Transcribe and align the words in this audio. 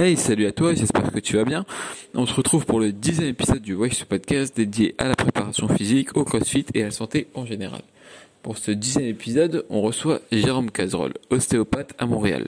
Hey, 0.00 0.16
salut 0.16 0.46
à 0.46 0.52
toi, 0.52 0.74
j'espère 0.74 1.10
que 1.10 1.18
tu 1.18 1.34
vas 1.34 1.44
bien. 1.44 1.66
On 2.14 2.24
se 2.24 2.32
retrouve 2.32 2.64
pour 2.64 2.78
le 2.78 2.92
dixième 2.92 3.30
épisode 3.30 3.60
du 3.60 3.74
Voice 3.74 4.04
Podcast 4.08 4.56
dédié 4.56 4.94
à 4.96 5.08
la 5.08 5.16
préparation 5.16 5.66
physique, 5.66 6.16
au 6.16 6.22
crossfit 6.22 6.66
et 6.72 6.82
à 6.82 6.84
la 6.84 6.90
santé 6.92 7.26
en 7.34 7.44
général. 7.44 7.80
Pour 8.44 8.58
ce 8.58 8.70
dixième 8.70 9.06
épisode, 9.06 9.66
on 9.70 9.82
reçoit 9.82 10.20
Jérôme 10.30 10.70
Cazerolle, 10.70 11.14
ostéopathe 11.30 11.94
à 11.98 12.06
Montréal. 12.06 12.46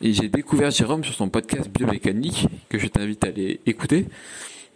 Et 0.00 0.14
j'ai 0.14 0.30
découvert 0.30 0.70
Jérôme 0.70 1.04
sur 1.04 1.12
son 1.12 1.28
podcast 1.28 1.68
biomécanique, 1.68 2.46
que 2.70 2.78
je 2.78 2.86
t'invite 2.86 3.22
à 3.24 3.26
aller 3.26 3.60
écouter, 3.66 4.06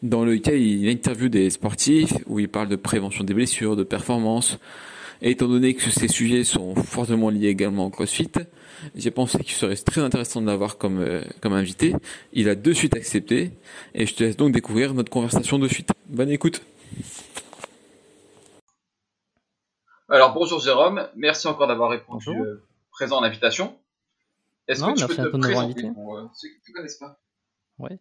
dans 0.02 0.26
lequel 0.26 0.60
il 0.60 0.86
interviewe 0.90 1.30
des 1.30 1.48
sportifs, 1.48 2.12
où 2.26 2.38
il 2.38 2.50
parle 2.50 2.68
de 2.68 2.76
prévention 2.76 3.24
des 3.24 3.32
blessures, 3.32 3.76
de 3.76 3.82
performance. 3.82 4.58
Et 5.22 5.30
étant 5.30 5.48
donné 5.48 5.74
que 5.74 5.90
ces 5.90 6.08
sujets 6.08 6.44
sont 6.44 6.74
fortement 6.74 7.30
liés 7.30 7.48
également 7.48 7.86
au 7.86 7.90
CrossFit, 7.90 8.30
j'ai 8.94 9.10
pensé 9.10 9.38
qu'il 9.38 9.54
serait 9.54 9.76
très 9.76 10.00
intéressant 10.00 10.40
de 10.40 10.46
l'avoir 10.46 10.76
comme, 10.78 11.00
euh, 11.00 11.22
comme 11.40 11.52
invité. 11.52 11.94
Il 12.32 12.48
a 12.48 12.54
de 12.54 12.72
suite 12.72 12.94
accepté 12.94 13.52
et 13.94 14.06
je 14.06 14.14
te 14.14 14.24
laisse 14.24 14.36
donc 14.36 14.52
découvrir 14.52 14.94
notre 14.94 15.10
conversation 15.10 15.58
de 15.58 15.68
suite. 15.68 15.90
Bonne 16.06 16.30
écoute. 16.30 16.62
Alors 20.08 20.34
bonjour 20.34 20.60
Jérôme, 20.60 21.08
merci 21.16 21.48
encore 21.48 21.66
d'avoir 21.66 21.90
répondu 21.90 22.28
euh, 22.28 22.62
présent 22.90 23.18
à 23.20 23.22
l'invitation. 23.22 23.78
Est-ce 24.68 24.82
que 24.82 24.94
tu 24.94 25.06
peux 25.06 25.30
te 25.30 25.36
présenter 25.38 25.90
pour 25.92 26.16
euh, 26.16 26.28
ceux 26.34 26.48
qui 26.48 26.54
ne 26.56 26.72
te 26.72 26.76
connaissent 26.76 26.98
pas 26.98 27.18
Oui. 27.78 27.98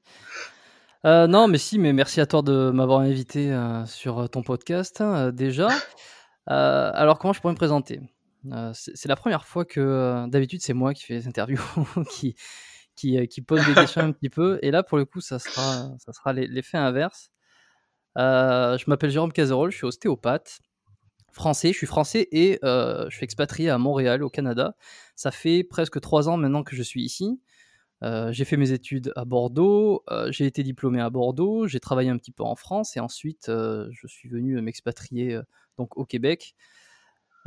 non, 1.05 1.47
mais 1.47 1.57
si, 1.57 1.79
mais 1.79 1.93
merci 1.93 2.19
à 2.19 2.25
toi 2.25 2.41
de 2.41 2.71
m'avoir 2.71 2.99
invité 2.99 3.57
sur 3.85 4.29
ton 4.29 4.43
podcast 4.43 5.01
hein, 5.01 5.31
déjà. 5.31 5.69
Alors 6.47 7.19
comment 7.19 7.33
je 7.33 7.41
pourrais 7.41 7.53
me 7.53 7.57
présenter? 7.57 8.01
C'est 8.73 9.07
la 9.07 9.15
première 9.15 9.45
fois 9.45 9.65
que 9.65 10.27
d'habitude 10.27 10.61
c'est 10.61 10.73
moi 10.73 10.93
qui 10.93 11.03
fais 11.03 11.13
les 11.13 11.27
interviews, 11.27 11.59
qui, 12.95 13.41
pose 13.45 13.65
des 13.65 13.73
questions 13.73 14.01
un 14.01 14.11
petit 14.11 14.29
peu. 14.29 14.59
Et 14.61 14.71
là 14.71 14.83
pour 14.83 14.97
le 14.97 15.05
coup 15.05 15.21
ça 15.21 15.39
sera, 15.39 15.89
ça 15.99 16.13
sera 16.13 16.33
l'effet 16.33 16.77
inverse. 16.77 17.31
je 18.17 18.89
m'appelle 18.89 19.09
Jérôme 19.11 19.31
Cazerolle, 19.31 19.71
je 19.71 19.77
suis 19.77 19.85
ostéopathe 19.85 20.59
français, 21.33 21.73
je 21.73 21.77
suis 21.77 21.87
français 21.87 22.27
et 22.31 22.59
je 22.63 23.09
suis 23.09 23.23
expatrié 23.23 23.69
à 23.69 23.77
Montréal 23.77 24.23
au 24.23 24.29
Canada. 24.29 24.75
Ça 25.15 25.31
fait 25.31 25.63
presque 25.63 25.99
trois 25.99 26.29
ans 26.29 26.37
maintenant 26.37 26.63
que 26.63 26.75
je 26.75 26.83
suis 26.83 27.03
ici. 27.03 27.39
j'ai 28.01 28.45
fait 28.45 28.57
mes 28.57 28.71
études 28.71 29.11
à 29.15 29.25
Bordeaux, 29.25 30.03
j'ai 30.29 30.45
été 30.45 30.63
diplômé 30.63 31.01
à 31.01 31.09
Bordeaux, 31.09 31.67
j'ai 31.67 31.79
travaillé 31.79 32.09
un 32.09 32.17
petit 32.17 32.31
peu 32.31 32.43
en 32.43 32.55
France 32.55 32.97
et 32.97 32.99
ensuite 32.99 33.45
je 33.47 34.07
suis 34.07 34.29
venu 34.29 34.61
m'expatrier 34.61 35.39
donc 35.77 35.97
au 35.97 36.05
Québec. 36.05 36.55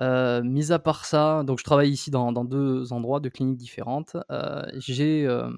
Euh, 0.01 0.43
mis 0.43 0.73
à 0.73 0.79
part 0.79 1.07
ça, 1.07 1.43
donc 1.45 1.59
je 1.59 1.65
travaille 1.65 1.91
ici 1.91 2.11
dans, 2.11 2.33
deux 2.45 2.93
endroits, 2.93 3.21
deux 3.21 3.31
cliniques 3.31 3.57
différentes. 3.57 4.17
Euh, 4.31 4.63
j'ai, 4.75 5.27
euh, 5.27 5.51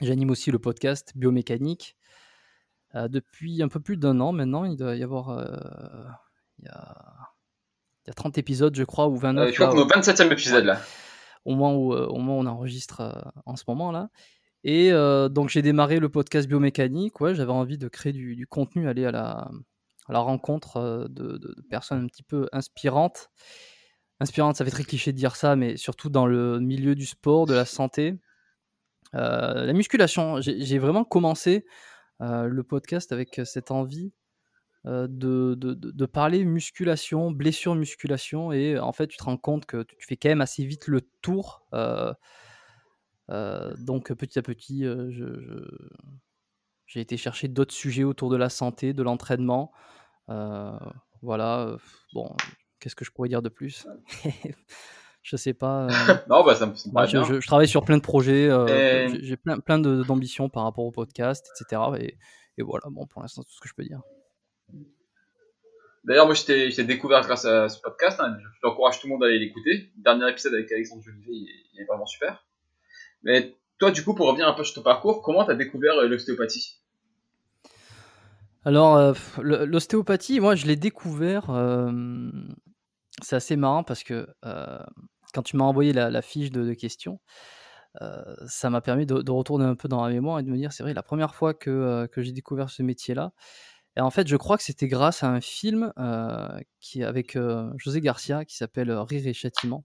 j'anime 0.00 0.30
aussi 0.30 0.50
le 0.50 0.58
podcast 0.58 1.12
biomécanique 1.16 1.96
depuis 2.94 3.62
un 3.62 3.68
peu 3.68 3.78
plus 3.78 3.98
d'un 3.98 4.20
an 4.20 4.32
maintenant. 4.32 4.64
Il 4.64 4.76
doit 4.76 4.96
y 4.96 5.02
avoir 5.02 5.28
il 6.58 6.64
y, 6.64 6.68
a, 6.68 6.94
il 8.04 8.08
y 8.08 8.10
a 8.10 8.14
30 8.14 8.38
épisodes, 8.38 8.74
je 8.74 8.84
crois, 8.84 9.06
ou 9.08 9.16
29. 9.16 9.50
je 9.50 9.54
crois 9.54 9.68
qu'on 9.68 9.78
est 9.78 9.82
au 9.82 9.88
27e 9.88 10.32
épisode 10.32 10.64
là. 10.64 10.80
Au 11.44 11.54
moins 11.54 11.74
où, 11.74 11.92
au 11.92 12.18
moins 12.18 12.36
on 12.36 12.46
enregistre 12.46 13.32
en 13.44 13.54
ce 13.56 13.64
moment 13.68 13.92
là. 13.92 14.08
Et 14.64 14.92
donc 14.92 15.50
j'ai 15.50 15.60
démarré 15.60 15.98
le 15.98 16.08
podcast 16.08 16.48
biomécanique. 16.48 17.20
Ouais, 17.20 17.34
j'avais 17.34 17.52
envie 17.52 17.76
de 17.76 17.88
créer 17.88 18.12
du, 18.14 18.34
du 18.34 18.46
contenu, 18.46 18.88
aller 18.88 19.04
à 19.04 19.10
la 19.10 19.50
la 20.08 20.20
rencontre 20.20 21.08
de, 21.08 21.38
personnes 21.70 22.04
un 22.04 22.06
petit 22.06 22.22
peu 22.22 22.48
inspirantes. 22.52 23.30
Inspirantes, 24.20 24.56
ça 24.56 24.64
fait 24.64 24.70
très 24.70 24.84
cliché 24.84 25.12
de 25.12 25.16
dire 25.18 25.36
ça, 25.36 25.56
mais 25.56 25.76
surtout 25.76 26.08
dans 26.08 26.26
le 26.26 26.60
milieu 26.60 26.94
du 26.94 27.06
sport, 27.06 27.46
de 27.46 27.54
la 27.54 27.64
santé. 27.64 28.18
la 29.12 29.72
musculation, 29.72 30.40
j'ai 30.40 30.78
vraiment 30.78 31.04
commencé 31.04 31.66
le 32.20 32.62
podcast 32.62 33.12
avec 33.12 33.40
cette 33.44 33.70
envie 33.70 34.12
de, 34.86 36.06
parler 36.06 36.44
musculation, 36.44 37.30
blessure 37.30 37.74
musculation, 37.74 38.52
et 38.52 38.78
en 38.78 38.92
fait 38.92 39.08
tu 39.08 39.16
te 39.16 39.24
rends 39.24 39.36
compte 39.36 39.66
que 39.66 39.82
tu 39.82 40.06
fais 40.06 40.16
quand 40.16 40.28
même 40.28 40.40
assez 40.40 40.64
vite 40.64 40.86
le 40.86 41.00
tour. 41.22 41.66
donc 43.28 44.12
petit 44.14 44.38
à 44.38 44.42
petit, 44.42 44.84
j'ai 46.86 47.00
été 47.00 47.16
chercher 47.16 47.48
d'autres 47.48 47.74
sujets 47.74 48.04
autour 48.04 48.30
de 48.30 48.36
la 48.36 48.48
santé, 48.48 48.92
de 48.92 49.02
l'entraînement. 49.02 49.72
Euh, 50.28 50.78
voilà, 51.22 51.76
bon, 52.12 52.34
qu'est-ce 52.80 52.96
que 52.96 53.04
je 53.04 53.10
pourrais 53.10 53.28
dire 53.28 53.42
de 53.42 53.48
plus? 53.48 53.86
Je 55.26 55.34
sais 55.34 55.54
pas. 55.54 55.86
Euh, 55.86 55.88
non, 56.30 56.44
bah, 56.44 56.54
ça 56.54 56.66
me 56.66 56.74
je, 56.76 57.40
je, 57.40 57.46
travaille 57.48 57.66
sur 57.66 57.84
plein 57.84 57.96
de 57.96 58.02
projets, 58.02 58.48
euh, 58.48 59.08
j'ai 59.22 59.36
plein, 59.36 59.58
plein 59.58 59.76
d'ambitions 59.80 60.48
par 60.48 60.62
rapport 60.62 60.84
au 60.84 60.92
podcast, 60.92 61.50
etc. 61.50 61.82
Et, 61.98 62.16
et 62.58 62.62
voilà, 62.62 62.84
bon, 62.90 63.06
pour 63.08 63.22
l'instant, 63.22 63.42
tout 63.42 63.50
ce 63.50 63.60
que 63.60 63.68
je 63.68 63.74
peux 63.74 63.82
dire. 63.82 64.02
D'ailleurs, 66.04 66.26
moi, 66.26 66.36
je 66.36 66.44
t'ai 66.44 66.84
découvert 66.84 67.22
grâce 67.22 67.44
à 67.44 67.68
ce 67.68 67.80
podcast. 67.80 68.20
Hein. 68.20 68.36
Je 68.54 68.60
t'encourage 68.60 69.00
tout 69.00 69.08
le 69.08 69.14
monde 69.14 69.24
à 69.24 69.26
aller 69.26 69.40
l'écouter. 69.40 69.90
Dernier 69.96 70.30
épisode 70.30 70.54
avec 70.54 70.70
Alexandre 70.70 71.02
Jolivet, 71.02 71.32
il, 71.32 71.80
est 71.80 71.84
vraiment 71.86 72.06
super. 72.06 72.46
Mais 73.24 73.56
toi, 73.80 73.90
du 73.90 74.04
coup, 74.04 74.14
pour 74.14 74.28
revenir 74.28 74.46
un 74.46 74.52
peu 74.52 74.62
sur 74.62 74.76
ton 74.76 74.82
parcours, 74.82 75.22
comment 75.22 75.44
tu 75.44 75.50
as 75.50 75.56
découvert 75.56 75.96
l'ostéopathie? 76.02 76.80
Alors, 78.66 78.96
euh, 78.96 79.12
l'ostéopathie, 79.38 80.40
moi, 80.40 80.56
je 80.56 80.66
l'ai 80.66 80.74
découvert. 80.74 81.50
Euh, 81.50 81.92
c'est 83.22 83.36
assez 83.36 83.54
marrant 83.54 83.84
parce 83.84 84.02
que 84.02 84.26
euh, 84.44 84.82
quand 85.32 85.42
tu 85.44 85.56
m'as 85.56 85.64
envoyé 85.64 85.92
la, 85.92 86.20
fiche 86.20 86.50
de, 86.50 86.74
questions, 86.74 87.20
ça 88.46 88.68
m'a 88.68 88.80
permis 88.80 89.06
de, 89.06 89.30
retourner 89.30 89.64
un 89.64 89.76
peu 89.76 89.86
dans 89.86 90.04
la 90.04 90.12
mémoire 90.12 90.40
et 90.40 90.42
de 90.42 90.50
me 90.50 90.56
dire, 90.56 90.72
c'est 90.72 90.82
vrai, 90.82 90.94
la 90.94 91.04
première 91.04 91.36
fois 91.36 91.54
que, 91.54 92.08
j'ai 92.16 92.32
découvert 92.32 92.68
ce 92.68 92.82
métier-là, 92.82 93.30
et 93.96 94.00
en 94.00 94.10
fait, 94.10 94.26
je 94.26 94.36
crois 94.36 94.56
que 94.56 94.64
c'était 94.64 94.88
grâce 94.88 95.22
à 95.22 95.28
un 95.28 95.40
film 95.40 95.92
qui 96.80 97.04
avec 97.04 97.38
José 97.76 98.00
Garcia 98.00 98.44
qui 98.44 98.56
s'appelle 98.56 98.90
Rire 98.90 99.28
et 99.28 99.32
Châtiment, 99.32 99.84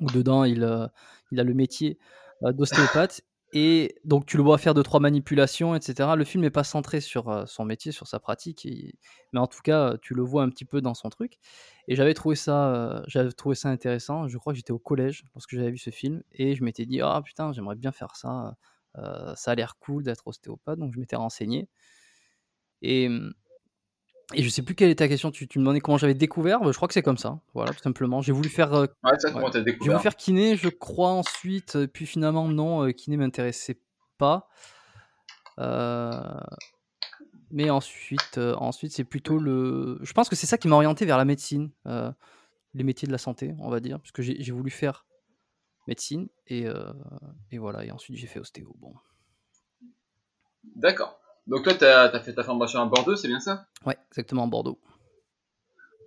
où 0.00 0.06
dedans 0.10 0.42
il, 0.42 0.90
il 1.30 1.40
a 1.40 1.44
le 1.44 1.54
métier 1.54 1.98
d'ostéopathe 2.42 3.22
et 3.52 3.96
donc 4.04 4.26
tu 4.26 4.36
le 4.36 4.42
vois 4.42 4.58
faire 4.58 4.74
deux 4.74 4.82
trois 4.82 5.00
manipulations, 5.00 5.74
etc. 5.74 6.14
Le 6.16 6.24
film 6.24 6.42
n'est 6.42 6.50
pas 6.50 6.64
centré 6.64 7.00
sur 7.00 7.28
euh, 7.28 7.46
son 7.46 7.64
métier, 7.64 7.92
sur 7.92 8.06
sa 8.06 8.20
pratique, 8.20 8.66
mais 9.32 9.40
en 9.40 9.46
tout 9.46 9.60
cas 9.62 9.96
tu 9.98 10.14
le 10.14 10.22
vois 10.22 10.42
un 10.42 10.50
petit 10.50 10.64
peu 10.64 10.80
dans 10.80 10.94
son 10.94 11.10
truc. 11.10 11.38
Et 11.88 11.96
j'avais 11.96 12.14
trouvé 12.14 12.36
ça, 12.36 12.74
euh, 12.74 13.02
j'avais 13.08 13.32
trouvé 13.32 13.56
ça 13.56 13.68
intéressant. 13.70 14.28
Je 14.28 14.38
crois 14.38 14.52
que 14.52 14.56
j'étais 14.58 14.72
au 14.72 14.78
collège 14.78 15.24
lorsque 15.34 15.54
j'avais 15.54 15.70
vu 15.70 15.78
ce 15.78 15.90
film 15.90 16.22
et 16.32 16.54
je 16.54 16.62
m'étais 16.64 16.86
dit 16.86 17.00
ah 17.00 17.20
putain 17.24 17.52
j'aimerais 17.52 17.76
bien 17.76 17.92
faire 17.92 18.14
ça. 18.16 18.56
Euh, 18.98 19.34
ça 19.36 19.52
a 19.52 19.54
l'air 19.54 19.76
cool 19.78 20.02
d'être 20.04 20.26
ostéopathe, 20.26 20.78
donc 20.78 20.92
je 20.94 21.00
m'étais 21.00 21.16
renseigné. 21.16 21.68
Et 22.82 23.08
hum, 23.08 23.32
et 24.34 24.42
je 24.42 24.48
sais 24.48 24.62
plus 24.62 24.74
quelle 24.74 24.90
est 24.90 24.96
ta 24.96 25.08
question. 25.08 25.30
Tu, 25.30 25.48
tu 25.48 25.58
me 25.58 25.64
demandais 25.64 25.80
comment 25.80 25.98
j'avais 25.98 26.14
découvert. 26.14 26.60
Je 26.64 26.76
crois 26.76 26.88
que 26.88 26.94
c'est 26.94 27.02
comme 27.02 27.18
ça. 27.18 27.40
Voilà, 27.54 27.72
tout 27.72 27.82
simplement. 27.82 28.20
J'ai 28.22 28.32
voulu 28.32 28.48
faire. 28.48 28.72
Euh, 28.74 28.86
ouais, 29.04 29.18
ça, 29.18 29.30
comment 29.30 29.50
t'as 29.50 29.60
découvert 29.60 29.84
J'ai 29.84 29.90
voulu 29.90 30.02
faire 30.02 30.16
kiné, 30.16 30.56
je 30.56 30.68
crois 30.68 31.10
ensuite. 31.10 31.76
Euh, 31.76 31.86
puis 31.86 32.06
finalement, 32.06 32.48
non, 32.48 32.86
euh, 32.86 32.92
kiné 32.92 33.16
m'intéressait 33.16 33.80
pas. 34.18 34.48
Mais 37.52 37.68
ensuite, 37.68 38.38
ensuite, 38.38 38.92
c'est 38.92 39.04
plutôt 39.04 39.38
le. 39.38 39.98
Je 40.02 40.12
pense 40.12 40.28
que 40.28 40.36
c'est 40.36 40.46
ça 40.46 40.56
qui 40.56 40.68
m'a 40.68 40.76
orienté 40.76 41.04
vers 41.04 41.18
la 41.18 41.24
médecine, 41.24 41.70
les 41.86 42.84
métiers 42.84 43.06
de 43.06 43.12
la 43.12 43.18
santé, 43.18 43.54
on 43.58 43.68
va 43.68 43.80
dire, 43.80 43.98
parce 43.98 44.12
que 44.12 44.22
j'ai 44.22 44.52
voulu 44.52 44.70
faire 44.70 45.04
médecine 45.88 46.28
et, 46.46 46.66
et 47.50 47.58
voilà. 47.58 47.84
Et 47.84 47.90
ensuite, 47.90 48.16
j'ai 48.16 48.28
fait 48.28 48.38
ostéo. 48.38 48.76
Bon. 48.78 48.94
D'accord. 50.76 51.19
Donc 51.50 51.64
toi, 51.64 51.74
tu 51.74 51.84
as, 51.84 52.20
fait 52.20 52.32
ta 52.32 52.44
formation 52.44 52.80
à 52.80 52.86
Bordeaux, 52.86 53.16
c'est 53.16 53.26
bien 53.26 53.40
ça? 53.40 53.66
Ouais, 53.84 53.98
exactement, 54.12 54.44
à 54.44 54.46
Bordeaux. 54.46 54.78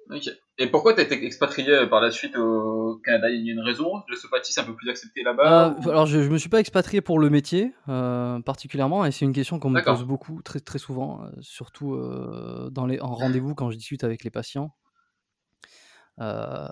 Ok. 0.09 0.29
Et 0.57 0.67
pourquoi 0.67 0.93
tu 0.93 1.01
as 1.01 1.03
été 1.03 1.25
expatrié 1.25 1.69
euh, 1.69 1.85
par 1.85 1.99
la 1.99 2.11
suite 2.11 2.37
au 2.37 3.01
Canada? 3.03 3.29
Il 3.29 3.45
y 3.45 3.49
a 3.49 3.53
une 3.53 3.59
raison? 3.59 4.03
L'ostéopathie, 4.07 4.53
c'est 4.53 4.61
un 4.61 4.63
peu 4.63 4.75
plus 4.75 4.89
accepté 4.89 5.21
là-bas 5.21 5.75
euh, 5.85 5.89
Alors, 5.89 6.05
je 6.05 6.19
ne 6.19 6.29
me 6.29 6.37
suis 6.37 6.47
pas 6.47 6.61
expatrié 6.61 7.01
pour 7.01 7.19
le 7.19 7.29
métier, 7.29 7.73
euh, 7.89 8.39
particulièrement, 8.39 9.03
et 9.05 9.11
c'est 9.11 9.25
une 9.25 9.33
question 9.33 9.59
qu'on 9.59 9.69
me 9.69 9.81
pose 9.81 10.05
beaucoup, 10.05 10.41
très, 10.41 10.61
très 10.61 10.79
souvent, 10.79 11.25
surtout 11.41 11.99
dans 12.71 12.85
les, 12.85 13.01
en 13.01 13.13
rendez-vous 13.13 13.53
quand 13.53 13.69
je 13.69 13.75
discute 13.77 14.05
avec 14.05 14.23
les 14.23 14.29
patients. 14.29 14.73
ça 16.19 16.71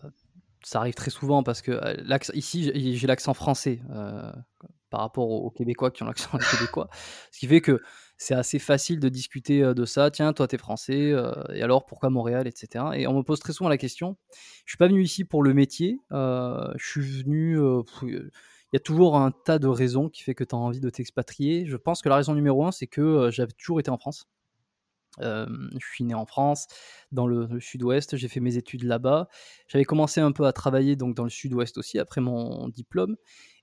arrive 0.76 0.94
très 0.94 1.12
souvent 1.12 1.44
parce 1.44 1.62
que 1.62 1.78
ici, 2.36 2.72
j'ai 2.96 3.08
l'accent 3.08 3.34
français 3.34 3.82
par 4.92 5.00
rapport 5.00 5.30
aux, 5.30 5.50
Québécois 5.50 5.90
qui 5.90 6.04
ont 6.04 6.06
l'accent 6.06 6.38
québécois. 6.52 6.90
Ce 7.32 7.40
qui 7.40 7.48
fait 7.48 7.62
que 7.62 7.82
c'est 8.22 8.36
assez 8.36 8.60
facile 8.60 9.00
de 9.00 9.10
discuter 9.10 9.74
de 9.74 9.84
ça. 9.86 10.12
Tiens, 10.12 10.32
toi, 10.32 10.48
t'es 10.48 10.60
français, 10.60 11.12
et 11.56 11.64
alors 11.64 11.88
pourquoi 11.88 12.12
Montréal, 12.12 12.46
etc. 12.46 12.86
Et 12.94 13.08
on 13.08 13.14
me 13.14 13.24
pose 13.24 13.40
très 13.40 13.52
souvent 13.52 13.68
la 13.68 13.80
question. 13.80 14.16
Je 14.64 14.74
suis 14.74 14.78
pas 14.78 14.88
venu 14.88 15.02
ici 15.02 15.26
pour 15.26 15.42
le 15.42 15.56
métier. 15.56 15.98
je 16.12 16.72
suis 16.78 17.24
venu. 17.24 17.58
il 18.04 18.30
y 18.74 18.76
a 18.76 18.80
toujours 18.80 19.18
un 19.18 19.32
tas 19.32 19.58
de 19.58 19.68
raisons 19.68 20.08
qui 20.08 20.22
fait 20.22 20.36
que 20.36 20.44
tu 20.44 20.54
as 20.54 20.60
envie 20.60 20.80
de 20.80 20.90
t'expatrier. 20.92 21.66
Je 21.66 21.78
pense 21.78 22.04
que 22.04 22.10
la 22.10 22.16
raison 22.18 22.36
numéro 22.36 22.64
un, 22.64 22.72
c'est 22.72 22.86
que 22.86 23.32
j'avais 23.32 23.54
toujours 23.54 23.80
été 23.80 23.90
en 23.90 23.98
France. 23.98 24.28
je 25.20 25.86
suis 25.92 26.04
né 26.04 26.14
en 26.14 26.28
France, 26.28 26.68
dans 27.12 27.26
le, 27.26 27.48
le 27.48 27.60
sud-ouest, 27.60 28.18
j'ai 28.18 28.28
fait 28.28 28.40
mes 28.40 28.56
études 28.56 28.84
là-bas. 28.84 29.30
J'avais 29.68 29.84
commencé 29.86 30.22
un 30.22 30.32
peu 30.32 30.46
à 30.46 30.54
travailler 30.54 30.96
donc 30.96 31.16
dans 31.16 31.24
le 31.24 31.32
sud-ouest 31.32 31.76
aussi 31.80 31.98
après 31.98 32.22
mon 32.22 32.70
diplôme. 32.70 33.16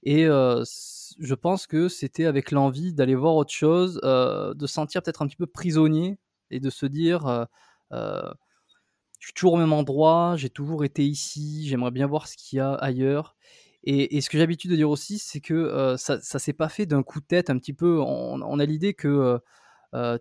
Et 0.03 0.25
je 0.25 1.35
pense 1.35 1.67
que 1.67 1.89
c'était 1.89 2.27
avec 2.27 2.51
l'envie 2.51 2.95
d'aller 2.95 3.15
voir 3.15 3.35
autre 3.37 3.53
chose, 3.53 4.01
de 4.03 4.67
sentir 4.67 5.03
peut-être 5.03 5.23
un 5.23 5.27
petit 5.27 5.37
peu 5.37 5.47
prisonnier 5.47 6.19
et 6.51 6.61
de 6.61 6.71
se 6.71 6.87
dire 6.87 7.47
je 7.91 9.27
suis 9.27 9.35
toujours 9.35 9.55
au 9.55 9.57
même 9.57 9.73
endroit, 9.73 10.35
j'ai 10.37 10.51
toujours 10.51 10.85
été 10.85 11.05
ici, 11.05 11.67
j'aimerais 11.67 11.91
bien 11.91 12.07
voir 12.07 12.29
ce 12.29 12.37
qu'il 12.37 12.59
y 12.59 12.61
a 12.61 12.75
ailleurs. 12.75 13.37
Et, 13.85 14.21
ce 14.21 14.29
que 14.29 14.37
j'ai 14.37 14.43
l'habitude 14.43 14.71
de 14.71 14.77
dire 14.77 14.91
aussi, 14.91 15.19
c'est 15.19 15.41
que 15.41 15.97
ça, 15.97 16.17
ne 16.17 16.39
s'est 16.39 16.53
pas 16.53 16.69
fait 16.69 16.87
d'un 16.87 17.03
coup 17.03 17.21
de 17.21 17.27
tête 17.27 17.49
un 17.49 17.59
petit 17.59 17.73
peu. 17.73 18.01
On, 18.01 18.59
a 18.59 18.65
l'idée 18.65 18.95
que 18.95 19.41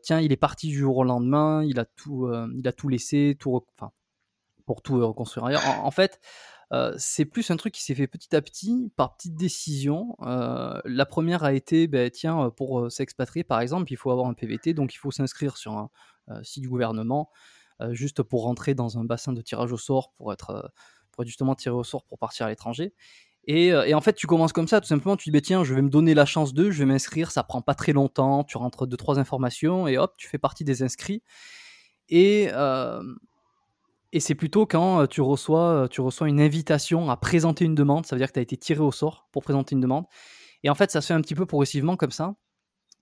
tiens, 0.01 0.19
il 0.19 0.31
est 0.31 0.37
parti 0.37 0.67
du 0.67 0.77
jour 0.77 0.97
au 0.97 1.03
lendemain, 1.03 1.63
il 1.63 1.79
a 1.79 1.85
tout, 1.85 2.31
il 2.55 2.67
a 2.67 2.71
tout 2.71 2.87
laissé, 2.87 3.35
tout, 3.39 3.65
pour 4.65 4.81
tout 4.81 5.05
reconstruire 5.05 5.45
ailleurs. 5.45 5.63
En, 5.83 5.91
fait, 5.91 6.19
c'est 6.97 7.25
plus 7.25 7.49
un 7.51 7.57
truc 7.57 7.73
qui 7.73 7.83
s'est 7.83 7.95
fait 7.95 8.07
petit 8.07 8.35
à 8.35 8.41
petit, 8.41 8.91
par 8.95 9.15
petites 9.15 9.35
décisions. 9.35 10.15
la 10.19 11.05
première 11.05 11.43
a 11.43 11.53
été, 11.53 11.87
ben, 11.87 12.09
tiens, 12.09 12.51
pour 12.55 12.91
s'expatrier 12.91 13.43
par 13.43 13.61
exemple, 13.61 13.91
il 13.91 13.95
faut 13.95 14.11
avoir 14.11 14.27
un 14.27 14.33
PVT, 14.33 14.73
donc 14.73 14.93
il 14.93 14.97
faut 14.97 15.11
s'inscrire 15.11 15.57
sur 15.57 15.77
un 15.77 15.89
site 16.43 16.61
du 16.61 16.69
gouvernement, 16.69 17.29
juste 17.91 18.23
pour 18.23 18.43
rentrer 18.43 18.73
dans 18.73 18.97
un 18.97 19.05
bassin 19.05 19.33
de 19.33 19.41
tirage 19.41 19.71
au 19.71 19.77
sort, 19.77 20.11
pour 20.13 20.33
être, 20.33 20.71
justement 21.23 21.55
tiré 21.55 21.75
au 21.75 21.83
sort 21.83 22.05
pour 22.05 22.19
partir 22.19 22.45
à 22.45 22.49
l'étranger. 22.49 22.93
Et, 23.45 23.73
en 23.73 24.01
fait, 24.01 24.13
tu 24.13 24.27
commences 24.27 24.51
comme 24.51 24.67
ça, 24.67 24.81
tout 24.81 24.87
simplement, 24.87 25.15
tu 25.15 25.29
dis, 25.29 25.31
ben, 25.31 25.41
tiens, 25.41 25.63
je 25.63 25.73
vais 25.73 25.81
me 25.81 25.89
donner 25.89 26.13
la 26.13 26.25
chance 26.25 26.53
de, 26.53 26.69
je 26.69 26.79
vais 26.79 26.85
m'inscrire, 26.85 27.31
ça 27.31 27.43
prend 27.43 27.61
pas 27.61 27.75
très 27.75 27.93
longtemps, 27.93 28.43
tu 28.43 28.57
rentres 28.57 28.85
deux, 28.87 28.97
trois 28.97 29.19
informations, 29.19 29.87
et 29.87 29.97
hop, 29.97 30.15
tu 30.17 30.27
fais 30.27 30.37
partie 30.37 30.65
des 30.65 30.83
inscrits. 30.83 31.23
Et, 32.09 32.49
et 34.13 34.19
c'est 34.19 34.35
plutôt 34.35 34.65
quand 34.65 35.07
tu 35.07 35.21
reçois, 35.21 35.87
tu 35.89 36.01
reçois 36.01 36.29
une 36.29 36.39
invitation 36.39 37.09
à 37.09 37.17
présenter 37.17 37.65
une 37.65 37.75
demande, 37.75 38.05
ça 38.05 38.15
veut 38.15 38.19
dire 38.19 38.27
que 38.27 38.33
tu 38.33 38.39
as 38.39 38.43
été 38.43 38.57
tiré 38.57 38.79
au 38.79 38.91
sort 38.91 39.27
pour 39.31 39.43
présenter 39.43 39.75
une 39.75 39.81
demande. 39.81 40.05
Et 40.63 40.69
en 40.69 40.75
fait, 40.75 40.91
ça 40.91 41.01
se 41.01 41.07
fait 41.07 41.13
un 41.13 41.21
petit 41.21 41.35
peu 41.35 41.45
progressivement 41.45 41.95
comme 41.97 42.11
ça. 42.11 42.35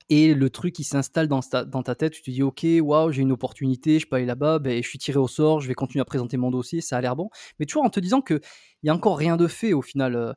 Et 0.09 0.35
le 0.35 0.49
truc 0.51 0.75
qui 0.75 0.83
s'installe 0.83 1.27
dans 1.27 1.41
ta, 1.41 1.95
tête, 1.95 2.13
tu 2.13 2.21
te 2.21 2.29
dis, 2.29 2.43
ok, 2.43 2.65
waouh, 2.81 3.11
j'ai 3.11 3.23
une 3.23 3.31
opportunité, 3.31 3.97
je 3.97 4.07
peux 4.07 4.17
aller 4.17 4.25
là-bas, 4.25 4.59
ben, 4.59 4.83
je 4.83 4.87
suis 4.87 4.99
tiré 4.99 5.17
au 5.17 5.27
sort, 5.27 5.61
je 5.61 5.67
vais 5.67 5.73
continuer 5.73 6.01
à 6.01 6.05
présenter 6.05 6.37
mon 6.37 6.51
dossier, 6.51 6.81
ça 6.81 6.97
a 6.97 7.01
l'air 7.01 7.15
bon. 7.15 7.29
Mais 7.59 7.65
toujours 7.65 7.83
en 7.83 7.89
te 7.89 7.99
disant 7.99 8.21
qu'il 8.21 8.39
n'y 8.83 8.89
a 8.91 8.93
encore 8.93 9.17
rien 9.17 9.35
de 9.35 9.47
fait 9.47 9.73
au 9.73 9.81
final. 9.81 10.35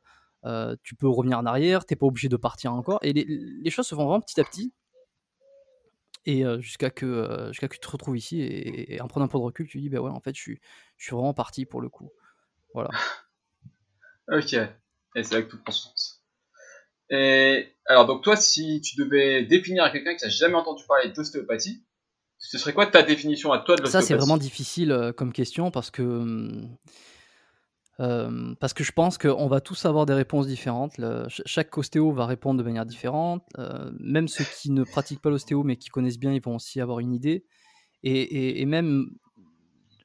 tu 0.83 0.95
peux 0.95 1.07
revenir 1.07 1.37
en 1.39 1.45
arrière, 1.45 1.85
tu 1.85 1.93
n'es 1.93 1.97
pas 1.97 2.07
obligé 2.07 2.29
de 2.29 2.37
partir 2.37 2.73
encore. 2.73 2.99
Et 3.03 3.13
les, 3.13 3.25
les, 3.27 3.69
choses 3.69 3.87
se 3.87 3.95
font 3.95 4.05
vraiment 4.05 4.21
petit 4.21 4.39
à 4.39 4.43
petit 4.43 4.73
et 6.25 6.43
jusqu'à 6.59 6.89
que, 6.89 7.47
jusqu'à 7.49 7.67
que 7.67 7.75
tu 7.75 7.79
te 7.79 7.89
retrouves 7.89 8.17
ici 8.17 8.41
et, 8.41 8.99
en 9.01 9.07
prenant 9.07 9.25
un 9.25 9.29
peu 9.29 9.37
de 9.37 9.43
recul, 9.43 9.67
tu 9.67 9.79
dis, 9.79 9.89
ben 9.89 9.99
ouais, 9.99 10.11
en 10.11 10.19
fait, 10.19 10.35
je 10.35 10.41
suis, 10.41 10.61
je 10.97 11.05
suis 11.05 11.15
vraiment 11.15 11.33
parti 11.33 11.65
pour 11.65 11.81
le 11.81 11.89
coup. 11.89 12.11
Voilà. 12.73 12.89
ok, 14.31 14.53
et 14.53 15.23
c'est 15.23 15.33
là 15.33 15.41
que 15.41 15.49
tout 15.49 15.61
prend 15.61 15.71
sens. 15.71 16.23
Et 17.09 17.73
alors, 17.85 18.05
donc 18.05 18.23
toi, 18.23 18.35
si 18.35 18.81
tu 18.81 18.97
devais 18.97 19.43
définir 19.43 19.83
à 19.83 19.89
quelqu'un 19.89 20.15
qui 20.15 20.23
n'a 20.23 20.29
jamais 20.29 20.55
entendu 20.55 20.83
parler 20.87 21.09
d'ostéopathie, 21.09 21.83
ce 22.37 22.57
serait 22.57 22.73
quoi 22.73 22.85
ta 22.85 23.01
définition 23.01 23.51
à 23.51 23.59
toi 23.59 23.75
de 23.75 23.81
l'ostéopathie 23.81 24.07
Ça, 24.07 24.07
c'est 24.07 24.15
vraiment 24.15 24.37
difficile 24.37 25.13
comme 25.17 25.33
question 25.33 25.71
parce 25.71 25.89
que 25.89 26.67
mmh, 27.99 28.55
parce 28.59 28.73
que 28.73 28.83
je 28.83 28.91
pense 28.91 29.17
qu'on 29.17 29.47
va 29.47 29.61
tous 29.61 29.85
avoir 29.85 30.05
des 30.05 30.13
réponses 30.13 30.47
différentes. 30.47 30.99
chaque 31.27 31.77
ostéo 31.77 32.11
va 32.11 32.25
répondre 32.25 32.57
de 32.57 32.63
manière 32.63 32.85
différente. 32.85 33.43
même 33.99 34.27
ceux 34.27 34.45
qui 34.45 34.71
ne 34.71 34.83
pratiquent 34.83 35.21
pas 35.21 35.29
l'ostéo 35.29 35.63
mais 35.63 35.75
qui 35.77 35.89
connaissent 35.89 36.19
bien, 36.19 36.33
ils 36.33 36.41
vont 36.41 36.55
aussi 36.55 36.81
avoir 36.81 36.99
une 36.99 37.13
idée. 37.13 37.45
Et, 38.03 38.65
même, 38.65 39.09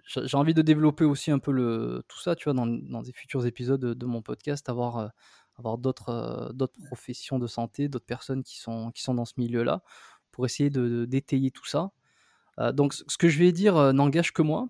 j'ai 0.06 0.37
envie 0.37 0.55
de 0.55 0.62
développer 0.62 1.05
aussi 1.05 1.31
un 1.31 1.38
peu 1.38 2.02
tout 2.08 2.20
ça, 2.20 2.35
tu 2.35 2.44
vois, 2.44 2.55
dans, 2.55 3.02
des 3.02 3.12
futurs 3.12 3.46
épisodes 3.46 3.81
de, 3.81 4.06
mon 4.06 4.23
podcast, 4.23 4.69
avoir, 4.69 5.12
avoir 5.56 5.79
d'autres, 5.79 6.52
professions 6.87 7.38
de 7.38 7.46
santé, 7.46 7.88
d'autres 7.88 8.06
personnes 8.06 8.43
qui 8.43 8.58
sont, 8.58 8.93
dans 9.08 9.25
ce 9.25 9.35
milieu-là, 9.37 9.82
pour 10.32 10.46
essayer 10.46 10.70
de, 10.70 11.05
détailler 11.05 11.52
tout 11.52 11.67
ça. 11.67 11.93
donc, 12.73 12.94
ce 12.94 13.17
que 13.17 13.29
je 13.29 13.38
vais 13.38 13.52
dire 13.52 13.93
n'engage 13.93 14.32
que 14.32 14.43
moi 14.43 14.69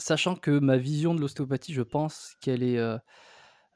sachant 0.00 0.34
que 0.34 0.58
ma 0.58 0.76
vision 0.76 1.14
de 1.14 1.20
l'ostéopathie, 1.20 1.72
je 1.72 1.82
pense 1.82 2.34
qu'elle 2.40 2.62
est, 2.62 2.78
euh, 2.78 2.98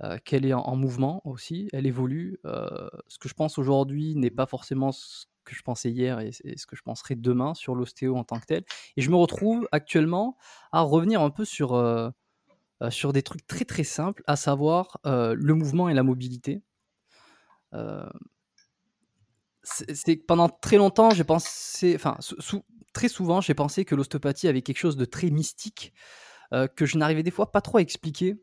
euh, 0.03 0.19
est 0.31 0.53
en, 0.53 0.76
mouvement 0.76 1.23
aussi, 1.25 1.69
elle 1.73 1.87
évolue. 1.87 2.38
Euh, 2.44 2.88
ce 3.09 3.19
que 3.19 3.29
je 3.29 3.35
pense 3.35 3.59
aujourd'hui 3.59 4.17
n'est 4.17 4.31
pas 4.31 4.47
forcément 4.47 4.93
ce 4.93 5.26
que 5.44 5.55
je 5.55 5.62
pensais 5.62 5.91
hier 5.91 6.21
et, 6.21 6.32
ce 6.32 6.67
que 6.67 6.75
je 6.75 6.82
penserai 6.82 7.15
demain 7.15 7.55
sur 7.55 7.75
l'ostéo 7.75 8.17
en 8.17 8.25
tant 8.25 8.41
que 8.41 8.47
tel. 8.47 8.65
Et 8.97 9.03
je 9.03 9.11
me 9.11 9.17
retrouve 9.17 9.69
actuellement 9.73 10.37
à 10.73 10.81
revenir 10.81 11.21
un 11.21 11.31
peu 11.31 11.44
sur, 11.44 12.12
sur 12.88 13.12
des 13.12 13.23
trucs 13.23 13.47
très 13.47 13.67
très 13.67 13.85
simples, 13.85 14.23
à 14.26 14.37
savoir 14.37 14.99
le 15.05 15.53
mouvement 15.53 15.91
et 15.91 15.94
la 15.94 16.03
mobilité. 16.03 16.62
c'est 19.62 20.17
pendant 20.17 20.49
très 20.49 20.79
longtemps, 20.79 21.11
j'ai 21.11 21.25
pensé, 21.25 21.94
enfin, 21.94 22.17
sous, 22.21 22.65
très 22.94 23.08
souvent, 23.08 23.43
j'ai 23.43 23.52
pensé 23.52 23.85
que 23.85 23.94
l'ostéopathie 23.94 24.49
avait 24.49 24.62
quelque 24.62 24.79
chose 24.79 24.96
de 24.96 25.05
très 25.05 25.29
mystique 25.29 25.93
euh, 26.55 26.67
que 26.67 26.87
je 26.87 26.96
n'arrivais 26.96 27.23
des 27.23 27.31
fois 27.31 27.52
pas 27.52 27.61
trop 27.61 27.79
à 27.79 27.82
expliquer. 27.82 28.37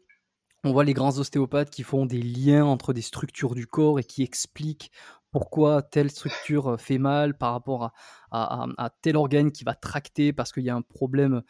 On 0.63 0.73
voit 0.73 0.83
les 0.83 0.93
grands 0.93 1.17
ostéopathes 1.17 1.71
qui 1.71 1.81
font 1.81 2.05
des 2.05 2.21
liens 2.21 2.65
entre 2.65 2.93
des 2.93 3.01
structures 3.01 3.55
du 3.55 3.65
corps 3.65 3.99
et 3.99 4.03
qui 4.03 4.21
expliquent 4.21 4.91
pourquoi 5.31 5.81
telle 5.81 6.11
structure 6.11 6.73
euh, 6.73 6.77
fait 6.77 6.97
mal 6.97 7.37
par 7.37 7.53
rapport 7.53 7.91
à, 8.31 8.89
tel 9.01 9.17
organe 9.17 9.51
qui 9.51 9.63
va 9.63 9.75
tracter 9.75 10.33
parce 10.33 10.51
qu'il 10.51 10.63
y 10.63 10.69
a 10.69 10.75
un 10.75 10.81
problème 10.81 11.41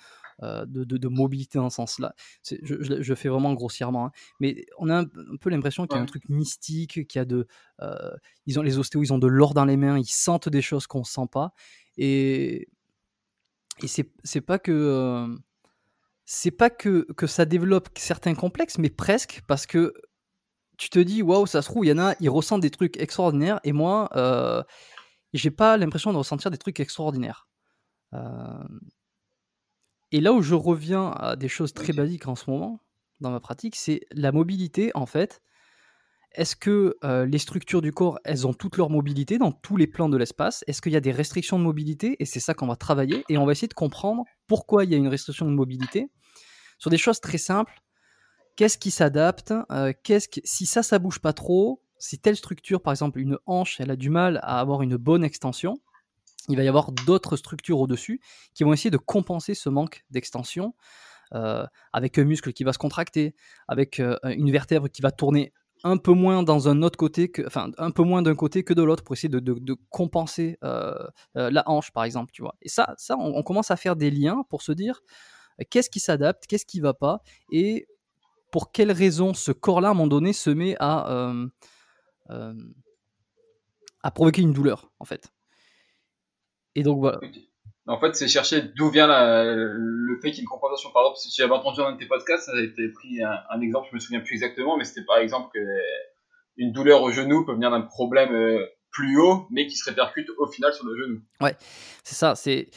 euh, 0.44 0.66
de, 0.68 1.08
mobilité 1.08 1.58
dans 1.58 1.70
ce 1.70 1.78
sens-là. 1.78 2.14
Je, 2.44 3.14
fais 3.16 3.30
vraiment 3.30 3.54
grossièrement, 3.54 4.08
hein. 4.08 4.12
mais 4.40 4.66
on 4.78 4.90
a 4.90 5.02
un, 5.02 5.06
peu 5.40 5.50
l'impression 5.50 5.88
qu'il 5.88 5.96
y 5.96 6.00
a 6.00 6.02
un 6.02 6.08
truc 6.08 6.30
mystique, 6.30 7.08
qu'il 7.08 7.20
y 7.20 7.22
a 7.22 7.26
de, 7.26 7.48
ils 8.46 8.60
ont 8.60 8.64
les 8.64 8.78
ostéos, 8.78 9.04
ils 9.04 9.14
ont 9.14 9.20
de 9.20 9.28
l'or 9.28 9.54
dans 9.54 9.66
les 9.66 9.78
mains, 9.78 9.98
ils 9.98 10.06
sentent 10.06 10.50
des 10.50 10.62
choses 10.62 10.88
qu'on 10.88 11.00
ne 11.00 11.06
sent 11.06 11.28
pas, 11.32 11.54
et 11.98 12.70
et 13.84 13.88
c'est 13.88 14.42
pas 14.42 14.60
que 14.60 15.28
c'est 16.26 16.52
pas 16.52 16.70
que, 16.70 17.12
que 17.14 17.28
ça 17.28 17.46
développe 17.46 17.90
certains 17.98 18.36
complexes, 18.36 18.78
mais 18.78 18.90
presque 18.90 19.42
parce 19.48 19.66
que 19.66 19.94
tu 20.78 20.90
te 20.90 21.00
dis 21.00 21.22
waouh, 21.22 21.46
ça 21.46 21.62
se 21.62 21.70
trouve, 21.70 21.86
il 21.86 21.90
y 21.90 21.92
en 21.92 22.00
a, 22.00 22.16
ils 22.20 22.30
ressentent 22.30 22.62
des 22.62 22.70
trucs 22.72 22.98
extraordinaires 22.98 23.60
et 23.64 23.74
moi, 23.74 24.10
euh, 24.16 24.64
j'ai 25.34 25.52
pas 25.52 25.78
l'impression 25.78 26.12
de 26.14 26.18
ressentir 26.18 26.52
des 26.52 26.58
trucs 26.58 26.80
extraordinaires. 26.80 27.48
et 30.12 30.22
là 30.22 30.34
où 30.34 30.42
je 30.42 30.56
reviens 30.56 31.12
à 31.12 31.36
des 31.36 31.48
choses 31.48 31.74
très 31.74 31.94
basiques 31.94 32.28
en 32.28 32.36
ce 32.36 32.50
moment 32.50 32.80
dans 33.20 33.32
ma 33.32 33.40
pratique, 33.40 33.76
c'est 33.76 34.02
la 34.12 34.32
mobilité 34.32 34.92
en 34.96 35.06
fait. 35.06 35.42
Est-ce 36.34 36.56
que 36.56 36.98
les 37.26 37.38
structures 37.38 37.82
du 37.82 37.92
corps, 37.92 38.20
elles 38.24 38.48
ont 38.48 38.54
toute 38.54 38.78
leur 38.78 38.90
mobilité 38.90 39.38
dans 39.38 39.52
tous 39.52 39.76
les 39.76 39.88
plans 39.88 40.10
de 40.10 40.18
l'espace? 40.18 40.64
Est-ce 40.68 40.82
qu'il 40.82 40.94
y 40.94 40.96
a 40.96 41.02
des 41.02 41.12
restrictions 41.12 41.60
de 41.60 41.64
mobilité? 41.64 42.16
Et 42.20 42.26
c'est 42.26 42.40
ça 42.40 42.54
qu'on 42.54 42.68
va 42.68 42.76
travailler. 42.76 43.26
Et 43.28 43.38
on 43.38 43.46
va 43.46 43.52
essayer 43.52 43.68
de 43.68 43.74
comprendre 43.74 44.24
pourquoi 44.48 44.86
il 44.86 44.92
y 44.92 44.94
a 44.94 44.98
une 44.98 45.10
restriction 45.10 45.46
de 45.46 45.52
mobilité 45.52 46.10
sur 46.78 46.90
des 46.90 46.98
choses 46.98 47.20
très 47.20 47.38
simples. 47.38 47.74
Qu'est-ce 48.56 48.78
qui 48.78 48.92
s'adapte? 48.92 49.54
Qu'est-ce 50.04 50.28
Si 50.44 50.66
ça, 50.66 50.84
ça 50.84 51.00
bouge 51.00 51.20
pas 51.20 51.34
trop, 51.34 51.82
si 52.00 52.18
telle 52.18 52.36
structure, 52.36 52.82
par 52.82 52.92
exemple 52.92 53.20
une 53.20 53.38
hanche, 53.46 53.80
elle 53.80 53.92
a 53.92 53.96
du 53.96 54.10
mal 54.10 54.40
à 54.42 54.60
avoir 54.60 54.82
une 54.82 54.98
bonne 54.98 55.24
extension, 55.24 55.76
il 56.50 56.58
va 56.58 56.64
y 56.64 56.68
avoir 56.68 56.92
d'autres 56.92 57.38
structures 57.38 57.80
au-dessus 57.80 58.20
qui 58.54 58.64
vont 58.64 58.74
essayer 58.74 58.90
de 58.90 58.98
compenser 58.98 59.54
ce 59.54 59.70
manque 59.70 60.04
d'extension. 60.10 60.74
avec 61.94 62.18
un 62.18 62.24
muscle 62.24 62.54
qui 62.54 62.64
va 62.64 62.74
se 62.74 62.78
contracter, 62.78 63.36
avec 63.68 64.00
une 64.00 64.52
vertèbre 64.52 64.90
qui 64.90 65.02
va 65.02 65.12
tourner 65.12 65.54
un 65.84 65.98
peu 65.98 66.14
moins 66.14 66.44
d'un 66.44 66.60
côté 68.36 68.64
que 68.64 68.74
de 68.74 68.84
l'autre 68.84 69.04
pour 69.04 69.14
essayer 69.14 69.30
de, 69.30 69.74
compenser 69.90 70.58
euh, 70.64 70.94
euh, 71.38 71.50
la 71.50 71.68
hanche, 71.68 71.92
par 71.92 72.04
exemple, 72.04 72.32
tu 72.32 72.42
vois. 72.42 72.56
Et 72.62 72.70
ça, 72.70 72.94
ça, 72.98 73.18
on, 73.18 73.44
commence 73.44 73.72
à 73.72 73.76
faire 73.76 73.96
des 73.96 74.12
liens 74.12 74.44
pour 74.50 74.62
se 74.62 74.72
dire 74.72 75.02
euh, 75.60 75.64
qu'est-ce 75.70 75.90
qui 75.90 76.00
s'adapte, 76.00 76.48
qu'est-ce 76.48 76.66
qui 76.66 76.80
va 76.80 76.94
pas, 76.94 77.22
et 77.52 77.88
pour 78.52 78.72
quelle 78.72 78.92
raison 78.92 79.34
ce 79.34 79.52
corps-là, 79.52 79.90
à 79.90 79.92
un 79.92 79.94
moment 79.94 80.08
donné, 80.08 80.34
se 80.34 80.50
met 80.50 80.76
à, 80.80 81.34
à 84.04 84.12
provoquer 84.12 84.42
une 84.42 84.54
douleur, 84.54 84.92
en 85.00 85.06
fait. 85.06 85.32
Et 86.76 86.84
donc 86.84 87.00
voilà. 87.00 87.20
En 87.88 88.00
fait, 88.00 88.16
c'est 88.16 88.28
chercher 88.28 88.62
d'où 88.62 88.90
vient 88.90 89.08
le 89.08 90.20
fait 90.22 90.30
qu'il 90.30 90.38
y 90.38 90.40
ait 90.40 90.44
une 90.44 90.48
compensation. 90.48 90.92
Par 90.92 91.04
exemple, 91.04 91.18
si 91.18 91.30
tu 91.30 91.42
avais 91.42 91.54
entendu 91.54 91.82
un 91.82 91.94
de 91.94 91.98
tes 91.98 92.06
podcasts, 92.06 92.46
ça 92.46 92.52
avait 92.52 92.66
été 92.66 92.90
pris 92.90 93.24
un, 93.24 93.62
exemple, 93.62 93.88
je 93.90 93.96
me 93.96 94.00
souviens 94.00 94.20
plus 94.20 94.36
exactement, 94.36 94.78
mais 94.78 94.84
c'était 94.84 95.06
par 95.06 95.18
exemple 95.18 95.50
que 95.54 95.60
une 96.58 96.72
douleur 96.72 97.02
au 97.02 97.12
genou 97.12 97.46
peut 97.46 97.54
venir 97.54 97.72
d'un 97.72 97.82
problème 97.82 98.34
euh, 98.34 98.66
plus 98.92 99.18
haut, 99.18 99.48
mais 99.50 99.68
qui 99.68 99.78
se 99.78 99.90
répercute 99.90 100.28
au 100.38 100.48
final 100.48 100.74
sur 100.74 100.86
le 100.86 100.96
genou. 100.96 101.22
Ouais, 101.40 101.56
c'est 102.04 102.16
ça. 102.16 102.36
C'est 102.36 102.70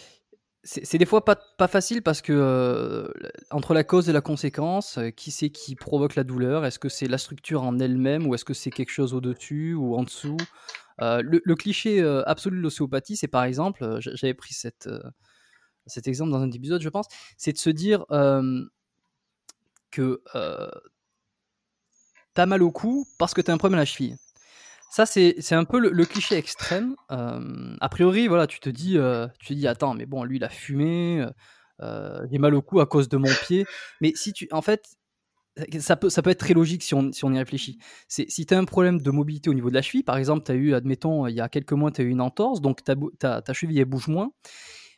c'est 0.66 0.96
des 0.96 1.04
fois 1.04 1.26
pas, 1.26 1.36
pas 1.36 1.68
facile 1.68 2.00
parce 2.00 2.22
que 2.22 2.32
euh, 2.32 3.06
entre 3.50 3.74
la 3.74 3.84
cause 3.84 4.08
et 4.08 4.12
la 4.14 4.22
conséquence, 4.22 4.96
euh, 4.96 5.10
qui 5.10 5.30
c'est 5.30 5.50
qui 5.50 5.76
provoque 5.76 6.14
la 6.14 6.24
douleur? 6.24 6.64
Est-ce 6.64 6.78
que 6.78 6.88
c'est 6.88 7.06
la 7.06 7.18
structure 7.18 7.62
en 7.62 7.78
elle-même 7.78 8.26
ou 8.26 8.34
est-ce 8.34 8.46
que 8.46 8.54
c'est 8.54 8.70
quelque 8.70 8.90
chose 8.90 9.12
au-dessus 9.12 9.74
ou 9.74 9.94
en 9.94 10.04
dessous? 10.04 10.38
Euh, 11.00 11.22
le, 11.22 11.54
cliché 11.54 12.00
euh, 12.00 12.22
absolu 12.26 12.58
de 12.58 12.62
l'ostéopathie, 12.62 13.16
c'est 13.16 13.28
par 13.28 13.44
exemple, 13.44 13.82
euh, 13.82 13.98
j'avais 14.00 14.34
pris 14.34 14.54
cet 14.54 14.86
exemple 16.06 16.30
dans 16.30 16.40
un 16.40 16.50
épisode, 16.50 16.80
je 16.80 16.88
pense, 16.88 17.06
c'est 17.36 17.52
de 17.52 17.58
se 17.58 17.70
dire 17.70 18.04
que 19.90 20.22
t'as 22.34 22.46
mal 22.46 22.62
au 22.62 22.70
cou 22.70 23.06
parce 23.18 23.34
que 23.34 23.40
t'as 23.40 23.52
un 23.52 23.58
problème 23.58 23.78
à 23.78 23.82
la 23.82 23.86
cheville. 23.86 24.16
Ça, 24.90 25.06
c'est 25.06 25.52
un 25.52 25.64
peu 25.64 25.80
le, 25.80 26.04
cliché 26.04 26.36
extrême. 26.36 26.94
a 27.08 27.88
priori, 27.90 28.28
voilà, 28.28 28.46
tu 28.46 28.60
te 28.60 28.70
dis, 28.70 28.96
tu 29.40 29.48
te 29.48 29.54
dis, 29.54 29.66
attends, 29.66 29.94
mais 29.94 30.06
bon, 30.06 30.22
lui, 30.22 30.36
il 30.36 30.44
a 30.44 30.48
fumé, 30.48 31.26
j'ai 31.80 32.38
mal 32.38 32.54
au 32.54 32.62
cou 32.62 32.80
à 32.80 32.86
cause 32.86 33.08
de 33.08 33.16
mon 33.16 33.32
pied. 33.46 33.66
Mais 34.00 34.12
si 34.14 34.32
tu, 34.32 34.48
en 34.52 34.62
fait, 34.62 34.96
ça 35.78 35.96
peut, 35.96 36.10
ça 36.10 36.22
peut 36.22 36.30
être 36.30 36.40
très 36.40 36.54
logique 36.54 36.82
si 36.82 36.94
on, 36.94 37.12
si 37.12 37.24
on 37.24 37.32
y 37.32 37.38
réfléchit. 37.38 37.78
Si 38.08 38.46
tu 38.46 38.54
as 38.54 38.58
un 38.58 38.64
problème 38.64 39.00
de 39.00 39.10
mobilité 39.10 39.50
au 39.50 39.54
niveau 39.54 39.70
de 39.70 39.74
la 39.74 39.82
cheville, 39.82 40.02
par 40.02 40.16
exemple, 40.16 40.44
tu 40.44 40.52
as 40.52 40.54
eu, 40.54 40.74
admettons, 40.74 41.26
il 41.26 41.34
y 41.34 41.40
a 41.40 41.48
quelques 41.48 41.72
mois, 41.72 41.90
tu 41.90 42.02
as 42.02 42.04
eu 42.04 42.10
une 42.10 42.20
entorse, 42.20 42.60
donc 42.60 42.82
ta, 42.82 42.96
cheville 43.52 43.78
elle 43.78 43.84
bouge 43.84 44.08
moins. 44.08 44.32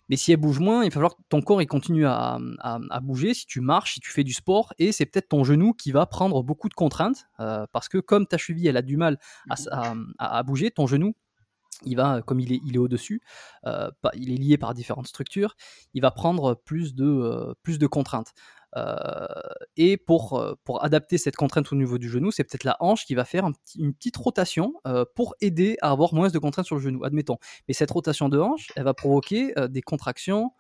Mais 0.09 0.17
si 0.17 0.31
elle 0.31 0.39
bouge 0.39 0.61
moins, 0.61 0.85
il 0.85 0.89
va 0.89 0.93
falloir 0.93 1.17
que 1.17 1.23
ton 1.29 1.43
corps 1.43 1.61
il 1.61 1.67
continue 1.67 2.07
à, 2.07 2.39
à, 2.61 3.01
bouger. 3.01 3.35
Si 3.35 3.45
tu 3.45 3.61
marches, 3.61 3.95
si 3.95 4.01
tu 4.01 4.11
fais 4.11 4.23
du 4.23 4.33
sport, 4.33 4.73
et 4.79 4.93
c'est 4.93 5.05
peut-être 5.05 5.29
ton 5.29 5.43
genou 5.43 5.73
qui 5.73 5.91
va 5.91 6.07
prendre 6.07 6.45
beaucoup 6.45 6.69
de 6.69 6.75
contraintes, 6.75 7.27
euh, 7.41 7.67
parce 7.73 7.89
que 7.89 7.99
comme 7.99 8.27
ta 8.27 8.39
cheville 8.39 8.69
elle 8.69 8.77
a 8.77 8.83
du 8.83 8.97
mal 8.97 9.19
à, 9.51 9.95
à 10.19 10.43
bouger, 10.45 10.71
ton 10.71 10.87
genou 10.87 11.15
il 11.85 11.97
va, 11.97 12.23
comme 12.23 12.41
il 12.41 12.53
est, 12.53 12.61
il 12.65 12.77
est 12.77 12.79
au-dessus, 12.79 13.21
euh, 13.67 13.91
il 14.15 14.33
est 14.33 14.37
lié 14.37 14.59
par 14.59 14.75
différentes 14.75 15.09
structures, 15.09 15.57
il 15.95 16.03
va 16.03 16.11
prendre 16.11 16.55
plus 16.55 16.95
de, 16.95 17.05
euh, 17.05 17.55
plus 17.63 17.79
de 17.79 17.87
contraintes. 17.87 18.33
Euh, 18.77 19.27
et 19.77 19.97
pour, 19.97 20.39
euh, 20.39 20.55
pour 20.65 20.85
adapter 20.85 21.19
cette 21.19 21.37
contrainte 21.37 21.73
au 21.73 21.77
niveau 21.77 21.99
du 21.99 22.11
genou, 22.11 22.31
c'est 22.31 22.45
peut-être 22.45 22.65
la 22.65 22.77
hanche 22.81 23.07
qui 23.07 23.15
va 23.15 23.25
faire 23.25 23.49
une 23.79 23.95
petite 23.95 24.17
rotation 24.17 24.75
euh, 24.87 25.05
pour 25.15 25.35
aider 25.41 25.77
à 25.81 25.91
avoir 25.91 26.13
moins 26.15 26.29
de 26.29 26.39
contraintes 26.39 26.67
sur 26.67 26.77
le 26.77 26.83
genou, 26.83 27.05
admettons. 27.05 27.39
Mais 27.69 27.75
cette 27.75 27.91
rotation 27.91 28.29
de 28.29 28.39
hanche, 28.39 28.69
elle 28.77 28.85
va 28.85 28.95
provoquer 28.95 29.55
des 29.69 29.83
contractions 29.83 30.53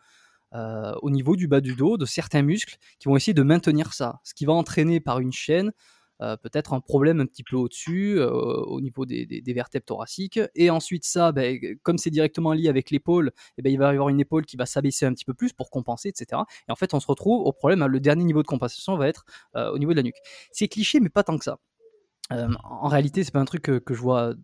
au 1.03 1.11
niveau 1.11 1.37
du 1.37 1.49
bas 1.49 1.61
du 1.61 1.75
dos, 1.75 1.99
de 1.99 2.07
certains 2.07 2.41
muscles 2.41 2.79
qui 2.99 3.09
vont 3.09 3.17
essayer 3.17 3.35
de 3.35 3.43
maintenir 3.43 3.93
ça, 3.93 4.21
ce 4.25 4.33
qui 4.33 4.47
va 4.47 4.55
entraîner 4.55 5.01
par 5.01 5.21
une 5.21 5.33
chaîne 5.33 5.71
euh, 6.23 6.37
peut-être 6.37 6.73
un 6.73 6.81
problème 6.81 7.21
un 7.21 7.27
petit 7.27 7.43
peu 7.43 7.57
au-dessus, 7.57 8.19
euh, 8.19 8.31
au 8.31 8.81
niveau 8.81 9.05
des, 9.05 9.43
vertèbres 9.49 9.85
thoraciques. 9.85 10.41
Et 10.55 10.71
ensuite, 10.71 11.05
ça, 11.05 11.33
ben, 11.33 11.59
comme 11.83 11.99
c'est 11.99 12.11
directement 12.11 12.53
lié 12.53 12.69
avec 12.69 12.91
l'épaule, 12.91 13.33
eh 13.59 13.63
ben, 13.63 13.73
il 13.73 13.79
va 13.79 13.87
y 13.87 13.95
avoir 13.95 14.09
une 14.09 14.21
épaule 14.21 14.47
qui 14.47 14.57
va 14.57 14.67
s'abaisser 14.67 15.07
un 15.07 15.13
petit 15.13 15.25
peu 15.25 15.35
plus 15.35 15.53
pour 15.53 15.71
compenser, 15.71 16.09
etc. 16.09 16.43
Et 16.69 16.73
en 16.73 16.77
fait, 16.77 16.95
on 16.95 17.01
se 17.01 17.07
retrouve 17.07 17.47
au 17.47 17.53
problème, 17.53 17.85
le 17.85 18.01
dernier 18.01 18.25
niveau 18.25 18.43
de 18.43 18.47
compensation 18.47 18.97
va 18.97 19.09
être 19.09 19.25
euh, 19.57 19.71
au 19.73 19.79
niveau 19.79 19.93
de 19.93 19.97
la 19.97 20.03
nuque. 20.03 20.17
C'est 20.53 20.69
cliché, 20.69 21.01
mais 21.01 21.11
pas 21.11 21.23
tant 21.23 21.39
que 21.39 21.45
ça. 21.45 21.59
en 22.31 22.89
réalité, 22.89 23.25
c'est 23.25 23.33
pas 23.33 23.41
un 23.41 23.45
truc 23.45 23.63
que, 23.63 23.95
je 23.95 24.01
vois 24.01 24.35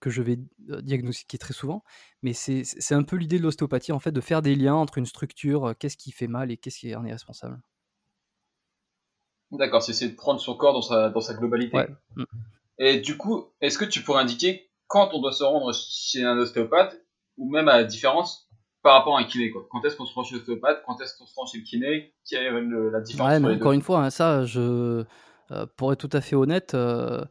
que 0.00 0.10
je 0.10 0.22
vais 0.22 0.38
diagnostiquer 0.82 1.38
très 1.38 1.54
souvent, 1.54 1.84
mais 2.22 2.32
c'est 2.32 2.94
un 2.94 3.02
peu 3.02 3.16
l'idée 3.16 3.38
de 3.38 3.42
l'ostéopathie, 3.44 3.92
en 3.92 4.00
fait, 4.00 4.12
de 4.12 4.20
faire 4.20 4.42
des 4.42 4.54
liens 4.54 4.74
entre 4.74 4.98
une 4.98 5.06
structure, 5.06 5.74
qu'est-ce 5.78 5.96
qui 5.96 6.12
fait 6.12 6.28
mal 6.28 6.50
et 6.50 6.56
qu'est-ce 6.56 6.78
qui 6.80 6.94
en 6.94 7.04
est 7.04 7.12
responsable. 7.12 7.60
D'accord, 9.52 9.82
c'est 9.82 10.08
de 10.08 10.14
prendre 10.14 10.40
son 10.40 10.54
corps 10.54 10.72
dans 10.72 10.82
sa, 10.82 11.10
dans 11.10 11.20
sa 11.20 11.34
globalité. 11.34 11.78
Et 12.78 13.00
du 13.00 13.16
coup, 13.16 13.44
est-ce 13.60 13.78
que 13.78 13.84
tu 13.84 14.02
pourrais 14.02 14.22
indiquer 14.22 14.70
quand 14.86 15.10
on 15.12 15.20
doit 15.20 15.32
se 15.32 15.44
rendre 15.44 15.72
chez 15.74 16.24
un 16.24 16.36
ostéopathe, 16.38 16.96
ou 17.36 17.50
même 17.50 17.68
à 17.68 17.76
la 17.76 17.84
différence 17.84 18.48
par 18.82 18.94
rapport 18.94 19.16
à 19.16 19.20
un 19.20 19.24
kiné 19.24 19.50
quoi? 19.50 19.66
Quand 19.70 19.84
est-ce 19.84 19.96
qu'on 19.96 20.06
se 20.06 20.14
rend 20.14 20.24
chez 20.24 20.36
l'ostéopathe? 20.36 20.82
Quand 20.86 21.00
est-ce 21.00 21.16
qu'on 21.16 21.26
se 21.26 21.34
rend 21.34 21.46
chez 21.46 21.58
le 21.58 21.64
kiné? 21.64 22.14
Quelle 22.28 22.44
est 22.44 22.90
la 22.90 23.00
différence 23.00 23.30
ouais, 23.30 23.40
mais 23.40 23.54
Encore 23.54 23.72
une 23.72 23.82
fois, 23.82 24.00
hein, 24.04 24.10
ça, 24.10 24.44
je, 24.44 25.04
euh, 25.50 25.66
pour 25.76 25.92
être 25.92 26.06
tout 26.06 26.16
à 26.16 26.20
fait 26.20 26.34
honnête, 26.34 26.74
euh, 26.74 27.22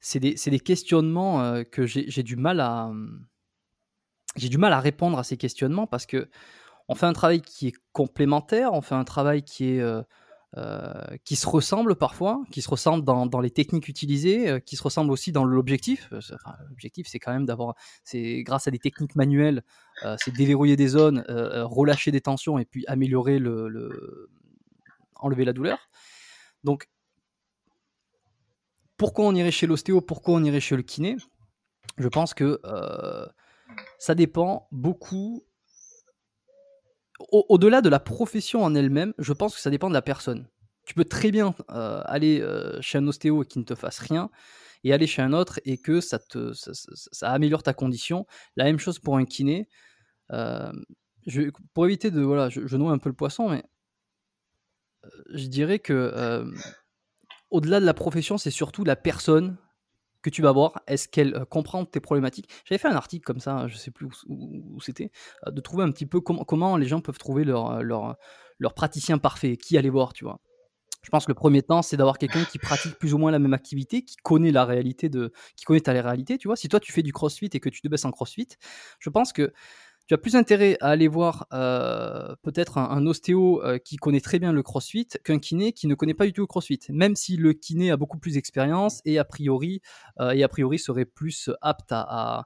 c'est 0.00 0.20
des, 0.20 0.34
des, 0.34 0.60
questionnements 0.60 1.42
euh, 1.42 1.62
que 1.64 1.86
j'ai 1.86 2.22
du 2.22 2.36
mal 2.36 2.60
à 2.60 2.90
j'ai 4.36 4.48
du 4.48 4.58
mal 4.58 4.72
à 4.72 4.80
répondre 4.80 5.18
à 5.18 5.24
ces 5.24 5.36
questionnements 5.36 5.86
parce 5.86 6.06
que 6.06 6.28
on 6.88 6.94
fait 6.94 7.06
un 7.06 7.12
travail 7.12 7.40
qui 7.40 7.68
est 7.68 7.74
complémentaire, 7.92 8.72
on 8.72 8.80
fait 8.82 8.94
un 8.94 9.04
travail 9.04 9.42
qui 9.42 9.70
est 9.70 9.82
euh, 10.58 11.16
qui 11.24 11.36
se 11.36 11.46
ressemblent 11.46 11.96
parfois, 11.96 12.42
qui 12.50 12.60
se 12.60 12.68
ressemblent 12.68 13.04
dans, 13.04 13.40
les 13.40 13.50
techniques 13.50 13.88
utilisées, 13.88 14.50
euh, 14.50 14.58
qui 14.58 14.76
se 14.76 14.82
ressemblent 14.82 15.10
aussi 15.10 15.32
dans 15.32 15.44
l'objectif. 15.44 16.10
Euh, 16.12 16.20
l'objectif, 16.68 17.06
c'est 17.08 17.18
quand 17.18 17.32
même 17.32 17.46
d'avoir, 17.46 17.74
c'est 18.04 18.42
grâce 18.42 18.68
à 18.68 18.70
des 18.70 18.78
techniques 18.78 19.16
manuelles, 19.16 19.62
c'est 20.18 20.34
déverrouiller 20.34 20.76
des 20.76 20.88
zones, 20.88 21.24
relâcher 21.28 22.10
des 22.10 22.20
tensions 22.20 22.58
et 22.58 22.66
puis 22.66 22.84
améliorer 22.86 23.38
le, 23.38 24.30
enlever 25.14 25.46
la 25.46 25.54
douleur. 25.54 25.88
Donc, 26.64 26.88
pourquoi 28.98 29.24
on 29.24 29.34
irait 29.34 29.50
chez 29.50 29.66
l'ostéo 29.66 30.02
Pourquoi 30.02 30.34
on 30.34 30.44
irait 30.44 30.60
chez 30.60 30.76
le 30.76 30.82
kiné? 30.82 31.16
Je 31.96 32.08
pense 32.08 32.34
que 32.34 32.60
ça 33.98 34.14
dépend 34.14 34.68
beaucoup 34.70 35.44
au-delà 37.30 37.80
de 37.80 37.88
la 37.88 38.00
profession 38.00 38.62
en 38.62 38.74
elle-même, 38.74 39.14
je 39.18 39.32
pense 39.32 39.54
que 39.54 39.60
ça 39.60 39.70
dépend 39.70 39.88
de 39.88 39.94
la 39.94 40.02
personne. 40.02 40.46
Tu 40.84 40.94
peux 40.94 41.04
très 41.04 41.30
bien 41.30 41.54
euh, 41.70 42.02
aller 42.04 42.40
euh, 42.40 42.80
chez 42.80 42.98
un 42.98 43.06
ostéo 43.06 43.42
et 43.42 43.46
qu'il 43.46 43.60
ne 43.60 43.66
te 43.66 43.74
fasse 43.74 43.98
rien, 43.98 44.30
et 44.84 44.92
aller 44.92 45.06
chez 45.06 45.22
un 45.22 45.32
autre 45.32 45.60
et 45.64 45.78
que 45.78 46.00
ça, 46.00 46.18
améliore 47.22 47.62
ta 47.62 47.72
condition. 47.72 48.26
La 48.56 48.64
même 48.64 48.78
chose 48.78 48.98
pour 48.98 49.16
un 49.16 49.24
kiné. 49.24 49.68
Euh, 50.32 50.72
pour 51.72 51.86
éviter 51.86 52.10
de. 52.10 52.20
Voilà, 52.20 52.48
je, 52.48 52.66
je, 52.66 52.76
noie 52.76 52.90
un 52.90 52.98
peu 52.98 53.08
le 53.08 53.14
poisson, 53.14 53.48
mais 53.48 53.62
je 55.32 55.46
dirais 55.46 55.78
que 55.78 56.44
au-delà 57.50 57.78
de 57.78 57.84
la 57.84 57.94
profession, 57.94 58.38
c'est 58.38 58.50
surtout 58.50 58.82
la 58.82 58.96
personne 58.96 59.56
que 60.22 60.30
tu 60.30 60.42
vas 60.42 60.52
voir, 60.52 60.80
est-ce 60.86 61.08
qu'elle 61.08 61.34
euh, 61.34 61.44
comprend 61.44 61.84
tes 61.84 62.00
problématiques 62.00 62.48
J'avais 62.64 62.78
fait 62.78 62.88
un 62.88 62.96
article 62.96 63.24
comme 63.24 63.40
ça, 63.40 63.66
je 63.68 63.76
sais 63.76 63.90
plus 63.90 64.08
où, 64.28 64.80
c'était, 64.80 65.10
euh, 65.46 65.50
de 65.50 65.60
trouver 65.60 65.84
un 65.84 65.90
petit 65.90 66.06
peu 66.06 66.20
comment 66.20 66.76
les 66.76 66.86
gens 66.86 67.00
peuvent 67.00 67.18
trouver 67.18 67.44
leur, 67.44 67.72
euh, 67.72 67.82
leur, 67.82 68.16
leur 68.58 68.74
praticien 68.74 69.18
parfait, 69.18 69.56
qui 69.56 69.76
aller 69.76 69.90
voir, 69.90 70.12
tu 70.12 70.24
vois. 70.24 70.40
Je 71.02 71.10
pense 71.10 71.26
que 71.26 71.32
le 71.32 71.34
premier 71.34 71.62
temps, 71.62 71.82
c'est 71.82 71.96
d'avoir 71.96 72.16
quelqu'un 72.16 72.44
qui 72.44 72.58
pratique 72.60 72.96
plus 72.96 73.12
ou 73.12 73.18
moins 73.18 73.32
la 73.32 73.40
même 73.40 73.54
activité, 73.54 74.04
qui 74.04 74.16
connaît 74.22 74.52
la 74.52 74.64
réalité 74.64 75.08
de, 75.08 75.32
qui 75.56 75.64
connaît 75.64 75.80
ta 75.80 75.92
réalité, 75.92 76.38
tu 76.38 76.46
vois. 76.46 76.56
Si 76.56 76.68
toi 76.68 76.78
tu 76.78 76.92
fais 76.92 77.02
du 77.02 77.12
CrossFit 77.12 77.50
et 77.52 77.58
que 77.60 77.68
tu 77.68 77.80
te 77.80 77.88
baisses 77.88 78.04
en 78.04 78.12
CrossFit, 78.12 78.48
je 79.00 79.10
pense 79.10 79.32
que 79.32 79.52
tu 80.12 80.14
as 80.14 80.18
plus 80.18 80.36
intérêt 80.36 80.76
à 80.82 80.88
aller 80.88 81.08
voir 81.08 81.46
euh, 81.54 82.36
peut-être 82.42 82.76
un, 82.76 83.06
ostéo 83.06 83.64
euh, 83.64 83.78
qui 83.78 83.96
connaît 83.96 84.20
très 84.20 84.38
bien 84.38 84.52
le 84.52 84.62
crossfit 84.62 85.08
qu'un 85.24 85.38
kiné 85.38 85.72
qui 85.72 85.86
ne 85.86 85.94
connaît 85.94 86.12
pas 86.12 86.26
du 86.26 86.34
tout 86.34 86.42
le 86.42 86.46
crossfit. 86.46 86.80
Même 86.90 87.16
si 87.16 87.38
le 87.38 87.54
kiné 87.54 87.90
a 87.90 87.96
beaucoup 87.96 88.18
plus 88.18 88.34
d'expérience 88.34 89.00
et 89.06 89.18
a 89.18 89.24
priori 89.24 89.80
euh, 90.20 90.32
et 90.32 90.42
a 90.42 90.48
priori 90.48 90.78
serait 90.78 91.06
plus 91.06 91.48
apte 91.62 91.92
à, 91.92 92.44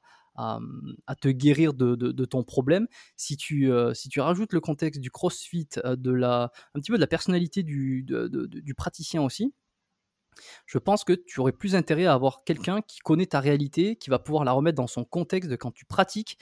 te 1.20 1.28
guérir 1.28 1.74
de, 1.74 2.24
ton 2.24 2.44
problème. 2.44 2.86
Si 3.16 3.36
tu, 3.36 3.68
si 3.94 4.08
tu 4.10 4.20
rajoutes 4.20 4.52
le 4.52 4.60
contexte 4.60 5.00
du 5.00 5.10
crossfit, 5.10 5.68
de 5.84 6.10
la, 6.12 6.52
un 6.74 6.80
petit 6.80 6.92
peu 6.92 6.98
de 6.98 7.00
la 7.00 7.06
personnalité 7.08 7.64
du, 7.64 8.06
du 8.06 8.74
praticien 8.74 9.22
aussi, 9.22 9.54
je 10.66 10.78
pense 10.78 11.04
que 11.04 11.14
tu 11.14 11.40
aurais 11.40 11.52
plus 11.52 11.74
intérêt 11.74 12.04
à 12.04 12.12
avoir 12.12 12.44
quelqu'un 12.44 12.82
qui 12.82 12.98
connaît 12.98 13.26
ta 13.26 13.40
réalité, 13.40 13.96
qui 13.96 14.10
va 14.10 14.18
pouvoir 14.18 14.44
la 14.44 14.52
remettre 14.52 14.76
dans 14.76 14.86
son 14.86 15.04
contexte 15.04 15.50
de 15.50 15.56
quand 15.56 15.72
tu 15.72 15.86
pratiques 15.86 16.38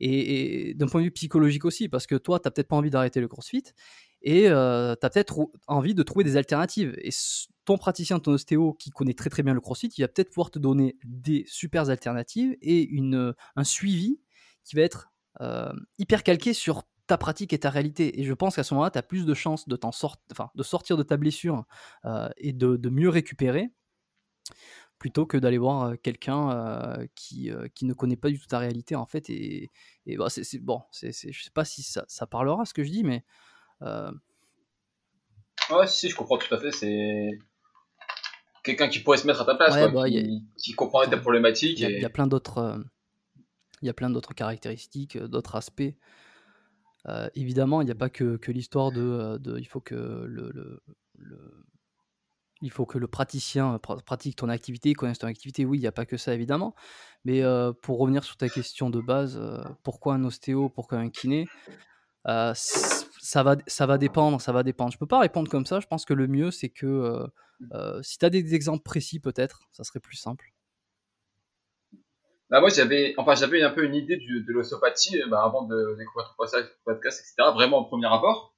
et, 0.00 0.74
d'un 0.74 0.86
point 0.86 1.00
de 1.00 1.06
vue 1.06 1.10
psychologique 1.10 1.64
aussi, 1.64 1.88
parce 1.88 2.06
que 2.06 2.14
toi, 2.14 2.38
tu 2.38 2.46
n'as 2.46 2.50
peut-être 2.50 2.68
pas 2.68 2.76
envie 2.76 2.90
d'arrêter 2.90 3.20
le 3.20 3.28
crossfit 3.28 3.64
et 4.22 4.48
euh, 4.48 4.94
tu 5.00 5.06
as 5.06 5.10
peut-être 5.10 5.50
envie 5.66 5.94
de 5.94 6.02
trouver 6.02 6.24
des 6.24 6.36
alternatives. 6.36 6.94
Et 7.02 7.10
ton 7.64 7.78
praticien, 7.78 8.18
ton 8.18 8.32
ostéo 8.32 8.74
qui 8.74 8.90
connaît 8.90 9.14
très 9.14 9.30
très 9.30 9.42
bien 9.42 9.54
le 9.54 9.60
crossfit, 9.60 9.88
il 9.96 10.02
va 10.02 10.08
peut-être 10.08 10.30
pouvoir 10.30 10.50
te 10.50 10.58
donner 10.58 10.96
des 11.04 11.44
super 11.46 11.88
alternatives 11.88 12.56
et 12.60 12.82
une, 12.82 13.34
un 13.56 13.64
suivi 13.64 14.20
qui 14.64 14.76
va 14.76 14.82
être 14.82 15.08
euh, 15.40 15.72
hyper 15.98 16.22
calqué 16.22 16.52
sur 16.52 16.82
ta 17.06 17.18
pratique 17.18 17.52
et 17.52 17.58
ta 17.58 17.70
réalité. 17.70 18.20
Et 18.20 18.24
je 18.24 18.32
pense 18.32 18.56
qu'à 18.56 18.62
ce 18.62 18.74
moment-là, 18.74 18.90
tu 18.90 18.98
as 18.98 19.02
plus 19.02 19.26
de 19.26 19.34
chances 19.34 19.66
de, 19.68 19.76
de 20.54 20.62
sortir 20.62 20.96
de 20.96 21.02
ta 21.02 21.16
blessure 21.16 21.64
euh, 22.04 22.28
et 22.36 22.52
de, 22.52 22.88
mieux 22.88 23.08
récupérer 23.08 23.70
plutôt 25.00 25.26
que 25.26 25.38
d'aller 25.38 25.58
voir 25.58 25.94
quelqu'un 26.02 26.98
qui, 27.16 27.50
qui 27.74 27.86
ne 27.86 27.94
connaît 27.94 28.16
pas 28.16 28.28
du 28.28 28.38
tout 28.38 28.46
ta 28.46 28.60
réalité 28.60 28.94
en 28.94 29.06
fait 29.06 29.28
et, 29.30 29.70
et 30.06 30.16
bah, 30.16 30.28
c'est, 30.28 30.58
bon 30.58 30.82
c'est, 30.92 31.10
je 31.10 31.42
sais 31.42 31.50
pas 31.50 31.64
si 31.64 31.82
ça, 31.82 32.04
ça, 32.06 32.26
parlera 32.26 32.66
ce 32.66 32.74
que 32.74 32.84
je 32.84 32.90
dis 32.90 33.02
mais 33.02 33.24
ouais 35.70 35.86
si 35.88 36.10
je 36.10 36.14
comprends 36.14 36.36
tout 36.36 36.54
à 36.54 36.58
fait 36.58 36.70
c'est 36.70 37.30
quelqu'un 38.62 38.88
qui 38.88 39.00
pourrait 39.00 39.16
se 39.16 39.26
mettre 39.26 39.40
à 39.40 39.46
ta 39.46 39.54
place 39.54 39.90
bah, 39.90 40.06
qui, 40.06 40.44
qui, 40.58 40.72
comprend 40.74 41.02
ta 41.06 41.16
problématique 41.16 41.80
il 41.80 41.98
y, 41.98 42.04
a 42.04 42.10
plein 42.10 42.26
d'autres 42.26 42.84
il 43.80 43.86
y 43.86 43.90
a 43.90 43.94
plein 43.94 44.10
d'autres 44.10 44.34
caractéristiques 44.34 45.16
d'autres 45.16 45.56
aspects. 45.56 45.94
Évidemment 47.34 47.80
il 47.80 47.86
n'y 47.86 47.90
a 47.90 47.96
pas 47.96 48.10
que, 48.10 48.36
que 48.36 48.52
l'histoire 48.52 48.92
de, 48.92 49.38
de, 49.38 49.58
il 49.58 49.66
faut 49.66 49.80
que 49.80 49.94
le, 49.94 50.50
le, 50.52 50.82
le 51.14 51.64
il 52.60 52.70
faut 52.70 52.86
que 52.86 52.98
le 52.98 53.06
praticien 53.06 53.78
pratique 53.78 54.36
ton 54.36 54.48
activité, 54.48 54.92
connaisse 54.94 55.18
ton 55.18 55.26
activité. 55.26 55.64
Oui, 55.64 55.78
il 55.78 55.80
n'y 55.80 55.86
a 55.86 55.92
pas 55.92 56.06
que 56.06 56.16
ça, 56.16 56.34
évidemment. 56.34 56.74
Mais 57.24 57.42
pour 57.82 57.98
revenir 57.98 58.24
sur 58.24 58.36
ta 58.36 58.48
question 58.48 58.90
de 58.90 59.00
base, 59.00 59.40
pourquoi 59.82 60.14
un 60.14 60.24
ostéo, 60.24 60.68
pourquoi 60.68 60.98
un 60.98 61.10
kiné 61.10 61.46
ça, 62.24 63.42
va, 63.42 63.56
ça 63.66 63.86
va 63.86 63.98
dépendre, 63.98 64.40
ça 64.40 64.52
va 64.52 64.62
dépendre. 64.62 64.92
Je 64.92 64.98
peux 64.98 65.06
pas 65.06 65.20
répondre 65.20 65.50
comme 65.50 65.66
ça. 65.66 65.80
Je 65.80 65.86
pense 65.86 66.04
que 66.04 66.14
le 66.14 66.26
mieux, 66.26 66.50
c'est 66.50 66.70
que 66.70 67.26
si 68.02 68.18
tu 68.18 68.24
as 68.24 68.30
des 68.30 68.54
exemples 68.54 68.82
précis, 68.82 69.20
peut-être, 69.20 69.68
ça 69.72 69.84
serait 69.84 70.00
plus 70.00 70.16
simple. 70.16 70.52
Bah 72.50 72.60
moi 72.60 72.68
j'avais 72.68 73.14
enfin 73.16 73.36
j'avais 73.36 73.62
un 73.62 73.70
peu 73.70 73.84
une 73.84 73.94
idée 73.94 74.16
de 74.16 74.52
l'ostéopathie 74.52 75.22
bah, 75.30 75.44
avant 75.44 75.66
de 75.66 75.96
découvrir 75.96 76.34
ton 76.36 76.44
podcast 76.84 77.20
etc 77.20 77.48
vraiment 77.54 77.78
au 77.78 77.84
premier 77.84 78.08
rapport 78.08 78.56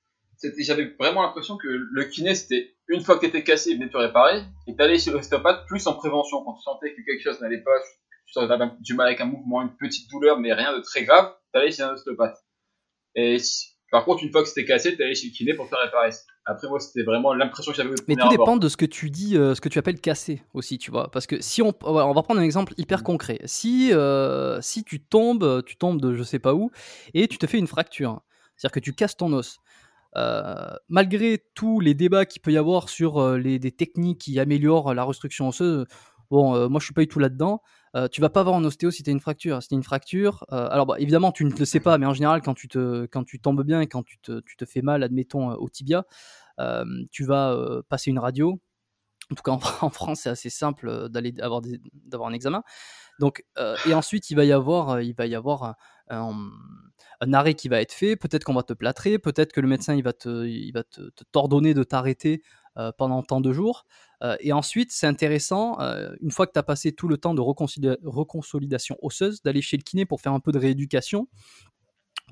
j'avais 0.58 0.94
vraiment 0.98 1.22
l'impression 1.22 1.56
que 1.56 1.68
le 1.68 2.04
kiné, 2.04 2.34
c'était 2.34 2.74
une 2.88 3.02
fois 3.02 3.16
que 3.16 3.22
t'étais 3.22 3.44
cassé, 3.44 3.70
il 3.70 3.78
venait 3.78 3.90
te 3.90 3.96
réparer, 3.96 4.42
et 4.66 4.76
t'allais 4.76 4.98
chez 4.98 5.10
l'ostéopathe 5.10 5.66
plus 5.66 5.86
en 5.86 5.94
prévention. 5.94 6.42
Quand 6.44 6.54
tu 6.54 6.62
sentais 6.62 6.94
que 6.94 7.02
quelque 7.02 7.22
chose 7.22 7.40
n'allait 7.40 7.62
pas, 7.62 7.70
tu 8.26 8.38
avais 8.38 8.70
du 8.80 8.94
mal 8.94 9.08
avec 9.08 9.20
un 9.20 9.26
mouvement, 9.26 9.62
une 9.62 9.76
petite 9.76 10.10
douleur, 10.10 10.38
mais 10.38 10.52
rien 10.52 10.76
de 10.76 10.82
très 10.82 11.04
grave, 11.04 11.34
t'allais 11.52 11.70
chez 11.70 11.82
un 11.82 11.92
ostéopathe. 11.92 12.38
Et 13.14 13.36
par 13.90 14.04
contre, 14.06 14.24
une 14.24 14.32
fois 14.32 14.42
que 14.42 14.48
c'était 14.48 14.64
cassé, 14.64 14.96
t'allais 14.96 15.14
chez 15.14 15.28
le 15.28 15.32
kiné 15.32 15.54
pour 15.54 15.68
te 15.68 15.74
réparer. 15.74 16.10
Après, 16.46 16.66
moi, 16.66 16.80
c'était 16.80 17.04
vraiment 17.04 17.34
l'impression 17.34 17.72
que 17.72 17.76
j'avais. 17.76 17.90
Mais 18.08 18.16
tout 18.16 18.28
dépend 18.28 18.56
de 18.56 18.68
ce 18.68 18.76
que 18.76 18.86
tu 18.86 19.10
dis, 19.10 19.36
euh, 19.36 19.54
ce 19.54 19.60
que 19.60 19.68
tu 19.68 19.78
appelles 19.78 20.00
casser 20.00 20.42
aussi, 20.54 20.78
tu 20.78 20.90
vois. 20.90 21.10
Parce 21.10 21.26
que 21.26 21.40
si 21.40 21.62
on, 21.62 21.72
on 21.82 22.12
va 22.12 22.22
prendre 22.22 22.40
un 22.40 22.42
exemple 22.42 22.72
hyper 22.78 23.00
mm. 23.00 23.02
concret. 23.02 23.38
Si, 23.44 23.92
euh, 23.92 24.60
si 24.62 24.82
tu 24.82 25.00
tombes, 25.00 25.62
tu 25.64 25.76
tombes 25.76 26.00
de 26.00 26.14
je 26.14 26.22
sais 26.22 26.38
pas 26.38 26.54
où, 26.54 26.70
et 27.14 27.28
tu 27.28 27.38
te 27.38 27.46
fais 27.46 27.58
une 27.58 27.66
fracture, 27.66 28.22
c'est-à-dire 28.56 28.72
que 28.72 28.80
tu 28.80 28.92
casses 28.92 29.16
ton 29.16 29.32
os. 29.34 29.58
Euh, 30.16 30.74
malgré 30.88 31.42
tous 31.54 31.80
les 31.80 31.94
débats 31.94 32.26
qu'il 32.26 32.42
peut 32.42 32.52
y 32.52 32.58
avoir 32.58 32.88
sur 32.88 33.36
les, 33.36 33.58
des 33.58 33.72
techniques 33.72 34.20
qui 34.20 34.38
améliorent 34.38 34.94
la 34.94 35.04
restructuration 35.04 35.48
osseuse, 35.48 35.86
bon, 36.30 36.68
moi 36.68 36.80
je 36.80 36.84
suis 36.84 36.94
pas 36.94 37.02
du 37.02 37.08
tout 37.08 37.18
là-dedans. 37.18 37.62
tu 38.10 38.20
vas 38.20 38.30
pas 38.30 38.40
avoir 38.40 38.56
un 38.56 38.64
ostéo 38.64 38.90
si 38.90 39.02
tu 39.02 39.10
as 39.10 39.12
une 39.12 39.20
fracture. 39.20 39.62
Si 39.62 39.74
une 39.74 39.82
fracture, 39.82 40.44
alors 40.50 40.86
bah, 40.86 40.96
évidemment 40.98 41.32
tu 41.32 41.44
ne 41.44 41.50
le 41.50 41.64
sais 41.64 41.80
pas, 41.80 41.98
mais 41.98 42.06
en 42.06 42.14
général 42.14 42.42
quand 42.42 42.54
tu, 42.54 42.68
te, 42.68 43.06
quand 43.06 43.24
tu 43.24 43.40
tombes 43.40 43.62
bien 43.62 43.80
et 43.80 43.86
quand 43.86 44.02
tu 44.02 44.18
te, 44.18 44.40
tu 44.40 44.56
te 44.56 44.64
fais 44.64 44.82
mal, 44.82 45.02
admettons 45.02 45.50
au 45.52 45.68
tibia, 45.68 46.04
tu 47.10 47.24
vas 47.24 47.56
passer 47.88 48.10
une 48.10 48.18
radio. 48.18 48.60
En 49.30 49.34
tout 49.34 49.42
cas 49.42 49.52
en, 49.52 49.90
France 49.90 50.20
c'est 50.22 50.30
assez 50.30 50.50
simple 50.50 51.08
d'aller 51.08 51.34
avoir, 51.40 51.62
d'avoir 51.94 52.28
un 52.28 52.34
examen. 52.34 52.62
Donc, 53.18 53.44
et 53.86 53.94
ensuite 53.94 54.30
il 54.30 54.34
va 54.34 54.44
y 54.44 54.52
avoir, 54.52 55.00
il 55.00 55.14
va 55.14 55.26
y 55.26 55.34
avoir 55.34 55.76
un 56.08 56.50
arrêt 57.32 57.54
qui 57.54 57.68
va 57.68 57.80
être 57.80 57.92
fait, 57.92 58.16
peut-être 58.16 58.44
qu'on 58.44 58.54
va 58.54 58.62
te 58.62 58.72
plâtrer, 58.72 59.18
peut-être 59.18 59.52
que 59.52 59.60
le 59.60 59.68
médecin 59.68 59.94
il 59.94 60.02
va 60.02 60.12
te, 60.12 60.44
il 60.46 60.72
va 60.72 60.82
te, 60.82 61.02
t'ordonner 61.30 61.74
de 61.74 61.84
t'arrêter 61.84 62.42
euh, 62.78 62.90
pendant 62.96 63.22
tant 63.22 63.42
de 63.42 63.52
jours. 63.52 63.84
Euh, 64.22 64.34
et 64.40 64.54
ensuite, 64.54 64.92
c'est 64.92 65.06
intéressant, 65.06 65.78
euh, 65.80 66.14
une 66.22 66.30
fois 66.30 66.46
que 66.46 66.52
tu 66.52 66.58
as 66.58 66.62
passé 66.62 66.92
tout 66.92 67.06
le 67.06 67.18
temps 67.18 67.34
de 67.34 67.42
reconsolidation 67.42 68.96
osseuse, 69.02 69.42
d'aller 69.42 69.60
chez 69.60 69.76
le 69.76 69.82
kiné 69.82 70.06
pour 70.06 70.22
faire 70.22 70.32
un 70.32 70.40
peu 70.40 70.52
de 70.52 70.58
rééducation. 70.58 71.28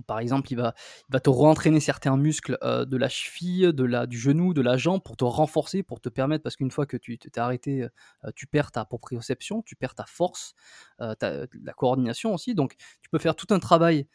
Par 0.07 0.19
exemple, 0.19 0.51
il 0.51 0.55
va, 0.55 0.75
il 1.11 1.13
va 1.13 1.21
te 1.21 1.29
rentraîner 1.29 1.79
certains 1.79 2.17
muscles 2.17 2.57
de 2.63 2.97
la 2.97 3.11
cheville, 3.11 3.75
de 3.75 3.85
la, 3.85 4.07
du 4.07 4.19
genou, 4.19 4.55
de 4.55 4.63
la 4.63 4.79
jambe 4.79 5.03
pour 5.03 5.17
te 5.19 5.25
renforcer, 5.25 5.83
pour 5.83 6.01
te 6.01 6.09
permettre, 6.09 6.43
parce 6.43 6.57
qu'une 6.57 6.71
fois 6.71 6.87
que 6.87 6.97
tu 6.97 7.19
t'es 7.19 7.39
arrêté, 7.39 7.87
tu 8.35 8.47
perds 8.47 8.73
ta 8.73 8.87
proprioception, 8.87 9.61
tu 9.61 9.77
perds 9.77 9.95
ta 9.95 10.07
force, 10.07 10.55
ta, 10.99 11.45
la 11.63 11.73
coordination 11.75 12.33
aussi. 12.33 12.55
Donc, 12.55 12.77
tu 13.03 13.11
peux 13.11 13.19
faire 13.19 13.37
tout 13.37 13.53
un 13.53 13.59
travail 13.59 14.07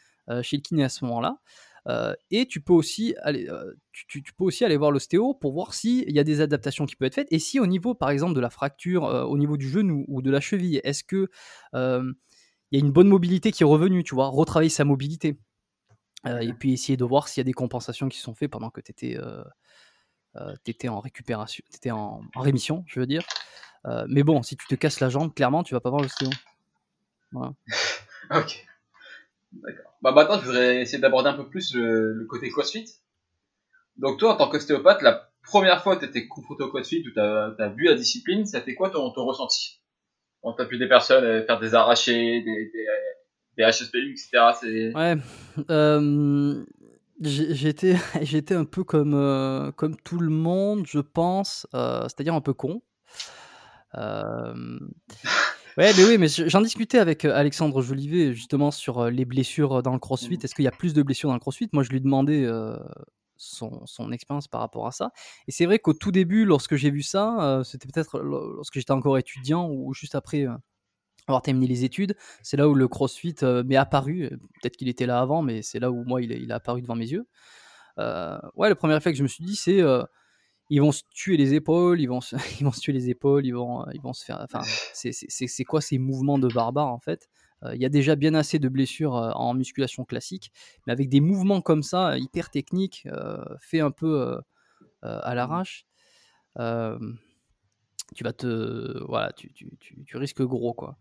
chez 0.42 0.58
le 0.58 0.62
kiné 0.62 0.84
à 0.84 0.90
ce 0.90 1.06
moment-là. 1.06 1.40
Euh, 1.88 2.16
et 2.32 2.48
tu 2.48 2.62
peux 2.62 2.74
aussi 2.74 3.16
aller, 3.22 3.48
euh, 3.48 3.74
tu, 3.92 4.22
peux 4.22 4.44
aussi 4.44 4.66
aller 4.66 4.78
voir 4.78 4.90
l'ostéo 4.90 5.36
pour 5.36 5.54
voir 5.54 5.74
s'il 5.76 6.12
y 6.12 6.20
a 6.20 6.24
des 6.24 6.42
adaptations 6.42 6.86
qui 6.88 6.96
peuvent 6.96 7.08
être 7.08 7.16
faites 7.16 7.32
et 7.32 7.38
si 7.38 7.60
au 7.60 7.68
niveau, 7.68 7.94
par 7.94 8.10
exemple, 8.10 8.34
de 8.34 8.40
la 8.40 8.50
fracture, 8.50 9.04
au 9.04 9.38
niveau 9.38 9.56
du 9.56 9.70
genou 9.70 10.04
ou 10.08 10.22
de 10.22 10.32
la 10.32 10.40
cheville, 10.40 10.82
est-ce 10.84 11.04
que 11.04 11.30
il 12.72 12.80
y 12.80 12.82
a 12.82 12.86
une 12.86 12.92
bonne 12.92 13.08
mobilité 13.08 13.52
qui 13.52 13.62
est 13.64 13.66
revenue, 13.66 14.04
tu 14.04 14.16
vois, 14.16 14.28
retravailler 14.28 14.70
sa 14.70 14.84
mobilité. 14.84 15.38
et 16.26 16.54
puis 16.54 16.74
essayer 16.74 16.98
de 16.98 17.06
voir 17.06 17.28
s'il 17.28 17.42
y 17.42 17.44
a 17.44 17.46
des 17.46 17.54
compensations 17.54 18.10
qui 18.10 18.18
sont 18.18 18.34
faites 18.34 18.50
pendant 18.50 18.72
que 18.72 18.82
tu 18.82 18.92
étais, 18.92 19.18
étais, 20.66 20.90
en 20.90 21.00
récupération, 21.00 21.64
étais 21.72 21.92
en, 21.92 22.24
en, 22.34 22.42
rémission, 22.42 22.84
je 22.88 23.00
veux 23.00 23.06
dire. 23.06 23.24
mais 24.08 24.24
bon, 24.24 24.42
si 24.42 24.58
tu 24.58 24.66
te 24.66 24.74
casses 24.74 25.00
la 25.02 25.10
jambe, 25.10 25.36
clairement, 25.36 25.64
tu 25.64 25.76
vas 25.76 25.82
pas 25.82 25.92
voir 25.92 26.02
l'ostéo. 26.02 26.30
Voilà. 27.32 27.54
ok. 28.32 28.66
D'accord. 29.52 29.95
Bah 30.06 30.12
maintenant, 30.12 30.40
je 30.40 30.46
voudrais 30.46 30.82
essayer 30.82 31.00
d'aborder 31.00 31.30
un 31.30 31.34
peu 31.34 31.50
plus 31.50 31.74
le, 31.74 32.28
côté 32.30 32.48
CrossFit. 32.52 32.86
Donc 33.98 34.20
toi, 34.20 34.36
en 34.36 34.38
tant 34.38 34.50
qu'ostéopathe, 34.52 35.02
la 35.02 35.32
première 35.42 35.82
fois 35.82 35.96
que 35.96 36.06
tu 36.06 36.10
étais 36.12 36.28
confronté 36.28 36.64
au 36.64 36.68
CrossFit, 36.68 37.04
où 37.08 37.12
tu 37.12 37.20
as, 37.20 37.74
vu 37.76 37.86
la 37.86 37.96
discipline, 37.96 38.46
c'était 38.46 38.76
quoi 38.76 38.92
ton, 38.92 39.10
ton 39.10 39.26
ressenti? 39.26 39.82
On 40.44 40.54
t'a 40.54 40.66
vu 40.66 40.78
des 40.78 40.88
personnes 40.88 41.24
euh, 41.24 41.44
faire 41.44 41.60
des 41.60 41.74
arrachés, 41.74 42.44
des, 42.44 42.72
des, 43.58 43.64
HSPU, 43.64 44.12
etc. 44.12 44.92
Ouais. 44.94 45.16
Euh, 45.72 46.64
j'étais, 47.20 47.96
j'étais 48.22 48.54
un 48.54 48.66
peu 48.66 48.84
comme, 48.84 49.16
euh, 49.16 49.72
comme 49.72 49.98
tout 49.98 50.20
le 50.20 50.30
monde, 50.30 50.86
je 50.86 51.00
pense, 51.00 51.66
c'est-à-dire 51.74 52.36
un 52.36 52.42
peu 52.42 52.54
con. 52.54 52.84
Ouais, 55.78 55.92
mais 55.98 56.06
oui, 56.06 56.18
mais 56.18 56.28
j'en 56.28 56.62
discutais 56.62 57.00
avec 57.00 57.26
Alexandre 57.26 57.82
Jolivet 57.82 58.34
justement 58.34 58.72
sur 58.72 59.10
les 59.10 59.26
blessures 59.26 59.84
dans 59.84 59.92
le 59.92 60.00
crossfit. 60.00 60.38
Mmh. 60.38 60.40
Est-ce 60.44 60.56
qu'il 60.56 60.64
y 60.64 60.70
a 60.70 60.72
plus 60.72 60.94
de 60.94 61.04
blessures 61.04 61.30
dans 61.30 61.36
le 61.36 61.40
crossfit? 61.42 61.68
Moi, 61.74 61.84
je 61.84 61.90
lui 61.90 62.00
demandais 62.00 62.48
son, 63.36 63.86
son 63.86 64.12
expérience 64.14 64.48
par 64.48 64.62
rapport 64.62 64.88
à 64.88 64.92
ça. 64.92 65.12
Et 65.48 65.52
c'est 65.52 65.66
vrai 65.66 65.80
qu'au 65.80 65.94
tout 65.94 66.12
début, 66.12 66.46
lorsque 66.46 66.76
j'ai 66.76 66.92
vu 66.92 67.02
ça, 67.02 67.62
c'était 67.66 67.88
peut-être 67.88 68.20
lorsque 68.20 68.76
j'étais 68.76 68.92
encore 68.92 69.18
étudiant 69.18 69.70
ou 69.70 69.94
juste 69.94 70.16
après 70.16 70.46
avoir 71.28 71.42
terminé 71.42 71.68
les 71.68 71.84
études. 71.84 72.16
C'est 72.42 72.56
là 72.56 72.70
où 72.70 72.74
le 72.74 72.88
crossfit 72.88 73.36
m'est 73.66 73.76
apparu. 73.76 74.30
Peut-être 74.62 74.78
qu'il 74.78 74.88
était 74.88 75.06
là 75.06 75.20
avant, 75.20 75.42
mais 75.42 75.62
c'est 75.62 75.80
là 75.80 75.92
où 75.92 76.06
moi, 76.06 76.22
il 76.22 76.32
est, 76.32 76.40
il 76.40 76.54
apparu 76.54 76.82
devant 76.82 76.96
mes 76.96 77.12
yeux. 77.12 77.28
ouais, 77.98 78.70
le 78.70 78.76
premier 78.76 78.96
effet 78.96 79.12
que 79.12 79.18
je 79.18 79.24
me 79.24 79.28
suis 79.28 79.44
dit, 79.44 79.58
c'est 79.58 79.82
ils 80.70 80.82
vont 80.82 80.92
se 80.92 81.04
tuer 81.12 81.38
les 81.38 81.54
épaules, 81.54 82.02
ils 82.02 82.08
vont 82.08 82.22
se, 82.22 82.36
ils 82.60 82.64
vont 82.64 82.72
se 82.72 82.80
tuer 82.80 82.94
les 82.94 83.10
épaules, 83.10 83.46
ils 83.46 83.54
vont, 83.54 83.86
ils 83.94 84.02
vont 84.02 84.14
se 84.14 84.26
faire. 84.26 84.40
Enfin, 84.42 84.62
c'est 84.94 85.64
quoi 85.66 85.82
ces 85.82 85.98
mouvements 85.98 86.40
de 86.40 86.48
barbares 86.48 86.92
en 86.92 87.00
fait? 87.00 87.30
Euh, 87.64 87.76
Il 87.76 87.82
y 87.82 87.86
a 87.86 87.90
déjà 87.90 88.16
bien 88.16 88.34
assez 88.34 88.60
de 88.60 88.70
blessures 88.70 89.16
euh, 89.16 89.32
en 89.32 89.54
musculation 89.54 90.06
classique, 90.06 90.52
mais 90.86 90.94
avec 90.94 91.10
des 91.10 91.22
mouvements 91.22 91.62
comme 91.62 91.84
ça, 91.84 92.18
hyper 92.18 92.50
techniques, 92.50 93.08
euh, 93.12 93.44
fait 93.60 93.80
un 93.80 93.92
peu 93.92 94.40
à 95.02 95.36
l'arrache, 95.36 95.86
tu 98.16 98.24
vas 98.24 98.34
te, 98.34 99.04
voilà, 99.06 99.32
tu, 99.34 99.52
tu, 99.54 99.70
tu, 99.80 100.04
tu 100.04 100.18
risques 100.18 100.42
gros 100.42 100.74
quoi. 100.74 100.98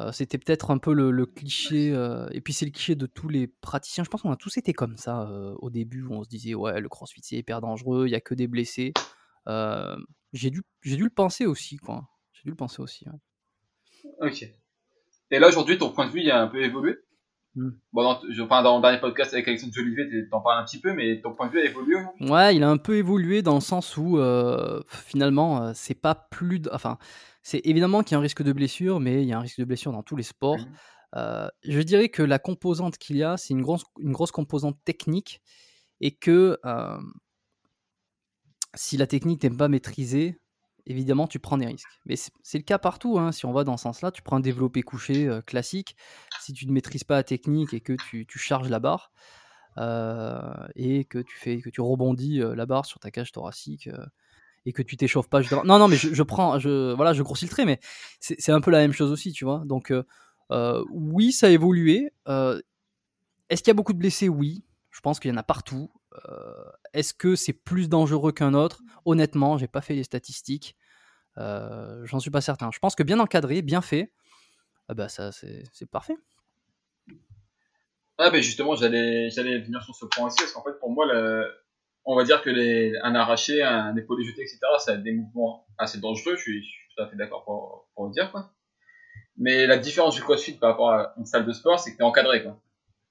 Euh, 0.00 0.12
c'était 0.12 0.38
peut-être 0.38 0.70
un 0.70 0.78
peu 0.78 0.92
le, 0.94 1.26
cliché, 1.26 1.92
euh, 1.92 2.26
et 2.32 2.40
puis 2.40 2.52
c'est 2.52 2.64
le 2.64 2.70
cliché 2.70 2.94
de 2.94 3.06
tous 3.06 3.28
les 3.28 3.46
praticiens. 3.46 4.04
Je 4.04 4.08
pense 4.08 4.22
qu'on 4.22 4.30
a 4.30 4.36
tous 4.36 4.56
été 4.56 4.72
comme 4.72 4.96
ça 4.96 5.28
euh, 5.28 5.54
au 5.58 5.68
début, 5.68 6.02
où 6.02 6.14
on 6.14 6.24
se 6.24 6.28
disait 6.28 6.54
ouais, 6.54 6.80
le 6.80 6.88
crossfit 6.88 7.20
c'est 7.22 7.36
hyper 7.36 7.60
dangereux, 7.60 8.06
il 8.06 8.10
y 8.10 8.14
a 8.14 8.20
que 8.20 8.34
des 8.34 8.46
blessés. 8.46 8.92
j'ai 9.46 10.50
dû, 10.50 10.62
j'ai 10.82 10.96
dû 10.96 11.04
le 11.04 11.10
penser 11.10 11.44
aussi, 11.46 11.76
quoi. 11.76 12.08
J'ai 12.32 12.44
dû 12.44 12.50
le 12.50 12.56
penser 12.56 12.80
aussi. 12.80 13.04
Ok. 14.20 14.44
Et 15.32 15.38
là 15.38 15.48
aujourd'hui, 15.48 15.76
ton 15.76 15.90
point 15.90 16.06
de 16.06 16.12
vue 16.12 16.20
il 16.20 16.30
a 16.30 16.40
un 16.40 16.48
peu 16.48 16.62
évolué? 16.62 16.96
Mmh. 17.56 17.70
Bon, 17.92 18.02
dans, 18.04 18.20
je, 18.30 18.42
enfin, 18.42 18.62
dans 18.62 18.76
le 18.76 18.82
dernier 18.82 19.00
podcast 19.00 19.34
avec 19.34 19.48
Alexandre 19.48 19.72
Jolivet, 19.74 20.08
t'en 20.30 20.40
parles 20.40 20.62
un 20.62 20.64
petit 20.64 20.80
peu, 20.80 20.94
mais 20.94 21.20
ton 21.20 21.34
point 21.34 21.48
de 21.48 21.52
vue 21.52 21.60
a 21.60 21.64
évolué 21.64 21.96
Ouais, 22.20 22.54
il 22.54 22.62
a 22.62 22.70
un 22.70 22.78
peu 22.78 22.96
évolué 22.96 23.42
dans 23.42 23.56
le 23.56 23.60
sens 23.60 23.96
où 23.96 24.18
finalement, 24.88 25.74
c'est 25.74 26.00
pas 26.00 26.14
plus. 26.14 26.62
Enfin, 26.72 26.96
c'est 27.42 27.60
évidemment 27.64 28.02
qu'il 28.02 28.12
y 28.12 28.14
a 28.16 28.18
un 28.18 28.22
risque 28.22 28.42
de 28.42 28.52
blessure, 28.52 29.00
mais 29.00 29.22
il 29.22 29.28
y 29.28 29.32
a 29.32 29.38
un 29.38 29.40
risque 29.40 29.58
de 29.58 29.64
blessure 29.64 29.92
dans 29.92 30.02
tous 30.02 30.16
les 30.16 30.22
sports. 30.22 30.58
je 31.14 31.80
dirais 31.80 32.08
que 32.08 32.22
la 32.22 32.38
composante 32.38 32.98
qu'il 32.98 33.16
y 33.16 33.22
a, 33.22 33.36
c'est 33.36 33.54
une 33.54 33.62
grosse, 33.62 33.84
une 33.98 34.12
grosse 34.12 34.30
composante 34.30 34.78
technique 34.84 35.40
et 36.00 36.14
que 36.14 36.58
si 38.74 38.96
la 38.96 39.06
technique 39.06 39.42
n'est 39.42 39.50
pas 39.50 39.68
maîtrisée, 39.68 40.38
évidemment, 40.86 41.26
tu 41.26 41.38
prends 41.38 41.58
des 41.58 41.66
risques. 41.66 41.88
Mais 42.04 42.16
c'est 42.16 42.58
le 42.58 42.64
cas 42.64 42.78
partout. 42.78 43.18
Hein. 43.18 43.32
Si 43.32 43.46
on 43.46 43.52
va 43.52 43.64
dans 43.64 43.76
ce 43.76 43.84
sens-là, 43.84 44.10
tu 44.10 44.22
prends 44.22 44.36
un 44.36 44.40
développé 44.40 44.82
couché 44.82 45.28
classique. 45.46 45.96
Si 46.40 46.52
tu 46.52 46.66
ne 46.66 46.72
maîtrises 46.72 47.04
pas 47.04 47.16
la 47.16 47.24
technique 47.24 47.74
et 47.74 47.80
que 47.80 47.94
tu, 47.94 48.26
tu 48.26 48.38
charges 48.38 48.68
la 48.68 48.80
barre 48.80 49.12
et 50.76 51.04
que 51.06 51.18
tu, 51.18 51.38
fais, 51.38 51.60
que 51.60 51.70
tu 51.70 51.80
rebondis 51.80 52.38
la 52.38 52.66
barre 52.66 52.86
sur 52.86 53.00
ta 53.00 53.10
cage 53.10 53.32
thoracique 53.32 53.88
et 54.66 54.72
que 54.72 54.82
tu 54.82 54.96
t'échauffes 54.96 55.28
pas. 55.28 55.40
Non, 55.64 55.78
non, 55.78 55.88
mais 55.88 55.96
je, 55.96 56.22
prends, 56.22 56.58
je, 56.58 56.92
voilà, 56.94 57.12
je 57.12 57.22
grossis 57.22 57.46
le 57.46 57.50
trait, 57.50 57.64
mais 57.64 57.80
c'est 58.20 58.52
un 58.52 58.60
peu 58.60 58.70
la 58.70 58.78
même 58.78 58.92
chose 58.92 59.10
aussi, 59.10 59.32
tu 59.32 59.44
vois. 59.44 59.62
Donc, 59.64 59.90
euh, 59.90 60.04
euh, 60.50 60.84
oui, 60.90 61.32
ça 61.32 61.46
a 61.46 61.50
évolué. 61.50 62.12
Euh, 62.28 62.60
est-ce 63.48 63.62
qu'il 63.62 63.70
y 63.70 63.72
a 63.72 63.74
beaucoup 63.74 63.92
de 63.92 63.98
blessés? 63.98 64.28
Oui, 64.28 64.64
je 64.90 65.00
pense 65.00 65.18
qu'il 65.20 65.30
y 65.30 65.34
en 65.34 65.38
a 65.38 65.42
partout. 65.42 65.90
Est-ce 66.92 67.14
que 67.14 67.36
c'est 67.36 67.52
plus 67.52 67.88
dangereux 67.88 68.32
qu'un 68.32 68.52
autre? 68.52 68.82
Honnêtement, 69.04 69.56
j'ai 69.56 69.68
pas 69.68 69.80
fait 69.80 69.94
les 69.94 70.04
statistiques. 70.04 70.76
J'en 71.36 72.18
suis 72.20 72.30
pas 72.30 72.42
certain. 72.42 72.70
Je 72.72 72.78
pense 72.78 72.94
que 72.94 73.02
bien 73.02 73.18
encadré, 73.20 73.62
bien 73.62 73.80
fait, 73.80 74.12
bah 74.88 75.08
ça 75.08 75.30
c'est 75.32 75.90
parfait. 75.90 76.16
Ah 78.18 78.28
ben 78.30 78.42
justement, 78.42 78.74
j'allais 78.74 79.30
venir 79.30 79.82
sur 79.82 79.94
ce 79.94 80.04
point 80.04 80.26
aussi 80.26 80.36
parce 80.38 80.52
qu'en 80.52 80.62
fait 80.62 80.78
pour 80.78 80.90
moi 80.90 81.06
le, 81.06 81.50
on 82.04 82.16
va 82.16 82.24
dire 82.24 82.42
que 82.42 82.50
les, 82.50 82.96
un 83.02 83.14
arraché, 83.14 83.62
un 83.62 83.96
épaulé 83.96 84.24
jeté, 84.24 84.42
etc., 84.42 84.58
ça 84.78 84.92
a 84.92 84.96
des 84.96 85.12
mouvements 85.12 85.66
assez 85.78 85.98
dangereux, 85.98 86.36
je 86.36 86.42
suis, 86.42 86.68
tout 86.96 87.02
à 87.02 87.08
fait 87.08 87.16
d'accord 87.16 87.44
pour, 87.44 87.88
pour 87.94 88.06
le 88.06 88.12
dire, 88.12 88.30
quoi. 88.30 88.52
Mais 89.36 89.66
la 89.66 89.78
différence 89.78 90.14
du 90.14 90.22
CrossFit 90.22 90.52
par 90.52 90.70
rapport 90.70 90.90
à 90.90 91.14
une 91.16 91.24
salle 91.24 91.46
de 91.46 91.52
sport, 91.52 91.80
c'est 91.80 91.92
que 91.92 91.96
tu 91.96 92.02
es 92.02 92.06
encadré, 92.06 92.42
quoi. 92.42 92.60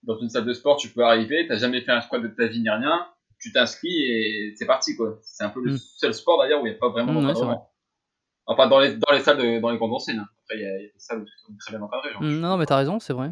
Dans 0.03 0.17
une 0.19 0.29
salle 0.29 0.45
de 0.45 0.53
sport, 0.53 0.77
tu 0.77 0.89
peux 0.89 1.03
arriver, 1.03 1.45
t'as 1.47 1.57
jamais 1.57 1.81
fait 1.81 1.91
un 1.91 2.01
squat 2.01 2.21
de 2.21 2.27
ta 2.27 2.47
vie 2.47 2.61
ni 2.61 2.69
rien, 2.69 3.07
tu 3.39 3.51
t'inscris 3.51 3.89
et 3.89 4.53
c'est 4.55 4.65
parti, 4.65 4.95
quoi. 4.95 5.19
C'est 5.21 5.43
un 5.43 5.49
peu 5.49 5.61
le 5.63 5.73
mm. 5.73 5.77
seul 5.77 6.13
sport, 6.13 6.39
d'ailleurs, 6.39 6.61
où 6.61 6.67
il 6.67 6.71
n'y 6.71 6.75
a 6.75 6.79
pas 6.79 6.89
vraiment 6.89 7.13
mm, 7.13 7.21
d'encadrement. 7.21 7.71
enfin, 8.45 8.67
dans 8.67 8.79
les, 8.79 8.95
dans 8.95 9.13
les 9.13 9.21
salles, 9.21 9.37
de, 9.37 9.59
dans 9.59 9.71
les 9.71 9.77
grandes 9.77 9.91
Après, 9.91 10.55
il 10.55 10.61
y, 10.61 10.65
a 10.65 10.77
des 10.77 10.93
salles 10.97 11.21
où 11.21 11.25
sont 11.25 11.53
très 11.59 11.75
bien 11.75 11.81
encadrées. 11.81 12.11
Mm, 12.19 12.39
non, 12.39 12.57
mais 12.57 12.65
t'as 12.65 12.77
raison, 12.77 12.99
c'est 12.99 13.13
vrai. 13.13 13.31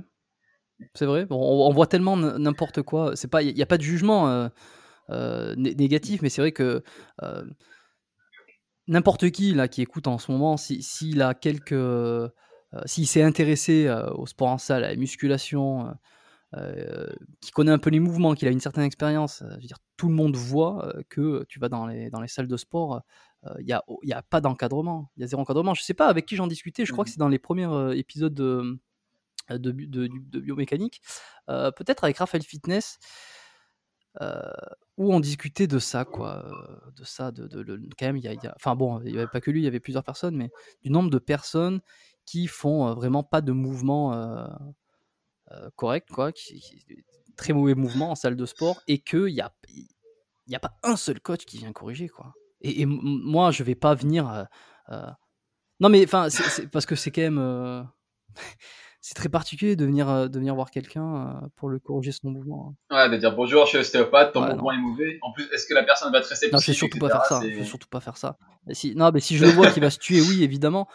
C'est 0.93 1.05
vrai. 1.05 1.25
on, 1.31 1.71
voit 1.71 1.87
tellement 1.87 2.15
n'importe 2.17 2.83
quoi. 2.83 3.15
C'est 3.15 3.29
pas, 3.29 3.41
il 3.41 3.53
n'y 3.55 3.63
a, 3.63 3.65
pas 3.65 3.77
de 3.77 3.81
jugement. 3.81 4.29
Euh, 4.29 4.47
négatif, 5.09 6.21
mais 6.21 6.29
c'est 6.29 6.41
vrai 6.41 6.51
que 6.51 6.83
n'importe 8.87 9.29
qui 9.31 9.53
là 9.53 9.67
qui 9.67 9.81
écoute 9.81 10.07
en 10.07 10.17
ce 10.17 10.31
moment, 10.31 10.57
s'il 10.57 11.21
a 11.21 11.33
quelques, 11.33 12.31
s'il 12.85 13.07
s'est 13.07 13.23
intéressé 13.23 13.89
au 14.15 14.25
sport 14.25 14.49
en 14.49 14.57
salle, 14.57 14.83
à 14.83 14.89
la 14.89 14.95
musculation, 14.95 15.93
qui 17.41 17.51
connaît 17.51 17.71
un 17.71 17.77
peu 17.77 17.89
les 17.89 17.99
mouvements, 17.99 18.33
qu'il 18.33 18.47
a 18.47 18.51
une 18.51 18.59
certaine 18.59 18.83
expérience, 18.83 19.43
je 19.49 19.55
veux 19.55 19.67
dire, 19.67 19.79
tout 19.97 20.07
le 20.07 20.13
monde 20.13 20.35
voit 20.35 20.93
que 21.09 21.43
tu 21.49 21.59
vas 21.59 21.69
dans 21.69 21.85
les, 21.87 22.09
dans 22.09 22.21
les 22.21 22.27
salles 22.27 22.47
de 22.47 22.57
sport, 22.57 23.01
il 23.59 23.65
n'y 23.65 23.73
a, 23.73 23.83
y 24.03 24.13
a 24.13 24.21
pas 24.21 24.41
d'encadrement, 24.41 25.11
il 25.15 25.21
y 25.21 25.23
a 25.23 25.27
zéro 25.27 25.41
encadrement. 25.41 25.73
Je 25.73 25.83
sais 25.83 25.93
pas 25.93 26.07
avec 26.07 26.25
qui 26.25 26.35
j'en 26.35 26.47
discutais, 26.47 26.85
je 26.85 26.91
crois 26.91 27.05
que 27.05 27.09
mmh. 27.09 27.13
c'est 27.13 27.19
dans 27.19 27.29
les 27.29 27.39
premiers 27.39 27.97
épisodes 27.97 28.33
de, 28.33 28.79
de, 29.49 29.71
de, 29.71 30.39
biomécanique, 30.39 31.01
peut-être 31.47 32.03
avec 32.03 32.17
Raphaël 32.17 32.43
Fitness, 32.43 32.99
où 34.97 35.13
on 35.13 35.19
discutait 35.19 35.67
de 35.67 35.79
ça, 35.79 36.05
quoi, 36.05 36.49
de 36.95 37.03
ça, 37.03 37.31
de, 37.31 37.47
de, 37.47 37.79
quand 37.97 38.07
même, 38.07 38.17
il 38.17 38.23
y, 38.23 38.27
a, 38.27 38.53
enfin 38.55 38.75
bon, 38.75 38.99
il 39.01 39.11
n'y 39.11 39.17
avait 39.17 39.27
pas 39.27 39.41
que 39.41 39.51
lui, 39.51 39.61
il 39.61 39.63
y 39.63 39.67
avait 39.67 39.79
plusieurs 39.79 40.03
personnes, 40.03 40.35
mais 40.35 40.49
du 40.83 40.89
nombre 40.89 41.09
de 41.09 41.19
personnes 41.19 41.81
qui 42.25 42.47
font 42.47 42.93
vraiment 42.93 43.23
pas 43.23 43.41
de 43.41 43.51
mouvement 43.51 44.47
correct, 45.75 46.09
quoi, 46.11 46.31
très 47.35 47.53
mauvais 47.53 47.75
mouvement 47.75 48.11
en 48.11 48.15
salle 48.15 48.35
de 48.35 48.45
sport, 48.45 48.81
et 48.87 48.99
qu'il 48.99 49.25
n'y 49.25 49.41
a, 49.41 49.53
y 50.47 50.55
a 50.55 50.59
pas 50.59 50.73
un 50.83 50.95
seul 50.95 51.19
coach 51.19 51.45
qui 51.45 51.59
vient 51.59 51.71
corriger, 51.73 52.09
quoi. 52.09 52.33
Et, 52.61 52.85
moi, 52.87 53.51
je 53.51 53.63
vais 53.63 53.75
pas 53.75 53.93
venir. 53.93 54.47
Non, 55.79 55.89
mais 55.89 56.03
enfin, 56.03 56.27
parce 56.71 56.87
que 56.87 56.95
c'est 56.95 57.11
quand 57.11 57.21
même 57.21 57.87
c'est 59.07 59.13
très 59.13 59.29
particulier 59.29 59.77
de 59.77 59.85
venir, 59.85 60.09
euh, 60.09 60.27
de 60.27 60.37
venir 60.37 60.53
voir 60.53 60.69
quelqu'un 60.69 61.15
euh, 61.15 61.47
pour 61.55 61.69
le 61.69 61.79
corriger 61.79 62.11
son 62.11 62.29
mouvement. 62.29 62.75
Hein. 62.89 63.07
Ouais, 63.07 63.09
de 63.09 63.15
dire 63.15 63.33
bonjour, 63.33 63.63
je 63.63 63.69
suis 63.69 63.77
ostéopathe, 63.77 64.33
ton 64.33 64.45
mouvement 64.45 64.73
est 64.73 64.77
mauvais. 64.77 65.17
En 65.21 65.31
plus, 65.31 65.45
est-ce 65.53 65.65
que 65.65 65.73
la 65.73 65.83
personne 65.83 66.11
va 66.11 66.17
être 66.17 66.27
réceptive 66.27 66.51
Non, 66.51 66.59
c'est 66.59 66.73
surtout 66.73 66.99
pas 66.99 67.07
faire 67.07 67.23
ça. 67.23 67.41
surtout 67.63 67.87
pas 67.87 68.01
faire 68.01 68.17
ça. 68.17 68.37
Si, 68.71 68.95
non, 68.95 69.11
mais 69.13 69.21
si 69.21 69.37
je 69.37 69.45
le 69.45 69.51
vois 69.51 69.71
qu'il 69.71 69.81
va 69.81 69.91
se 69.91 69.97
tuer, 69.97 70.19
oui, 70.19 70.43
évidemment. 70.43 70.89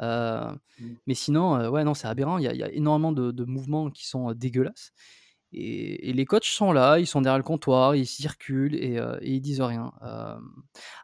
Euh, 0.00 0.50
mm. 0.80 0.94
mais 1.06 1.12
sinon, 1.12 1.68
ouais, 1.68 1.84
non, 1.84 1.92
c'est 1.92 2.08
aberrant. 2.08 2.38
Il 2.38 2.44
y, 2.44 2.48
a, 2.48 2.54
il 2.54 2.58
y 2.58 2.62
a 2.62 2.72
énormément 2.72 3.12
de, 3.12 3.32
de, 3.32 3.44
mouvements 3.44 3.90
qui 3.90 4.06
sont 4.08 4.32
dégueulasses. 4.32 4.92
Et, 5.54 6.12
les 6.12 6.24
coachs 6.24 6.44
sont 6.44 6.72
là, 6.72 6.98
ils 6.98 7.06
sont 7.06 7.20
derrière 7.20 7.38
le 7.38 7.44
comptoir, 7.44 7.94
ils 7.94 8.06
circulent 8.06 8.74
et, 8.74 8.98
euh, 8.98 9.18
ils 9.22 9.40
disent 9.40 9.60
rien. 9.60 9.92
Euh, 10.02 10.36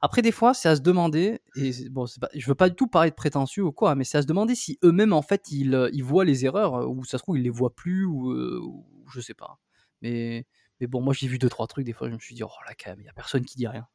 après, 0.00 0.22
des 0.22 0.32
fois, 0.32 0.54
c'est 0.54 0.68
à 0.68 0.76
se 0.76 0.80
demander, 0.80 1.40
et 1.54 1.70
bon, 1.90 2.06
pas, 2.20 2.28
je 2.34 2.46
veux 2.46 2.54
pas 2.54 2.68
du 2.68 2.74
tout 2.74 2.87
parler 2.87 3.11
de 3.11 3.14
prétentieux 3.14 3.62
ou 3.62 3.72
quoi, 3.72 3.94
mais 3.94 4.04
c'est 4.04 4.18
à 4.18 4.22
se 4.22 4.26
demander 4.26 4.54
si 4.54 4.78
eux-mêmes, 4.84 5.12
en 5.12 5.22
fait, 5.22 5.50
ils, 5.50 5.74
euh, 5.74 5.90
ils, 5.92 6.04
voient 6.04 6.24
les 6.24 6.44
erreurs, 6.46 6.88
ou 6.88 7.04
ça 7.04 7.18
se 7.18 7.22
trouve, 7.22 7.38
ils 7.38 7.44
les 7.44 7.50
voient 7.50 7.74
plus, 7.74 8.04
ou, 8.06 8.32
ou 8.32 8.87
je 9.12 9.20
sais 9.20 9.34
pas. 9.34 9.58
Mais, 10.00 10.46
mais 10.80 10.87
bon, 10.87 11.02
moi, 11.02 11.12
j'ai 11.12 11.28
vu 11.28 11.38
deux, 11.38 11.48
trois 11.48 11.66
trucs, 11.66 11.84
des 11.84 11.92
fois, 11.92 12.08
je 12.08 12.14
me 12.14 12.18
suis 12.18 12.34
dit, 12.34 12.42
oh 12.42 12.48
là, 12.66 12.74
quand 12.74 12.90
même, 12.90 13.00
il 13.00 13.06
y 13.06 13.11
a 13.11 13.12
personne 13.12 13.44
qui 13.44 13.56
dit 13.56 13.66
rien. 13.66 13.87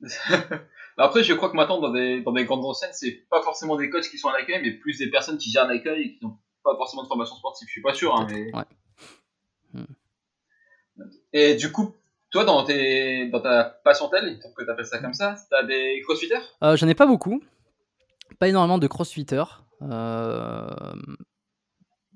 Après, 0.96 1.22
je 1.24 1.34
crois 1.34 1.50
que 1.50 1.56
maintenant, 1.56 1.80
dans 1.80 1.92
des, 1.92 2.20
dans 2.22 2.32
des 2.32 2.44
grandes 2.44 2.64
enseignes, 2.64 2.92
c'est 2.92 3.26
pas 3.28 3.42
forcément 3.42 3.76
des 3.76 3.90
coachs 3.90 4.08
qui 4.08 4.18
sont 4.18 4.28
à 4.28 4.38
l'accueil, 4.38 4.60
mais 4.62 4.72
plus 4.72 4.98
des 4.98 5.10
personnes 5.10 5.38
qui 5.38 5.50
gèrent 5.50 5.66
l'accueil 5.66 6.02
et 6.02 6.18
qui 6.18 6.24
ont 6.24 6.38
pas 6.64 6.74
forcément 6.76 7.02
de 7.02 7.08
formation 7.08 7.36
sportive, 7.36 7.68
je 7.68 7.72
suis 7.72 7.82
pas 7.82 7.94
sûr. 7.94 8.14
Hein, 8.16 8.26
mais... 8.30 8.50
Hmm. 9.72 9.84
Et 11.32 11.54
du 11.54 11.70
coup, 11.70 11.94
toi, 12.30 12.44
dans, 12.44 12.64
tes, 12.64 13.28
dans 13.28 13.40
ta 13.40 13.64
patientèle, 13.64 14.38
que 14.56 14.64
tu 14.64 14.70
appelles 14.70 14.86
ça 14.86 14.98
comme 14.98 15.14
ça, 15.14 15.34
tu 15.48 15.54
as 15.56 15.62
des 15.64 16.00
crossfitters? 16.02 16.40
Euh, 16.62 16.76
J'en 16.76 16.88
ai 16.88 16.94
pas 16.94 17.06
beaucoup. 17.06 17.42
Pas 18.38 18.48
énormément 18.48 18.78
de 18.78 18.86
crossfitters. 18.86 19.44
Euh, 19.82 20.94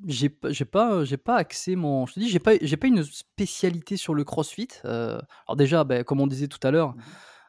j'ai 0.06 0.28
pas 0.28 1.04
j'ai 1.04 1.16
pas 1.16 1.36
accès 1.36 1.74
mon 1.74 2.06
je 2.06 2.14
te 2.14 2.20
dis 2.20 2.28
j'ai 2.28 2.38
pas 2.38 2.52
j'ai 2.60 2.76
pas 2.76 2.86
une 2.86 3.02
spécialité 3.02 3.96
sur 3.96 4.14
le 4.14 4.22
crossfit 4.22 4.68
euh, 4.84 5.20
alors 5.48 5.56
déjà 5.56 5.82
ben, 5.82 6.04
comme 6.04 6.20
on 6.20 6.28
disait 6.28 6.46
tout 6.46 6.60
à 6.62 6.70
l'heure 6.70 6.94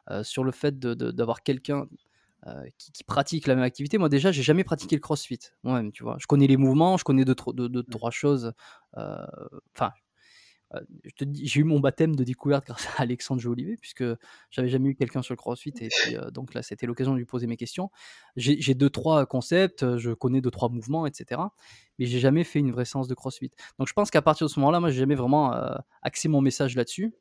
mmh. 0.08 0.24
sur 0.24 0.42
le 0.42 0.50
fait 0.50 0.76
d'avoir 0.80 1.36
de, 1.36 1.42
quelqu'un 1.42 1.82
euh, 1.82 1.86
qui, 2.78 2.92
qui, 2.92 3.04
pratiquent 3.04 3.46
la 3.46 3.54
même 3.54 3.64
activité. 3.64 3.98
Moi, 3.98 4.08
déjà, 4.08 4.32
j'ai 4.32 4.42
jamais 4.42 4.64
pratiqué 4.64 4.96
le 4.96 5.00
crossfit 5.00 5.38
moi-même, 5.62 5.92
tu 5.92 6.02
vois. 6.02 6.16
Je 6.18 6.26
connais 6.26 6.46
les 6.46 6.56
mouvements, 6.56 6.96
je 6.96 7.04
connais 7.04 7.24
deux, 7.24 7.36
deux, 7.54 7.68
deux 7.68 7.80
mmh. 7.80 7.90
trois 7.90 8.10
choses. 8.10 8.52
Euh, 8.96 9.26
enfin, 9.76 9.92
euh, 10.74 10.80
j'ai 11.42 11.60
eu 11.60 11.64
mon 11.64 11.80
baptême 11.80 12.16
de 12.16 12.24
découverte 12.24 12.66
grâce 12.68 12.86
à 12.96 13.02
Alexandre 13.02 13.40
Jolivet, 13.40 13.76
puisque 13.80 14.04
j'avais 14.50 14.68
jamais 14.68 14.90
eu 14.90 14.94
quelqu'un 14.94 15.22
sur 15.22 15.32
le 15.32 15.36
crossfit, 15.36 15.74
et 15.80 15.88
puis 15.88 16.16
donc 16.32 16.54
là, 16.54 16.62
c'était 16.62 16.86
l'occasion 16.86 17.12
de 17.12 17.18
lui 17.18 17.26
poser 17.26 17.46
mes 17.46 17.56
questions. 17.56 17.90
J'ai 18.36 18.74
deux, 18.74 18.90
trois 18.90 19.26
concepts, 19.26 19.98
je 19.98 20.12
connais 20.12 20.40
deux, 20.40 20.50
trois 20.50 20.68
mouvements, 20.68 21.06
etc. 21.06 21.40
Mais 21.98 22.06
j'ai 22.06 22.20
jamais 22.20 22.44
fait 22.44 22.60
une 22.60 22.72
vraie 22.72 22.84
séance 22.84 23.08
de 23.08 23.14
crossfit. 23.14 23.50
Donc 23.78 23.88
je 23.88 23.92
pense 23.92 24.10
qu'à 24.10 24.22
partir 24.22 24.46
de 24.46 24.50
ce 24.50 24.60
moment-là, 24.60 24.80
moi, 24.80 24.90
j'ai 24.90 25.00
jamais 25.00 25.16
vraiment 25.16 25.52
axé 26.02 26.28
mon 26.28 26.40
message 26.40 26.76
là-dessus. 26.76 27.12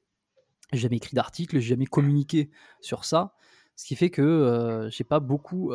J'ai 0.72 0.82
jamais 0.82 0.98
écrit 0.98 1.16
d'article, 1.16 1.60
j'ai 1.60 1.70
jamais 1.70 1.88
communiqué 1.88 2.52
sur 2.82 3.04
ça. 3.04 3.34
Ce 3.80 3.86
qui 3.86 3.96
fait 3.96 4.10
que 4.10 4.90
j'ai 4.92 5.06
pas 5.06 5.22
beaucoup 5.22 5.72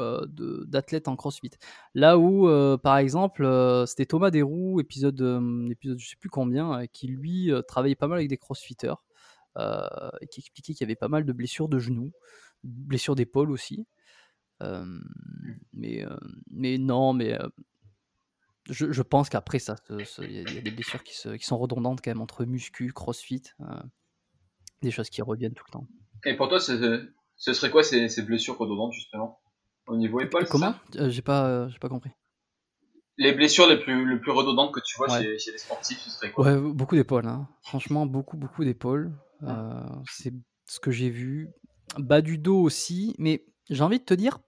d'athlètes 0.67 1.09
en 1.09 1.17
crossfit. 1.17 1.53
Là 1.95 2.19
où, 2.19 2.47
par 2.77 2.99
exemple, 2.99 3.47
c'était 3.87 4.05
Thomas 4.05 4.31
Desroux, 4.31 4.79
épisode, 4.79 5.23
épisode 5.71 5.99
je 5.99 6.11
sais 6.11 6.17
plus 6.17 6.29
combien, 6.29 6.87
qui 6.89 7.07
lui 7.07 7.51
travaillait 7.67 7.95
pas 7.95 8.07
mal 8.07 8.19
avec 8.19 8.29
des 8.29 8.37
crossfitters 8.37 8.97
et 9.57 10.27
qui 10.31 10.41
expliquait 10.41 10.75
qu'il 10.75 10.83
y 10.83 10.85
avait 10.85 10.97
pas 10.97 11.09
mal 11.09 11.25
de 11.25 11.33
blessures 11.33 11.67
de 11.67 11.79
genoux, 11.79 12.13
blessures 12.63 13.15
d'épaule 13.15 13.51
aussi. 13.51 13.87
mais, 15.73 16.05
mais 16.51 16.77
non, 16.77 17.15
mais 17.15 17.39
je, 18.69 18.93
je, 18.93 19.01
pense 19.01 19.31
qu'après 19.31 19.61
ça, 19.61 19.77
il 19.89 20.31
y, 20.31 20.59
a 20.59 20.61
des 20.61 20.71
blessures 20.71 21.03
qui, 21.05 21.17
se, 21.17 21.31
qui, 21.31 21.47
sont 21.47 21.57
redondantes 21.57 22.03
quand 22.05 22.11
même 22.11 22.21
entre 22.21 22.45
muscu, 22.45 22.93
crossfit, 22.93 23.45
des 24.83 24.91
choses 24.91 25.09
qui 25.09 25.23
reviennent 25.23 25.55
tout 25.55 25.65
le 25.69 25.73
temps. 25.73 25.89
Et 26.27 26.37
pour 26.37 26.51
toi, 26.51 26.61
c'est 26.61 26.79
ce 27.37 27.53
serait 27.53 27.71
quoi 27.71 27.83
ces, 27.83 28.09
ces 28.09 28.23
blessures 28.23 28.59
redondantes 28.59 28.93
justement 28.93 29.41
Au 29.87 29.97
niveau 29.97 30.21
épaule 30.21 30.47
Comment 30.49 30.75
euh, 30.97 31.11
J'ai 31.11 31.23
pas, 31.23 31.47
euh, 31.47 31.69
j'ai 31.69 31.79
pas 31.79 31.89
compris. 31.89 32.11
Les 33.17 33.33
blessures 33.33 33.69
les 33.69 33.79
plus, 33.79 34.11
les 34.11 34.19
plus 34.19 34.33
redondantes 34.33 34.73
que 34.73 34.81
tu 34.81 34.97
vois 34.97 35.09
chez, 35.09 35.39
chez, 35.39 35.53
les 35.53 35.59
sportifs, 35.59 35.99
ce 35.99 36.11
serait 36.11 36.33
quoi? 36.33 36.47
Ouais, 36.47 36.61
beaucoup 36.61 36.97
d'épaules. 36.97 37.27
Hein. 37.27 37.49
Franchement, 37.63 38.07
beaucoup, 38.07 38.37
beaucoup 38.37 38.65
d'épaules. 38.65 39.13
Euh, 39.45 39.81
c'est 40.11 40.33
ce 40.67 40.81
que 40.81 40.91
j'ai 40.91 41.11
vu. 41.11 41.51
Bas 41.97 42.23
du 42.23 42.39
dos 42.39 42.61
aussi, 42.61 43.15
mais 43.19 43.45
j'ai 43.71 43.83
envie 43.83 44.01
de 44.01 44.05
te 44.05 44.15
dire, 44.15 44.39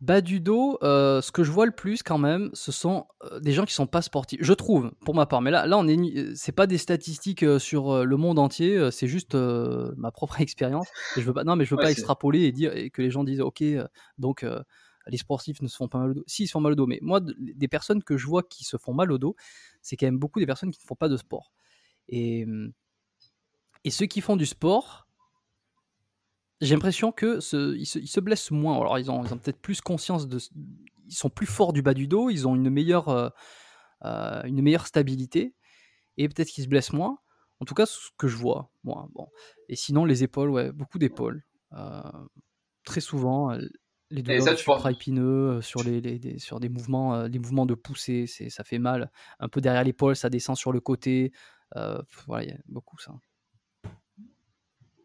Bas 0.00 0.22
du 0.22 0.40
dos, 0.40 0.78
euh, 0.82 1.20
ce 1.20 1.30
que 1.30 1.44
je 1.44 1.50
vois 1.50 1.66
le 1.66 1.72
plus 1.72 2.02
quand 2.02 2.16
même, 2.16 2.50
ce 2.54 2.72
sont 2.72 3.06
euh, 3.24 3.38
des 3.38 3.52
gens 3.52 3.66
qui 3.66 3.74
sont 3.74 3.86
pas 3.86 4.00
sportifs. 4.00 4.38
Je 4.42 4.54
trouve, 4.54 4.92
pour 5.04 5.14
ma 5.14 5.26
part. 5.26 5.42
Mais 5.42 5.50
là, 5.50 5.66
là, 5.66 5.76
on 5.76 5.86
est, 5.86 5.98
euh, 5.98 6.32
c'est 6.34 6.52
pas 6.52 6.66
des 6.66 6.78
statistiques 6.78 7.44
sur 7.58 8.06
le 8.06 8.16
monde 8.16 8.38
entier. 8.38 8.90
C'est 8.92 9.08
juste 9.08 9.34
ma 9.34 10.10
propre 10.10 10.40
expérience. 10.40 10.88
je 11.16 11.20
veux 11.20 11.34
pas, 11.34 11.44
non, 11.44 11.54
mais 11.54 11.66
je 11.66 11.74
veux 11.74 11.80
pas 11.80 11.90
extrapoler 11.90 12.44
et 12.44 12.52
dire 12.52 12.72
que 12.92 13.02
les 13.02 13.10
gens 13.10 13.24
disent, 13.24 13.42
ok, 13.42 13.62
donc 14.16 14.46
les 15.06 15.18
sportifs 15.18 15.60
ne 15.60 15.68
se 15.68 15.76
font 15.76 15.88
pas 15.88 15.98
mal 15.98 16.12
au 16.12 16.14
dos. 16.14 16.24
Si, 16.26 16.44
ils 16.44 16.46
se 16.46 16.52
font 16.52 16.60
mal 16.60 16.72
au 16.72 16.76
dos. 16.76 16.86
Mais 16.86 16.98
moi, 17.02 17.20
des 17.20 17.68
personnes 17.68 18.02
que 18.02 18.16
je 18.16 18.26
vois 18.26 18.42
qui 18.42 18.64
se 18.64 18.78
font 18.78 18.94
mal 18.94 19.12
au 19.12 19.18
dos, 19.18 19.36
c'est 19.82 19.98
quand 19.98 20.06
même 20.06 20.18
beaucoup 20.18 20.40
des 20.40 20.46
personnes 20.46 20.70
qui 20.70 20.80
ne 20.82 20.86
font 20.86 20.96
pas 20.96 21.10
de 21.10 21.18
sport. 21.18 21.52
Et, 22.08 22.46
et 23.84 23.90
ceux 23.90 24.06
qui 24.06 24.22
font 24.22 24.36
du 24.36 24.46
sport, 24.46 25.09
j'ai 26.60 26.74
l'impression 26.74 27.12
que 27.12 27.38
ils, 27.76 27.86
se, 27.86 28.20
blessent 28.20 28.50
moins. 28.50 28.78
Alors 28.78 28.98
ils 28.98 29.10
ont, 29.10 29.22
peut-être 29.22 29.60
plus 29.60 29.80
conscience 29.80 30.28
de, 30.28 30.38
ils 31.06 31.14
sont 31.14 31.30
plus 31.30 31.46
forts 31.46 31.72
du 31.72 31.82
bas 31.82 31.94
du 31.94 32.06
dos, 32.06 32.30
ils 32.30 32.46
ont 32.46 32.54
une 32.54 32.70
meilleure, 32.70 33.08
euh, 33.08 33.28
euh, 34.04 34.42
une 34.44 34.60
meilleure 34.62 34.86
stabilité 34.86 35.54
et 36.16 36.28
peut-être 36.28 36.48
qu'ils 36.48 36.64
se 36.64 36.68
blessent 36.68 36.92
moins. 36.92 37.18
En 37.60 37.64
tout 37.64 37.74
cas, 37.74 37.86
ce 37.86 38.10
que 38.16 38.28
je 38.28 38.36
vois, 38.36 38.70
moi. 38.84 39.08
Bon. 39.14 39.28
Et 39.68 39.76
sinon, 39.76 40.04
les 40.04 40.22
épaules, 40.22 40.50
ouais, 40.50 40.72
beaucoup 40.72 40.98
d'épaules. 40.98 41.42
Euh, 41.72 42.00
très 42.84 43.00
souvent, 43.00 43.54
les 44.10 44.22
douleurs 44.22 44.58
supraépineux 44.58 45.60
sur 45.60 45.82
les, 45.82 46.38
sur 46.38 46.58
des 46.58 46.68
mouvements, 46.68 47.28
des 47.28 47.38
mouvements 47.38 47.66
de 47.66 47.74
poussée, 47.74 48.26
ça 48.26 48.64
fait 48.64 48.78
mal. 48.78 49.10
Un 49.40 49.48
peu 49.48 49.60
derrière 49.60 49.84
l'épaule, 49.84 50.16
ça 50.16 50.30
descend 50.30 50.56
sur 50.56 50.72
le 50.72 50.80
côté. 50.80 51.32
voilà, 52.26 52.44
il 52.44 52.48
y 52.50 52.52
a 52.52 52.58
beaucoup 52.66 52.98
ça. 52.98 53.12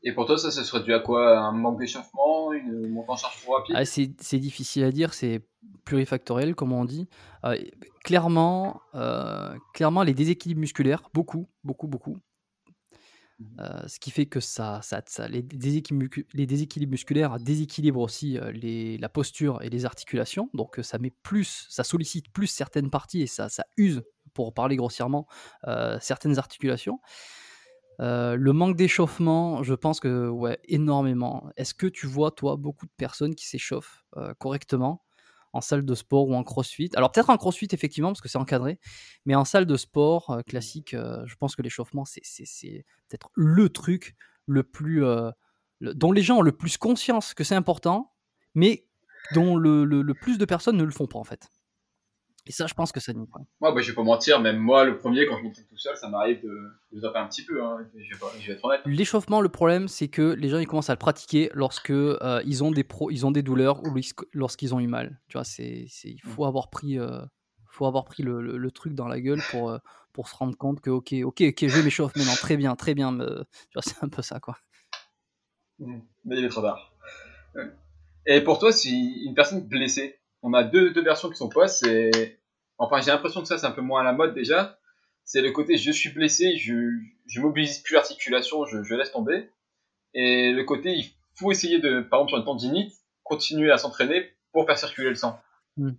Et 0.07 0.13
pour 0.13 0.27
toi, 0.27 0.37
ça, 0.37 0.51
ça 0.51 0.63
serait 0.63 0.83
dû 0.83 0.93
à 0.93 0.99
quoi? 0.99 1.39
Un 1.39 1.51
manque 1.51 1.79
d'échauffement 1.79 2.53
Une 2.53 2.89
montée 2.89 3.09
en 3.09 3.17
charge 3.17 3.41
trop 3.41 3.53
rapide? 3.53 3.75
Ah, 3.75 3.85
c'est, 3.85 4.37
difficile 4.37 4.83
à 4.83 4.91
dire, 4.91 5.15
c'est 5.15 5.41
plurifactoriel, 5.83 6.53
comme 6.53 6.73
on 6.73 6.85
dit. 6.85 7.09
Euh, 7.43 7.57
clairement, 8.03 8.81
euh, 8.93 9.55
clairement, 9.73 10.03
les 10.03 10.13
déséquilibres 10.13 10.61
musculaires, 10.61 11.09
beaucoup, 11.11 11.49
beaucoup, 11.63 11.87
beaucoup. 11.87 12.19
Mhm. 13.39 13.57
Euh, 13.59 13.87
ce 13.87 13.99
qui 13.99 14.11
fait 14.11 14.27
que 14.27 14.39
ça, 14.39 14.79
ça, 14.83 15.01
ça 15.07 15.27
les, 15.27 15.41
déséquilibres, 15.41 16.15
les, 16.33 16.45
déséquilibres, 16.45 16.91
musculaires 16.91 17.39
déséquilibrent 17.39 17.99
aussi 17.99 18.37
les, 18.53 18.99
la 18.99 19.09
posture 19.09 19.63
et 19.63 19.71
les 19.71 19.85
articulations. 19.85 20.51
Donc 20.53 20.79
ça 20.83 20.99
met 20.99 21.13
plus, 21.23 21.65
ça 21.71 21.83
sollicite 21.83 22.31
plus 22.31 22.47
certaines 22.47 22.91
parties 22.91 23.23
et 23.23 23.27
ça, 23.27 23.49
ça 23.49 23.65
use, 23.75 24.03
pour 24.35 24.53
parler 24.53 24.75
grossièrement, 24.75 25.27
certaines 25.99 26.37
articulations. 26.37 26.99
Euh, 27.99 28.35
le 28.35 28.53
manque 28.53 28.75
d'échauffement, 28.75 29.63
je 29.63 29.73
pense 29.73 29.99
que 29.99 30.27
ouais, 30.27 30.59
énormément. 30.65 31.49
Est-ce 31.57 31.73
que 31.73 31.87
tu 31.87 32.07
vois, 32.07 32.31
toi, 32.31 32.55
beaucoup 32.57 32.85
de 32.85 32.91
personnes 32.97 33.35
qui 33.35 33.47
s'échauffent 33.47 34.03
euh, 34.17 34.33
correctement 34.35 35.03
en 35.53 35.61
salle 35.61 35.85
de 35.85 35.95
sport 35.95 36.27
ou 36.27 36.35
en 36.35 36.43
crossfit? 36.43 36.89
Alors 36.95 37.11
peut-être 37.11 37.29
en 37.29 37.37
crossfit 37.37 37.67
effectivement 37.71 38.09
parce 38.09 38.21
que 38.21 38.27
c'est 38.27 38.37
encadré, 38.37 38.79
mais 39.25 39.35
en 39.35 39.45
salle 39.45 39.65
de 39.65 39.77
sport 39.77 40.29
euh, 40.31 40.41
classique, 40.41 40.95
je 40.95 41.35
pense 41.35 41.55
que 41.55 41.61
l'échauffement 41.61 42.03
c'est 42.05 42.21
peut-être 43.07 43.29
le 43.35 43.69
truc 43.69 44.15
le 44.47 44.63
plus 44.63 45.03
dont 45.81 46.11
les 46.11 46.21
gens 46.21 46.37
ont 46.37 46.41
le 46.41 46.51
plus 46.51 46.77
conscience 46.77 47.33
que 47.33 47.43
c'est 47.43 47.55
important, 47.55 48.13
mais 48.53 48.85
dont 49.33 49.55
le, 49.55 49.85
le, 49.85 50.13
plus 50.13 50.37
de 50.37 50.45
personnes 50.45 50.77
ne 50.77 50.83
le 50.83 50.91
font 50.91 51.07
pas 51.07 51.19
en 51.19 51.23
fait. 51.23 51.49
Et 52.47 52.51
ça, 52.51 52.67
je 52.67 52.75
pense 52.75 52.91
que 52.91 52.99
ça 52.99 53.11
nous. 53.11 53.27
Moi, 53.59 53.71
bah, 53.71 53.81
je 53.81 53.89
vais 53.89 53.95
pas 53.95 54.03
mentir, 54.03 54.39
même 54.39 54.57
moi, 54.57 54.83
le 54.83 54.97
premier, 54.97 55.25
quand 55.25 55.37
je 55.37 55.43
m'entraîne 55.43 55.65
tout 55.65 55.77
seul, 55.77 55.97
ça 55.97 56.09
m'arrive 56.09 56.43
de, 56.43 56.71
de 56.91 56.99
zapper 56.99 57.17
un 57.17 57.27
petit 57.27 57.43
peu. 57.43 57.63
Hein. 57.63 57.77
Je, 57.95 58.47
vais 58.47 58.53
être 58.53 58.65
honnête. 58.65 58.81
L'échauffement, 58.85 59.41
le 59.41 59.49
problème, 59.49 59.87
c'est 59.87 60.09
que 60.09 60.33
les 60.33 60.49
gens 60.49 60.59
ils 60.59 60.67
commencent 60.67 60.91
à 60.91 60.93
le 60.93 60.99
pratiquer 60.99 61.49
lorsque 61.53 61.89
euh, 61.89 62.41
ils 62.45 62.63
ont 62.63 62.69
des 62.69 62.83
pro, 62.83 63.09
ils 63.09 63.25
ont 63.25 63.31
des 63.31 63.41
douleurs 63.41 63.83
ou 63.83 63.95
lorsqu'ils 64.33 64.75
ont 64.75 64.79
eu 64.79 64.87
mal. 64.87 65.19
Tu 65.27 65.37
vois, 65.37 65.43
c'est, 65.43 65.87
il 66.03 66.19
mm. 66.23 66.29
faut 66.29 66.45
avoir 66.45 66.69
pris, 66.69 66.99
euh, 66.99 67.21
faut 67.71 67.87
avoir 67.87 68.05
pris 68.05 68.21
le, 68.21 68.41
le, 68.41 68.71
truc 68.71 68.93
dans 68.93 69.07
la 69.07 69.19
gueule 69.19 69.41
pour 69.49 69.71
euh, 69.71 69.79
pour 70.13 70.29
se 70.29 70.35
rendre 70.35 70.55
compte 70.55 70.81
que 70.81 70.91
ok, 70.91 71.13
ok, 71.23 71.41
ok, 71.41 71.67
je 71.67 71.81
m'échauffe 71.81 72.15
maintenant, 72.15 72.35
très 72.35 72.57
bien, 72.57 72.75
très 72.75 72.93
bien. 72.93 73.17
tu 73.17 73.25
vois, 73.73 73.81
c'est 73.81 74.03
un 74.03 74.09
peu 74.09 74.21
ça, 74.21 74.39
quoi. 74.39 74.55
Mm. 75.79 75.99
Mais 76.25 76.37
il 76.37 76.45
est 76.45 76.49
trop 76.49 76.61
tard. 76.61 76.93
Et 78.27 78.41
pour 78.41 78.59
toi, 78.59 78.71
si 78.71 79.23
une 79.25 79.33
personne 79.33 79.67
blessée, 79.67 80.19
on 80.45 80.53
a 80.53 80.63
deux, 80.63 80.91
deux 80.91 81.01
versions 81.01 81.29
qui 81.29 81.37
sont 81.37 81.49
pas. 81.49 81.67
C'est, 81.67 82.39
enfin, 82.77 83.01
j'ai 83.01 83.09
l'impression 83.09 83.41
que 83.41 83.47
ça, 83.47 83.57
c'est 83.57 83.65
un 83.65 83.71
peu 83.71 83.81
moins 83.81 84.01
à 84.01 84.03
la 84.03 84.13
mode 84.13 84.35
déjà. 84.35 84.77
C'est 85.23 85.41
le 85.41 85.51
côté 85.51 85.75
je 85.75 85.91
suis 85.91 86.11
blessé, 86.11 86.55
je, 86.55 86.91
je 87.25 87.41
mobilise 87.41 87.79
plus 87.79 87.95
l'articulation, 87.95 88.63
je, 88.65 88.83
je 88.83 88.93
laisse 88.93 89.11
tomber. 89.11 89.49
Et 90.13 90.51
le 90.51 90.63
côté 90.63 90.93
il 90.93 91.11
faut 91.33 91.51
essayer 91.51 91.79
de, 91.79 92.01
par 92.01 92.19
exemple 92.19 92.29
sur 92.29 92.37
une 92.37 92.45
tendinite, 92.45 92.93
continuer 93.23 93.71
à 93.71 93.79
s'entraîner 93.79 94.33
pour 94.53 94.67
faire 94.67 94.77
circuler 94.77 95.09
le 95.09 95.15
sang. 95.15 95.39
Hmm. 95.77 95.93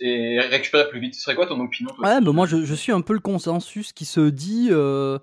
Et 0.00 0.40
récupérer 0.40 0.88
plus 0.88 0.98
vite. 0.98 1.14
Ce 1.14 1.20
serait 1.20 1.34
quoi 1.34 1.46
ton 1.46 1.60
opinion 1.60 1.92
Ouais, 1.98 2.20
bah 2.22 2.32
moi 2.32 2.46
je, 2.46 2.64
je, 2.64 2.74
suis 2.74 2.92
un 2.92 3.02
peu 3.02 3.12
le 3.12 3.20
consensus 3.20 3.92
qui 3.92 4.06
se 4.06 4.30
dit. 4.30 4.68
Euh, 4.70 5.18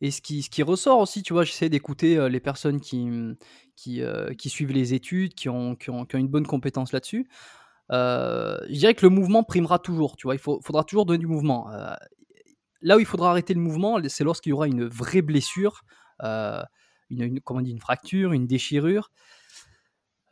et 0.00 0.10
ce 0.10 0.22
qui, 0.22 0.42
ce 0.42 0.50
qui 0.50 0.62
ressort 0.62 0.98
aussi, 0.98 1.22
tu 1.22 1.34
vois, 1.34 1.44
j'essaie 1.44 1.68
d'écouter 1.68 2.16
euh, 2.16 2.28
les 2.28 2.40
personnes 2.40 2.80
qui, 2.80 3.06
qui, 3.76 4.02
euh, 4.02 4.32
qui, 4.34 4.48
suivent 4.48 4.72
les 4.72 4.94
études, 4.94 5.34
qui 5.34 5.48
ont, 5.48 5.74
qui 5.74 5.90
ont, 5.90 6.04
qui 6.04 6.16
ont 6.16 6.18
une 6.18 6.28
bonne 6.28 6.46
compétence 6.46 6.92
là-dessus. 6.92 7.28
Euh, 7.90 8.58
je 8.68 8.78
dirais 8.78 8.94
que 8.94 9.04
le 9.06 9.10
mouvement 9.10 9.42
primera 9.42 9.78
toujours, 9.78 10.16
tu 10.16 10.26
vois, 10.26 10.34
il 10.34 10.40
faudra 10.40 10.84
toujours 10.84 11.06
donner 11.06 11.18
du 11.18 11.26
mouvement. 11.26 11.70
Euh, 11.72 11.94
là 12.82 12.96
où 12.96 13.00
il 13.00 13.06
faudra 13.06 13.30
arrêter 13.30 13.54
le 13.54 13.60
mouvement, 13.60 13.98
c'est 14.08 14.24
lorsqu'il 14.24 14.50
y 14.50 14.52
aura 14.52 14.66
une 14.66 14.84
vraie 14.84 15.22
blessure, 15.22 15.82
euh, 16.22 16.62
une, 17.10 17.40
comment 17.40 17.60
une 17.60 17.80
fracture, 17.80 18.32
une 18.32 18.46
déchirure. 18.46 19.10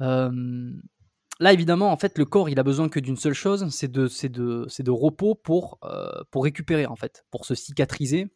là, 0.01 1.53
évidemment, 1.53 1.91
en 1.91 1.97
fait, 1.97 2.19
le 2.19 2.25
corps, 2.25 2.49
il 2.49 2.59
a 2.59 2.63
besoin 2.63 2.89
que 2.89 3.01
d'une 3.01 3.17
seule 3.17 3.35
chose, 3.35 3.69
c'est 3.71 3.91
de, 3.91 4.91
repos 4.91 5.35
pour, 5.35 5.81
pour 6.31 6.45
récupérer, 6.45 6.87
en 6.87 6.97
fait, 6.97 7.25
pour 7.31 7.47
se 7.47 7.55
cicatriser. 7.55 8.29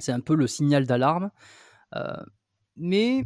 C'est 0.00 0.12
un 0.12 0.20
peu 0.20 0.34
le 0.34 0.46
signal 0.46 0.86
d'alarme. 0.86 1.30
mais, 2.76 3.24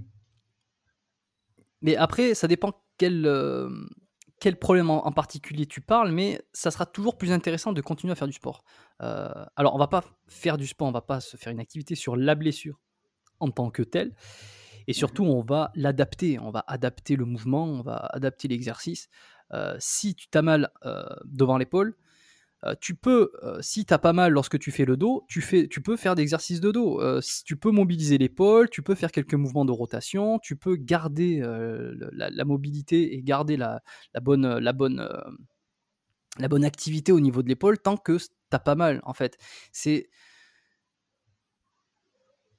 mais 1.80 1.96
après, 1.96 2.34
ça 2.34 2.48
dépend 2.48 2.72
quel, 2.98 3.26
quel 4.42 4.56
problème 4.56 4.90
en, 4.90 5.12
particulier 5.12 5.66
tu 5.66 5.80
parles, 5.80 6.10
mais 6.10 6.42
ça 6.52 6.72
sera 6.72 6.84
toujours 6.84 7.16
plus 7.16 7.30
intéressant 7.30 7.72
de 7.72 7.80
continuer 7.80 8.10
à 8.10 8.16
faire 8.16 8.26
du 8.26 8.32
sport. 8.32 8.64
Euh, 9.00 9.28
alors, 9.54 9.72
on 9.76 9.78
va 9.78 9.86
pas 9.86 10.02
faire 10.26 10.56
du 10.56 10.66
sport, 10.66 10.88
on 10.88 10.90
va 10.90 11.00
pas 11.00 11.20
se 11.20 11.36
faire 11.36 11.52
une 11.52 11.60
activité 11.60 11.94
sur 11.94 12.16
la 12.16 12.34
blessure 12.34 12.80
en 13.38 13.52
tant 13.52 13.70
que 13.70 13.84
telle, 13.84 14.16
et 14.88 14.94
surtout, 14.94 15.22
on 15.22 15.42
va 15.42 15.70
l'adapter, 15.76 16.40
on 16.40 16.50
va 16.50 16.64
adapter 16.66 17.14
le 17.14 17.24
mouvement, 17.24 17.66
on 17.66 17.82
va 17.82 17.98
adapter 18.10 18.48
l'exercice. 18.48 19.08
Euh, 19.52 19.76
si 19.78 20.16
tu 20.16 20.26
t'as 20.26 20.42
mal 20.42 20.72
euh, 20.84 21.04
devant 21.24 21.56
l'épaule, 21.56 21.96
euh, 22.64 22.74
tu 22.80 22.94
peux, 22.94 23.32
euh, 23.42 23.60
si 23.60 23.84
tu 23.84 23.92
as 23.92 23.98
pas 23.98 24.12
mal 24.12 24.32
lorsque 24.32 24.58
tu 24.58 24.70
fais 24.70 24.84
le 24.84 24.96
dos, 24.96 25.24
tu, 25.28 25.40
fais, 25.40 25.66
tu 25.66 25.82
peux 25.82 25.96
faire 25.96 26.14
d'exercices 26.14 26.60
de 26.60 26.70
dos. 26.70 27.00
Euh, 27.00 27.20
tu 27.44 27.56
peux 27.56 27.70
mobiliser 27.70 28.18
l'épaule, 28.18 28.70
tu 28.70 28.82
peux 28.82 28.94
faire 28.94 29.10
quelques 29.10 29.34
mouvements 29.34 29.64
de 29.64 29.72
rotation, 29.72 30.38
tu 30.38 30.56
peux 30.56 30.76
garder 30.76 31.40
la, 32.12 32.44
mobilité 32.44 33.14
et 33.14 33.22
garder 33.22 33.56
la, 33.56 33.80
bonne, 34.20 34.58
la, 34.58 34.72
bonne, 34.72 35.08
la 36.38 36.48
bonne 36.48 36.64
activité 36.64 37.10
au 37.12 37.20
niveau 37.20 37.42
de 37.42 37.48
l'épaule 37.48 37.78
tant 37.78 37.96
que 37.96 38.18
tu 38.18 38.26
as 38.52 38.58
pas 38.60 38.74
mal, 38.74 39.00
en 39.04 39.14
fait. 39.14 39.38
C'est 39.72 40.08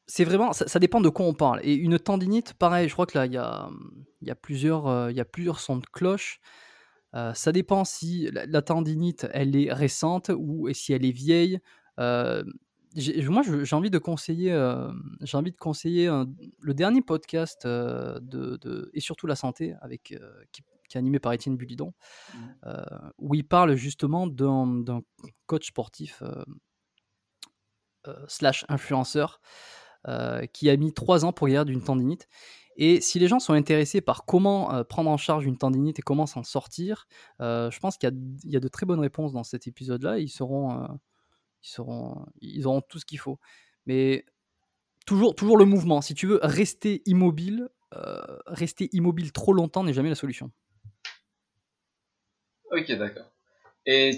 c'est 0.05 0.25
vraiment, 0.25 0.51
ça, 0.51 0.79
dépend 0.79 0.99
de 0.99 1.07
quoi 1.09 1.25
on 1.25 1.33
parle. 1.33 1.61
Et 1.63 1.73
une 1.73 1.97
tendinite, 1.97 2.53
pareil, 2.53 2.89
je 2.89 2.93
crois 2.93 3.05
que 3.05 3.17
là, 3.17 3.25
il 3.25 3.31
y 3.31 3.37
a, 3.37 3.69
y, 4.21 4.29
a 4.29 4.35
plusieurs, 4.35 5.09
il 5.09 5.15
y 5.15 5.21
a 5.21 5.25
plusieurs 5.25 5.59
sons 5.59 5.77
de 5.77 5.85
cloche. 5.85 6.41
Euh, 7.15 7.33
ça 7.33 7.51
dépend 7.51 7.85
si 7.85 8.29
la, 8.31 8.61
tendinite, 8.61 9.27
elle 9.33 9.55
est 9.55 9.71
récente 9.71 10.31
ou 10.35 10.71
si 10.73 10.93
elle 10.93 11.05
est 11.05 11.11
vieille. 11.11 11.59
Euh, 11.99 12.43
moi, 13.27 13.41
j'ai 13.43 13.75
envie 13.75 13.89
de 13.89 13.97
conseiller, 13.97 14.51
euh, 14.51 14.91
j'ai 15.21 15.37
envie 15.37 15.51
de 15.51 15.57
conseiller 15.57 16.09
le 16.59 16.73
dernier 16.73 17.01
podcast 17.01 17.65
de, 17.65 18.91
et 18.93 18.99
surtout 18.99 19.27
la 19.27 19.35
santé 19.35 19.75
avec 19.81 20.15
qui, 20.51 20.63
est 20.93 20.97
animé 20.97 21.17
par 21.17 21.33
Étienne 21.33 21.57
Bulidon, 21.57 21.93
mmh. 22.35 22.37
où 23.17 23.33
il 23.33 23.47
parle 23.47 23.73
justement 23.73 24.27
d'un 24.27 25.01
coach 25.47 25.69
sportif 25.69 26.21
slash 28.27 28.63
influenceur 28.69 29.41
qui 30.51 30.69
a 30.69 30.77
mis 30.77 30.93
trois 30.93 31.25
ans 31.25 31.33
pour 31.33 31.47
guérir 31.47 31.65
d'une 31.65 31.83
tendinite 31.83 32.27
et 32.75 33.01
si 33.01 33.19
les 33.19 33.27
gens 33.27 33.39
sont 33.39 33.53
intéressés 33.53 34.01
par 34.01 34.25
comment 34.25 34.73
euh, 34.73 34.83
prendre 34.83 35.09
en 35.09 35.17
charge 35.17 35.45
une 35.45 35.57
tendinite 35.57 35.99
et 35.99 36.01
comment 36.01 36.25
s'en 36.25 36.43
sortir, 36.43 37.07
euh, 37.41 37.69
je 37.71 37.79
pense 37.79 37.97
qu'il 37.97 38.11
y, 38.45 38.55
a 38.55 38.59
de 38.59 38.67
très 38.67 38.85
bonnes 38.85 38.99
réponses 38.99 39.31
dans 39.31 39.43
cet 39.43 39.67
épisode-là. 39.67 40.19
Ils 40.19 40.29
seront, 40.29 40.71
euh, 40.71 40.87
ils 41.63 41.69
seront, 41.69 42.25
ils 42.41 42.67
auront 42.67 42.81
tout 42.81 42.99
ce 42.99 43.05
qu'il 43.05 43.19
faut. 43.19 43.39
Mais 43.85 44.25
toujours, 45.05 45.35
toujours 45.35 45.57
le 45.57 45.65
mouvement. 45.65 46.01
Si 46.01 46.15
tu 46.15 46.27
veux 46.27 46.39
rester 46.41 47.01
immobile, 47.05 47.69
rester 48.47 48.89
immobile 48.91 49.31
trop 49.31 49.53
longtemps 49.53 49.83
n'est 49.83 49.93
jamais 49.93 50.09
la 50.09 50.15
solution. 50.15 50.49
Ok, 52.71 52.91
d'accord. 52.93 53.29
Et 53.85 54.17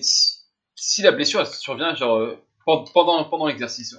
si 0.76 1.02
la 1.02 1.12
blessure 1.12 1.46
survient 1.46 1.94
genre 1.94 2.38
pendant 2.65 3.26
pendant 3.26 3.48
l'exercice, 3.48 3.98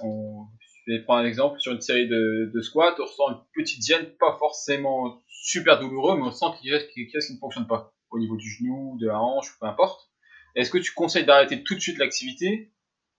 vais 0.87 1.03
prendre 1.03 1.21
un 1.21 1.25
exemple 1.25 1.59
sur 1.59 1.71
une 1.71 1.81
série 1.81 2.07
de, 2.07 2.51
de 2.53 2.61
squats, 2.61 2.95
on 2.99 3.03
ressent 3.03 3.29
une 3.29 3.41
petite 3.53 3.85
gêne, 3.85 4.05
pas 4.19 4.37
forcément 4.39 5.21
super 5.27 5.79
douloureux, 5.79 6.17
mais 6.17 6.23
on 6.23 6.31
sent 6.31 6.45
qu'il 6.59 6.71
y 6.71 6.75
a 6.75 6.79
quelque 6.79 7.11
chose 7.13 7.27
qui 7.27 7.33
ne 7.33 7.39
fonctionne 7.39 7.67
pas 7.67 7.93
au 8.09 8.19
niveau 8.19 8.35
du 8.35 8.49
genou, 8.49 8.97
de 8.99 9.07
la 9.07 9.19
hanche, 9.19 9.57
peu 9.59 9.65
importe. 9.65 10.09
Est-ce 10.55 10.71
que 10.71 10.77
tu 10.77 10.93
conseilles 10.93 11.25
d'arrêter 11.25 11.63
tout 11.63 11.75
de 11.75 11.79
suite 11.79 11.97
l'activité? 11.99 12.73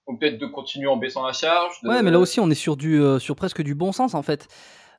Ou 0.07 0.16
peut-être 0.16 0.38
de 0.38 0.46
continuer 0.46 0.88
en 0.88 0.96
baissant 0.96 1.26
la 1.26 1.33
charge 1.33 1.76
Ouais, 1.85 2.02
mais 2.02 2.11
là 2.11 2.18
aussi 2.18 2.40
on 2.40 2.48
est 2.48 2.54
sur 2.54 2.76
euh, 2.83 3.35
presque 3.37 3.62
du 3.62 3.74
bon 3.74 3.92
sens 3.92 4.14
en 4.14 4.22
fait. 4.22 4.48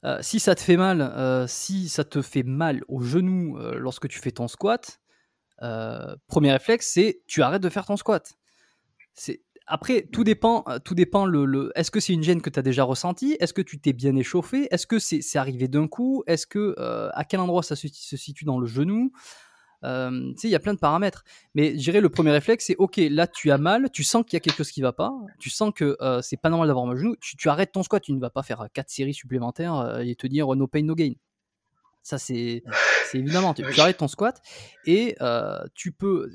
Euh, 0.05 0.19
si 0.21 0.39
ça 0.39 0.55
te 0.55 0.61
fait 0.61 0.77
mal, 0.77 1.01
euh, 1.01 1.47
si 1.47 1.89
ça 1.89 2.03
te 2.03 2.21
fait 2.21 2.43
mal 2.43 2.83
au 2.87 3.01
genou 3.01 3.57
lorsque 3.57 4.07
tu 4.07 4.19
fais 4.19 4.31
ton 4.31 4.47
squat, 4.47 4.99
premier 6.27 6.51
réflexe 6.51 6.91
c'est 6.93 7.21
tu 7.27 7.41
arrêtes 7.41 7.63
de 7.63 7.69
faire 7.69 7.85
ton 7.85 7.97
squat. 7.97 8.33
C'est 9.15 9.41
après, 9.69 10.07
tout 10.11 10.23
dépend, 10.23 10.63
euh, 10.67 10.79
tout 10.79 10.95
dépend 10.95 11.25
le, 11.25 11.71
est-ce 11.75 11.91
que 11.91 11.99
c'est 11.99 12.13
une 12.13 12.23
gêne 12.23 12.41
que 12.41 12.49
tu 12.49 12.57
as 12.57 12.63
déjà 12.63 12.83
ressentie? 12.83 13.37
Est-ce 13.39 13.53
que 13.53 13.61
tu 13.61 13.79
t'es 13.79 13.93
bien 13.93 14.15
échauffé? 14.15 14.67
Est-ce 14.71 14.87
que 14.87 14.97
c'est, 14.97 15.21
arrivé 15.35 15.67
d'un 15.67 15.87
coup? 15.87 16.23
Est-ce 16.25 16.47
que 16.47 16.75
euh, 16.79 17.09
à 17.13 17.23
quel 17.23 17.39
endroit 17.39 17.61
ça 17.61 17.75
se, 17.75 17.87
situe 17.87 18.45
dans 18.45 18.59
le 18.59 18.65
genou? 18.65 19.11
Euh, 19.85 20.33
il 20.43 20.49
y 20.49 20.55
a 20.55 20.59
plein 20.59 20.73
de 20.73 20.79
paramètres. 20.79 21.23
Mais 21.53 21.73
je 21.73 21.83
dirais 21.83 22.01
le 22.01 22.09
premier 22.09 22.31
réflexe, 22.31 22.65
c'est 22.65 22.75
ok, 22.77 22.97
là 22.97 23.27
tu 23.27 23.51
as 23.51 23.59
mal, 23.59 23.91
tu 23.91 24.03
sens 24.03 24.23
qu'il 24.25 24.33
y 24.33 24.37
a 24.37 24.39
quelque 24.39 24.57
chose 24.57 24.71
qui 24.71 24.81
va 24.81 24.91
pas, 24.91 25.13
tu 25.37 25.51
sens 25.51 25.71
que 25.73 25.95
c'est 26.21 26.41
pas 26.41 26.49
normal 26.49 26.67
d'avoir 26.67 26.87
mal 26.87 26.95
au 26.95 26.99
genou, 26.99 27.15
tu, 27.21 27.47
arrêtes 27.47 27.71
ton 27.71 27.83
squat, 27.83 28.01
tu 28.01 28.11
ne 28.11 28.19
vas 28.19 28.31
pas 28.31 28.43
faire 28.43 28.67
quatre 28.73 28.89
séries 28.89 29.13
supplémentaires 29.13 29.99
et 30.01 30.15
te 30.15 30.27
dire 30.27 30.53
no 30.55 30.67
pain 30.67 30.81
no 30.81 30.95
gain. 30.95 31.13
Ça, 32.09 32.17
c'est 32.17 32.63
évidemment. 33.13 33.53
Tu, 33.53 33.63
arrêtes 33.79 33.97
ton 33.97 34.07
squat 34.07 34.41
et 34.87 35.15
euh, 35.21 35.59
tu 35.75 35.91
peux. 35.91 36.31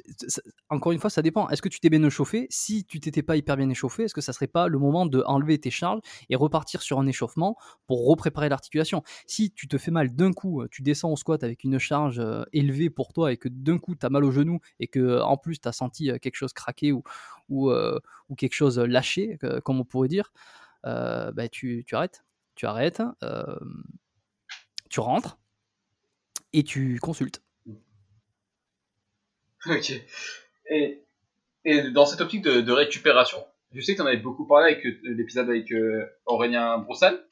Encore 0.68 0.92
une 0.92 1.00
fois, 1.00 1.10
ça 1.10 1.20
dépend. 1.20 1.48
Est-ce 1.48 1.62
que 1.62 1.68
tu 1.68 1.80
t'es 1.80 1.90
bien 1.90 2.02
échauffé? 2.04 2.46
Si 2.48 2.84
tu 2.84 3.00
t'étais 3.00 3.24
pas 3.24 3.34
hyper 3.34 3.56
bien 3.56 3.68
échauffé, 3.68 4.04
est-ce 4.04 4.14
que 4.14 4.20
ça 4.20 4.32
serait 4.32 4.46
pas 4.46 4.68
le 4.68 4.78
moment 4.78 5.04
de 5.04 5.24
enlever 5.26 5.58
tes 5.58 5.72
charges 5.72 5.98
et 6.30 6.36
repartir 6.36 6.80
sur 6.80 7.00
un 7.00 7.08
échauffement 7.08 7.56
pour 7.88 8.06
repréparer 8.06 8.48
l'articulation? 8.48 9.02
Si 9.26 9.50
tu 9.50 9.66
te 9.66 9.76
fais 9.76 9.90
mal 9.90 10.14
d'un 10.14 10.32
coup, 10.32 10.64
tu 10.70 10.82
descends 10.82 11.10
au 11.10 11.16
squat 11.16 11.42
avec 11.42 11.64
une 11.64 11.80
charge 11.80 12.20
euh, 12.20 12.44
élevée 12.52 12.88
pour 12.88 13.12
toi 13.12 13.32
et 13.32 13.36
que 13.36 13.48
d'un 13.48 13.78
coup 13.78 13.96
tu 13.96 14.06
as 14.06 14.10
mal 14.10 14.22
au 14.22 14.30
genou 14.30 14.60
et 14.78 14.86
que 14.86 15.20
en 15.22 15.36
plus 15.36 15.60
tu 15.60 15.66
as 15.66 15.72
senti 15.72 16.08
euh, 16.08 16.18
quelque 16.18 16.36
chose 16.36 16.52
craquer 16.52 16.92
ou, 16.92 17.02
ou, 17.48 17.72
ou 17.72 18.34
quelque 18.36 18.54
chose 18.54 18.78
lâcher, 18.78 19.38
comme 19.64 19.80
on 19.80 19.84
pourrait 19.84 20.06
dire, 20.06 20.32
bah, 20.84 21.48
tu, 21.50 21.82
tu 21.84 21.96
arrêtes. 21.96 22.24
Tu 22.54 22.66
arrêtes, 22.66 23.02
tu 24.88 25.00
rentres 25.00 25.36
et 26.54 26.62
tu 26.62 26.98
consultes. 27.00 27.42
Ok. 29.66 29.92
Et, 30.70 31.02
dans 31.94 32.04
cette 32.04 32.20
optique 32.20 32.42
de, 32.42 32.70
récupération, 32.70 33.38
je 33.72 33.80
sais 33.80 33.92
que 33.92 33.96
tu 33.96 34.02
en 34.02 34.06
avais 34.06 34.18
beaucoup 34.18 34.46
parlé 34.46 34.74
avec 34.74 34.84
euh, 34.84 35.00
l'épisode 35.04 35.48
avec 35.48 35.72
euh, 35.72 36.04
Aurélien 36.26 36.76
Broussal. 36.76 37.26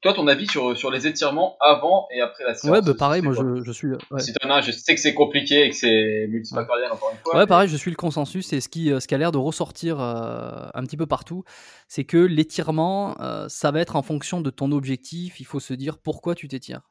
Toi, 0.00 0.12
ton 0.12 0.28
avis 0.28 0.46
sur, 0.46 0.76
sur 0.76 0.92
les 0.92 1.08
étirements 1.08 1.56
avant 1.60 2.06
et 2.14 2.20
après 2.20 2.44
la 2.44 2.54
séance 2.54 2.72
Ouais, 2.72 2.82
bah 2.82 2.94
pareil, 2.96 3.20
moi 3.20 3.32
je, 3.32 3.64
je, 3.64 3.72
suis. 3.72 3.88
Ouais. 3.88 4.20
Si 4.20 4.32
t'en 4.32 4.48
as, 4.48 4.60
je 4.60 4.70
sais 4.70 4.94
que 4.94 5.00
c'est 5.00 5.14
compliqué 5.14 5.64
et 5.64 5.70
que 5.70 5.74
c'est 5.74 6.26
multifactoriel 6.28 6.92
encore 6.92 7.10
une 7.12 7.18
fois. 7.18 7.36
Ouais, 7.36 7.46
pareil, 7.46 7.68
je 7.68 7.76
suis 7.76 7.90
le 7.90 7.96
consensus 7.96 8.52
et 8.52 8.60
ce 8.60 8.68
qui, 8.68 8.92
euh, 8.92 9.00
ce 9.00 9.08
qui 9.08 9.16
a 9.16 9.18
l'air 9.18 9.32
de 9.32 9.38
ressortir 9.38 10.00
euh, 10.00 10.68
un 10.72 10.84
petit 10.84 10.96
peu 10.96 11.06
partout, 11.06 11.42
c'est 11.88 12.04
que 12.04 12.16
l'étirement, 12.16 13.20
euh, 13.20 13.48
ça 13.48 13.72
va 13.72 13.80
être 13.80 13.96
en 13.96 14.02
fonction 14.02 14.40
de 14.40 14.50
ton 14.50 14.70
objectif. 14.70 15.40
Il 15.40 15.46
faut 15.46 15.60
se 15.60 15.74
dire 15.74 15.98
pourquoi 15.98 16.36
tu 16.36 16.46
t'étires. 16.46 16.82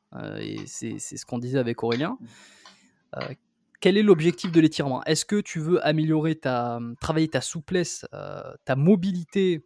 et 0.41 0.57
c'est 0.65 0.99
ce 0.99 1.25
qu'on 1.25 1.39
disait 1.39 1.59
avec 1.59 1.83
Aurélien. 1.83 2.17
quel 3.79 3.97
est 3.97 4.03
l'objectif 4.03 4.51
de 4.51 4.59
l'étirement? 4.59 5.01
Est-ce 5.05 5.23
que 5.23 5.39
tu 5.39 5.59
veux 5.59 5.85
améliorer 5.85 6.35
ta, 6.35 6.79
travailler 6.99 7.29
ta 7.29 7.39
souplesse, 7.39 8.05
ta 8.65 8.75
mobilité 8.75 9.63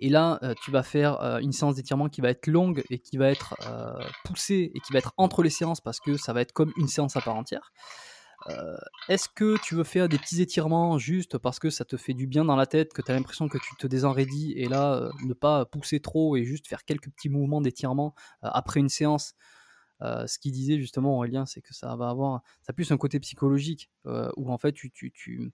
et 0.00 0.08
là, 0.08 0.38
euh, 0.42 0.54
tu 0.62 0.70
vas 0.70 0.82
faire 0.82 1.20
euh, 1.22 1.38
une 1.38 1.52
séance 1.52 1.74
d'étirement 1.74 2.08
qui 2.08 2.22
va 2.22 2.30
être 2.30 2.46
longue 2.46 2.82
et 2.88 2.98
qui 2.98 3.18
va 3.18 3.30
être 3.30 3.54
euh, 3.66 4.02
poussée 4.24 4.72
et 4.74 4.80
qui 4.80 4.92
va 4.92 4.98
être 4.98 5.12
entre 5.18 5.42
les 5.42 5.50
séances 5.50 5.80
parce 5.80 6.00
que 6.00 6.16
ça 6.16 6.32
va 6.32 6.40
être 6.40 6.52
comme 6.52 6.72
une 6.76 6.88
séance 6.88 7.16
à 7.16 7.20
part 7.20 7.36
entière. 7.36 7.72
Est-ce 9.10 9.28
que 9.28 9.58
tu 9.60 9.74
veux 9.74 9.84
faire 9.84 10.08
des 10.08 10.16
petits 10.16 10.40
étirements 10.40 10.96
juste 10.96 11.36
parce 11.36 11.58
que 11.58 11.68
ça 11.68 11.84
te 11.84 11.98
fait 11.98 12.14
du 12.14 12.26
bien 12.26 12.42
dans 12.42 12.56
la 12.56 12.64
tête, 12.64 12.94
que 12.94 13.02
tu 13.02 13.12
as 13.12 13.14
l'impression 13.14 13.48
que 13.48 13.58
tu 13.58 13.76
te 13.76 13.86
désenraidis 13.86 14.54
et 14.56 14.66
là, 14.66 15.10
ne 15.26 15.34
pas 15.34 15.66
pousser 15.66 16.00
trop 16.00 16.36
et 16.36 16.44
juste 16.44 16.66
faire 16.66 16.86
quelques 16.86 17.10
petits 17.10 17.28
mouvements 17.28 17.60
d'étirement 17.60 18.14
après 18.40 18.80
une 18.80 18.88
séance? 18.88 19.34
Ce 20.00 20.38
qu'il 20.38 20.52
disait 20.52 20.78
justement 20.78 21.18
Aurélien, 21.18 21.44
c'est 21.44 21.60
que 21.60 21.74
ça 21.74 21.94
va 21.96 22.08
avoir, 22.08 22.40
ça 22.62 22.72
plus 22.72 22.90
un 22.92 22.96
côté 22.96 23.20
psychologique 23.20 23.90
où 24.06 24.50
en 24.50 24.56
fait 24.56 24.72
tu 24.72 25.52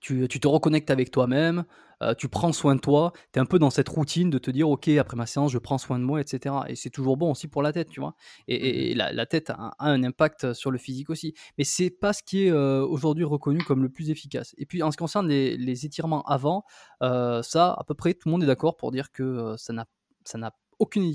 tu, 0.00 0.28
te 0.28 0.48
reconnectes 0.48 0.90
avec 0.90 1.10
toi-même, 1.10 1.64
euh, 2.02 2.14
tu 2.14 2.28
prends 2.28 2.52
soin 2.52 2.76
de 2.76 2.80
toi, 2.80 3.12
tu 3.32 3.38
es 3.38 3.42
un 3.42 3.44
peu 3.44 3.58
dans 3.58 3.70
cette 3.70 3.88
routine 3.88 4.30
de 4.30 4.38
te 4.38 4.50
dire, 4.50 4.68
OK, 4.70 4.88
après 4.88 5.16
ma 5.16 5.26
séance, 5.26 5.52
je 5.52 5.58
prends 5.58 5.78
soin 5.78 5.98
de 5.98 6.04
moi, 6.04 6.20
etc. 6.20 6.54
Et 6.68 6.76
c'est 6.76 6.90
toujours 6.90 7.16
bon 7.16 7.32
aussi 7.32 7.48
pour 7.48 7.62
la 7.62 7.72
tête, 7.72 7.88
tu 7.88 8.00
vois. 8.00 8.14
Et, 8.48 8.94
mmh 8.94 8.98
la, 8.98 9.26
tête 9.26 9.50
a, 9.50 9.74
un 9.78 10.02
impact 10.02 10.52
sur 10.52 10.70
le 10.70 10.78
physique 10.78 11.10
aussi. 11.10 11.34
Mais 11.58 11.64
c'est 11.64 11.90
pas 11.90 12.12
ce 12.12 12.22
qui 12.22 12.46
est 12.46 12.50
euh, 12.50 12.84
aujourd'hui 12.84 13.24
reconnu 13.24 13.62
comme 13.64 13.82
le 13.82 13.88
plus 13.88 14.10
efficace. 14.10 14.54
Et 14.58 14.66
puis 14.66 14.82
en 14.82 14.90
ce 14.90 14.96
qui 14.96 15.02
concerne 15.02 15.28
les, 15.28 15.86
étirements 15.86 16.22
avant, 16.22 16.64
euh, 17.02 17.42
ça, 17.42 17.72
à 17.72 17.84
peu 17.84 17.94
près 17.94 18.14
tout 18.14 18.28
le 18.28 18.32
monde 18.32 18.42
est 18.42 18.46
d'accord 18.46 18.76
pour 18.76 18.90
dire 18.90 19.10
que 19.12 19.54
ça 19.56 19.72
n'a 19.72 20.52
aucune, 20.78 21.12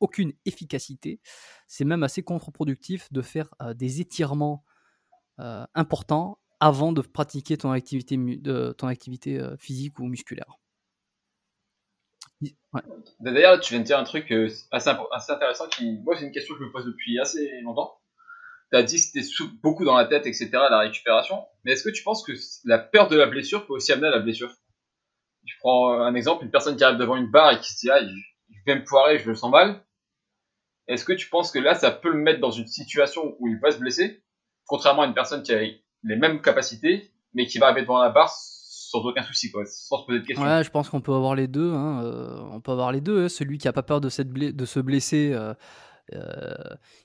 aucune 0.00 0.32
efficacité. 0.44 1.20
C'est 1.66 1.84
même 1.84 2.02
assez 2.02 2.22
contre-productif 2.22 3.12
de 3.12 3.22
faire 3.22 3.54
des 3.74 4.00
étirements 4.00 4.64
importants 5.74 6.39
avant 6.60 6.92
de 6.92 7.00
pratiquer 7.00 7.56
ton 7.56 7.70
activité, 7.70 8.16
euh, 9.38 9.56
physique 9.58 9.98
ou 9.98 10.04
musculaire. 10.04 10.58
D'ailleurs, 13.20 13.60
tu 13.60 13.74
viens 13.74 13.80
de 13.80 13.84
dire 13.84 13.98
un 13.98 14.04
truc 14.04 14.30
euh, 14.30 14.48
assez, 14.70 14.90
intéressant 15.28 15.68
qui, 15.68 15.98
moi, 16.04 16.16
c'est 16.16 16.24
une 16.24 16.32
question 16.32 16.54
que 16.54 16.60
je 16.60 16.66
me 16.66 16.72
pose 16.72 16.84
depuis 16.84 17.18
assez 17.18 17.50
longtemps. 17.62 17.98
Tu 18.70 18.78
as 18.78 18.82
dit 18.82 18.96
que 18.96 19.02
c'était 19.02 19.44
beaucoup 19.62 19.84
dans 19.84 19.96
la 19.96 20.04
tête, 20.04 20.26
etc., 20.26 20.50
la 20.52 20.78
récupération. 20.78 21.44
Mais 21.64 21.72
est-ce 21.72 21.82
que 21.82 21.90
tu 21.90 22.02
penses 22.02 22.22
que 22.24 22.32
la 22.64 22.78
peur 22.78 23.08
de 23.08 23.16
la 23.16 23.26
blessure 23.26 23.66
peut 23.66 23.72
aussi 23.72 23.92
amener 23.92 24.08
à 24.08 24.10
la 24.10 24.20
blessure? 24.20 24.54
Je 25.44 25.54
prends 25.58 25.92
un 25.92 26.14
exemple, 26.14 26.44
une 26.44 26.50
personne 26.50 26.76
qui 26.76 26.84
arrive 26.84 26.98
devant 26.98 27.16
une 27.16 27.30
barre 27.30 27.52
et 27.52 27.60
qui 27.60 27.72
se 27.72 27.80
dit, 27.80 27.90
ah, 27.90 28.00
je 28.00 28.60
vais 28.66 28.78
me 28.78 28.84
poirer, 28.84 29.18
je 29.18 29.28
le 29.28 29.34
sens 29.34 29.50
mal. 29.50 29.84
Est-ce 30.86 31.04
que 31.04 31.12
tu 31.12 31.28
penses 31.28 31.50
que 31.50 31.58
là, 31.58 31.74
ça 31.74 31.90
peut 31.90 32.10
le 32.10 32.18
mettre 32.18 32.40
dans 32.40 32.50
une 32.50 32.66
situation 32.66 33.36
où 33.38 33.48
il 33.48 33.58
va 33.58 33.70
se 33.70 33.78
blesser, 33.78 34.22
contrairement 34.66 35.02
à 35.02 35.06
une 35.06 35.14
personne 35.14 35.42
qui 35.42 35.52
a 35.52 35.62
les 36.02 36.16
mêmes 36.16 36.40
capacités, 36.40 37.10
mais 37.34 37.46
qui 37.46 37.58
va 37.58 37.66
arriver 37.66 37.82
devant 37.82 38.02
la 38.02 38.10
barre 38.10 38.30
sans 38.90 38.98
aucun 39.04 39.22
souci, 39.22 39.50
quoi, 39.50 39.64
sans 39.66 40.00
se 40.00 40.06
poser 40.06 40.20
de 40.20 40.24
questions. 40.24 40.44
Ouais, 40.44 40.64
je 40.64 40.70
pense 40.70 40.88
qu'on 40.88 41.00
peut 41.00 41.14
avoir 41.14 41.34
les 41.34 41.46
deux. 41.46 41.72
Hein, 41.72 42.04
euh, 42.04 42.40
on 42.50 42.60
peut 42.60 42.72
avoir 42.72 42.92
les 42.92 43.00
deux. 43.00 43.24
Hein. 43.24 43.28
Celui 43.28 43.58
qui 43.58 43.68
a 43.68 43.72
pas 43.72 43.82
peur 43.82 44.00
de, 44.00 44.08
cette 44.08 44.32
de 44.32 44.64
se 44.64 44.80
blesser, 44.80 45.30
euh, 45.32 45.54
euh, 46.14 46.54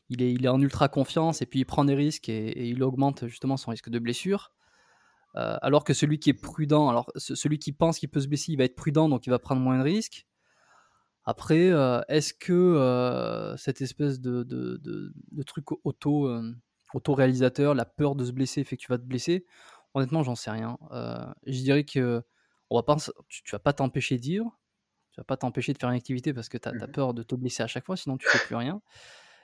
il, 0.09 0.23
est, 0.23 0.33
il 0.33 0.45
est 0.45 0.49
en 0.49 0.59
ultra 0.59 0.89
confiance 0.89 1.41
et 1.41 1.45
puis 1.45 1.59
il 1.59 1.65
prend 1.65 1.85
des 1.85 1.93
risques 1.93 2.27
et, 2.27 2.67
il 2.67 2.81
augmente 2.83 3.27
justement 3.27 3.55
son 3.57 3.71
risque 3.71 3.89
de 3.89 3.99
blessure. 3.99 4.51
alors 5.35 5.83
que 5.83 5.93
celui 5.93 6.17
qui 6.17 6.31
est 6.31 6.41
prudent, 6.41 6.89
alors 6.89 7.11
celui 7.17 7.59
qui 7.59 7.71
pense 7.71 7.99
qu'il 7.99 8.09
peut 8.09 8.21
se 8.21 8.27
blesser, 8.27 8.53
il 8.53 8.57
va 8.57 8.63
être 8.63 8.75
prudent, 8.75 9.09
donc 9.09 9.27
il 9.27 9.29
va 9.29 9.39
prendre 9.39 9.61
moins 9.61 9.77
de 9.77 9.83
risques. 9.83 10.25
Après, 11.25 11.71
est-ce 12.07 12.33
que 12.33 13.53
cette 13.57 13.81
espèce 13.81 14.19
de, 14.21 14.43
de, 14.43 14.79
de 14.81 15.43
truc 15.43 15.65
auto 15.83 16.29
auto-réalisateur, 16.93 17.73
la 17.73 17.85
peur 17.85 18.15
de 18.15 18.25
se 18.25 18.31
blesser 18.31 18.63
fait 18.63 18.77
que 18.77 18.81
tu 18.81 18.87
vas 18.87 18.97
te 18.97 19.03
blesser. 19.03 19.45
Honnêtement, 19.93 20.23
j'en 20.23 20.35
sais 20.35 20.51
rien. 20.51 20.77
Euh, 20.91 21.25
je 21.45 21.59
dirais 21.61 21.83
que 21.83 22.23
on 22.69 22.75
va 22.75 22.83
pas, 22.83 22.97
tu, 23.29 23.43
vas 23.51 23.59
pas 23.59 23.73
t'empêcher 23.73 24.17
de 24.17 24.23
vivre, 24.23 24.59
tu 25.11 25.19
vas 25.19 25.23
pas 25.23 25.37
t'empêcher 25.37 25.73
de 25.73 25.77
faire 25.77 25.89
une 25.89 25.95
activité 25.95 26.33
parce 26.33 26.49
que 26.49 26.57
tu 26.57 26.67
as, 26.67 26.73
mmh 26.73 26.91
peur 26.91 27.13
de 27.13 27.23
te 27.23 27.35
blesser 27.35 27.63
à 27.63 27.67
chaque 27.67 27.85
fois, 27.85 27.95
sinon 27.95 28.17
tu 28.17 28.27
fais 28.27 28.39
plus 28.45 28.55
rien. 28.55 28.81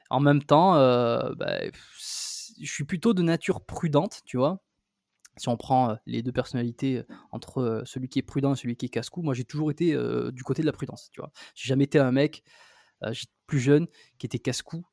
En 0.09 0.19
même 0.19 0.43
temps, 0.43 0.75
euh, 0.75 1.33
bah, 1.35 1.59
je 1.61 2.71
suis 2.71 2.83
plutôt 2.83 3.13
de 3.13 3.21
nature 3.21 3.63
prudente, 3.65 4.21
tu 4.25 4.37
vois. 4.37 4.61
Si 5.37 5.47
on 5.47 5.55
prend 5.55 5.91
euh, 5.91 5.95
les 6.05 6.21
deux 6.21 6.33
personnalités 6.33 7.03
entre 7.31 7.83
celui 7.85 8.09
qui 8.09 8.19
est 8.19 8.23
prudent 8.23 8.53
et 8.53 8.57
celui 8.57 8.75
qui 8.75 8.87
est 8.87 8.89
casse-cou, 8.89 9.21
moi 9.21 9.33
j'ai 9.33 9.45
toujours 9.45 9.71
été 9.71 9.95
du 10.31 10.43
côté 10.43 10.61
de 10.61 10.67
la 10.67 10.73
prudence, 10.73 11.09
tu 11.11 11.21
vois. 11.21 11.31
J'ai 11.55 11.69
jamais 11.69 11.85
été 11.85 11.99
un 11.99 12.11
mec 12.11 12.43
plus 13.47 13.59
jeune 13.59 13.87
qui 14.17 14.25
était 14.25 14.39
casse-cou 14.39 14.83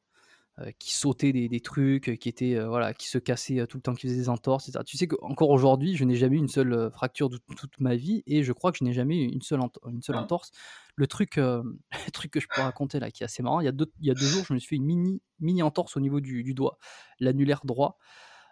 qui 0.79 0.94
sautait 0.94 1.33
des, 1.33 1.61
trucs, 1.61 2.18
qui 2.18 2.29
était 2.29 2.57
euh, 2.57 2.68
voilà, 2.68 2.94
qui 2.94 3.09
se 3.09 3.18
cassait 3.18 3.61
euh, 3.61 3.66
tout 3.66 3.77
le 3.77 3.83
temps, 3.83 3.94
qui 3.94 4.07
faisait 4.07 4.18
des 4.18 4.29
entorses, 4.29 4.68
etc. 4.68 4.83
Tu 4.87 4.97
sais 4.97 5.07
qu'encore 5.07 5.51
aujourd'hui, 5.51 5.97
je 5.97 6.05
n'ai 6.05 6.16
jamais 6.16 6.37
eu 6.37 6.38
une 6.38 6.49
seule 6.49 6.90
fracture 6.90 7.29
de 7.29 7.38
toute 7.38 7.81
ma 7.81 7.97
vie 7.97 8.23
et 8.27 8.42
je 8.42 8.53
crois 8.53 8.73
que 8.73 8.79
je 8.79 8.85
n'ai 8.85 8.92
jamais 8.92 9.16
eu 9.16 9.29
une 9.29 9.42
seule, 9.42 9.61
une 9.88 10.03
seule 10.03 10.16
ah. 10.16 10.23
entorse. 10.23 10.51
Le 10.97 11.07
truc, 11.07 11.37
le 11.37 12.11
truc 12.12 12.31
que 12.31 12.40
je 12.40 12.47
peux 12.53 12.61
raconter 12.61 13.01
là, 13.01 13.11
qui 13.11 13.23
est 13.23 13.27
assez 13.27 13.42
marrant, 13.42 13.61
il 13.61 13.64
y 13.64 13.68
a 13.68 13.73
deux, 13.73 13.90
il 14.01 14.07
y 14.07 14.11
a 14.11 14.14
deux 14.14 14.27
jours, 14.27 14.44
je 14.44 14.53
me 14.55 14.59
suis 14.59 14.68
fait 14.68 14.77
une 14.77 14.87
mini, 14.87 15.23
mini 15.40 15.62
entorse 15.62 15.97
au 15.97 16.01
niveau 16.01 16.21
du, 16.21 16.42
du 16.42 16.55
doigt, 16.55 16.79
l'annulaire 17.21 17.61
droit, 17.64 17.99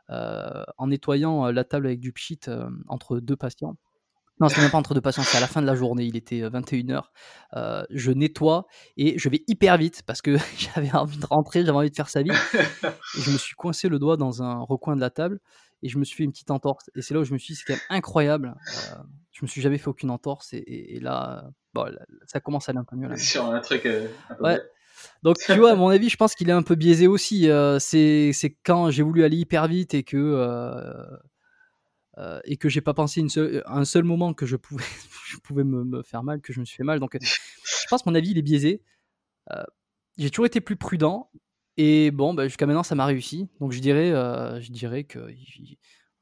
en 0.09 0.87
nettoyant 0.87 1.51
la 1.51 1.65
table 1.65 1.87
avec 1.87 2.01
du 2.01 2.13
pchit 2.13 2.41
entre 2.89 3.19
deux 3.19 3.37
patients. 3.37 3.77
Non, 4.39 4.49
c'est 4.49 4.61
même 4.61 4.71
pas 4.71 4.79
entre 4.79 4.93
deux 4.93 5.01
patients, 5.01 5.23
c'est 5.23 5.39
à 5.39 5.41
la 5.41 5.47
fin 5.47 5.63
de 5.63 5.67
la 5.67 5.75
journée, 5.75 6.05
il 6.05 6.17
était 6.17 6.43
21h. 6.43 6.93
Euh, 6.93 7.01
euh, 7.57 7.85
je 7.91 8.13
nettoie 8.13 8.67
et 8.97 9.19
je 9.19 9.29
vais 9.29 9.43
hyper 9.49 9.79
vite 9.79 10.03
parce 10.07 10.21
que 10.21 10.37
j'avais 10.59 10.93
envie 10.93 11.19
de 11.19 11.27
rentrer, 11.27 11.65
j'avais 11.65 11.79
envie 11.79 11.91
de 11.91 11.97
faire 11.97 12.11
ça 12.11 12.23
vite. 12.23 12.35
Et 12.55 13.21
je 13.21 13.31
me 13.31 13.39
suis 13.39 13.55
coincé 13.55 13.89
le 13.89 13.99
doigt 13.99 14.17
dans 14.17 14.43
un 14.43 14.61
recoin 14.61 14.95
de 14.95 15.01
la 15.01 15.11
table 15.11 15.41
et 15.83 15.89
je 15.89 15.99
me 15.99 16.05
suis 16.05 16.17
fait 16.17 16.25
une 16.25 16.33
petite 16.33 16.51
entorse. 16.51 16.91
Et 16.95 17.03
c'est 17.03 17.15
là 17.15 17.21
où 17.21 17.25
je 17.25 17.33
me 17.33 17.39
suis 17.39 17.55
dit, 17.55 17.61
c'est 17.61 17.65
quand 17.67 17.75
même 17.75 17.99
incroyable. 17.99 18.55
Euh, 18.69 18.97
je 19.33 19.43
me 19.43 19.47
suis 19.47 19.63
jamais 19.63 19.79
fait 19.79 19.89
aucune 19.89 20.11
entorse 20.11 20.53
et, 20.53 20.99
là, 21.01 21.45
bon, 21.73 21.87
ça 22.27 22.41
commence 22.41 22.69
à 22.69 22.73
aller 22.73 22.79
un 22.79 22.85
peu 22.85 22.97
mieux. 22.97 23.09
Là. 23.09 23.17
Sur 23.17 23.47
un 23.47 23.61
truc. 23.61 23.89
ouais. 24.41 24.61
Donc, 25.23 25.37
tu 25.39 25.55
vois, 25.55 25.73
à 25.73 25.77
mon 25.77 25.89
avis, 25.89 26.09
je 26.09 26.17
pense 26.17 26.35
qu'il 26.35 26.49
est 26.49 26.55
un 26.55 26.63
peu 26.63 26.75
biaisé 26.75 27.07
aussi. 27.07 27.49
c'est 27.79 28.59
quand 28.65 28.91
j'ai 28.91 29.03
voulu 29.03 29.25
aller 29.25 29.39
hyper 29.39 29.67
vite 29.67 29.95
et 29.95 30.03
que 30.03 30.97
euh, 32.19 32.41
et 32.45 32.57
que 32.57 32.69
j'ai 32.69 32.81
pas 32.81 32.95
pensé 32.95 33.21
une 33.21 33.29
seule, 33.29 33.63
un 33.67 33.85
seul 33.85 34.05
moment 34.05 34.33
que 34.33 34.47
je 34.47 34.57
pouvais, 34.57 34.85
je 35.29 35.37
pouvais 35.39 35.65
me, 35.65 36.03
faire 36.03 36.23
mal, 36.23 36.41
que 36.41 36.53
je 36.53 36.61
me 36.61 36.65
suis 36.65 36.77
fait 36.77 36.85
mal. 36.85 37.01
Donc, 37.01 37.17
je 37.21 37.87
pense 37.89 38.03
que 38.03 38.09
mon 38.09 38.15
avis 38.15 38.31
il 38.31 38.39
est 38.39 38.43
biaisé. 38.43 38.83
Euh, 39.53 39.63
j'ai 40.17 40.31
toujours 40.31 40.47
été 40.47 40.61
plus 40.61 40.77
prudent 40.77 41.31
et 41.77 42.11
bon, 42.11 42.35
bah, 42.35 42.45
jusqu'à 42.45 42.67
maintenant 42.67 42.83
ça 42.83 42.95
m'a 42.95 43.07
réussi. 43.07 43.49
Donc 43.61 43.73
je 43.73 43.81
dirais, 43.81 44.11
euh, 44.13 44.61
je 44.61 44.73
dirais 44.73 45.05
que 45.05 45.29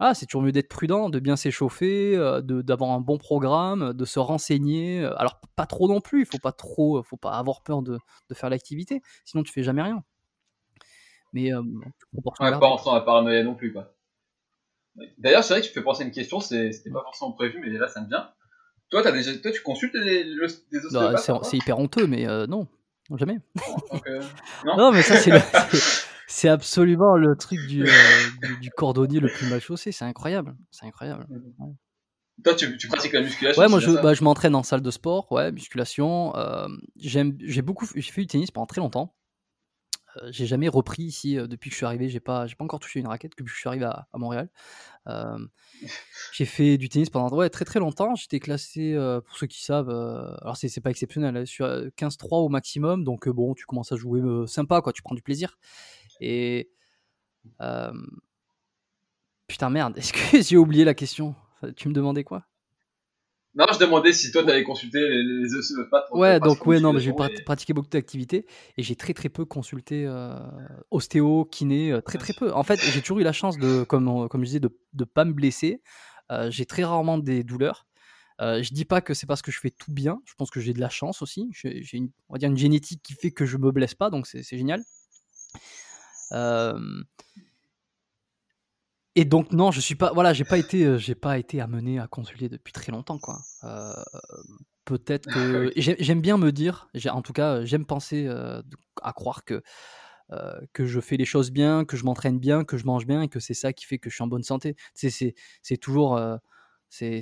ah, 0.01 0.15
c'est 0.15 0.27
toujours 0.27 0.43
mieux 0.43 0.53
d'être 0.53 0.69
prudent, 0.69 1.09
de 1.09 1.21
bien 1.21 1.37
s'échauffer, 1.37 2.17
d'avoir 2.43 2.91
un 2.91 3.01
bon 3.01 3.17
programme, 3.17 3.93
de 3.93 4.05
se 4.05 4.19
renseigner. 4.19 5.05
Alors 5.17 5.41
pas 5.55 5.67
trop 5.67 5.87
non 5.87 6.01
plus, 6.01 6.23
il 6.23 6.27
faut 6.27 6.39
pas 6.39 6.53
trop, 6.53 7.03
faut 7.05 7.17
pas 7.17 7.39
avoir 7.39 7.63
peur 7.63 7.83
de, 7.83 7.99
de 8.29 8.35
faire 8.35 8.51
l'activité, 8.51 9.01
sinon 9.25 9.45
tu 9.45 9.53
fais 9.53 9.63
jamais 9.63 9.83
rien. 9.83 10.03
Mais 11.35 11.53
euh, 11.53 11.63
pas 12.25 12.95
la 12.95 13.01
paranoïa 13.01 13.43
non 13.43 13.55
plus 13.55 13.73
quoi. 13.73 13.93
D'ailleurs, 15.19 15.43
c'est 15.43 15.55
vrai 15.55 15.61
que 15.63 15.67
tu 15.67 15.73
fais 15.73 15.83
penser 15.83 16.03
à 16.03 16.07
une 16.07 16.13
question, 16.13 16.41
c'était 16.41 16.91
pas 16.93 17.03
forcément 17.03 17.33
prévu, 17.33 17.61
mais 17.61 17.71
là, 17.79 17.89
ça 17.89 18.01
me 18.01 18.09
vient. 18.09 18.31
Toi, 18.91 19.07
as 19.07 19.13
déjà, 19.13 19.37
toi 19.39 19.51
tu 19.51 19.63
consultes 19.63 19.95
des, 19.95 20.25
des 20.25 20.85
ostéopathes 20.85 21.45
C'est 21.45 21.57
hyper 21.57 21.79
honteux, 21.79 22.07
mais 22.07 22.29
euh, 22.29 22.47
non, 22.47 22.69
jamais. 23.17 23.39
Euh, 24.07 24.23
non, 24.77 24.93
mais 24.93 25.03
ça, 25.03 25.17
c'est 25.17 25.33
c'est 26.27 26.49
absolument 26.49 27.17
le 27.17 27.37
truc 27.37 27.59
euh, 27.59 27.87
du, 28.43 28.57
du, 28.61 28.71
cordonnier 28.71 29.21
le 29.21 29.29
plus 29.29 29.49
mal 29.49 29.61
chaussé. 29.61 29.93
C'est 29.93 30.05
incroyable. 30.05 30.57
C'est 30.71 30.87
incroyable. 30.87 31.27
Toi, 32.43 32.55
tu, 32.55 32.77
tu, 32.77 32.89
pratiques 32.89 33.13
la 33.13 33.23
musculation 33.23 33.61
Ouais, 33.61 33.69
moi, 33.69 33.79
je, 33.79 33.91
bah, 33.91 34.15
je 34.15 34.25
m'entraîne 34.25 34.55
en 34.55 34.63
salle 34.63 34.83
de 34.83 34.91
sport. 34.91 35.31
Ouais, 35.33 35.53
musculation. 35.53 36.33
j'aime, 36.97 37.37
j'ai 37.41 37.63
beaucoup, 37.63 37.87
j'ai 37.95 38.13
fait 38.13 38.23
du 38.23 38.27
tennis 38.27 38.51
pendant 38.51 38.67
très 38.67 38.81
longtemps. 38.81 39.15
Euh, 40.17 40.29
j'ai 40.31 40.47
jamais 40.47 40.69
repris 40.69 41.03
ici 41.03 41.37
depuis 41.37 41.71
que 41.71 41.75
je 41.75 41.79
suis 41.79 41.87
arrivé. 41.87 42.09
J'ai 42.09 42.21
pas, 42.21 42.47
j'ai 42.47 42.55
pas 42.55 42.65
encore 42.65 42.81
touché 42.81 43.01
une 43.01 43.07
raquette 43.07 43.33
depuis 43.33 43.45
que 43.45 43.51
je 43.51 43.59
suis 43.59 43.69
arrivé 43.69 43.85
à, 43.85 44.07
Montréal. 44.15 44.49
j'ai 46.33 46.45
fait 46.45 46.79
du 46.79 46.89
tennis 46.89 47.11
pendant 47.11 47.35
ouais, 47.37 47.51
très 47.51 47.65
très 47.65 47.81
longtemps. 47.81 48.15
J'étais 48.15 48.41
classé, 48.41 48.95
pour 49.27 49.37
ceux 49.37 49.47
qui 49.47 49.63
savent, 49.63 49.91
alors 49.91 50.57
c'est, 50.57 50.81
pas 50.81 50.91
exceptionnel, 50.91 51.37
hein, 51.37 51.47
sur 51.47 51.67
15-3 51.67 52.45
au 52.45 52.49
maximum. 52.49 53.05
Donc 53.05 53.29
bon, 53.29 53.55
tu 53.55 53.67
commences 53.67 53.93
à 53.93 53.97
jouer 53.97 54.23
sympa, 54.47 54.81
quoi. 54.81 54.93
Tu 54.93 55.03
prends 55.03 55.15
du 55.15 55.23
plaisir. 55.23 55.59
Et 56.21 56.71
putain 59.47 59.71
merde, 59.71 59.97
est-ce 59.99 60.13
que 60.13 60.43
j'ai 60.43 60.57
oublié 60.57 60.85
la 60.85 60.95
question? 60.95 61.35
Tu 61.77 61.89
me 61.89 61.95
demandais 61.95 62.25
quoi? 62.25 62.47
Non, 63.57 63.67
je 63.73 63.79
demandais 63.79 64.13
si 64.13 64.33
toi, 64.33 64.43
tu 64.43 64.51
avais 64.51 64.65
consulté 64.65 64.99
les, 64.99 65.23
les 65.23 65.55
ostéopathes. 65.55 66.09
Ouais, 66.11 66.41
donc, 66.41 66.67
ouais, 66.67 66.81
non, 66.81 66.93
mais 66.93 67.01
j'ai 67.01 67.13
pratiqué 67.45 67.73
beaucoup 67.73 67.89
d'activités 67.89 68.47
et 68.77 68.83
j'ai 68.83 68.97
très, 68.97 69.15
très 69.15 69.29
peu 69.29 69.45
consulté 69.45 70.05
euh, 70.07 70.35
ostéo, 70.91 71.45
kiné, 71.45 71.93
euh, 71.93 72.01
très, 72.01 72.19
très 72.19 72.33
peu. 72.33 72.53
En 72.53 72.65
fait, 72.65 72.81
j'ai 72.81 73.01
toujours 73.01 73.21
eu 73.21 73.23
la 73.23 73.33
chance 73.33 73.57
de, 73.57 73.85
comme, 73.85 74.29
comme 74.29 74.41
je 74.41 74.47
disais, 74.47 74.61
de 74.61 74.77
ne 74.99 75.05
pas 75.05 75.25
me 75.25 75.33
blesser. 75.33 75.83
Euh, 76.33 76.51
j'ai 76.51 76.67
très 76.67 76.83
rarement 76.83 77.17
des 77.17 77.45
douleurs. 77.45 77.87
je 78.41 78.75
dis 78.75 78.85
pas 78.85 79.01
que 79.01 79.15
c'est 79.15 79.27
parce 79.27 79.43
que 79.43 79.53
je 79.53 79.61
fais 79.61 79.71
tout 79.71 79.93
bien. 79.93 80.21
Je 80.25 80.35
pense 80.35 80.51
que 80.51 80.59
j'ai 80.59 80.73
de 80.73 80.81
la 80.81 80.89
chance 80.89 81.23
aussi. 81.23 81.49
J'ai, 81.53 81.97
une, 81.97 82.11
on 82.29 82.35
va 82.35 82.39
dire 82.39 82.49
une 82.49 82.59
génétique 82.59 83.03
qui 83.05 83.15
fait 83.15 83.31
que 83.31 83.47
je 83.47 83.57
me 83.57 83.71
blesse 83.71 83.95
pas, 83.95 84.11
donc 84.11 84.27
c'est, 84.27 84.43
génial. 84.43 84.83
Euh, 86.33 86.77
et 89.17 89.25
donc 89.25 89.53
non, 89.53 89.71
je 89.71 89.81
suis 89.81 89.95
pas, 89.95 90.13
voilà, 90.13 90.33
j'ai 90.33 90.45
pas 90.45 90.59
été, 90.59 90.85
euh, 90.85 90.99
j'ai 90.99 91.15
pas 91.15 91.39
été 91.39 91.61
amené 91.61 92.01
à 92.01 92.09
consulter 92.09 92.49
depuis 92.49 92.73
très 92.73 92.91
longtemps, 92.91 93.19
quoi. 93.19 93.41
Euh, 93.63 93.93
peut-être 94.85 95.33
que 95.33 95.73
j'aime 95.77 96.21
bien 96.21 96.37
me 96.37 96.51
dire, 96.51 96.89
en 97.11 97.23
tout 97.23 97.33
cas, 97.33 97.65
j'aime 97.65 97.87
penser 97.87 98.27
euh, 98.27 98.63
à 99.03 99.13
croire 99.13 99.45
que 99.45 99.63
que 100.73 100.85
je 100.85 100.99
fais 101.01 101.17
les 101.17 101.27
choses 101.27 101.53
bien, 101.53 101.85
que 101.85 101.97
je 101.97 102.05
m'entraîne 102.05 102.41
bien, 102.41 102.65
que 102.65 102.77
je 102.77 102.87
mange 102.87 103.07
bien 103.07 103.23
et 103.23 103.29
que 103.29 103.39
c'est 103.39 103.55
ça 103.55 103.73
qui 103.73 103.85
fait 103.85 103.99
que 103.99 104.11
je 104.11 104.17
suis 104.17 104.25
en 104.25 104.27
bonne 104.27 104.43
santé. 104.43 104.75
C'est 104.93 105.11
c'est 105.11 105.77
toujours 105.77 106.21
c'est 106.89 107.21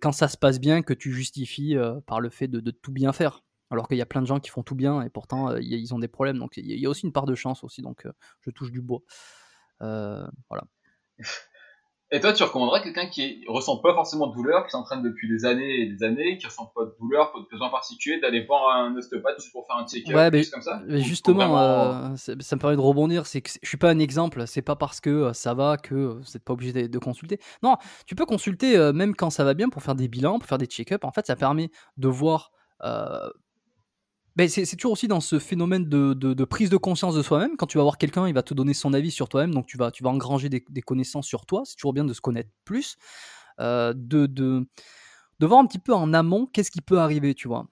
quand 0.00 0.12
ça 0.12 0.28
se 0.28 0.36
passe 0.36 0.60
bien 0.60 0.82
que 0.82 0.94
tu 0.94 1.12
justifies 1.12 1.74
par 2.06 2.20
le 2.20 2.30
fait 2.30 2.46
de, 2.46 2.60
de 2.60 2.70
tout 2.70 2.92
bien 2.92 3.12
faire. 3.12 3.42
Alors 3.70 3.88
qu'il 3.88 3.96
y 3.96 4.02
a 4.02 4.06
plein 4.06 4.20
de 4.20 4.26
gens 4.26 4.38
qui 4.38 4.50
font 4.50 4.62
tout 4.62 4.76
bien 4.76 5.02
et 5.02 5.08
pourtant 5.08 5.56
ils 5.56 5.94
ont 5.94 5.98
des 5.98 6.06
problèmes. 6.06 6.38
Donc 6.38 6.58
il 6.58 6.78
y, 6.78 6.86
a 6.86 6.88
aussi 6.88 7.06
une 7.06 7.12
part 7.12 7.26
de 7.26 7.34
chance 7.34 7.64
aussi. 7.64 7.82
Donc 7.82 8.06
je 8.42 8.50
touche 8.50 8.70
du 8.70 8.82
bois. 8.82 9.00
voilà. 9.80 10.64
Et 12.14 12.20
toi, 12.20 12.34
tu 12.34 12.42
recommanderais 12.42 12.82
quelqu'un 12.82 13.06
qui 13.06 13.42
ressent 13.48 13.78
pas 13.78 13.94
forcément 13.94 14.26
de 14.26 14.34
douleur, 14.34 14.66
qui 14.66 14.70
s'entraîne 14.70 15.02
depuis 15.02 15.30
des 15.30 15.46
années 15.46 15.80
et 15.80 15.86
des 15.86 16.04
années, 16.04 16.36
qui 16.36 16.44
ressent 16.44 16.70
pas 16.74 16.84
de 16.84 16.94
douleur, 17.00 17.32
pas 17.32 17.38
de 17.38 17.46
besoin 17.50 17.70
particulier, 17.70 18.20
d'aller 18.20 18.44
voir 18.44 18.68
un 18.76 18.94
ostéopathe 18.94 19.36
juste 19.38 19.50
pour 19.50 19.66
faire 19.66 19.76
un 19.76 19.86
check-up, 19.86 20.14
ouais, 20.14 20.44
comme 20.52 20.60
ça? 20.60 20.82
Justement, 20.88 21.58
euh, 21.58 22.14
ça, 22.16 22.34
me 22.34 22.58
permet 22.58 22.76
de 22.76 22.82
rebondir, 22.82 23.24
c'est 23.24 23.40
que 23.40 23.50
je 23.62 23.66
suis 23.66 23.78
pas 23.78 23.88
un 23.88 23.98
exemple, 23.98 24.46
c'est 24.46 24.60
pas 24.60 24.76
parce 24.76 25.00
que 25.00 25.08
euh, 25.08 25.32
ça 25.32 25.54
va 25.54 25.78
que 25.78 25.94
vous 25.94 26.20
n'êtes 26.34 26.44
pas 26.44 26.52
obligé 26.52 26.86
de, 26.86 26.98
consulter. 26.98 27.40
Non, 27.62 27.76
tu 28.06 28.14
peux 28.14 28.26
consulter 28.26 28.76
euh, 28.76 28.92
même 28.92 29.16
quand 29.16 29.30
ça 29.30 29.42
va 29.42 29.54
bien 29.54 29.70
pour 29.70 29.82
faire 29.82 29.94
des 29.94 30.08
bilans, 30.08 30.38
pour 30.38 30.46
faire 30.46 30.58
des 30.58 30.66
check-up. 30.66 31.06
En 31.06 31.12
fait, 31.12 31.26
ça 31.26 31.34
permet 31.34 31.70
de 31.96 32.08
voir 32.08 32.52
ben, 34.36 34.48
c'est 34.48 34.64
toujours 34.76 34.92
aussi 34.92 35.08
dans 35.08 35.20
ce 35.20 35.38
phénomène 35.38 35.88
de, 35.88 36.44
prise 36.44 36.70
de 36.70 36.78
conscience 36.78 37.14
de 37.14 37.22
soi-même. 37.22 37.56
Quand 37.56 37.66
tu 37.66 37.76
vas 37.76 37.84
voir 37.84 37.98
quelqu'un, 37.98 38.26
il 38.26 38.34
va 38.34 38.42
te 38.42 38.54
donner 38.54 38.72
son 38.72 38.94
avis 38.94 39.10
sur 39.10 39.28
toi-même, 39.28 39.52
donc 39.52 39.66
tu 39.66 39.76
vas, 39.76 39.90
engranger 40.04 40.48
des, 40.48 40.82
connaissances 40.82 41.26
sur 41.26 41.44
toi. 41.44 41.62
C'est 41.64 41.76
toujours 41.76 41.92
bien 41.92 42.04
de 42.04 42.14
se 42.14 42.20
connaître 42.20 42.50
plus, 42.64 42.96
euh, 43.60 43.92
de, 43.94 44.66
voir 45.40 45.60
un 45.60 45.66
petit 45.66 45.78
peu 45.78 45.92
en 45.92 46.14
amont 46.14 46.46
qu'est-ce 46.46 46.70
qui 46.70 46.80
peut 46.80 46.98
arriver, 46.98 47.34
tu 47.34 47.48
vois. 47.48 47.66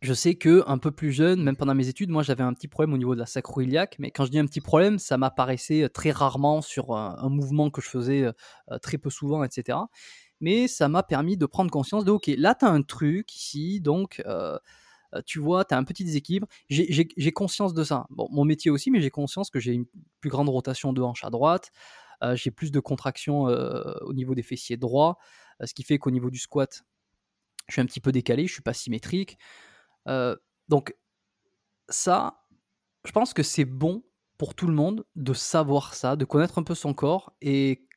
Je 0.00 0.14
sais 0.14 0.36
que 0.36 0.62
un 0.68 0.78
peu 0.78 0.92
plus 0.92 1.10
jeune, 1.10 1.42
même 1.42 1.56
pendant 1.56 1.74
mes 1.74 1.88
études, 1.88 2.10
moi 2.10 2.22
j'avais 2.22 2.44
un 2.44 2.54
petit 2.54 2.68
problème 2.68 2.94
au 2.94 2.98
niveau 2.98 3.16
de 3.16 3.20
la 3.20 3.26
sacro-iliaque, 3.26 3.96
mais 3.98 4.12
quand 4.12 4.24
je 4.24 4.30
dis 4.30 4.38
un 4.38 4.46
petit 4.46 4.60
problème, 4.60 5.00
ça 5.00 5.18
m'apparaissait 5.18 5.88
très 5.88 6.12
rarement 6.12 6.62
sur 6.62 6.94
un, 6.96 7.28
mouvement 7.28 7.70
que 7.70 7.80
je 7.82 7.88
faisais 7.88 8.22
euh, 8.22 8.78
très 8.78 8.98
peu 8.98 9.10
souvent, 9.10 9.42
etc. 9.42 9.78
Mais 10.40 10.68
ça 10.68 10.88
m'a 10.88 11.02
permis 11.02 11.36
de 11.36 11.46
prendre 11.46 11.72
conscience 11.72 12.04
de, 12.04 12.12
ok, 12.12 12.30
là 12.36 12.54
tu 12.54 12.64
as 12.64 12.68
un 12.68 12.82
truc 12.82 13.34
ici, 13.34 13.80
donc 13.80 14.22
euh, 14.26 14.56
tu 15.26 15.38
vois, 15.38 15.64
tu 15.64 15.74
as 15.74 15.78
un 15.78 15.84
petit 15.84 16.04
déséquilibre. 16.04 16.46
J'ai 16.68 17.32
conscience 17.32 17.74
de 17.74 17.84
ça. 17.84 18.06
Mon 18.10 18.44
métier 18.44 18.70
aussi, 18.70 18.90
mais 18.90 19.00
j'ai 19.00 19.10
conscience 19.10 19.50
que 19.50 19.60
j'ai 19.60 19.72
une 19.72 19.86
plus 20.20 20.30
grande 20.30 20.48
rotation 20.48 20.92
de 20.92 21.02
hanche 21.02 21.24
à 21.24 21.30
droite. 21.30 21.70
j'ai 22.34 22.50
plus 22.50 22.70
de 22.70 22.80
contraction 22.80 23.42
au 23.42 24.12
niveau 24.12 24.34
des 24.34 24.42
fessiers 24.42 24.76
droits, 24.76 25.18
ce 25.64 25.74
qui 25.74 25.82
fait 25.82 25.98
qu'au 25.98 26.10
niveau 26.10 26.30
du 26.30 26.38
squat, 26.38 26.84
je 27.68 27.74
suis 27.74 27.80
un 27.80 27.86
petit 27.86 28.00
peu 28.00 28.12
décalé, 28.12 28.46
je 28.46 28.52
suis 28.52 28.62
pas 28.62 28.74
symétrique. 28.74 29.38
donc 30.68 30.94
ça, 31.88 32.44
je 33.04 33.12
pense 33.12 33.32
que 33.32 33.42
c'est 33.42 33.64
bon 33.64 34.04
pour 34.36 34.54
tout 34.54 34.66
le 34.66 34.74
monde 34.74 35.04
de 35.16 35.32
savoir 35.32 35.94
ça, 35.94 36.16
de 36.16 36.24
connaître 36.24 36.58
un 36.58 36.62
peu 36.62 36.74
son 36.74 36.94
corps 36.94 37.34
et 37.40 37.88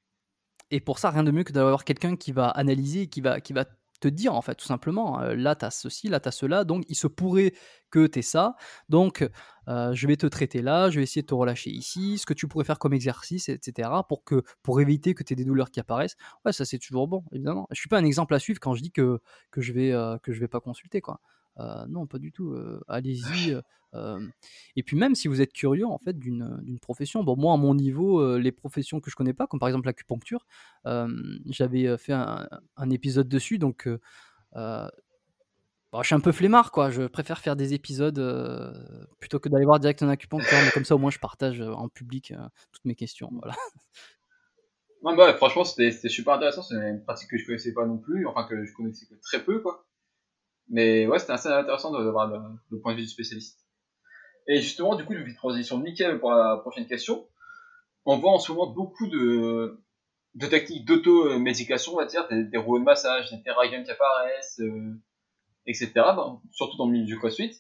et 0.72 0.80
pour 0.80 1.00
ça, 1.00 1.10
rien 1.10 1.24
de 1.24 1.32
mieux 1.32 1.44
que 1.44 1.52
d'avoir 1.52 1.84
quelqu'un 1.84 2.16
qui 2.16 2.32
va 2.32 2.48
analyser, 2.48 3.08
qui 3.08 3.20
va, 3.20 3.42
qui 3.42 3.52
va 3.52 3.66
te 4.02 4.10
dire, 4.10 4.36
en 4.36 4.42
fait, 4.42 4.56
tout 4.56 4.66
simplement, 4.66 5.20
là, 5.20 5.56
tu 5.56 5.64
as 5.64 5.72
ceci, 5.72 6.10
là, 6.10 6.20
tu 6.20 6.28
as 6.28 6.32
cela, 6.32 6.66
donc 6.66 6.84
il 6.90 6.96
se 6.96 7.08
pourrait 7.08 7.54
que 7.90 8.08
tu 8.08 8.22
ça, 8.22 8.56
donc 8.90 9.28
je 9.68 10.08
vais 10.08 10.18
te 10.18 10.28
traiter 10.28 10.62
là, 10.62 10.90
je 10.90 10.98
vais 10.98 11.04
essayer 11.04 11.22
de 11.22 11.28
te 11.28 11.34
relâcher 11.34 11.70
ici, 11.70 12.18
ce 12.18 12.26
que 12.26 12.34
tu 12.34 12.48
pourrais 12.48 12.66
faire 12.66 12.80
comme 12.80 12.94
exercice, 12.94 13.48
etc., 13.48 13.90
pour, 14.10 14.24
que, 14.26 14.44
pour 14.64 14.82
éviter 14.82 15.14
que 15.14 15.24
tu 15.24 15.34
aies 15.34 15.36
des 15.36 15.46
douleurs 15.46 15.72
qui 15.72 15.80
apparaissent. 15.80 16.18
Ouais, 16.46 16.52
ça, 16.52 16.66
c'est 16.66 16.80
toujours 16.80 17.08
bon, 17.08 17.24
évidemment. 17.32 17.68
Je 17.72 17.80
suis 17.80 17.90
pas 17.90 18.00
un 18.00 18.06
exemple 18.06 18.34
à 18.34 18.40
suivre 18.40 18.60
quand 18.60 18.74
je 18.76 18.82
dis 18.82 18.92
que, 18.92 19.22
que 19.52 19.62
je 19.62 19.72
vais, 19.72 19.94
que 20.24 20.34
je 20.34 20.40
vais 20.40 20.50
pas 20.50 20.60
consulter, 20.60 21.00
quoi. 21.00 21.22
Euh, 21.60 21.86
non, 21.88 22.08
pas 22.08 22.20
du 22.20 22.32
tout. 22.32 22.52
Euh, 22.52 22.82
allez-y. 22.88 23.58
Euh, 23.94 24.26
et 24.78 24.84
puis 24.84 24.96
même 24.96 25.16
si 25.16 25.28
vous 25.28 25.42
êtes 25.42 25.52
curieux 25.52 25.86
en 25.86 25.98
fait 25.98 26.18
d'une 26.18 26.80
profession, 26.82 27.24
bon 27.24 27.36
moi 27.36 27.54
à 27.54 27.58
mon 27.58 27.76
niveau, 27.76 28.38
les 28.38 28.52
professions 28.52 29.02
que 29.02 29.12
je 29.12 29.16
connais 29.16 29.34
pas, 29.34 29.48
comme 29.48 29.60
par 29.60 29.68
exemple 29.68 29.88
l'acupuncture, 29.88 30.46
j'avais 30.86 31.98
fait 31.98 32.14
un, 32.14 32.90
épisode 32.90 33.28
dessus, 33.28 33.58
donc 33.58 33.90
je 34.56 34.90
suis 36.04 36.16
un 36.16 36.22
peu 36.22 36.32
flemmard 36.32 36.72
quoi. 36.72 36.90
Je 36.90 37.04
préfère 37.04 37.40
faire 37.40 37.58
des 37.58 37.74
épisodes 37.74 39.10
plutôt 39.20 39.40
que 39.40 39.50
d'aller 39.50 39.66
voir 39.66 39.80
direct 39.80 40.02
un 40.04 40.10
acupuncteur, 40.10 40.62
mais 40.64 40.72
comme 40.72 40.86
ça 40.86 40.96
au 40.96 41.00
moins 41.00 41.12
je 41.12 41.20
partage 41.20 41.60
en 41.60 41.90
public 41.90 42.34
toutes 42.72 42.86
mes 42.86 42.96
questions. 42.96 43.30
Voilà. 43.42 43.56
Non, 45.04 45.16
bah, 45.16 45.34
franchement, 45.34 45.64
c'était 45.64 45.92
super 46.10 46.36
intéressant. 46.36 46.62
C'est 46.62 46.76
une 46.76 47.04
pratique 47.04 47.30
que 47.30 47.38
je 47.38 47.46
connaissais 47.46 47.74
pas 47.74 47.88
non 47.88 47.98
plus, 47.98 48.28
enfin 48.28 48.44
que 48.44 48.64
je 48.64 48.72
connaissais 48.74 49.08
que 49.08 49.16
très 49.16 49.44
peu, 49.44 49.60
quoi. 49.60 49.84
Mais 50.72 51.06
ouais, 51.06 51.20
c'était 51.20 51.34
assez 51.34 51.50
intéressant 51.50 51.92
d'avoir 51.92 52.28
le, 52.28 52.40
le, 52.70 52.80
point 52.80 52.94
de 52.94 52.98
vue 52.98 53.04
du 53.04 53.10
spécialiste. 53.10 53.60
Et 54.48 54.62
justement, 54.62 54.96
du 54.96 55.04
coup, 55.04 55.14
une 55.14 55.36
transition 55.36 55.80
nickel 55.80 56.20
pour 56.20 56.32
la 56.32 56.58
prochaine 56.58 56.88
question. 56.88 57.28
On 58.06 58.18
voit 58.18 58.32
en 58.32 58.40
ce 58.40 58.52
moment 58.52 58.72
beaucoup 58.72 59.08
de, 59.08 59.80
de 60.36 60.48
techniques 60.48 60.86
d'auto-médication, 60.86 61.94
on 61.94 61.98
va 61.98 62.06
dire, 62.06 62.28
des, 62.30 62.46
des 62.46 62.58
rouleaux 62.58 62.80
de 62.80 62.86
massage, 62.86 63.30
des 63.32 63.44
terrariums 63.44 63.84
qui 63.84 63.92
apparaissent, 63.92 64.62
euh, 64.62 64.98
etc. 65.68 65.92
surtout 66.52 66.78
dans 66.78 66.86
le 66.86 66.94
milieu 66.94 67.06
du 67.06 67.20
CrossFit. 67.20 67.52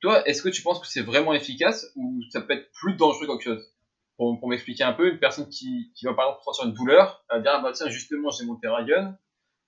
Toi, 0.00 0.26
est-ce 0.26 0.42
que 0.42 0.48
tu 0.48 0.62
penses 0.62 0.80
que 0.80 0.88
c'est 0.88 1.02
vraiment 1.02 1.32
efficace 1.32 1.86
ou 1.94 2.20
ça 2.30 2.40
peut 2.40 2.54
être 2.54 2.70
plus 2.72 2.96
dangereux 2.96 3.26
qu'autre 3.26 3.44
chose? 3.44 3.64
Pour, 4.16 4.38
pour 4.40 4.48
m'expliquer 4.48 4.82
un 4.82 4.92
peu, 4.92 5.12
une 5.12 5.20
personne 5.20 5.48
qui, 5.48 5.92
qui 5.94 6.04
va 6.04 6.14
par 6.14 6.26
exemple 6.26 6.42
ressentir 6.44 6.68
une 6.68 6.74
douleur, 6.74 7.24
elle 7.30 7.38
va 7.38 7.42
dire, 7.42 7.52
ah 7.54 7.62
bah 7.62 7.72
tiens, 7.72 7.88
justement, 7.88 8.30
j'ai 8.30 8.44
mon 8.44 8.56
terrarium, 8.56 9.16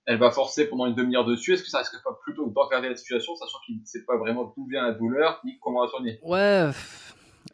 elle 0.05 0.17
va 0.17 0.31
forcer 0.31 0.67
pendant 0.67 0.85
une 0.85 0.95
demi-heure 0.95 1.25
dessus. 1.25 1.53
Est-ce 1.53 1.63
que 1.63 1.69
ça 1.69 1.79
risque 1.79 2.01
pas 2.03 2.17
plutôt 2.23 2.49
d'engraver 2.49 2.89
la 2.89 2.95
situation, 2.95 3.35
sachant 3.35 3.57
qu'il 3.65 3.79
ne 3.79 3.85
sait 3.85 4.03
pas 4.05 4.17
vraiment 4.17 4.53
d'où 4.55 4.67
vient 4.67 4.83
la 4.83 4.93
douleur 4.93 5.41
ni 5.45 5.57
comment 5.61 5.83
la 5.83 5.89
soigner? 5.89 6.19
Ouais, 6.23 6.69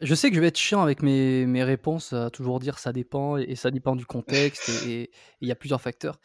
je 0.00 0.14
sais 0.14 0.30
que 0.30 0.36
je 0.36 0.40
vais 0.40 0.48
être 0.48 0.58
chiant 0.58 0.82
avec 0.82 1.02
mes, 1.02 1.46
mes 1.46 1.64
réponses, 1.64 2.12
à 2.12 2.30
toujours 2.30 2.60
dire 2.60 2.78
ça 2.78 2.92
dépend 2.92 3.36
et, 3.36 3.54
ça 3.54 3.70
dépend 3.70 3.96
du 3.96 4.06
contexte 4.06 4.68
et 4.86 5.10
il 5.40 5.48
y 5.48 5.52
a 5.52 5.56
plusieurs 5.56 5.80
facteurs. 5.80 6.18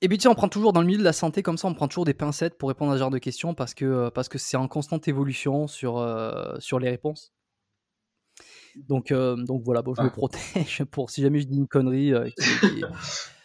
Et 0.00 0.08
puis 0.08 0.16
tu 0.16 0.22
sais, 0.22 0.28
on 0.28 0.34
prend 0.36 0.48
toujours 0.48 0.72
dans 0.72 0.80
le 0.80 0.86
milieu 0.86 0.98
de 0.98 1.04
la 1.04 1.12
santé 1.12 1.42
comme 1.42 1.58
ça, 1.58 1.66
on 1.66 1.74
prend 1.74 1.88
toujours 1.88 2.04
des 2.04 2.14
pincettes 2.14 2.56
pour 2.56 2.68
répondre 2.68 2.92
à 2.92 2.94
ce 2.94 3.00
genre 3.00 3.10
de 3.10 3.18
questions 3.18 3.54
parce 3.54 3.74
que 3.74 4.10
parce 4.10 4.28
que 4.28 4.38
c'est 4.38 4.56
en 4.56 4.68
constante 4.68 5.08
évolution 5.08 5.66
sur 5.66 5.98
euh, 5.98 6.54
sur 6.60 6.78
les 6.78 6.88
réponses. 6.88 7.32
Donc 8.86 9.10
euh, 9.10 9.36
donc 9.36 9.62
voilà, 9.64 9.82
bon, 9.82 9.94
je 9.94 10.02
me 10.02 10.08
ah. 10.08 10.10
protège 10.10 10.84
pour 10.90 11.10
si 11.10 11.22
jamais 11.22 11.40
je 11.40 11.46
dis 11.46 11.56
une 11.56 11.66
connerie 11.66 12.12
euh, 12.12 12.28
euh, 12.64 12.86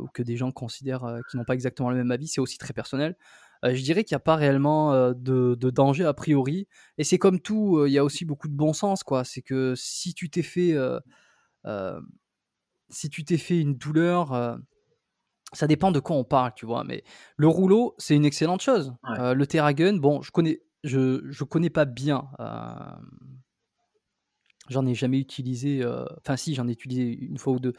ou 0.00 0.06
que 0.08 0.22
des 0.22 0.36
gens 0.36 0.50
considèrent 0.50 1.04
euh, 1.04 1.20
qu'ils 1.30 1.38
n'ont 1.38 1.44
pas 1.44 1.54
exactement 1.54 1.90
le 1.90 1.96
même 1.96 2.10
avis, 2.10 2.28
c'est 2.28 2.40
aussi 2.40 2.58
très 2.58 2.72
personnel. 2.72 3.16
Euh, 3.64 3.74
je 3.74 3.82
dirais 3.82 4.04
qu'il 4.04 4.14
n'y 4.14 4.20
a 4.20 4.24
pas 4.24 4.36
réellement 4.36 5.12
de, 5.12 5.54
danger 5.70 6.04
a 6.04 6.14
priori. 6.14 6.66
Et 6.98 7.04
c'est 7.04 7.18
comme 7.18 7.40
tout, 7.40 7.86
il 7.86 7.92
y 7.92 7.98
a 7.98 8.04
aussi 8.04 8.24
beaucoup 8.24 8.48
de 8.48 8.54
bon 8.54 8.72
sens, 8.72 9.02
quoi. 9.04 9.24
C'est 9.24 9.42
que 9.42 9.74
si 9.76 10.14
tu 10.14 10.30
t'es 10.30 10.42
fait, 10.42 10.76
si 12.90 13.08
tu 13.08 13.24
t'es 13.24 13.38
fait 13.38 13.60
une 13.60 13.74
douleur, 13.74 14.58
ça 15.52 15.66
dépend 15.66 15.92
de 15.92 16.00
quoi 16.00 16.16
on 16.16 16.24
parle, 16.24 16.52
tu 16.54 16.66
vois. 16.66 16.84
Mais 16.84 17.04
le 17.36 17.46
rouleau, 17.46 17.94
c'est 17.98 18.16
une 18.16 18.24
excellente 18.24 18.62
chose. 18.62 18.94
le 19.06 19.44
Terragun, 19.44 19.96
bon, 19.96 20.22
je 20.22 20.32
connais, 20.32 20.60
je, 20.82 21.22
je 21.30 21.44
connais 21.44 21.70
pas 21.70 21.84
bien. 21.84 22.28
j'en 24.68 24.86
ai 24.86 24.94
jamais 24.96 25.20
utilisé. 25.20 25.86
Enfin, 26.18 26.36
si, 26.36 26.56
j'en 26.56 26.66
ai 26.66 26.72
utilisé 26.72 27.04
une 27.04 27.38
fois 27.38 27.52
ou 27.52 27.60
deux. 27.60 27.74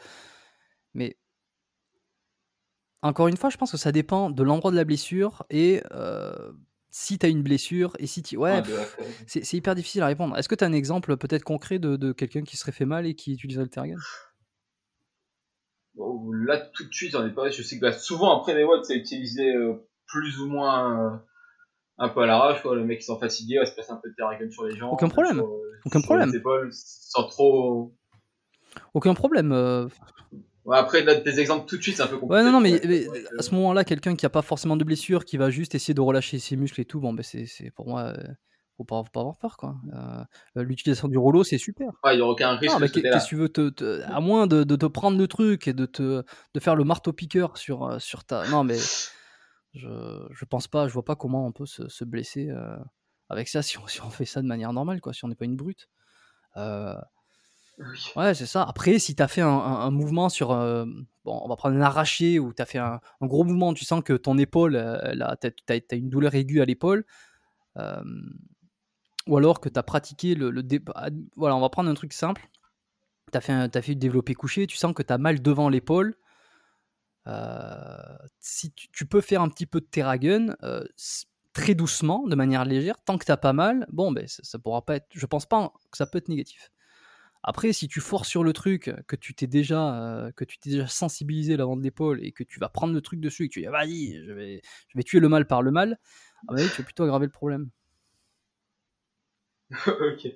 Mais 0.94 1.18
encore 3.04 3.28
une 3.28 3.36
fois, 3.36 3.50
je 3.50 3.56
pense 3.56 3.70
que 3.70 3.76
ça 3.76 3.92
dépend 3.92 4.30
de 4.30 4.42
l'endroit 4.42 4.70
de 4.70 4.76
la 4.76 4.84
blessure 4.84 5.44
et 5.50 5.82
si 6.90 7.18
tu 7.18 7.26
as 7.26 7.28
une 7.28 7.42
blessure 7.42 7.92
et 7.98 8.06
si 8.06 8.22
tu. 8.22 8.36
Ouais, 8.36 8.62
c'est 9.26 9.52
hyper 9.52 9.74
difficile 9.74 10.02
à 10.02 10.06
répondre. 10.06 10.38
Est-ce 10.38 10.48
que 10.48 10.54
tu 10.54 10.62
as 10.62 10.66
un 10.68 10.72
exemple 10.72 11.16
peut-être 11.16 11.42
concret 11.42 11.80
de, 11.80 12.12
quelqu'un 12.12 12.42
qui 12.42 12.56
serait 12.56 12.70
fait 12.70 12.84
mal 12.84 13.04
et 13.04 13.14
qui 13.14 13.32
utiliserait 13.32 13.64
le 13.64 13.70
Terragun 13.70 13.96
Là, 16.46 16.58
tout 16.58 16.84
de 16.84 16.92
suite, 16.92 17.12
j'en 17.12 17.26
ai 17.26 17.32
pas. 17.32 17.50
Je 17.50 17.62
sais 17.62 17.76
que 17.76 17.80
bah, 17.80 17.92
souvent, 17.92 18.38
après 18.38 18.54
les 18.54 18.62
watts, 18.62 18.84
c'est 18.84 18.96
utilisé 18.96 19.52
plus 20.06 20.40
ou 20.40 20.48
moins 20.48 21.20
un 21.98 22.08
peu 22.08 22.20
à 22.20 22.26
l'arrache. 22.26 22.62
Le 22.64 22.84
mec, 22.84 23.00
qui 23.00 23.06
sent 23.06 23.18
fatigué, 23.18 23.58
va 23.58 23.66
se 23.66 23.74
passer 23.74 23.90
un 23.90 23.96
peu 23.96 24.10
de 24.10 24.14
Terragun 24.14 24.48
sur 24.50 24.64
les 24.64 24.76
gens. 24.76 24.90
Aucun 24.90 25.08
problème. 25.08 25.42
Aucun 25.84 26.00
problème. 26.00 26.32
sans 26.70 27.24
trop. 27.24 27.92
Aucun 28.94 29.14
problème. 29.14 29.88
Après, 30.72 31.02
là, 31.02 31.14
des 31.16 31.40
exemples 31.40 31.66
tout 31.66 31.76
de 31.76 31.82
suite, 31.82 31.96
c'est 31.96 32.02
un 32.02 32.06
peu 32.06 32.18
compliqué. 32.18 32.34
Ouais, 32.34 32.42
non, 32.42 32.52
non, 32.52 32.60
mais, 32.60 32.80
à 33.38 33.42
ce 33.42 33.54
moment-là, 33.54 33.84
quelqu'un 33.84 34.16
qui 34.16 34.26
a 34.26 34.30
pas 34.30 34.42
forcément 34.42 34.76
de 34.76 34.84
blessure, 34.84 35.24
qui 35.24 35.36
va 35.36 35.50
juste 35.50 35.74
essayer 35.74 35.94
de 35.94 36.00
relâcher 36.00 36.38
ses 36.38 36.56
muscles 36.56 36.80
et 36.80 36.84
tout, 36.84 37.00
bon, 37.00 37.12
ben 37.12 37.22
c'est, 37.22 37.70
pour 37.74 37.88
moi, 37.88 38.14
faut 38.76 38.84
pas, 38.84 39.02
faut 39.04 39.10
pas 39.10 39.20
avoir 39.20 39.36
peur, 39.36 39.56
quoi. 39.56 39.76
Euh, 39.92 40.62
l'utilisation 40.62 41.08
du 41.08 41.18
rouleau, 41.18 41.44
c'est 41.44 41.58
super. 41.58 41.88
Ouais, 42.02 42.14
il 42.14 42.16
n'y 42.16 42.22
aura 42.22 42.32
aucun 42.32 42.56
risque. 42.56 42.78
qu'est-ce 42.78 43.24
que 43.24 43.28
tu 43.28 43.36
veux 43.36 43.48
te, 43.48 44.02
à 44.02 44.20
moins 44.20 44.46
de, 44.46 44.64
de, 44.64 44.76
te 44.76 44.86
prendre 44.86 45.18
le 45.18 45.28
truc 45.28 45.68
et 45.68 45.72
de 45.72 45.86
te, 45.86 46.22
de 46.54 46.60
faire 46.60 46.76
le 46.76 46.84
marteau 46.84 47.12
piqueur 47.12 47.56
sur, 47.58 48.00
sur 48.00 48.24
ta. 48.24 48.48
Non, 48.48 48.64
mais 48.64 48.78
je, 49.74 50.26
je 50.30 50.44
pense 50.44 50.66
pas, 50.66 50.88
je 50.88 50.92
vois 50.92 51.04
pas 51.04 51.16
comment 51.16 51.46
on 51.46 51.52
peut 51.52 51.66
se, 51.66 51.88
se 51.88 52.04
blesser 52.04 52.48
avec 53.28 53.48
ça 53.48 53.62
si 53.62 53.78
on, 53.78 53.86
si 53.86 54.00
on 54.02 54.10
fait 54.10 54.24
ça 54.24 54.42
de 54.42 54.46
manière 54.46 54.72
normale, 54.72 55.00
quoi. 55.00 55.12
Si 55.12 55.24
on 55.24 55.28
n'est 55.28 55.34
pas 55.34 55.44
une 55.44 55.56
brute. 55.56 55.88
Euh, 56.56 56.94
Ouais, 58.16 58.34
c'est 58.34 58.46
ça. 58.46 58.62
Après, 58.62 58.98
si 58.98 59.16
tu 59.16 59.22
as 59.22 59.28
fait 59.28 59.40
un, 59.40 59.90
mouvement 59.90 60.28
sur. 60.28 60.52
Euh, 60.52 60.84
bon, 61.24 61.40
on 61.42 61.48
va 61.48 61.56
prendre 61.56 61.76
un 61.76 61.80
arraché 61.80 62.38
ou 62.38 62.52
tu 62.52 62.62
as 62.62 62.66
fait 62.66 62.78
un, 62.78 63.00
gros 63.20 63.44
mouvement, 63.44 63.74
tu 63.74 63.84
sens 63.84 64.02
que 64.02 64.12
ton 64.12 64.38
épaule, 64.38 64.76
euh, 64.76 65.34
tu 65.40 65.72
as, 65.72 65.96
une 65.96 66.08
douleur 66.08 66.34
aiguë 66.34 66.60
à 66.60 66.64
l'épaule. 66.64 67.04
ou 69.26 69.36
alors 69.36 69.60
que 69.60 69.68
tu 69.68 69.78
as 69.78 69.82
pratiqué 69.82 70.34
le, 70.34 70.50
le 70.50 70.62
ah, 70.94 71.08
Voilà, 71.36 71.56
on 71.56 71.60
va 71.60 71.68
prendre 71.68 71.90
un 71.90 71.94
truc 71.94 72.12
simple. 72.12 72.48
Tu 73.32 73.38
as, 73.38 73.40
fait 73.40 73.52
as 73.52 73.82
fait 73.82 73.94
du 73.94 73.96
développé 73.96 74.34
couché, 74.34 74.66
tu 74.66 74.76
sens 74.76 74.94
que 74.94 75.02
tu 75.02 75.12
as 75.12 75.18
mal 75.18 75.42
devant 75.42 75.68
l'épaule. 75.68 76.14
Euh, 77.26 77.96
si 78.38 78.70
tu, 78.72 79.06
peux 79.06 79.22
faire 79.22 79.40
un 79.40 79.48
petit 79.48 79.66
peu 79.66 79.80
de 79.80 79.86
terragun, 79.86 80.54
très 81.54 81.74
doucement, 81.74 82.26
de 82.26 82.36
manière 82.36 82.64
légère, 82.64 83.02
tant 83.04 83.18
que 83.18 83.24
tu 83.24 83.36
pas 83.36 83.52
mal, 83.52 83.86
bon, 83.90 84.12
ben, 84.12 84.28
ça, 84.28 84.44
ça, 84.44 84.58
pourra 84.58 84.84
pas 84.84 84.96
être. 84.96 85.06
Je 85.12 85.26
pense 85.26 85.46
pas 85.46 85.72
que 85.90 85.96
ça 85.96 86.06
peut 86.06 86.18
être 86.18 86.28
négatif. 86.28 86.70
Après, 87.46 87.74
si 87.74 87.88
tu 87.88 88.00
forces 88.00 88.28
sur 88.28 88.42
le 88.42 88.54
truc, 88.54 88.90
que 89.06 89.16
tu 89.16 89.34
t'es 89.34 89.46
déjà, 89.46 90.26
euh, 90.26 90.32
déjà 90.64 90.86
sensibilisé 90.86 91.58
l'avant 91.58 91.76
de 91.76 91.82
l'épaule 91.82 92.24
et 92.24 92.32
que 92.32 92.42
tu 92.42 92.58
vas 92.58 92.70
prendre 92.70 92.94
le 92.94 93.02
truc 93.02 93.20
dessus 93.20 93.44
et 93.44 93.48
que 93.48 93.52
tu 93.52 93.60
dis 93.60 93.66
vas-y, 93.66 94.24
je 94.24 94.32
vais, 94.32 94.62
je 94.88 94.96
vais 94.96 95.02
tuer 95.02 95.20
le 95.20 95.28
mal 95.28 95.46
par 95.46 95.60
le 95.60 95.70
mal, 95.70 95.98
ah 96.48 96.54
bah 96.54 96.62
tu 96.62 96.80
vas 96.80 96.84
plutôt 96.84 97.02
aggraver 97.02 97.26
le 97.26 97.32
problème. 97.32 97.68
ok. 99.86 100.26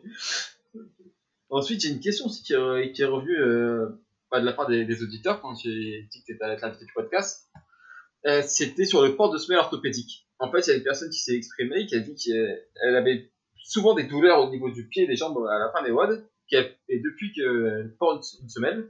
Ensuite, 1.48 1.82
il 1.84 1.88
y 1.88 1.92
a 1.92 1.94
une 1.94 2.02
question 2.02 2.26
aussi 2.26 2.42
qui 2.42 2.52
est, 2.52 2.92
qui 2.92 3.02
revenue 3.04 3.38
euh, 3.38 3.88
de 4.34 4.44
la 4.44 4.52
part 4.52 4.68
des, 4.68 5.02
auditeurs 5.02 5.40
quand 5.40 5.54
j'ai 5.54 6.06
dit 6.10 6.22
que 6.24 6.34
tu 6.34 6.38
à 6.42 6.48
l'invité 6.48 6.84
du 6.84 6.92
podcast. 6.92 7.48
Euh, 8.26 8.42
c'était 8.42 8.84
sur 8.84 9.02
le 9.02 9.16
port 9.16 9.32
de 9.32 9.38
semelle 9.38 9.60
orthopédique. 9.60 10.28
En 10.40 10.50
fait, 10.52 10.66
il 10.66 10.70
y 10.70 10.72
a 10.74 10.76
une 10.76 10.84
personne 10.84 11.08
qui 11.08 11.20
s'est 11.20 11.34
exprimée 11.34 11.86
qui 11.86 11.94
a 11.94 12.00
dit 12.00 12.14
qu'elle 12.16 12.96
avait 12.96 13.32
souvent 13.64 13.94
des 13.94 14.04
douleurs 14.04 14.40
au 14.40 14.50
niveau 14.50 14.70
du 14.70 14.86
pied 14.88 15.04
et 15.04 15.06
des 15.06 15.16
jambes 15.16 15.38
à 15.46 15.58
la 15.58 15.72
fin 15.72 15.82
des 15.82 15.90
WOD 15.90 16.28
et 16.52 17.00
depuis 17.00 17.32
qu'elle 17.32 17.94
porte 17.98 18.24
une 18.42 18.48
semaine, 18.48 18.88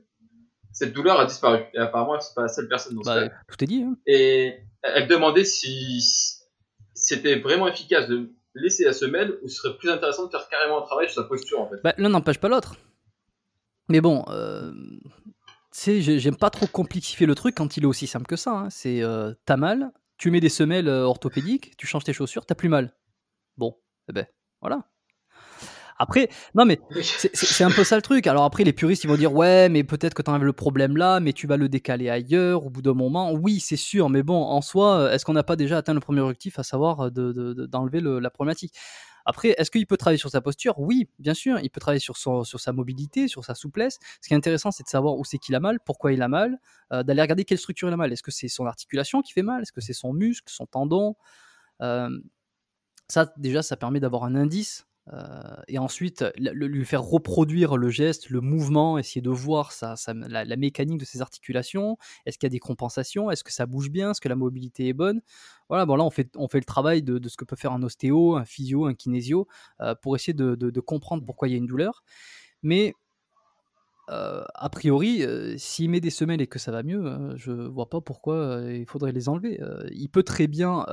cette 0.73 0.93
douleur 0.93 1.19
a 1.19 1.27
disparu. 1.27 1.63
Et 1.75 1.79
apparemment, 1.79 2.19
c'est 2.21 2.35
pas 2.35 2.43
la 2.43 2.49
seule 2.49 2.69
personne 2.69 2.95
dans 2.95 3.03
ce 3.03 3.09
bah, 3.09 3.29
Tout 3.49 3.65
est 3.65 3.67
dit. 3.67 3.83
Hein. 3.83 3.97
Et 4.07 4.55
elle 4.83 5.09
demandait 5.09 5.45
si 5.45 6.03
c'était 6.95 7.39
vraiment 7.39 7.69
efficace 7.69 8.09
de 8.09 8.31
laisser 8.55 8.85
la 8.85 8.93
semelle 8.93 9.39
ou 9.43 9.49
ce 9.49 9.57
serait 9.57 9.77
plus 9.77 9.91
intéressant 9.91 10.27
de 10.27 10.31
faire 10.31 10.49
carrément 10.49 10.83
un 10.83 10.87
travail 10.87 11.09
sur 11.09 11.23
sa 11.23 11.29
posture 11.29 11.61
en 11.61 11.69
fait. 11.69 11.77
Bah, 11.83 11.95
L'un 11.99 12.09
n'empêche 12.09 12.39
pas 12.39 12.49
l'autre. 12.49 12.77
Mais 13.89 14.01
bon, 14.01 14.25
euh, 14.29 14.73
tu 15.73 16.03
sais, 16.03 16.19
j'aime 16.19 16.37
pas 16.37 16.51
trop 16.51 16.67
complexifier 16.67 17.27
le 17.27 17.35
truc 17.35 17.55
quand 17.55 17.77
il 17.77 17.85
est 17.85 17.87
aussi 17.87 18.07
simple 18.07 18.27
que 18.27 18.37
ça. 18.37 18.53
Hein. 18.53 18.71
C'est 18.71 19.03
euh, 19.03 19.33
t'as 19.47 19.57
mal, 19.57 19.93
tu 20.19 20.31
mets 20.31 20.41
des 20.41 20.49
semelles 20.49 20.89
euh, 20.89 21.05
orthopédiques, 21.05 21.77
tu 21.77 21.87
changes 21.87 22.05
tes 22.05 22.13
chaussures, 22.13 22.45
t'as 22.45 22.55
plus 22.55 22.69
mal. 22.69 22.95
Bon, 23.57 23.77
eh 24.09 24.13
ben 24.13 24.27
voilà. 24.61 24.85
Après, 25.99 26.29
non, 26.55 26.65
mais 26.65 26.79
c'est 27.03 27.65
un 27.65 27.71
peu 27.71 27.83
ça 27.83 27.97
le 27.97 28.03
truc. 28.03 28.27
Alors 28.27 28.45
après, 28.45 28.63
les 28.63 28.73
puristes, 28.73 29.03
ils 29.05 29.09
vont 29.09 29.17
dire, 29.17 29.35
ouais, 29.35 29.69
mais 29.69 29.83
peut-être 29.83 30.15
que 30.15 30.23
tu 30.23 30.31
enlèves 30.31 30.45
le 30.45 30.53
problème 30.53 30.97
là, 30.97 31.19
mais 31.19 31.33
tu 31.33 31.47
vas 31.47 31.57
le 31.57 31.69
décaler 31.69 32.09
ailleurs 32.09 32.65
au 32.65 32.71
bout 32.71 32.83
d'un 32.83 32.95
moment. 32.95 33.33
Oui, 33.33 33.59
c'est 33.59 33.77
sûr, 33.77 34.09
mais 34.09 34.23
bon, 34.23 34.41
en 34.41 34.61
soi, 34.61 35.13
est-ce 35.13 35.25
qu'on 35.25 35.33
n'a 35.33 35.43
pas 35.43 35.57
déjà 35.57 35.79
atteint 35.79 35.95
le 35.95 36.01
premier 36.01 36.21
objectif, 36.21 36.59
à 36.59 36.63
savoir 36.63 37.11
d'enlever 37.11 38.01
de, 38.01 38.11
la 38.11 38.31
problématique? 38.31 38.75
Après, 39.25 39.55
est-ce 39.59 39.71
qu'il 39.71 39.87
peut 39.87 39.99
travailler 39.99 40.19
sur 40.19 40.31
sa 40.31 40.41
posture? 40.41 40.79
Oui, 40.79 41.09
bien 41.19 41.35
sûr, 41.35 41.59
il 41.61 41.69
peut 41.69 41.81
travailler 41.81 42.01
sur, 42.01 42.17
son, 42.17 42.45
sur 42.45 42.61
sa 42.61 42.73
mobilité, 42.73 43.29
sur 43.29 43.45
sa 43.45 43.55
souplesse. 43.55 43.99
Ce 44.23 44.29
qui 44.29 44.33
est 44.33 44.37
intéressant, 44.37 44.71
c'est 44.71 44.85
de 44.85 44.89
savoir 44.89 45.19
où 45.19 45.25
c'est 45.25 45.37
qu'il 45.37 45.55
a 45.55 45.61
mal, 45.61 45.81
pourquoi 45.85 46.13
il 46.15 46.23
a 46.23 46.29
mal, 46.29 46.59
euh, 46.95 47.03
d'aller 47.03 47.21
regarder 47.21 47.45
quelle 47.45 47.59
structure 47.59 47.89
il 47.89 47.93
a 47.93 47.97
mal. 47.99 48.11
Est-ce 48.11 48.23
que 48.23 48.31
c'est 48.31 48.49
son 48.49 48.65
articulation 48.65 49.21
qui 49.21 49.35
fait 49.35 49.43
mal? 49.43 49.63
Est-ce 49.63 49.73
que 49.73 49.83
c'est 49.83 49.93
son 49.93 50.15
muscle, 50.15 50.51
son 50.51 50.65
tendon? 50.65 51.15
Euh, 51.83 52.09
Ça, 53.09 53.31
déjà, 53.37 53.63
ça 53.63 53.77
permet 53.77 54.01
d'avoir 54.01 54.25
un 54.25 54.35
indice 54.35 54.87
euh, 54.87 54.88
et 55.69 55.79
ensuite, 55.79 56.25
lui 56.37 56.85
faire 56.85 57.03
reproduire 57.03 57.77
le 57.77 57.89
geste, 57.89 58.31
le 58.31 58.41
mouvement, 58.41 58.99
essayer 58.99 59.21
de 59.21 59.31
voir 59.31 59.73
la, 60.07 60.57
mécanique 60.57 60.99
de 60.99 61.05
ses 61.05 61.23
articulations. 61.23 61.97
Est-ce 62.27 62.39
qu'il 62.39 62.47
y 62.47 62.51
a 62.51 62.51
des 62.51 62.59
compensations? 62.59 63.31
Est-ce 63.31 63.45
que 63.45 63.53
ça 63.53 63.67
bouge 63.67 63.91
bien? 63.91 64.11
Est-ce 64.11 64.21
que 64.21 64.29
la 64.29 64.37
mobilité 64.37 64.89
est 64.89 64.93
bonne? 64.93 65.21
Voilà, 65.69 65.87
bon 65.87 65.97
là, 65.97 66.05
on 66.05 66.11
fait, 66.11 66.29
le 66.35 66.65
travail 66.65 67.03
de, 67.03 67.27
ce 67.29 67.37
que 67.37 67.45
peut 67.45 67.57
faire 67.57 67.73
un 67.73 67.83
ostéo, 67.83 68.37
un 68.37 68.45
physio, 68.45 68.87
un 68.87 68.95
kinésio, 68.95 69.47
euh, 69.81 69.95
pour 69.95 70.17
essayer 70.17 70.35
de, 70.35 70.81
comprendre 70.81 71.25
pourquoi 71.25 71.49
il 71.49 71.53
y 71.53 71.55
a 71.55 71.59
une 71.59 71.67
douleur. 71.67 72.03
Mais 72.63 72.95
euh, 74.11 74.45
a 74.55 74.69
priori, 74.71 75.25
s'il 75.57 75.91
met 75.91 76.01
des 76.01 76.11
semelles 76.11 76.41
et 76.41 76.47
que 76.47 76.59
ça 76.59 76.73
va 76.73 76.83
mieux, 76.83 77.35
je 77.37 77.53
vois 77.53 77.89
pas 77.89 78.01
pourquoi 78.01 78.61
il 78.69 78.87
faudrait 78.87 79.13
les 79.13 79.29
enlever. 79.29 79.61
il 79.91 80.09
peut 80.09 80.23
très 80.23 80.49
bien 80.49 80.85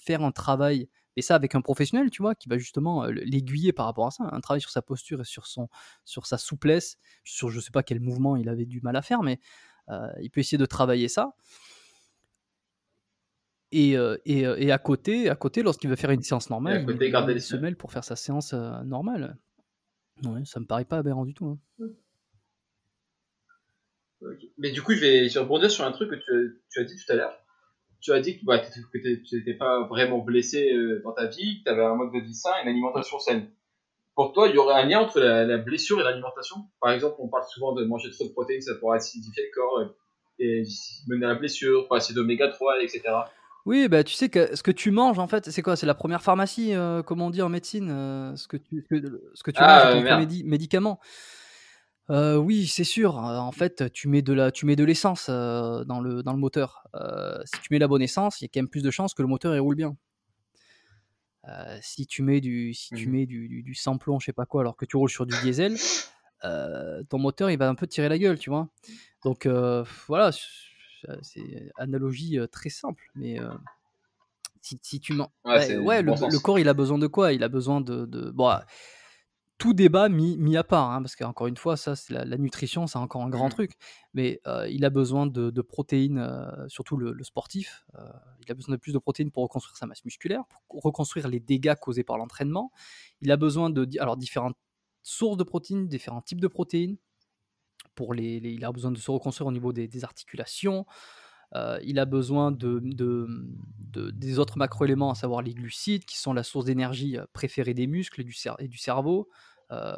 faire 0.00 0.22
un 0.22 0.32
travail 0.32 0.88
et 1.16 1.22
ça 1.22 1.34
avec 1.34 1.54
un 1.54 1.60
professionnel, 1.60 2.10
tu 2.10 2.22
vois, 2.22 2.34
qui 2.34 2.48
va 2.48 2.58
justement 2.58 3.04
l'aiguiller 3.06 3.72
par 3.72 3.86
rapport 3.86 4.06
à 4.06 4.10
ça, 4.10 4.28
un 4.30 4.40
travail 4.40 4.60
sur 4.60 4.70
sa 4.70 4.82
posture 4.82 5.20
et 5.20 5.24
sur, 5.24 5.46
son, 5.46 5.68
sur 6.04 6.26
sa 6.26 6.38
souplesse, 6.38 6.98
sur 7.24 7.50
je 7.50 7.60
sais 7.60 7.70
pas 7.70 7.82
quel 7.82 8.00
mouvement 8.00 8.36
il 8.36 8.48
avait 8.48 8.66
du 8.66 8.80
mal 8.80 8.96
à 8.96 9.02
faire, 9.02 9.22
mais 9.22 9.40
il 10.20 10.30
peut 10.30 10.40
essayer 10.40 10.58
de 10.58 10.66
travailler 10.66 11.08
ça. 11.08 11.34
Et, 13.72 13.92
et, 14.24 14.40
et, 14.40 14.72
à 14.72 14.78
côté, 14.78 15.28
à 15.28 15.34
côté 15.34 15.62
lorsqu'il 15.62 15.90
veut 15.90 15.96
faire 15.96 16.10
une 16.10 16.22
séance 16.22 16.50
normale, 16.50 16.86
il 16.88 16.96
va 16.96 17.08
garder 17.08 17.34
les 17.34 17.40
semelles 17.40 17.76
pour 17.76 17.92
faire 17.92 18.04
sa 18.04 18.16
séance 18.16 18.52
normale. 18.52 19.38
Ouais, 20.24 20.44
ça 20.44 20.60
me 20.60 20.66
paraît 20.66 20.84
pas 20.84 20.98
aberrant 20.98 21.24
du 21.24 21.34
tout. 21.34 21.58
Hein. 21.80 21.88
Mais 24.58 24.70
du 24.72 24.82
coup, 24.82 24.92
je 24.92 25.00
vais, 25.00 25.28
je 25.28 25.38
rebondir 25.38 25.70
sur 25.70 25.84
un 25.84 25.92
truc 25.92 26.10
que 26.10 26.60
tu 26.70 26.80
as 26.80 26.84
dit 26.84 26.96
tout 26.96 27.12
à 27.12 27.16
l'heure 27.16 27.45
tu 28.00 28.12
as 28.12 28.20
dit 28.20 28.38
que, 28.38 28.44
bah, 28.44 28.58
tu 28.58 29.36
n'étais 29.36 29.54
pas 29.54 29.86
vraiment 29.86 30.18
blessé 30.18 30.72
euh, 30.72 31.00
dans 31.04 31.12
ta 31.12 31.26
vie, 31.26 31.58
que 31.58 31.64
tu 31.64 31.70
avais 31.70 31.84
un 31.84 31.94
mode 31.94 32.12
de 32.12 32.20
vie 32.20 32.34
sain 32.34 32.50
et 32.58 32.62
une 32.62 32.68
alimentation 32.68 33.18
saine. 33.18 33.48
Pour 34.14 34.32
toi, 34.32 34.48
il 34.48 34.54
y 34.54 34.58
aurait 34.58 34.80
un 34.80 34.86
lien 34.86 35.00
entre 35.00 35.20
la, 35.20 35.58
blessure 35.58 36.00
et 36.00 36.04
l'alimentation? 36.04 36.56
Par 36.80 36.92
exemple, 36.92 37.16
on 37.18 37.28
parle 37.28 37.44
souvent 37.44 37.72
de 37.72 37.84
manger 37.84 38.10
trop 38.10 38.24
de 38.24 38.32
protéines, 38.32 38.62
ça 38.62 38.74
pourrait 38.76 38.96
acidifier 38.96 39.44
le 39.44 39.54
corps 39.54 39.78
euh, 39.78 39.96
et 40.38 40.62
mener 41.06 41.26
à 41.26 41.30
la 41.30 41.34
blessure, 41.34 41.88
pas 41.88 41.96
assez 41.96 42.14
d'oméga 42.14 42.48
3, 42.48 42.82
etc. 42.82 43.02
Oui, 43.66 43.88
bah, 43.88 44.04
tu 44.04 44.14
sais 44.14 44.28
que 44.28 44.54
ce 44.54 44.62
que 44.62 44.70
tu 44.70 44.90
manges, 44.90 45.18
en 45.18 45.26
fait, 45.26 45.50
c'est 45.50 45.62
quoi? 45.62 45.76
C'est 45.76 45.86
la 45.86 45.94
première 45.94 46.22
pharmacie, 46.22 46.74
euh, 46.74 47.02
comme 47.02 47.20
on 47.20 47.30
dit 47.30 47.42
en 47.42 47.48
médecine, 47.48 47.88
ce 48.36 48.46
que 48.46 48.56
tu, 48.56 48.86
ce 49.34 49.42
que, 49.42 49.50
tu 49.50 49.58
ah, 49.60 49.94
manges, 49.94 50.04
ton 50.04 50.48
médicament. 50.48 51.00
Oui, 52.08 52.66
c'est 52.66 52.84
sûr. 52.84 53.16
En 53.16 53.52
fait, 53.52 53.92
tu 53.92 54.08
mets 54.08 54.22
de 54.22 54.32
la 54.32 54.50
tu 54.50 54.66
mets 54.66 54.76
de 54.76 54.84
l'essence, 54.84 55.28
dans 55.28 56.00
le 56.00 56.22
dans 56.22 56.32
le 56.32 56.38
moteur. 56.38 56.86
Si 57.44 57.60
tu 57.60 57.68
mets 57.72 57.78
la 57.78 57.88
bonne 57.88 58.02
essence, 58.02 58.40
il 58.40 58.44
y 58.44 58.46
a 58.46 58.48
quand 58.52 58.60
même 58.60 58.68
plus 58.68 58.82
de 58.82 58.90
chances 58.90 59.14
que 59.14 59.22
le 59.22 59.28
moteur, 59.28 59.54
il 59.54 59.60
roule 59.60 59.76
bien. 59.76 59.96
si 61.80 62.06
tu 62.06 62.22
mets 62.22 62.40
du 62.40 62.74
si 62.74 62.92
tu 62.92 63.08
mmh 63.08 63.12
mets 63.12 63.26
du 63.26 63.62
du 63.62 63.74
sans-plomb, 63.74 64.18
je 64.20 64.26
sais 64.26 64.32
pas 64.32 64.46
quoi, 64.46 64.62
alors 64.62 64.76
que 64.76 64.84
tu 64.84 64.96
roules 64.96 65.10
sur 65.10 65.26
du 65.26 65.34
diesel, 65.42 65.76
ton 66.42 67.18
moteur, 67.18 67.50
il 67.50 67.58
va 67.58 67.68
un 67.68 67.74
peu 67.74 67.86
tirer 67.86 68.08
la 68.08 68.18
gueule, 68.18 68.38
tu 68.38 68.50
vois? 68.50 68.68
Donc 69.24 69.46
voilà, 70.08 70.30
c'est 71.22 71.72
analogie, 71.76 72.38
très 72.50 72.70
simple, 72.70 73.02
mais 73.14 73.38
si 74.62 74.78
si 74.82 75.00
tu 75.00 75.12
mens 75.14 75.30
Ouais, 75.44 76.02
le 76.02 76.38
corps, 76.38 76.58
il 76.58 76.68
a 76.68 76.74
besoin 76.74 76.98
de 76.98 77.06
quoi? 77.06 77.32
Il 77.32 77.42
a 77.42 77.48
besoin 77.48 77.80
de 77.80 78.06
de 78.06 78.30
bon, 78.30 78.50
tout 79.58 79.72
débat 79.72 80.08
mis, 80.08 80.56
à 80.56 80.64
part, 80.64 80.90
hein, 80.90 81.00
parce 81.00 81.16
qu'encore 81.16 81.46
une 81.46 81.56
fois, 81.56 81.76
ça, 81.76 81.96
c'est 81.96 82.12
la, 82.12 82.36
nutrition, 82.36 82.86
c'est 82.86 82.98
encore 82.98 83.22
un 83.22 83.30
grand 83.30 83.46
mmh. 83.46 83.52
truc. 83.52 83.72
Mais 84.14 84.40
il 84.68 84.84
a 84.84 84.90
besoin 84.90 85.26
de, 85.26 85.62
protéines, 85.62 86.66
surtout 86.68 86.96
le, 86.96 87.16
sportif. 87.24 87.84
il 88.42 88.50
a 88.50 88.54
besoin 88.54 88.74
de 88.74 88.80
plus 88.80 88.92
de 88.92 88.98
protéines 88.98 89.30
pour 89.30 89.42
reconstruire 89.42 89.76
sa 89.76 89.86
masse 89.86 90.04
musculaire, 90.04 90.44
pour 90.68 90.82
reconstruire 90.82 91.28
les 91.28 91.40
dégâts 91.40 91.74
causés 91.74 92.04
par 92.04 92.18
l'entraînement. 92.18 92.70
Il 93.20 93.30
a 93.30 93.36
besoin 93.36 93.70
de 93.70 93.88
alors 93.98 94.16
différentes 94.16 94.56
sources 95.06 95.36
de 95.36 95.44
protéines, 95.44 95.86
différents 95.88 96.20
types 96.20 96.40
de 96.40 96.48
protéines. 96.48 96.96
Pour 97.94 98.12
les, 98.12 98.36
il 98.36 98.64
a 98.64 98.72
besoin 98.72 98.90
de 98.90 98.98
se 98.98 99.10
reconstruire 99.10 99.46
au 99.46 99.52
niveau 99.52 99.72
des, 99.72 100.04
articulations. 100.04 100.84
Il 101.54 101.98
a 101.98 102.04
besoin 102.04 102.52
de, 102.52 102.80
des 104.12 104.38
autres 104.38 104.58
macroéléments, 104.58 105.10
à 105.10 105.14
savoir 105.14 105.42
les 105.42 105.54
glucides, 105.54 106.04
qui 106.04 106.18
sont 106.18 106.32
la 106.32 106.42
source 106.42 106.66
d'énergie 106.66 107.16
préférée 107.32 107.74
des 107.74 107.86
muscles 107.86 108.20
et 108.20 108.24
du, 108.24 108.36
et 108.58 108.68
du 108.68 108.78
cerveau. 108.78 109.28
Euh, 109.72 109.94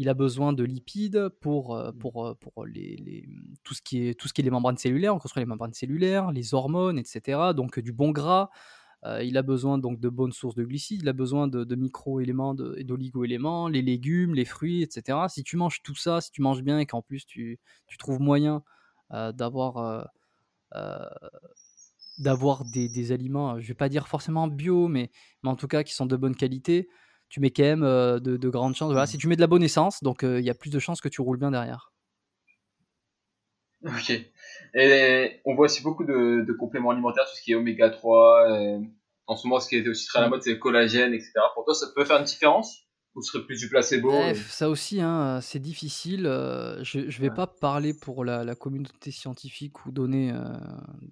il 0.00 0.08
a 0.08 0.14
besoin 0.14 0.52
de 0.52 0.62
lipides 0.62 1.28
pour, 1.40 1.74
euh, 1.74 1.90
pour, 1.90 2.26
euh, 2.26 2.34
pour 2.34 2.64
les, 2.66 3.24
tout, 3.64 3.74
ce 3.74 3.82
qui 3.82 4.06
est, 4.06 4.14
tout 4.14 4.28
ce 4.28 4.32
qui 4.32 4.42
est 4.42 4.44
les 4.44 4.50
membranes 4.50 4.76
cellulaires, 4.76 5.14
on 5.14 5.18
construit 5.18 5.40
les 5.40 5.46
membranes 5.46 5.72
cellulaires, 5.72 6.30
les 6.30 6.54
hormones, 6.54 6.98
etc. 6.98 7.52
Donc 7.54 7.80
du 7.80 7.92
bon 7.92 8.10
gras. 8.10 8.48
il 9.22 9.36
a 9.36 9.42
besoin 9.42 9.78
donc 9.78 10.00
de 10.00 10.08
bonnes 10.08 10.32
sources 10.32 10.54
de 10.54 10.64
glucides, 10.64 11.02
il 11.02 11.08
a 11.08 11.12
besoin 11.12 11.48
de, 11.48 11.74
micro-éléments 11.74 12.56
et 12.76 12.84
d'oligo-éléments, 12.84 13.68
les 13.68 13.82
légumes, 13.82 14.34
les 14.34 14.44
fruits, 14.44 14.82
etc. 14.82 15.18
Si 15.28 15.42
tu 15.42 15.56
manges 15.56 15.82
tout 15.82 15.96
ça, 15.96 16.20
si 16.20 16.30
tu 16.30 16.42
manges 16.42 16.62
bien 16.62 16.78
et 16.78 16.86
qu'en 16.86 17.02
plus 17.02 17.26
tu, 17.26 17.58
trouves 17.98 18.20
moyen 18.20 18.62
d'avoir 19.10 20.08
d'avoir 22.18 22.64
des, 22.64 23.12
aliments, 23.12 23.60
je 23.60 23.68
vais 23.68 23.74
pas 23.74 23.88
dire 23.88 24.08
forcément 24.08 24.48
bio, 24.48 24.88
mais, 24.88 25.10
mais 25.42 25.50
en 25.50 25.56
tout 25.56 25.68
cas 25.68 25.84
qui 25.84 25.94
sont 25.94 26.06
de 26.06 26.16
bonne 26.16 26.34
qualité, 26.34 26.88
tu 27.28 27.40
mets 27.40 27.50
quand 27.50 27.62
même 27.62 27.80
de, 27.82 28.48
grandes 28.48 28.74
chances. 28.74 28.90
Voilà, 28.90 29.04
mmh. 29.04 29.08
si 29.08 29.18
tu 29.18 29.28
mets 29.28 29.36
de 29.36 29.40
la 29.40 29.46
bonne 29.46 29.62
essence, 29.62 30.02
donc 30.02 30.22
il 30.22 30.40
y 30.40 30.50
a 30.50 30.54
plus 30.54 30.70
de 30.70 30.78
chances 30.78 31.00
que 31.00 31.08
tu 31.08 31.20
roules 31.20 31.38
bien 31.38 31.50
derrière. 31.50 31.92
Ok. 33.84 34.12
Et 34.74 35.40
on 35.44 35.54
voit 35.54 35.66
aussi 35.66 35.82
beaucoup 35.82 36.04
de, 36.04 36.52
compléments 36.58 36.90
alimentaires, 36.90 37.24
tout 37.24 37.36
ce 37.36 37.42
qui 37.42 37.52
est 37.52 37.54
oméga 37.54 37.90
3. 37.90 38.48
en 39.26 39.36
ce 39.36 39.46
moment, 39.46 39.60
ce 39.60 39.68
qui 39.68 39.76
est 39.76 39.88
aussi 39.88 40.06
très 40.06 40.18
à 40.18 40.22
la 40.22 40.28
mode, 40.28 40.42
c'est 40.42 40.52
le 40.52 40.58
collagène, 40.58 41.14
etc. 41.14 41.32
Pour 41.54 41.64
toi, 41.64 41.74
ça 41.74 41.86
peut 41.94 42.04
faire 42.04 42.18
une 42.18 42.24
différence? 42.24 42.87
Ou 43.18 43.22
serait 43.22 43.44
plus 43.44 43.58
du 43.58 43.68
placebo 43.68 44.12
Ça 44.48 44.70
aussi, 44.70 45.00
hein, 45.00 45.40
c'est 45.42 45.58
difficile. 45.58 46.22
Je 46.82 47.00
ne 47.00 47.20
vais 47.20 47.30
pas 47.30 47.48
parler 47.48 47.92
pour 47.92 48.24
la, 48.24 48.54
communauté 48.54 49.10
scientifique 49.10 49.84
ou 49.86 49.90
donner, 49.90 50.32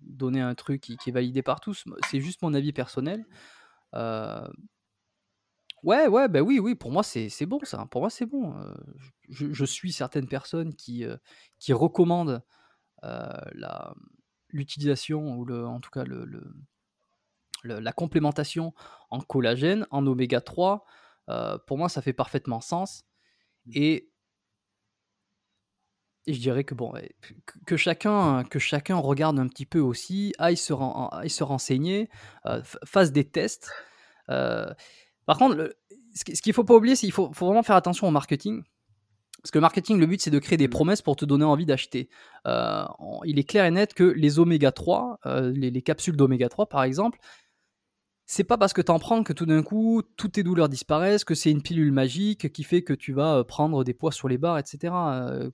donner 0.03 0.41
un 0.41 0.55
truc 0.55 0.83
qui, 0.83 0.97
qui, 0.97 1.11
est 1.11 1.13
validé 1.13 1.43
par 1.43 1.59
tous. 1.59 1.85
C'est 2.09 2.21
juste 2.21 2.43
mon 2.43 2.55
avis 2.55 2.73
personnel. 2.73 3.27
Ouais, 5.83 6.07
ouais, 6.09 6.29
bah 6.29 6.41
oui, 6.41 6.61
oui, 6.61 6.77
pour 6.77 6.93
moi 6.93 7.03
c'est 7.03 7.47
bon 7.47 7.59
ça. 7.65 7.87
Pour 7.91 8.03
moi 8.03 8.11
c'est 8.11 8.27
bon. 8.27 8.55
je, 9.29 9.65
suis 9.65 9.91
certaines 9.91 10.29
personnes 10.29 10.75
qui, 10.75 11.05
qui 11.59 11.73
recommandent 11.73 12.41
la, 13.03 13.95
l'utilisation 14.51 15.37
ou 15.37 15.45
le, 15.45 15.67
en 15.67 15.81
tout 15.81 15.91
cas 15.91 16.05
le, 16.05 16.29
la 17.65 17.93
complémentation 17.93 18.75
en 19.11 19.21
collagène, 19.21 19.87
en 19.91 20.07
oméga 20.07 20.41
3. 20.41 20.85
Pour 21.67 21.79
moi 21.79 21.89
ça 21.89 22.03
fait 22.03 22.13
parfaitement 22.13 22.61
sens. 22.61 23.05
Mmh. 23.67 23.73
Et, 23.75 24.11
je 26.29 26.41
dirais 26.41 26.65
que 26.65 26.75
bon, 26.75 26.93
que, 27.67 27.77
chacun, 27.77 28.43
que 28.43 28.59
chacun 28.59 28.97
regarde 28.97 29.39
un 29.39 29.47
petit 29.47 29.67
peu 29.67 29.79
aussi, 29.79 30.35
aille 30.39 30.57
se, 30.57 30.73
aille 31.15 31.31
se 31.31 31.45
renseigner, 31.45 32.09
fasse 32.85 33.13
des 33.13 33.23
tests. 33.23 33.71
Par 34.27 35.39
contre, 35.39 35.73
ce 36.17 36.25
qu'il 36.25 36.51
ne 36.51 36.55
faut 36.55 36.65
pas 36.65 36.75
oublier, 36.75 36.97
c'est 36.97 37.07
qu'il 37.07 37.13
faut, 37.13 37.29
vraiment 37.29 37.63
faire 37.63 37.77
attention 37.77 38.09
au 38.09 38.11
marketing. 38.11 38.63
Parce 39.43 39.51
que 39.51 39.59
le 39.59 39.63
marketing, 39.63 39.99
le 39.99 40.07
but, 40.07 40.21
c'est 40.21 40.31
de 40.31 40.39
créer 40.39 40.57
des 40.57 40.67
mmh. 40.67 40.71
promesses 40.71 41.03
pour 41.03 41.15
te 41.15 41.25
donner 41.25 41.45
envie 41.45 41.67
d'acheter. 41.67 42.09
Euh, 42.47 42.85
il 43.25 43.39
est 43.39 43.45
clair 43.45 43.65
et 43.65 43.71
net 43.71 43.95
que 43.95 44.03
les 44.03 44.39
oméga 44.39 44.73
3, 44.73 45.21
euh, 45.27 45.53
les, 45.53 45.83
capsules 45.83 46.17
d'oméga 46.17 46.49
3 46.49 46.69
par 46.69 46.83
exemple, 46.83 47.19
c'est 48.27 48.45
pas 48.45 48.59
parce 48.59 48.73
que 48.73 48.83
tu 48.83 48.91
en 48.91 48.99
prends 48.99 49.23
que 49.23 49.33
tout 49.33 49.47
d'un 49.47 49.63
coup, 49.63 50.03
toutes 50.17 50.33
tes 50.33 50.43
douleurs 50.43 50.69
disparaissent, 50.69 51.25
que 51.25 51.35
c'est 51.35 51.51
une 51.51 51.63
pilule 51.63 51.93
magique 51.93 52.53
qui 52.53 52.65
fait 52.65 52.83
que 52.83 52.93
tu 52.93 53.13
vas 53.13 53.37
euh, 53.37 53.45
prendre 53.45 53.85
des 53.85 53.95
poids 53.95 54.13
sur 54.13 54.29
les 54.29 54.37
barres, 54.37 54.59
etc. 54.59 54.79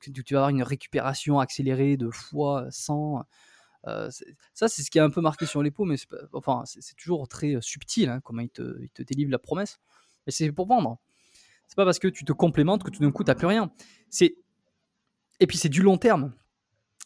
que 0.00 0.10
tu 0.10 0.34
vas 0.34 0.40
avoir 0.40 0.48
une 0.48 0.62
récupération 0.62 1.38
accélérée 1.38 1.96
de 1.96 2.10
foie, 2.10 2.66
sang. 2.70 3.24
ça, 3.84 4.68
c'est 4.68 4.82
ce 4.82 4.90
qui 4.90 4.98
est 4.98 5.02
un 5.02 5.10
peu 5.10 5.20
marqué 5.20 5.46
sur 5.46 5.62
les 5.62 5.70
peaux, 5.70 5.84
mais 5.84 5.96
c'est 5.96 6.96
toujours 6.96 7.28
très 7.28 7.56
subtil 7.60 8.08
hein, 8.08 8.20
comment 8.24 8.42
il 8.42 8.50
te, 8.50 8.80
il 8.80 8.90
te 8.90 9.02
délivre 9.02 9.30
la 9.30 9.38
promesse. 9.38 9.78
Mais 10.26 10.32
c'est 10.32 10.50
pour 10.52 10.66
vendre. 10.66 10.98
C'est 11.66 11.76
pas 11.76 11.84
parce 11.84 11.98
que 11.98 12.08
tu 12.08 12.24
te 12.24 12.32
complémentes 12.32 12.84
que 12.84 12.90
tout 12.90 13.00
d'un 13.00 13.10
coup, 13.10 13.24
t'as 13.24 13.34
plus 13.34 13.46
rien. 13.46 13.70
Et 14.20 15.46
puis 15.46 15.58
c'est 15.58 15.68
du 15.68 15.82
long 15.82 15.98
terme. 15.98 16.32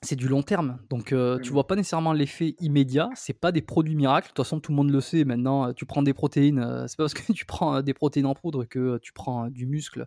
C'est 0.02 0.16
du 0.16 0.28
long 0.28 0.42
terme. 0.42 0.78
Donc 0.90 1.12
euh, 1.12 1.38
tu 1.40 1.50
mmh. 1.50 1.52
vois 1.52 1.66
pas 1.66 1.74
nécessairement 1.74 2.12
l'effet 2.12 2.54
immédiat. 2.60 3.08
C'est 3.14 3.32
pas 3.32 3.50
des 3.50 3.62
produits 3.62 3.96
miracles. 3.96 4.28
De 4.28 4.34
toute 4.34 4.44
façon, 4.44 4.60
tout 4.60 4.72
le 4.72 4.76
monde 4.76 4.90
le 4.90 5.00
sait. 5.00 5.24
Maintenant, 5.24 5.72
tu 5.72 5.86
prends 5.86 6.02
des 6.02 6.12
protéines. 6.12 6.58
Euh, 6.58 6.86
c'est 6.86 6.96
pas 6.96 7.04
parce 7.04 7.14
que 7.14 7.32
tu 7.32 7.46
prends 7.46 7.82
des 7.82 7.94
protéines 7.94 8.26
en 8.26 8.34
poudre 8.34 8.64
que 8.64 8.98
tu 8.98 9.12
prends 9.12 9.48
du 9.48 9.66
muscle. 9.66 10.06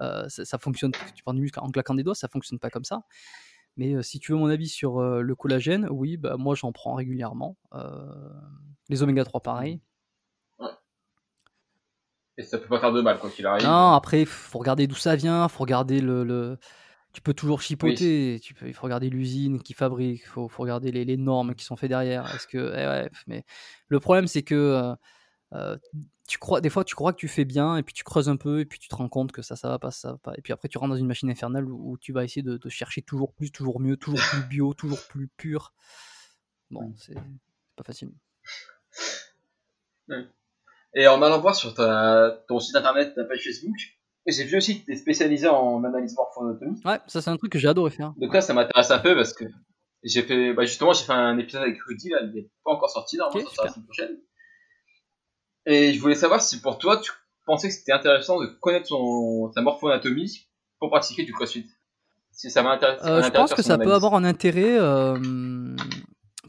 Euh, 0.00 0.28
ça, 0.28 0.58
fonctionne. 0.58 0.92
Tu 1.14 1.22
prends 1.22 1.34
du 1.34 1.40
muscle 1.40 1.58
en 1.60 1.70
claquant 1.70 1.94
des 1.94 2.02
doigts, 2.02 2.14
ça 2.14 2.28
fonctionne 2.28 2.58
pas 2.58 2.70
comme 2.70 2.84
ça. 2.84 3.02
Mais 3.76 4.02
si 4.02 4.18
tu 4.18 4.32
veux 4.32 4.38
mon 4.38 4.50
avis 4.50 4.68
sur 4.68 5.00
le 5.00 5.34
collagène, 5.34 5.86
oui, 5.90 6.16
bah, 6.16 6.36
moi 6.36 6.54
j'en 6.54 6.72
prends 6.72 6.94
régulièrement. 6.94 7.56
les 8.88 9.02
oméga 9.02 9.24
3 9.24 9.40
pareil. 9.40 9.80
Et 12.36 12.42
ça 12.42 12.56
peut 12.58 12.68
pas 12.68 12.80
faire 12.80 12.92
de 12.92 13.02
mal, 13.02 13.18
quoi 13.18 13.28
qu'il 13.28 13.46
arrive. 13.46 13.66
Non, 13.66 13.92
après, 13.92 14.24
faut 14.24 14.58
regarder 14.58 14.86
d'où 14.86 14.94
ça 14.94 15.14
vient, 15.14 15.46
faut 15.48 15.62
regarder 15.62 16.00
le. 16.00 16.58
Tu 17.12 17.20
peux 17.22 17.34
toujours 17.34 17.60
chipoter, 17.60 18.38
tu 18.40 18.54
peux, 18.54 18.68
il 18.68 18.74
faut 18.74 18.84
regarder 18.84 19.10
l'usine 19.10 19.60
qui 19.60 19.74
fabrique, 19.74 20.22
il 20.22 20.28
faut, 20.28 20.48
faut, 20.48 20.62
regarder 20.62 20.92
les, 20.92 21.04
les, 21.04 21.16
normes 21.16 21.56
qui 21.56 21.64
sont 21.64 21.74
faites 21.74 21.88
derrière. 21.88 22.32
Est-ce 22.34 22.46
que, 22.46 22.58
eh 22.58 22.86
ouais, 22.86 23.10
mais 23.26 23.44
le 23.88 23.98
problème 23.98 24.28
c'est 24.28 24.42
que 24.42 24.54
euh, 24.54 24.94
euh, 25.52 25.76
tu 26.28 26.38
crois, 26.38 26.60
des 26.60 26.70
fois 26.70 26.84
tu 26.84 26.94
crois 26.94 27.12
que 27.12 27.18
tu 27.18 27.26
fais 27.26 27.44
bien 27.44 27.76
et 27.76 27.82
puis 27.82 27.94
tu 27.94 28.04
creuses 28.04 28.28
un 28.28 28.36
peu 28.36 28.60
et 28.60 28.64
puis 28.64 28.78
tu 28.78 28.88
te 28.88 28.94
rends 28.94 29.08
compte 29.08 29.32
que 29.32 29.42
ça, 29.42 29.56
ça 29.56 29.68
va 29.68 29.80
pas, 29.80 29.90
ça 29.90 30.12
va 30.12 30.18
pas. 30.18 30.34
Et 30.36 30.42
puis 30.42 30.52
après 30.52 30.68
tu 30.68 30.78
rentres 30.78 30.90
dans 30.90 31.00
une 31.00 31.08
machine 31.08 31.28
infernale 31.30 31.64
où, 31.68 31.98
tu 31.98 32.12
vas 32.12 32.22
essayer 32.22 32.42
de, 32.42 32.68
chercher 32.68 33.02
toujours 33.02 33.34
plus, 33.34 33.50
toujours 33.50 33.80
mieux, 33.80 33.96
toujours 33.96 34.20
plus 34.30 34.42
bio, 34.48 34.72
toujours 34.74 35.00
plus 35.08 35.26
pur. 35.26 35.72
Bon, 36.70 36.94
c'est 36.96 37.14
pas 37.74 37.82
facile. 37.84 38.12
Et 40.94 41.06
en 41.06 41.22
allant 41.22 41.40
voir 41.40 41.54
sur 41.56 41.74
ta, 41.74 42.44
ton 42.48 42.60
site 42.60 42.76
internet, 42.76 43.14
ta 43.14 43.24
page 43.24 43.42
Facebook, 43.42 43.78
j'ai 44.26 44.44
vu 44.44 44.56
aussi 44.56 44.80
que 44.80 44.86
tu 44.86 44.92
es 44.92 44.96
spécialisé 44.96 45.48
en 45.48 45.82
analyse 45.84 46.14
morpho-anatomie. 46.16 46.80
Ouais, 46.84 46.98
ça 47.06 47.22
c'est 47.22 47.30
un 47.30 47.36
truc 47.36 47.52
que 47.52 47.58
j'ai 47.58 47.68
adoré 47.68 47.90
faire. 47.90 48.12
Donc 48.16 48.34
là, 48.34 48.40
ça 48.40 48.54
m'intéresse 48.54 48.90
un 48.90 48.98
peu 48.98 49.14
parce 49.14 49.32
que 49.32 49.44
j'ai 50.02 50.22
fait, 50.22 50.52
bah 50.54 50.64
justement, 50.64 50.92
j'ai 50.92 51.04
fait 51.04 51.12
un 51.12 51.38
épisode 51.38 51.62
avec 51.62 51.80
Rudy, 51.82 52.10
là, 52.10 52.18
il 52.22 52.32
n'est 52.32 52.50
pas 52.64 52.72
encore 52.72 52.90
sorti, 52.90 53.16
normalement, 53.16 53.48
ça 53.48 53.54
sera 53.54 53.66
la 53.66 53.72
semaine 53.72 53.86
prochaine. 53.86 54.18
Et 55.66 55.92
je 55.92 56.00
voulais 56.00 56.14
savoir 56.14 56.40
si 56.40 56.60
pour 56.60 56.78
toi, 56.78 56.98
tu 56.98 57.12
pensais 57.46 57.68
que 57.68 57.74
c'était 57.74 57.92
intéressant 57.92 58.40
de 58.40 58.46
connaître 58.46 58.86
son, 58.86 59.50
sa 59.52 59.60
morpho-anatomie 59.62 60.48
pour 60.78 60.90
pratiquer 60.90 61.24
du 61.24 61.32
crossfit. 61.32 61.66
Si 62.32 62.50
ça 62.50 62.62
m'intéresse. 62.62 63.00
Euh, 63.04 63.22
je 63.22 63.30
pense 63.30 63.52
que 63.52 63.62
ça 63.62 63.76
peut 63.76 63.92
avoir 63.92 64.14
un 64.14 64.24
intérêt 64.24 64.78
euh, 64.78 65.18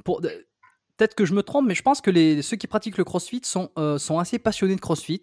pour 0.05 0.21
peut-être 1.01 1.15
que 1.15 1.25
je 1.25 1.33
me 1.33 1.41
trompe, 1.41 1.65
mais 1.67 1.73
je 1.73 1.81
pense 1.81 1.99
que 1.99 2.11
les, 2.11 2.43
ceux 2.43 2.57
qui 2.57 2.67
pratiquent 2.67 2.99
le 2.99 3.03
crossfit 3.03 3.41
sont, 3.43 3.71
euh, 3.79 3.97
sont 3.97 4.19
assez 4.19 4.37
passionnés 4.37 4.75
de 4.75 4.81
crossfit. 4.81 5.21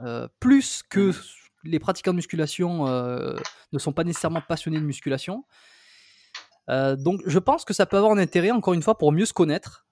Euh, 0.00 0.26
plus 0.40 0.82
que 0.82 1.10
mmh. 1.10 1.22
Les 1.64 1.78
pratiquants 1.78 2.12
de 2.12 2.16
musculation 2.16 2.86
euh, 2.86 3.36
ne 3.72 3.78
sont 3.78 3.92
pas 3.92 4.04
nécessairement 4.04 4.42
passionnés 4.46 4.78
de 4.78 4.84
musculation. 4.84 5.44
donc 6.68 7.20
je 7.26 7.38
pense 7.40 7.64
que 7.64 7.74
ça 7.74 7.84
peut 7.86 7.96
avoir 7.96 8.12
un 8.12 8.18
intérêt, 8.18 8.52
encore 8.52 8.74
une 8.74 8.82
fois, 8.82 8.96
pour 8.96 9.12
mieux 9.12 9.26
se 9.26 9.32
connaître, 9.32 9.86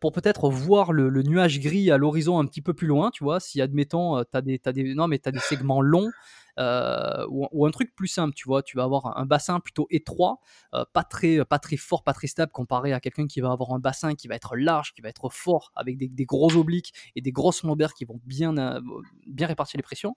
pour 0.00 0.12
peut-être 0.12 0.48
voir 0.50 0.92
le, 0.92 1.22
nuage 1.22 1.60
gris 1.60 1.90
à 1.90 1.98
l'horizon 1.98 2.38
un 2.38 2.46
petit 2.46 2.62
peu 2.62 2.74
plus 2.74 2.88
loin, 2.88 3.10
tu 3.10 3.22
vois, 3.22 3.38
si 3.38 3.60
admettons, 3.60 4.22
tu 4.24 4.36
as, 4.36 4.42
des, 4.42 4.58
des, 4.58 4.94
non, 4.94 5.06
mais 5.06 5.20
as 5.26 5.30
des 5.30 5.38
segments 5.38 5.80
longs, 5.80 6.10
euh, 6.58 7.26
ou, 7.28 7.66
un 7.66 7.70
truc 7.70 7.94
plus 7.94 8.08
simple, 8.08 8.34
tu 8.34 8.44
vois, 8.46 8.62
tu 8.62 8.76
vas 8.76 8.84
avoir 8.84 9.18
un 9.18 9.26
bassin 9.26 9.60
plutôt 9.60 9.86
étroit, 9.90 10.40
euh, 10.74 10.84
pas, 10.92 11.04
très, 11.04 11.44
pas 11.44 11.58
très 11.58 11.76
fort, 11.76 12.02
pas 12.02 12.14
très 12.14 12.26
stable 12.26 12.52
comparé 12.52 12.92
à 12.92 13.00
quelqu'un 13.00 13.26
qui 13.26 13.40
va 13.40 13.52
avoir 13.52 13.72
un 13.72 13.78
bassin 13.78 14.14
qui 14.14 14.26
va 14.26 14.36
être 14.36 14.56
large, 14.56 14.94
qui 14.94 15.02
va 15.02 15.08
être 15.08 15.28
fort, 15.28 15.72
avec 15.76 15.98
des, 15.98 16.24
gros 16.24 16.54
obliques 16.56 16.94
et 17.14 17.20
des 17.20 17.32
grosses 17.32 17.62
lombaires 17.62 17.92
qui 17.92 18.04
vont 18.04 18.20
bien, 18.24 18.56
euh, 18.56 18.80
bien 19.26 19.46
répartir 19.46 19.76
les 19.78 19.82
pressions. 19.82 20.16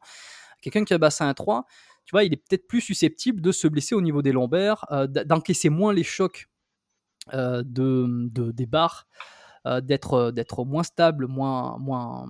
Quelqu'un 0.61 0.83
qui 0.83 0.93
a 0.93 0.97
bassin 0.97 1.29
étroit, 1.29 1.65
tu 2.05 2.11
vois, 2.11 2.23
il 2.23 2.33
est 2.33 2.37
peut-être 2.37 2.67
plus 2.67 2.81
susceptible 2.81 3.41
de 3.41 3.51
se 3.51 3.67
blesser 3.67 3.95
au 3.95 4.01
niveau 4.01 4.21
des 4.21 4.31
lombaires, 4.31 4.85
d'encaisser 5.25 5.69
moins 5.69 5.93
les 5.93 6.03
chocs 6.03 6.49
de, 7.31 7.63
de, 7.63 8.51
des 8.51 8.65
barres, 8.65 9.07
d'être, 9.81 10.31
d'être 10.31 10.65
moins 10.65 10.83
stable, 10.83 11.27
moins, 11.27 11.77
moins, 11.77 12.27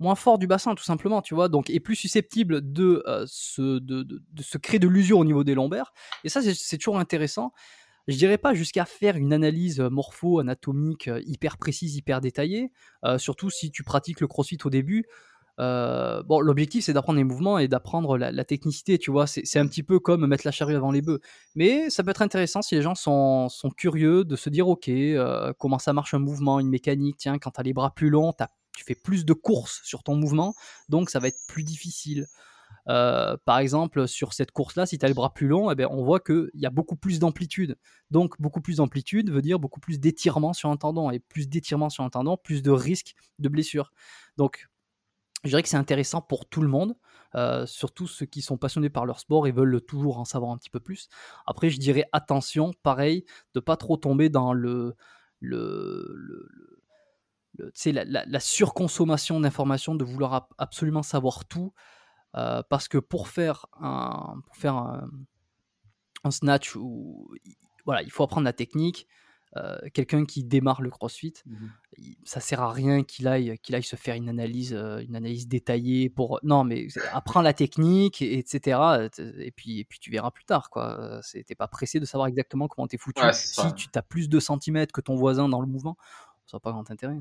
moins 0.00 0.14
fort 0.14 0.38
du 0.38 0.46
bassin, 0.46 0.74
tout 0.74 0.84
simplement, 0.84 1.22
tu 1.22 1.34
vois, 1.34 1.48
donc 1.48 1.70
est 1.70 1.80
plus 1.80 1.96
susceptible 1.96 2.72
de, 2.72 3.02
euh, 3.06 3.24
se, 3.26 3.78
de, 3.78 4.22
se 4.40 4.58
créer 4.58 4.78
de 4.78 4.88
l'usure 4.88 5.18
au 5.18 5.24
niveau 5.24 5.44
des 5.44 5.54
lombaires. 5.54 5.92
Et 6.24 6.28
ça, 6.28 6.40
c'est 6.42 6.78
toujours 6.78 6.98
intéressant. 6.98 7.52
Je 8.06 8.16
dirais 8.16 8.38
pas 8.38 8.54
jusqu'à 8.54 8.86
faire 8.86 9.16
une 9.16 9.32
analyse 9.32 9.80
morpho-anatomique 9.80 11.08
euh, 11.08 11.20
hyper 11.26 11.58
précise, 11.58 11.96
hyper 11.96 12.20
détaillée, 12.20 12.72
euh, 13.04 13.18
surtout 13.18 13.50
si 13.50 13.70
tu 13.70 13.82
pratiques 13.82 14.20
le 14.20 14.28
crossfit 14.28 14.58
au 14.64 14.70
début. 14.70 15.04
Bon, 15.58 16.40
l'objectif 16.40 16.84
c'est 16.84 16.92
d'apprendre 16.92 17.18
les 17.18 17.24
mouvements 17.24 17.58
et 17.58 17.68
d'apprendre 17.68 18.16
la, 18.16 18.44
technicité, 18.44 18.98
tu 18.98 19.10
vois. 19.10 19.26
C'est 19.26 19.58
un 19.58 19.66
petit 19.66 19.82
peu 19.82 19.98
comme 19.98 20.26
mettre 20.26 20.46
la 20.46 20.52
charrue 20.52 20.76
avant 20.76 20.90
les 20.90 21.02
bœufs. 21.02 21.20
Mais 21.54 21.90
ça 21.90 22.02
peut 22.02 22.10
être 22.10 22.22
intéressant 22.22 22.62
si 22.62 22.74
les 22.74 22.82
gens 22.82 22.94
sont, 22.94 23.48
curieux 23.76 24.24
de 24.24 24.36
se 24.36 24.50
dire, 24.50 24.68
ok, 24.68 24.90
comment 25.58 25.78
ça 25.78 25.92
marche 25.92 26.14
un 26.14 26.18
mouvement, 26.18 26.60
une 26.60 26.68
mécanique. 26.68 27.16
Tiens, 27.18 27.38
quand 27.38 27.50
tu 27.50 27.60
as 27.60 27.64
les 27.64 27.72
bras 27.72 27.94
plus 27.94 28.10
longs, 28.10 28.32
tu 28.76 28.84
fais 28.84 28.94
plus 28.94 29.24
de 29.24 29.32
courses 29.32 29.80
sur 29.82 30.02
ton 30.04 30.14
mouvement, 30.14 30.54
donc 30.88 31.10
ça 31.10 31.18
va 31.18 31.28
être 31.28 31.40
plus 31.48 31.64
difficile. 31.64 32.26
Euh, 32.88 33.36
par 33.44 33.58
exemple, 33.58 34.08
sur 34.08 34.32
cette 34.32 34.50
course-là, 34.52 34.86
si 34.86 34.98
tu 34.98 35.04
as 35.04 35.08
le 35.08 35.14
bras 35.14 35.34
plus 35.34 35.46
long, 35.46 35.70
eh 35.70 35.74
bien, 35.74 35.88
on 35.90 36.04
voit 36.04 36.20
qu'il 36.20 36.50
y 36.54 36.64
a 36.64 36.70
beaucoup 36.70 36.96
plus 36.96 37.18
d'amplitude. 37.18 37.76
Donc, 38.10 38.40
beaucoup 38.40 38.60
plus 38.60 38.76
d'amplitude 38.76 39.30
veut 39.30 39.42
dire 39.42 39.58
beaucoup 39.58 39.80
plus 39.80 40.00
d'étirement 40.00 40.52
sur 40.52 40.70
un 40.70 40.76
tendon. 40.76 41.10
Et 41.10 41.18
plus 41.18 41.48
d'étirement 41.48 41.90
sur 41.90 42.04
un 42.04 42.10
tendon, 42.10 42.36
plus 42.36 42.62
de 42.62 42.70
risque 42.70 43.14
de 43.38 43.48
blessure. 43.48 43.92
Donc, 44.36 44.67
je 45.44 45.50
dirais 45.50 45.62
que 45.62 45.68
c'est 45.68 45.76
intéressant 45.76 46.20
pour 46.20 46.48
tout 46.48 46.62
le 46.62 46.68
monde, 46.68 46.96
euh, 47.34 47.66
surtout 47.66 48.06
ceux 48.06 48.26
qui 48.26 48.42
sont 48.42 48.56
passionnés 48.56 48.90
par 48.90 49.06
leur 49.06 49.20
sport 49.20 49.46
et 49.46 49.52
veulent 49.52 49.80
toujours 49.82 50.18
en 50.18 50.24
savoir 50.24 50.50
un 50.50 50.58
petit 50.58 50.70
peu 50.70 50.80
plus. 50.80 51.08
Après, 51.46 51.70
je 51.70 51.78
dirais 51.78 52.04
attention, 52.12 52.72
pareil, 52.82 53.24
de 53.54 53.60
pas 53.60 53.76
trop 53.76 53.96
tomber 53.96 54.28
dans 54.28 54.52
le, 54.52 54.96
le 55.40 56.48
la, 57.84 58.40
surconsommation 58.40 59.40
d'informations, 59.40 59.94
de 59.94 60.04
vouloir 60.04 60.48
absolument 60.58 61.02
savoir 61.02 61.44
tout. 61.44 61.72
parce 62.32 62.88
que 62.88 62.98
pour 62.98 63.28
faire 63.28 63.66
un, 63.80 64.40
pour 64.46 64.56
faire 64.56 64.76
un, 64.76 66.30
snatch, 66.30 66.76
voilà, 67.84 68.02
il 68.02 68.10
faut 68.10 68.22
apprendre 68.22 68.44
la 68.44 68.52
technique, 68.52 69.06
euh, 69.58 69.76
quelqu'un 69.92 70.24
qui 70.24 70.44
démarre 70.44 70.82
le 70.82 70.90
CrossFit, 70.90 71.34
mmh 71.46 71.66
ça 72.22 72.38
sert 72.38 72.60
à 72.60 72.70
rien 72.70 73.02
qu'il 73.02 73.26
aille, 73.26 73.58
qu'il 73.58 73.74
aille 73.74 73.82
se 73.82 73.96
faire 73.96 74.14
une 74.14 74.28
analyse, 74.28 74.72
euh, 74.72 75.00
une 75.00 75.16
analyse 75.16 75.48
détaillée 75.48 76.08
pour. 76.08 76.38
Non, 76.44 76.62
mais 76.62 76.86
apprends 77.12 77.42
la 77.42 77.52
technique, 77.52 78.22
etc. 78.22 79.08
Et 79.38 79.50
puis, 79.50 79.80
et 79.80 79.84
puis 79.84 79.98
tu 79.98 80.10
verras 80.12 80.30
plus 80.30 80.44
tard, 80.44 80.70
quoi. 80.70 81.20
T'es 81.46 81.56
pas 81.56 81.66
pressé 81.66 81.98
de 81.98 82.04
savoir 82.04 82.28
exactement 82.28 82.68
comment 82.68 82.86
t'es 82.86 82.98
foutu. 82.98 83.20
si 83.32 83.74
tu 83.74 83.88
as 83.94 84.02
plus 84.02 84.28
de 84.28 84.38
centimètres 84.38 84.92
que 84.92 85.00
ton 85.00 85.16
voisin 85.16 85.48
dans 85.48 85.60
le 85.60 85.66
mouvement, 85.66 85.96
ça 86.46 86.58
n'a 86.58 86.60
pas 86.60 86.70
grand 86.70 86.88
intérêt. 86.88 87.18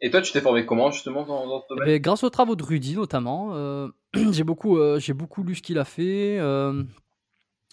Et 0.00 0.10
toi, 0.10 0.22
tu 0.22 0.32
t'es 0.32 0.40
formé 0.40 0.64
comment 0.64 0.90
justement 0.90 1.24
dans, 1.24 1.60
ce 1.60 1.68
domaine? 1.68 1.88
eh 1.88 1.98
ben, 1.98 2.02
Grâce 2.02 2.22
aux 2.22 2.30
travaux 2.30 2.56
de 2.56 2.62
Rudy 2.62 2.94
notamment. 2.94 3.54
Euh, 3.54 3.88
j'ai 4.30 4.44
beaucoup, 4.44 4.78
j'ai 4.98 5.12
beaucoup 5.12 5.42
lu 5.42 5.54
ce 5.54 5.62
qu'il 5.62 5.78
a 5.78 5.84
fait. 5.84 6.38
Euh, 6.38 6.84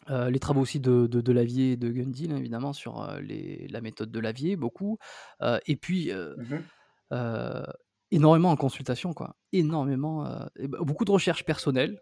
les 0.08 0.39
travaux 0.39 0.62
aussi 0.62 0.80
de, 0.80 1.08
de, 1.08 1.22
de 1.22 1.32
Lavier 1.32 1.74
et 1.74 1.78
de 1.78 1.89
Gundil, 1.89 2.32
évidemment, 2.32 2.74
sur 2.74 3.01
euh, 3.01 3.20
les, 3.22 3.68
la 3.70 3.82
méthode 3.82 4.12
de 4.12 4.20
Lavier, 4.20 4.56
beaucoup. 4.56 4.97
Euh, 5.41 5.60
et 5.66 5.76
puis, 5.76 6.12
mmh 6.12 7.64
énormément 8.12 8.51
en 8.51 8.56
consultation, 8.56 9.14
quoi. 9.14 9.36
Énormément. 9.51 10.24
Bah, 10.24 10.78
beaucoup 10.82 11.06
de 11.06 11.12
recherches 11.12 11.43
personnelles, 11.43 11.99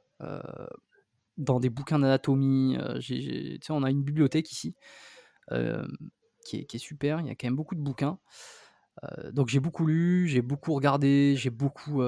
dans 1.37 1.59
des 1.59 1.69
bouquins 1.69 1.97
d'anatomie. 1.97 2.77
J'ai, 2.97 3.57
on 3.69 3.83
a 3.83 3.89
une 3.89 4.03
bibliothèque 4.03 4.51
ici, 4.51 4.75
qui 5.49 6.57
est, 6.57 6.65
qui, 6.65 6.75
est, 6.75 6.79
super. 6.79 7.19
Il 7.21 7.27
y 7.27 7.29
a 7.29 7.35
quand 7.35 7.47
même 7.47 7.55
beaucoup 7.55 7.73
de 7.73 7.79
bouquins. 7.79 8.19
donc 9.31 9.47
j'ai 9.47 9.59
beaucoup 9.59 9.85
lu, 9.85 10.27
j'ai 10.27 10.41
beaucoup 10.41 10.73
regardé, 10.73 11.35
j'ai 11.37 11.49
beaucoup 11.49 12.03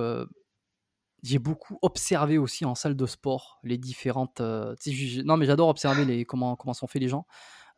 j'ai 1.26 1.40
beaucoup 1.40 1.80
observé 1.82 2.38
aussi 2.38 2.66
en 2.66 2.76
salle 2.76 2.96
de 2.96 3.06
sport 3.08 3.60
les 3.64 3.78
différentes. 3.78 4.42
Euh, 4.42 4.76
non, 5.24 5.38
mais 5.38 5.46
j'adore 5.46 5.70
observer 5.70 6.06
les, 6.06 6.24
comment, 6.24 6.56
comment 6.56 6.74
sont 6.74 6.88
faits 6.88 7.02
les 7.02 7.08
gens. 7.08 7.26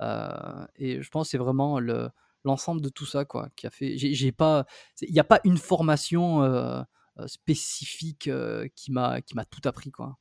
Euh, 0.02 0.66
et 0.76 1.02
je 1.02 1.10
pense 1.10 1.28
que 1.28 1.32
c'est 1.32 1.38
vraiment 1.38 1.80
le, 1.80 2.10
l'ensemble 2.44 2.82
de 2.82 2.90
tout 2.90 3.06
ça 3.06 3.24
quoi, 3.24 3.50
qui 3.56 3.66
a 3.66 3.70
fait. 3.70 3.98
J'ai, 3.98 4.32
pas, 4.34 4.66
il 5.02 5.14
n'y 5.14 5.20
a 5.20 5.24
pas 5.24 5.40
une 5.46 5.58
formation 5.58 6.44
euh, 6.44 6.82
spécifique 7.26 8.30
qui, 8.76 8.92
m'a, 8.92 9.22
qui 9.22 9.34
m'a 9.36 9.46
tout 9.46 9.62
appris. 9.64 9.92
Quoi. 9.92 10.18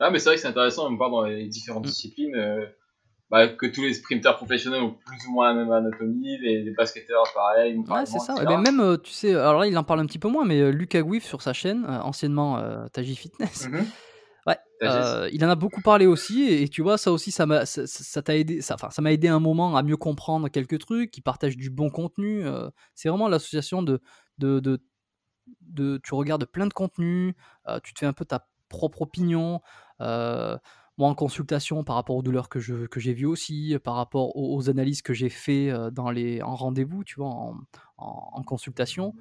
Ah, 0.00 0.10
mais 0.10 0.18
c'est 0.18 0.30
vrai 0.30 0.36
que 0.36 0.40
c'est 0.40 0.48
intéressant, 0.48 0.90
on 0.90 0.96
parle 0.96 1.12
dans 1.12 1.24
les 1.24 1.48
différentes 1.48 1.84
mmh. 1.84 1.88
disciplines. 1.88 2.66
Bah, 3.30 3.48
que 3.48 3.66
tous 3.66 3.82
les 3.82 3.94
sprinters 3.94 4.36
professionnels 4.36 4.82
ont 4.82 4.92
plus 4.92 5.26
ou 5.26 5.32
moins 5.32 5.48
la 5.48 5.54
même 5.54 5.72
anatomie, 5.72 6.38
les, 6.38 6.70
basketteurs 6.72 7.24
pareil. 7.34 7.76
Ouais, 7.78 8.04
c'est 8.04 8.18
ça. 8.18 8.34
Mais 8.46 8.58
même, 8.58 8.80
euh, 8.80 8.96
tu 8.98 9.12
sais, 9.12 9.34
alors 9.34 9.60
là, 9.60 9.66
il 9.66 9.76
en 9.78 9.84
parle 9.84 10.00
un 10.00 10.06
petit 10.06 10.18
peu 10.18 10.28
moins, 10.28 10.44
mais 10.44 10.60
euh, 10.60 10.70
Lucas 10.70 11.00
Guif 11.02 11.24
sur 11.24 11.40
sa 11.40 11.54
chaîne, 11.54 11.84
euh, 11.84 12.00
anciennement 12.00 12.62
Taji 12.92 13.16
Fitness, 13.16 13.68
mhm. 13.68 13.86
ouais, 14.46 15.30
il 15.32 15.42
en 15.42 15.48
a 15.48 15.54
beaucoup 15.54 15.80
parlé 15.80 16.04
aussi, 16.04 16.52
et, 16.52 16.68
tu 16.68 16.82
vois, 16.82 16.98
ça 16.98 17.10
aussi, 17.12 17.30
ça 17.30 17.46
m'a 17.46 17.64
ça, 17.64 18.22
t'a 18.22 18.36
aidé, 18.36 18.60
ça, 18.60 18.76
ça 18.90 19.02
m'a 19.02 19.10
aidé 19.10 19.28
un 19.28 19.40
moment 19.40 19.74
à 19.74 19.82
mieux 19.82 19.96
comprendre 19.96 20.48
quelques 20.50 20.78
trucs, 20.78 21.16
il 21.16 21.22
partage 21.22 21.56
du 21.56 21.70
bon 21.70 21.88
contenu. 21.88 22.44
c'est 22.94 23.08
vraiment 23.08 23.28
l'association 23.28 23.82
de, 23.82 24.02
de, 24.36 24.60
de, 24.60 24.82
de, 25.62 25.98
Tu 26.04 26.14
regardes 26.14 26.44
plein 26.44 26.66
de 26.66 26.74
contenus, 26.74 27.32
tu 27.82 27.94
te 27.94 27.98
fais 28.00 28.06
un 28.06 28.12
peu 28.12 28.26
ta 28.26 28.46
propre 28.68 29.02
opinion. 29.02 29.60
Euh, 30.00 30.58
moi 30.96 31.08
en 31.08 31.14
consultation 31.14 31.82
par 31.82 31.96
rapport 31.96 32.16
aux 32.16 32.22
douleurs 32.22 32.48
que, 32.48 32.60
j'ai 32.60 33.14
vues 33.14 33.26
aussi, 33.26 33.76
par 33.82 33.94
rapport 33.94 34.36
aux, 34.36 34.68
analyses 34.68 35.02
que 35.02 35.12
j'ai 35.12 35.28
fait 35.28 35.70
euh, 35.70 35.90
dans 35.90 36.10
les, 36.10 36.40
en 36.42 36.54
rendez-vous, 36.54 37.02
tu 37.04 37.16
vois, 37.16 37.54
en, 37.96 38.42
consultation. 38.44 39.14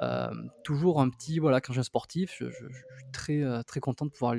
Euh, 0.00 0.30
toujours 0.64 1.00
un 1.00 1.10
petit, 1.10 1.38
voilà, 1.38 1.60
quand 1.60 1.72
j'ai 1.72 1.80
un 1.80 1.84
sportif, 1.84 2.36
je, 2.38 2.50
suis 2.50 3.10
très, 3.12 3.42
euh, 3.42 3.62
très 3.62 3.80
content 3.80 4.06
de 4.06 4.10
pouvoir 4.10 4.34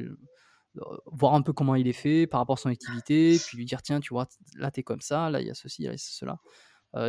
voir 1.05 1.33
un 1.33 1.41
peu 1.41 1.51
comment 1.51 1.75
il 1.75 1.87
est 1.87 1.93
fait 1.93 2.27
par 2.27 2.39
rapport 2.39 2.57
à 2.57 2.61
son 2.61 2.69
activité, 2.69 3.37
puis 3.45 3.57
lui 3.57 3.65
dire, 3.65 3.81
tiens, 3.81 3.99
tu 3.99 4.13
vois, 4.13 4.27
là, 4.55 4.71
t'es 4.71 4.83
comme 4.83 5.01
ça, 5.01 5.29
là, 5.29 5.41
il 5.41 5.47
y 5.47 5.51
a 5.51 5.53
ceci, 5.53 5.83
il 5.83 5.85
y 5.85 5.89
a 5.89 5.97
cela. 5.97 6.39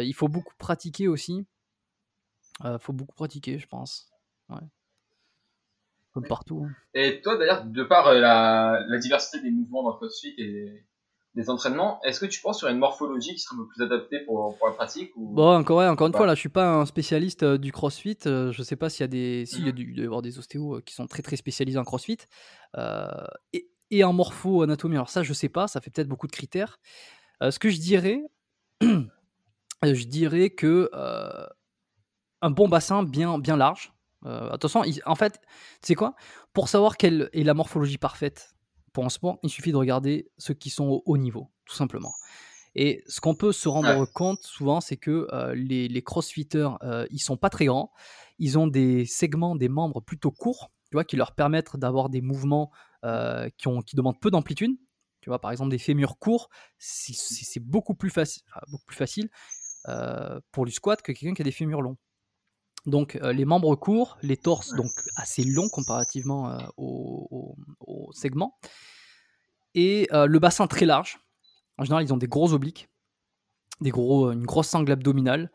il 0.02 0.14
faut 0.14 0.28
beaucoup 0.28 0.54
pratiquer 0.58 1.08
aussi. 1.08 1.46
Il 2.64 2.78
faut 2.80 2.92
beaucoup 2.92 3.14
pratiquer, 3.14 3.58
je 3.58 3.66
pense. 3.66 4.10
Ouais 4.48 4.58
comme 6.12 6.26
partout. 6.26 6.66
Hein. 6.66 6.74
Et 6.94 7.20
toi, 7.22 7.36
d'ailleurs, 7.36 7.64
de 7.64 7.82
par 7.84 8.08
euh, 8.08 8.18
la, 8.18 8.84
la, 8.86 8.98
diversité 8.98 9.40
des 9.40 9.50
mouvements 9.50 9.82
dans 9.82 9.96
CrossFit 9.96 10.34
et 10.38 10.84
des 11.34 11.48
entraînements, 11.48 12.00
est-ce 12.04 12.20
que 12.20 12.26
tu 12.26 12.40
penses 12.42 12.58
sur 12.58 12.68
une 12.68 12.78
morphologie 12.78 13.32
qui 13.32 13.38
serait 13.38 13.56
un 13.56 13.62
peu 13.62 13.68
plus 13.68 13.82
adaptée 13.82 14.20
pour, 14.26 14.56
pour 14.58 14.68
la 14.68 14.74
pratique 14.74 15.10
ou... 15.16 15.32
Bon, 15.34 15.56
encore, 15.56 15.80
encore 15.80 16.06
une 16.06 16.12
fois, 16.12 16.26
là, 16.26 16.34
je 16.34 16.40
suis 16.40 16.50
pas 16.50 16.68
un 16.70 16.84
spécialiste 16.84 17.42
euh, 17.42 17.56
du 17.56 17.72
CrossFit. 17.72 18.18
Euh, 18.26 18.52
je 18.52 18.62
sais 18.62 18.76
pas 18.76 18.90
s'il 18.90 19.00
y 19.00 19.04
a 19.04 19.08
des, 19.08 19.46
s'il 19.46 19.66
y 19.66 19.70
a 19.70 19.72
mhm. 19.72 20.04
avoir 20.04 20.20
des 20.20 20.38
ostéos 20.38 20.82
qui 20.84 20.94
sont 20.94 21.06
très 21.06 21.22
très 21.22 21.36
spécialisés 21.36 21.78
en 21.78 21.84
CrossFit 21.84 22.18
et, 23.52 23.70
et, 23.90 24.04
en 24.04 24.12
morpho-anatomie. 24.12 24.96
Alors 24.96 25.08
ça, 25.08 25.22
je 25.22 25.32
sais 25.32 25.48
pas. 25.48 25.66
Ça 25.66 25.80
fait 25.80 25.90
peut-être 25.90 26.08
beaucoup 26.08 26.26
de 26.26 26.32
critères. 26.32 26.78
ce 27.40 27.58
que 27.58 27.70
je 27.70 27.78
dirais, 27.78 28.20
je 28.82 30.06
dirais 30.06 30.50
que 30.50 30.90
un 32.42 32.50
bon 32.50 32.68
bassin 32.68 33.04
bien 33.04 33.38
bien 33.38 33.56
large 33.56 33.92
euh, 34.26 34.50
attention, 34.50 34.82
en 35.06 35.14
fait, 35.14 35.40
c'est 35.80 35.94
quoi? 35.94 36.14
Pour 36.52 36.68
savoir 36.68 36.96
quelle 36.96 37.28
est 37.32 37.42
la 37.42 37.54
morphologie 37.54 37.98
parfaite 37.98 38.54
pour 38.92 39.04
un 39.04 39.08
sport, 39.08 39.38
il 39.42 39.50
suffit 39.50 39.72
de 39.72 39.76
regarder 39.76 40.30
ceux 40.38 40.54
qui 40.54 40.70
sont 40.70 40.84
au 40.84 41.02
haut 41.06 41.16
niveau, 41.16 41.50
tout 41.64 41.74
simplement. 41.74 42.12
Et 42.74 43.02
ce 43.06 43.20
qu'on 43.20 43.34
peut 43.34 43.52
se 43.52 43.68
rendre 43.68 44.06
compte 44.06 44.42
souvent, 44.42 44.80
c'est 44.80 44.96
que 44.96 45.28
euh, 45.32 45.54
les, 45.54 45.88
les, 45.88 46.02
crossfitters, 46.02 46.70
euh, 46.82 47.06
ils 47.10 47.18
sont 47.18 47.36
pas 47.36 47.50
très 47.50 47.66
grands. 47.66 47.92
Ils 48.38 48.58
ont 48.58 48.66
des 48.66 49.04
segments, 49.04 49.56
des 49.56 49.68
membres 49.68 50.00
plutôt 50.00 50.30
courts, 50.30 50.70
tu 50.90 50.96
vois, 50.96 51.04
qui 51.04 51.16
leur 51.16 51.34
permettent 51.34 51.76
d'avoir 51.76 52.08
des 52.08 52.20
mouvements 52.22 52.70
qui, 53.58 53.66
ont, 53.66 53.82
qui 53.82 53.96
demandent 53.96 54.20
peu 54.20 54.30
d'amplitude. 54.30 54.76
Tu 55.20 55.30
vois, 55.30 55.40
par 55.40 55.50
exemple, 55.50 55.70
des 55.70 55.78
fémurs 55.78 56.18
courts, 56.18 56.48
c'est 56.78 57.60
beaucoup 57.60 57.94
plus, 57.94 58.10
facile, 58.10 58.42
beaucoup 58.68 58.84
plus 58.86 58.96
facile 58.96 59.28
pour 60.52 60.64
du 60.64 60.72
squat 60.72 61.02
que 61.02 61.12
quelqu'un 61.12 61.34
qui 61.34 61.42
a 61.42 61.44
des 61.44 61.52
fémurs 61.52 61.82
longs. 61.82 61.96
Donc 62.86 63.16
euh, 63.16 63.32
les 63.32 63.44
membres 63.44 63.76
courts, 63.76 64.18
les 64.22 64.36
torses 64.36 64.74
donc 64.74 64.90
assez 65.16 65.44
longs 65.44 65.68
comparativement 65.68 66.50
euh, 66.50 66.58
au, 66.76 67.56
segment, 68.12 68.58
et 69.74 70.08
euh, 70.12 70.26
le 70.26 70.38
bassin 70.38 70.66
très 70.66 70.86
large. 70.86 71.18
En 71.78 71.84
général, 71.84 72.04
ils 72.04 72.12
ont 72.12 72.16
des 72.18 72.26
gros 72.26 72.52
obliques, 72.52 72.88
des 73.80 73.90
gros, 73.90 74.30
une 74.32 74.44
grosse 74.44 74.68
sangle 74.68 74.92
abdominale. 74.92 75.50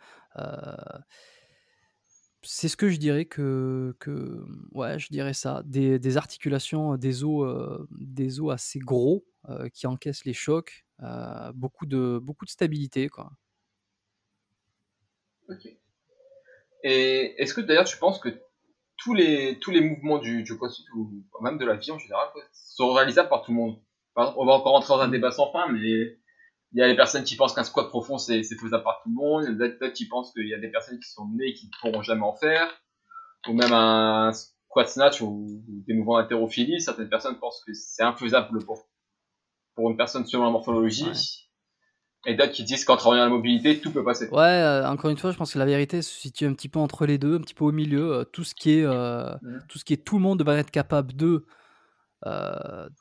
c'est 2.41 2.69
ce 2.69 2.78
que 2.78 2.89
je 2.89 2.97
dirais 2.97 3.25
que, 3.25 3.95
que, 3.99 4.45
ouais, 4.71 4.97
je 4.97 5.09
dirais 5.09 5.34
ça, 5.34 5.61
des, 5.65 6.17
articulations, 6.17 6.95
des 6.95 7.23
os, 7.23 7.88
des 7.91 8.39
os 8.39 8.53
assez 8.53 8.80
gros 8.80 9.25
qui 9.73 9.86
encaissent 9.86 10.25
les 10.25 10.34
chocs, 10.34 10.86
beaucoup 11.53 11.86
de, 11.86 12.19
beaucoup 12.21 12.45
de 12.45 12.49
stabilité, 12.49 13.09
quoi. 13.09 13.32
Et 16.84 17.41
est-ce 17.41 17.53
que 17.53 17.61
d'ailleurs 17.61 17.86
tu 17.86 17.97
penses 17.97 18.19
que 18.19 18.30
tous 18.97 19.13
les, 19.13 19.59
tous 19.59 19.71
les 19.71 19.82
mouvements 19.82 20.17
du, 20.17 20.43
du 20.43 20.57
CrossFit 20.57 20.84
ou 20.95 21.23
même 21.41 21.57
de 21.57 21.65
la 21.65 21.75
vie 21.75 21.91
en 21.91 21.99
général 21.99 22.28
sont 22.53 22.93
réalisables 22.93 23.30
par 23.30 23.43
tout 23.43 23.51
le 23.51 23.57
monde? 23.57 23.80
On 24.15 24.45
va 24.45 24.53
encore 24.53 24.73
rentrer 24.73 24.93
dans 24.95 25.01
un 25.01 25.09
débat 25.09 25.32
sans 25.32 25.51
fin, 25.51 25.67
mais 25.71 25.80
il 25.80 26.80
y 26.80 26.82
a 26.82 26.88
les 26.88 26.95
personnes 26.95 27.23
qui 27.23 27.36
pensent 27.36 27.53
qu'un 27.53 27.63
squat 27.63 27.88
profond 27.88 28.17
c'est 28.17 28.43
faisable 28.43 28.84
par 28.84 29.01
tout 29.03 29.09
le 29.09 29.15
monde, 29.15 29.43
il 29.47 29.51
y 29.51 29.63
a 29.63 29.67
d'autres 29.69 29.93
qui 29.93 30.07
pensent 30.07 30.34
qu'il 30.34 30.47
y 30.47 30.53
a 30.53 30.59
des 30.59 30.69
personnes 30.69 30.99
qui 30.99 31.09
sont 31.09 31.28
nées 31.36 31.49
et 31.49 31.53
qui 31.53 31.67
ne 31.67 31.71
pourront 31.80 32.01
jamais 32.01 32.23
en 32.23 32.36
faire, 32.36 32.67
ou 33.47 33.53
même 33.53 33.71
un 33.71 34.32
squat 34.34 34.89
snatch 34.89 35.21
ou, 35.21 35.45
des 35.67 35.93
mouvements 35.93 36.17
d'haltérophilie, 36.17 36.82
certaines 36.82 37.09
personnes 37.09 37.38
pensent 37.39 37.63
que 37.65 37.73
c'est 37.73 38.03
infaisable 38.03 38.65
pour, 38.65 38.88
pour 39.75 39.89
une 39.89 39.97
personne 39.97 40.25
selon 40.25 40.45
la 40.45 40.49
morphologie. 40.49 41.47
Et 42.26 42.36
d'autres 42.36 42.51
qui 42.51 42.63
disent 42.63 42.84
qu'en 42.84 42.97
travaillant 42.97 43.24
la 43.24 43.30
mobilité, 43.30 43.80
tout 43.80 43.91
peut 43.91 44.03
passer. 44.03 44.28
Ouais, 44.30 44.41
euh, 44.41 44.88
encore 44.89 45.09
une 45.09 45.18
fois, 45.18 45.32
je 45.32 45.38
pense 45.38 45.53
que 45.53 45.59
la 45.59 45.65
vérité 45.65 46.01
se 46.01 46.13
situe 46.13 46.45
un 46.45 46.53
petit 46.53 46.68
peu 46.68 46.80
entre 46.80 47.05
les 47.05 47.18
deux, 47.18 47.38
un 47.38 47.41
petit 47.41 47.53
peu 47.53 47.65
au 47.65 47.72
milieu. 47.72 48.13
Euh, 48.13 48.24
tout 48.26 48.43
ce 48.43 48.55
qui 48.55 48.80
est, 48.80 48.84
euh, 48.84 49.34
mhm. 49.41 49.63
tout 49.70 49.78
ce 49.78 49.86
qui 49.86 49.93
est, 49.93 50.03
tout 50.03 50.18
le 50.18 50.24
monde 50.24 50.39
devrait 50.39 50.59
être 50.59 50.72
capable 50.72 51.13
de, 51.15 51.45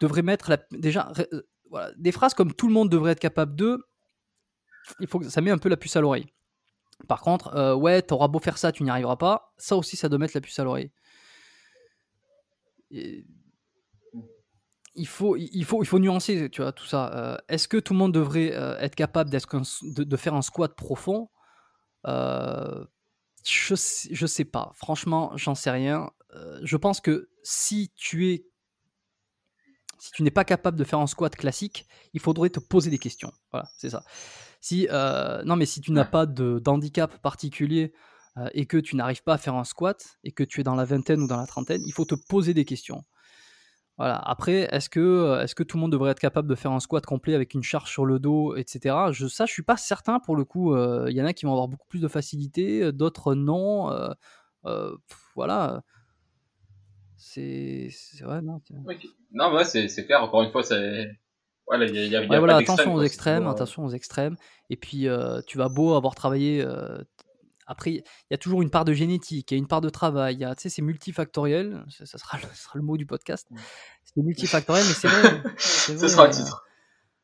devrait 0.01 0.23
mettre 0.23 0.51
la, 0.51 0.59
déjà, 0.71 1.13
voilà, 1.71 1.91
des 1.97 2.13
phrases 2.13 2.35
comme 2.35 2.53
tout 2.53 2.69
le 2.69 2.75
monde 2.75 2.91
devrait 2.91 3.13
être 3.13 3.21
capable 3.21 3.57
de, 3.57 3.85
il 5.01 5.09
faut 5.09 5.19
que 5.19 5.29
ça 5.29 5.41
met 5.41 5.51
un 5.51 5.59
peu 5.59 5.69
la 5.69 5.77
puce 5.77 5.97
à 5.97 6.01
l'oreille. 6.01 6.27
Par 7.09 7.21
contre, 7.21 7.75
ouais, 7.75 8.03
t'auras 8.03 8.29
beau 8.29 8.39
faire 8.39 8.59
ça, 8.59 8.71
tu 8.71 8.85
n'y 8.85 8.91
arriveras 8.91 9.17
pas. 9.17 9.53
Ça 9.57 9.77
aussi, 9.77 9.97
ça 9.97 10.09
doit 10.09 10.19
mettre 10.19 10.37
la 10.37 10.41
puce 10.41 10.59
à 10.59 10.65
l'oreille. 10.65 10.93
Et 12.91 13.25
il 14.97 15.07
faut, 15.07 15.37
il, 15.37 15.65
faut, 15.65 15.83
il 15.83 15.87
faut 15.87 15.99
nuancer 15.99 16.51
tu 16.51 16.63
vois, 16.63 16.73
tout 16.73 16.87
ça. 16.87 17.13
Euh, 17.15 17.37
est-ce 17.49 17.69
que 17.69 17.77
tout 17.77 17.93
le 17.93 17.99
monde 17.99 18.13
devrait 18.13 18.53
euh, 18.55 18.79
être 18.79 18.95
capable 18.95 19.31
de, 19.31 20.17
faire 20.17 20.35
un 20.35 20.43
squat 20.43 20.75
profond? 20.75 21.29
Euh, 22.07 22.85
Je 23.45 23.73
ne 24.23 24.27
sais 24.27 24.45
pas. 24.45 24.73
Franchement, 24.75 25.33
j'en 25.37 25.55
sais 25.55 25.71
rien. 25.71 26.11
je 26.63 26.77
pense 26.77 27.01
que 27.01 27.29
si 27.43 27.93
tu 27.97 28.33
es 28.33 28.47
si 29.99 30.13
tu 30.13 30.23
n'es 30.23 30.31
pas 30.31 30.45
capable 30.45 30.77
de 30.77 30.85
faire 30.85 30.99
un 30.99 31.07
squat 31.07 31.35
classique, 31.35 31.87
il 32.13 32.21
faudrait 32.21 32.51
te 32.51 32.61
poser 32.61 32.91
des 32.91 32.99
questions. 32.99 33.33
Voilà, 33.51 33.67
c'est 33.79 33.91
ça. 33.91 34.05
Si, 34.61 34.87
non, 34.91 35.57
mais 35.57 35.67
si 35.67 35.81
tu 35.81 35.93
n'as 35.93 36.05
pas 36.05 36.27
d'handicap 36.27 37.17
particulier, 37.23 37.93
et 38.53 38.67
que 38.67 38.77
tu 38.77 38.97
n'arrives 38.97 39.23
pas 39.23 39.35
à 39.35 39.39
faire 39.39 39.55
un 39.55 39.65
squat 39.65 40.19
et 40.23 40.31
que 40.31 40.45
tu 40.45 40.61
es 40.61 40.63
dans 40.63 40.75
la 40.75 40.85
vingtaine 40.85 41.23
ou 41.23 41.27
dans 41.27 41.39
la 41.39 41.47
trentaine, 41.47 41.81
il 41.87 41.93
faut 41.93 42.05
te 42.05 42.15
poser 42.15 42.53
des 42.53 42.67
questions. 42.67 43.03
Voilà. 43.99 44.17
Après, 44.17 44.69
est-ce 44.73 44.91
que, 44.91 45.43
est 45.43 45.55
que 45.55 45.63
tout 45.63 45.77
le 45.77 45.81
monde 45.81 45.93
devrait 45.93 46.11
être 46.11 46.21
capable 46.21 46.49
de 46.49 46.55
faire 46.55 46.73
un 46.73 46.81
squat 46.81 47.05
complet 47.05 47.35
avec 47.35 47.55
une 47.55 47.63
charge 47.63 47.91
sur 47.91 48.05
le 48.05 48.19
dos, 48.19 48.55
etc. 48.57 48.95
Je, 49.13 49.27
ça, 49.27 49.47
je 49.47 49.53
suis 49.53 49.63
pas 49.63 49.77
certain 49.77 50.21
pour 50.21 50.37
le 50.37 50.45
coup. 50.45 50.77
Il 50.77 51.17
y 51.17 51.23
en 51.23 51.27
a 51.27 51.33
qui 51.33 51.47
vont 51.47 51.53
avoir 51.53 51.69
beaucoup 51.69 51.87
plus 51.89 52.01
de 52.01 52.09
facilité, 52.09 52.93
d'autres 52.93 53.35
non. 53.35 53.91
voilà. 55.35 55.83
C'est 57.17 57.91
ouais, 58.23 58.43
non. 58.43 58.61
Non, 59.33 59.55
ouais, 59.55 59.65
c'est 59.65 60.05
clair. 60.05 60.23
Encore 60.23 60.43
une 60.43 60.51
fois, 60.51 60.63
c'est. 60.63 61.11
Voilà, 61.67 61.87
y 61.87 61.99
a, 61.99 62.05
y 62.05 62.15
a 62.15 62.39
voilà 62.39 62.59
attention 62.59 62.95
aux 62.95 63.03
extrêmes, 63.03 63.49
attention 63.49 63.85
aux 63.85 63.91
extrêmes. 63.91 64.37
Et 64.71 64.77
puis, 64.77 65.09
tu 65.47 65.59
vas 65.59 65.69
beau 65.69 65.95
avoir 65.95 66.15
travaillé 66.15 66.65
après, 67.67 67.93
il 67.93 68.05
y 68.31 68.35
a 68.35 68.39
toujours 68.39 68.63
une 68.63 68.71
part 68.71 68.85
de 68.85 68.93
génétique, 68.93 69.51
il 69.51 69.55
y 69.55 69.57
a 69.57 69.59
une 69.59 69.67
part 69.67 69.81
de 69.81 69.89
travail, 69.89 70.39
tu 70.39 70.63
sais, 70.63 70.69
c'est 70.69 70.83
multifactoriel, 70.83 71.85
ça, 72.05 72.19
sera, 72.19 72.39
le 72.75 72.83
mot 72.83 72.97
du 72.97 73.07
podcast. 73.07 73.49
C'est 74.05 74.23
multifactoriel, 74.23 74.85
mais 74.87 74.95
c'est 74.95 75.09
vrai. 75.09 75.43
Ce 75.59 76.09
sera 76.09 76.27
le 76.27 76.31
euh, 76.31 76.37
titre. 76.37 76.65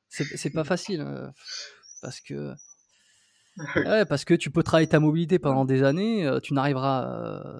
C'est 0.08 0.50
pas 0.50 0.64
facile, 0.64 1.00
euh, 1.00 1.28
parce 2.00 2.20
que... 2.20 2.54
Ouais, 3.76 4.06
parce 4.06 4.24
que 4.24 4.32
tu 4.32 4.50
peux 4.50 4.62
travailler 4.62 4.88
ta 4.88 4.98
mobilité 4.98 5.38
pendant 5.38 5.66
des 5.66 5.82
années, 5.82 6.26
euh, 6.26 6.40
tu 6.40 6.54
n'arriveras. 6.54 7.52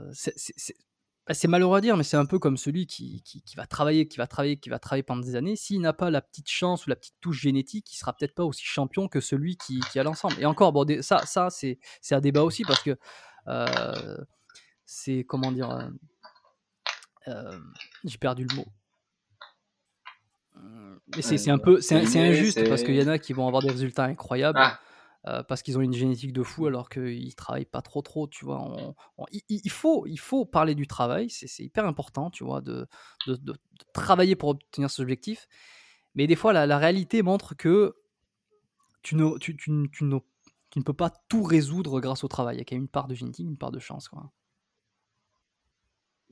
Bah, 1.27 1.35
c'est 1.35 1.47
malheureux 1.47 1.79
à 1.79 1.81
dire, 1.81 1.97
mais 1.97 2.03
c'est 2.03 2.17
un 2.17 2.27
peu 2.27 2.41
comme 2.41 2.57
celui 2.57 2.87
qui, 2.87 3.23
qui, 3.23 3.57
va 3.57 3.65
travailler, 3.67 4.09
qui 4.09 4.19
va 4.19 4.27
travailler, 4.27 4.57
qui 4.57 4.69
va 4.69 4.81
travailler 4.81 5.05
pendant 5.05 5.23
des 5.23 5.37
années. 5.37 5.55
S'il 5.55 5.81
n'a 5.81 5.93
pas 5.93 6.11
la 6.11 6.21
petite 6.21 6.49
chance 6.49 6.87
ou 6.87 6.91
la 6.91 6.97
petite 6.97 7.15
touche 7.21 7.41
génétique, 7.41 7.93
il 7.93 7.97
sera 7.97 8.13
peut-être 8.13 8.35
pas 8.35 8.45
aussi 8.45 8.65
champion 8.65 9.07
que 9.07 9.21
celui 9.21 9.57
qui, 9.57 9.79
qui 9.93 10.01
a 10.01 10.03
l'ensemble. 10.03 10.35
Et 10.41 10.47
encore, 10.47 10.73
bon, 10.73 10.85
ça, 11.01 11.25
ça 11.25 11.49
c'est, 11.51 11.79
c'est 12.01 12.17
un 12.17 12.21
débat 12.21 12.43
aussi 12.43 12.65
parce 12.65 12.83
que 12.83 12.97
euh, 13.47 14.17
c'est 14.85 15.25
comment 15.25 15.53
dire, 15.53 15.71
euh, 15.71 15.89
euh, 17.29 17.59
j'ai 18.05 18.19
perdu 18.19 18.45
le 18.51 18.57
mot. 18.57 18.67
Mais 21.15 21.23
c'est, 21.23 21.51
un 21.51 21.59
peu, 21.59 21.81
c'est, 21.81 21.97
injuste 21.97 22.69
parce 22.69 22.83
qu'il 22.83 22.95
y 22.95 23.03
en 23.03 23.09
a 23.09 23.19
qui 23.19 23.33
vont 23.33 23.47
avoir 23.47 23.63
des 23.63 23.71
résultats 23.71 24.05
incroyables. 24.05 24.59
Ah. 24.61 24.81
Euh, 25.29 25.45
parce 25.45 25.63
qu'ils 25.63 25.79
ont 25.79 25.83
une 25.83 25.93
génétique 25.93 26.33
de 26.33 26.43
fou 26.43 26.67
alors 26.67 26.89
qu'ils 26.89 27.37
travaillent 27.37 27.65
pas 27.65 27.81
trop 27.81 28.03
trop, 28.03 28.27
tu 28.27 28.45
vois. 28.45 28.77
il, 29.31 29.71
faut, 29.71 30.05
il 30.09 30.19
faut 30.19 30.45
parler 30.45 30.75
du 30.75 30.89
travail, 30.89 31.31
c'est 31.31 31.63
hyper 31.63 31.87
important, 31.87 32.29
tu 32.29 32.43
vois, 32.43 32.61
de, 32.61 32.89
de, 33.29 33.55
travailler 33.95 34.35
pour 34.35 34.49
obtenir 34.49 34.91
ce 34.91 35.01
objectif. 35.01 35.47
Mais 36.17 36.27
des 36.27 36.35
fois, 36.35 36.53
la, 36.53 36.79
réalité 36.79 37.23
montre 37.23 37.55
que 37.55 37.95
tu 39.03 39.15
ne, 39.15 39.39
tu, 39.39 39.57
tu, 39.57 39.89
tu, 39.93 40.05
ne, 40.05 40.19
tu, 40.71 40.79
ne, 40.79 40.85
peux 40.85 40.93
pas 40.93 41.11
tout 41.29 41.45
résoudre 41.45 42.01
grâce 42.01 42.25
au 42.25 42.29
travail. 42.29 42.57
Il 42.57 42.59
y 42.59 42.63
a 42.63 42.65
quand 42.65 42.75
même 42.75 42.83
une 42.83 42.89
part 42.89 43.07
de 43.07 43.15
génétique, 43.15 43.47
une 43.47 43.57
part 43.57 43.71
de 43.71 43.79
chance, 43.79 44.09
quoi. 44.09 44.33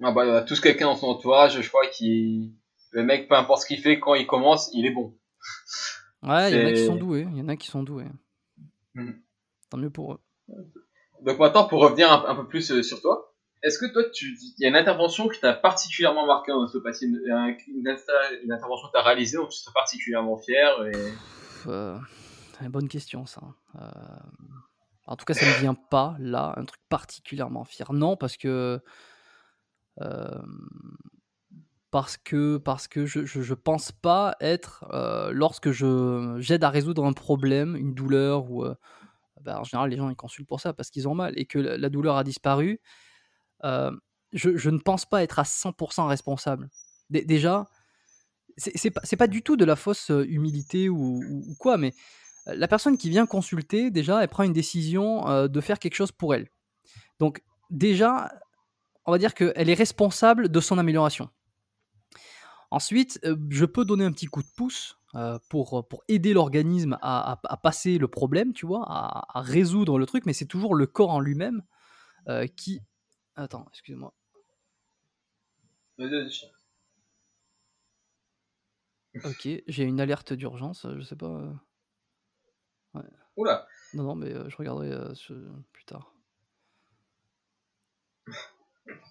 Ah 0.03 0.12
bah, 0.12 0.24
il 0.24 0.28
y 0.28 0.34
a 0.34 0.43
tous 0.43 0.61
quelqu'un 0.61 0.86
dans 0.86 0.97
son 0.97 1.09
entourage, 1.09 1.61
je 1.61 1.68
crois, 1.68 1.86
qui. 1.86 2.57
Le 2.91 3.05
mec, 3.05 3.28
peu 3.28 3.36
importe 3.36 3.62
ce 3.62 3.66
qu'il 3.66 3.78
fait, 3.78 4.01
quand 4.01 4.14
il 4.14 4.26
commence, 4.26 4.68
il 4.72 4.84
est 4.84 4.91
bon. 4.91 5.16
Ouais, 6.22 6.51
il 6.51 6.59
y 6.59 6.64
en 6.64 6.66
a 6.66 6.72
qui 6.72 6.86
sont 6.86 6.97
doués. 6.97 7.26
Il 7.30 7.38
y 7.38 7.41
en 7.41 7.49
a 7.49 7.57
qui 7.57 7.68
sont 7.68 7.82
doués. 7.82 8.07
Hmm. 9.01 9.20
Tant 9.70 9.78
mieux 9.78 9.90
pour 9.90 10.14
eux. 10.14 10.20
Donc 11.22 11.38
maintenant, 11.38 11.66
pour 11.66 11.80
revenir 11.80 12.11
un, 12.12 12.34
peu 12.34 12.46
plus 12.46 12.70
euh, 12.72 12.82
sur 12.82 13.01
toi, 13.01 13.34
est-ce 13.62 13.78
que 13.78 13.92
toi, 13.92 14.03
tu, 14.12 14.36
il 14.59 14.62
y 14.62 14.64
a 14.64 14.68
une 14.68 14.76
intervention 14.76 15.28
qui 15.28 15.38
t'a 15.38 15.53
particulièrement 15.53 16.26
marqué 16.26 16.51
dans 16.51 16.61
l'ostéopathie, 16.61 17.07
une, 17.07 17.20
une, 17.26 17.57
une, 17.82 18.53
intervention 18.53 18.88
que 18.88 18.92
tu 18.92 18.98
as 18.98 19.03
réalisée 19.03 19.36
dont 19.36 19.46
tu 19.46 19.59
serais 19.59 19.74
particulièrement 19.74 20.38
fier 20.38 20.86
et... 20.86 21.12
Euh, 21.66 21.98
une 22.62 22.68
bonne 22.68 22.88
question 22.88 23.26
ça. 23.26 23.42
Euh, 23.76 23.80
en 25.07 25.16
tout 25.16 25.24
cas, 25.24 25.34
ça 25.34 25.46
ne 25.46 25.61
vient 25.61 25.74
pas 25.74 26.16
là, 26.18 26.55
un 26.57 26.64
truc 26.64 26.80
particulièrement 26.88 27.64
fier. 27.64 27.92
Non, 27.92 28.16
parce 28.16 28.36
que 28.36 28.80
parce 31.91 32.16
que 32.16 32.57
parce 32.57 32.86
que 32.88 33.07
je, 33.07 33.24
je, 33.24 33.55
pense 33.55 33.91
pas 33.91 34.36
être 34.41 34.84
euh, 34.93 35.32
lorsque 35.32 35.72
je 35.72 36.36
j'aide 36.38 36.62
à 36.62 36.70
résoudre 36.70 37.05
un 37.05 37.12
problème, 37.12 37.76
une 37.76 37.95
douleur 37.95 38.51
ou 38.51 38.64
euh, 38.64 38.74
bah, 39.41 39.61
en 39.61 39.64
général 39.64 39.91
les 39.91 39.97
gens 39.97 40.09
ils 40.09 40.16
consultent 40.16 40.47
pour 40.47 40.61
ça 40.61 40.72
parce 40.72 40.91
qu'ils 40.91 41.09
ont 41.09 41.14
mal 41.14 41.32
et 41.36 41.47
que 41.47 41.59
la, 41.59 41.88
douleur 41.88 42.16
a 42.16 42.24
disparu. 42.24 42.80
Euh, 43.64 43.91
je, 44.32 44.57
je, 44.57 44.70
ne 44.70 44.78
pense 44.78 45.05
pas 45.05 45.22
être 45.24 45.41
à 45.41 45.43
100% 45.43 46.07
responsable. 46.07 46.70
déjà, 47.11 47.66
c'est 48.57 48.91
pas, 48.91 49.01
pas 49.18 49.26
du 49.26 49.43
tout 49.43 49.57
de 49.57 49.64
la 49.64 49.74
fausse 49.74 50.11
humilité 50.11 50.88
ou, 50.88 51.20
ou, 51.28 51.55
quoi, 51.59 51.76
mais 51.76 51.93
la 52.47 52.68
personne 52.68 52.97
qui 52.97 53.11
vient 53.11 53.26
consulter, 53.26 53.91
déjà, 53.91 54.22
elle 54.22 54.28
prend 54.28 54.45
une 54.45 54.53
décision 54.53 55.49
de 55.49 55.61
faire 55.61 55.80
quelque 55.80 55.97
chose 55.97 56.12
pour 56.12 56.34
elle. 56.34 56.49
Donc, 57.18 57.43
déjà, 57.70 58.30
on 59.05 59.11
va 59.11 59.18
dire 59.18 59.34
qu'elle 59.34 59.68
est 59.68 59.74
responsable 59.74 60.49
de 60.49 60.61
son 60.61 60.78
amélioration. 60.78 61.28
Ensuite, 62.70 63.18
euh, 63.24 63.36
je 63.50 63.64
peux 63.64 63.84
donner 63.84 64.04
un 64.04 64.12
petit 64.12 64.26
coup 64.26 64.42
de 64.42 64.48
pouce 64.56 64.98
euh, 65.16 65.38
pour, 65.48 65.86
pour 65.88 66.04
aider 66.06 66.32
l'organisme 66.32 66.98
à, 67.02 67.40
passer 67.62 67.98
le 67.98 68.06
problème, 68.06 68.52
tu 68.52 68.64
vois, 68.64 68.84
à, 68.86 69.40
résoudre 69.40 69.98
le 69.98 70.06
truc, 70.06 70.24
mais 70.24 70.32
c'est 70.32 70.46
toujours 70.46 70.74
le 70.74 70.86
corps 70.86 71.10
en 71.10 71.20
lui-même 71.20 71.62
euh, 72.28 72.46
qui. 72.46 72.80
Attends, 73.34 73.66
excuse-moi. 73.70 74.14
Ok, 79.24 79.48
j'ai 79.66 79.82
une 79.82 80.00
alerte 80.00 80.32
d'urgence, 80.32 80.86
je 80.96 81.02
sais 81.02 81.16
pas. 81.16 81.52
Ouais. 82.94 83.02
Oula 83.36 83.66
Non, 83.94 84.04
non, 84.04 84.14
mais 84.14 84.32
je 84.48 84.56
regarderai 84.56 84.92
plus 85.72 85.84
tard. 85.84 86.14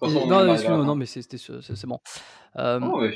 Non, 0.02 0.52
excuse-moi, 0.52 0.84
non, 0.84 0.94
mais 0.94 1.06
c'est 1.06 1.86
bon. 1.86 2.00
Euh, 2.56 2.80
oh, 2.82 3.00
ouais, 3.00 3.12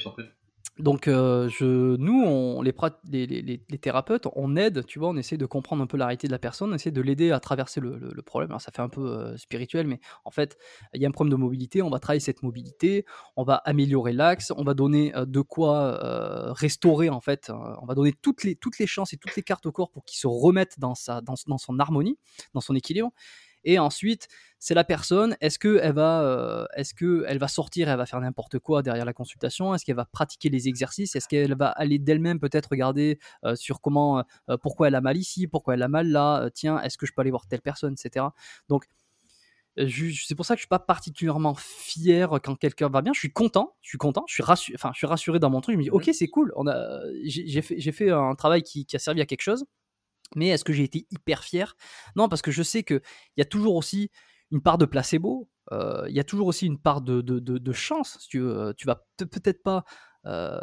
donc, 0.80 1.06
euh, 1.06 1.48
je, 1.50 1.94
nous, 1.96 2.24
on, 2.24 2.60
les, 2.60 2.74
les, 3.08 3.26
les, 3.26 3.62
les, 3.68 3.78
thérapeutes, 3.78 4.26
on 4.34 4.56
aide, 4.56 4.84
tu 4.86 4.98
vois, 4.98 5.10
on 5.10 5.16
essaie 5.16 5.36
de 5.36 5.46
comprendre 5.46 5.84
un 5.84 5.86
peu 5.86 5.96
la 5.96 6.06
réalité 6.06 6.26
de 6.26 6.32
la 6.32 6.40
personne, 6.40 6.72
on 6.72 6.74
essaie 6.74 6.90
de 6.90 7.00
l'aider 7.00 7.30
à 7.30 7.38
traverser 7.38 7.80
le, 7.80 7.96
le, 7.96 8.22
problème. 8.22 8.50
Alors, 8.50 8.60
ça 8.60 8.72
fait 8.72 8.82
un 8.82 8.88
peu 8.88 9.06
euh, 9.06 9.36
spirituel, 9.36 9.86
mais 9.86 10.00
en 10.24 10.32
fait, 10.32 10.58
il 10.92 11.00
y 11.00 11.04
a 11.04 11.08
un 11.08 11.12
problème 11.12 11.30
de 11.30 11.36
mobilité, 11.36 11.80
on 11.80 11.90
va 11.90 12.00
travailler 12.00 12.18
cette 12.18 12.42
mobilité, 12.42 13.04
on 13.36 13.44
va 13.44 13.54
améliorer 13.54 14.12
l'axe, 14.12 14.52
on 14.56 14.64
va 14.64 14.74
donner 14.74 15.12
de 15.14 15.40
quoi 15.42 16.52
restaurer, 16.54 17.08
en 17.08 17.20
fait, 17.20 17.52
on 17.80 17.86
va 17.86 17.94
donner 17.94 18.12
toutes 18.12 18.42
les, 18.42 18.56
toutes 18.56 18.80
les 18.80 18.88
chances 18.88 19.12
et 19.12 19.16
toutes 19.16 19.36
les 19.36 19.42
cartes 19.42 19.66
au 19.66 19.72
corps 19.72 19.92
pour 19.92 20.04
qu'il 20.04 20.18
se 20.18 20.26
remette 20.26 20.80
dans, 20.80 20.96
sa, 20.96 21.20
dans, 21.20 21.34
dans 21.46 21.58
son 21.58 21.78
harmonie, 21.78 22.18
dans 22.52 22.60
son 22.60 22.74
équilibre. 22.74 23.12
Et 23.64 23.78
ensuite, 23.78 24.28
c'est 24.58 24.74
la 24.74 24.84
personne. 24.84 25.36
Est-ce 25.40 25.58
qu'elle 25.58 25.92
va, 25.92 26.22
euh, 26.22 26.66
est-ce 26.74 26.94
que 26.94 27.24
elle 27.28 27.38
va 27.38 27.48
sortir, 27.48 27.88
elle 27.88 27.98
va 27.98 28.06
faire 28.06 28.20
n'importe 28.20 28.58
quoi 28.58 28.82
derrière 28.82 29.04
la 29.04 29.12
consultation? 29.12 29.74
Est-ce 29.74 29.84
qu'elle 29.84 29.96
va 29.96 30.06
pratiquer 30.06 30.48
les 30.48 30.68
exercices? 30.68 31.16
Est-ce 31.16 31.28
qu'elle 31.28 31.54
va 31.54 31.68
aller 31.68 31.98
d'elle-même 31.98 32.40
peut-être 32.40 32.70
regarder 32.70 33.18
euh, 33.44 33.56
sur 33.56 33.80
comment, 33.80 34.24
euh, 34.48 34.56
pourquoi 34.56 34.88
elle 34.88 34.94
a 34.94 35.00
mal 35.00 35.16
ici, 35.16 35.46
pourquoi 35.46 35.74
elle 35.74 35.82
a 35.82 35.88
mal 35.88 36.08
là 36.08 36.48
Tiens, 36.54 36.80
est-ce 36.80 36.96
que 36.96 37.06
je 37.06 37.12
peux 37.12 37.20
aller 37.20 37.30
voir 37.30 37.46
telle 37.46 37.60
personne, 37.60 37.94
etc. 37.94 38.26
Donc 38.68 38.86
c'est 39.76 40.34
pour 40.36 40.46
ça 40.46 40.54
que 40.54 40.58
je 40.58 40.62
suis 40.62 40.68
pas 40.68 40.78
particulièrement 40.78 41.54
fier 41.54 42.38
quand 42.42 42.54
quelqu'un 42.54 42.88
va 42.88 43.02
bien. 43.02 43.12
Je 43.12 43.18
suis 43.18 43.32
content, 43.32 43.74
je 43.82 43.88
suis 43.88 43.98
content, 43.98 44.24
je 44.28 44.34
suis 44.34 44.42
rassuré, 44.42 44.76
enfin, 44.76 44.90
je 44.94 44.98
suis 44.98 45.06
rassuré 45.06 45.40
dans 45.40 45.50
mon 45.50 45.60
truc. 45.60 45.74
Je 45.74 45.78
me 45.78 45.82
dis, 45.82 45.90
ok, 45.90 46.08
c'est 46.12 46.28
cool. 46.28 46.52
On 46.56 46.66
a, 46.68 47.00
j'ai 47.24 47.92
fait, 47.92 48.10
un 48.10 48.34
travail 48.34 48.62
qui, 48.62 48.86
qui, 48.86 48.94
a 48.94 48.98
servi 48.98 49.20
à 49.20 49.26
quelque 49.26 49.42
chose. 49.42 49.64
Mais 50.36 50.48
est-ce 50.48 50.64
que 50.64 50.72
j'ai 50.72 50.84
été 50.84 51.06
hyper 51.10 51.44
fier? 51.44 51.76
Non, 52.16 52.28
parce 52.28 52.42
que 52.42 52.50
je 52.50 52.62
sais 52.62 52.82
qu'il 52.82 53.02
y 53.36 53.42
a 53.42 53.46
toujours 53.46 53.74
aussi 53.76 54.10
une 54.50 54.62
part 54.62 54.78
de 54.78 54.84
placebo, 54.84 55.48
euh, 55.72 56.04
il 56.08 56.14
y 56.14 56.20
a 56.20 56.24
toujours 56.24 56.46
aussi 56.46 56.66
une 56.66 56.78
part 56.78 57.00
de, 57.00 57.72
chance. 57.72 58.18
tu 58.28 58.40
vas 58.40 59.06
peut-être 59.16 59.62
pas 59.62 59.84
euh, 60.26 60.58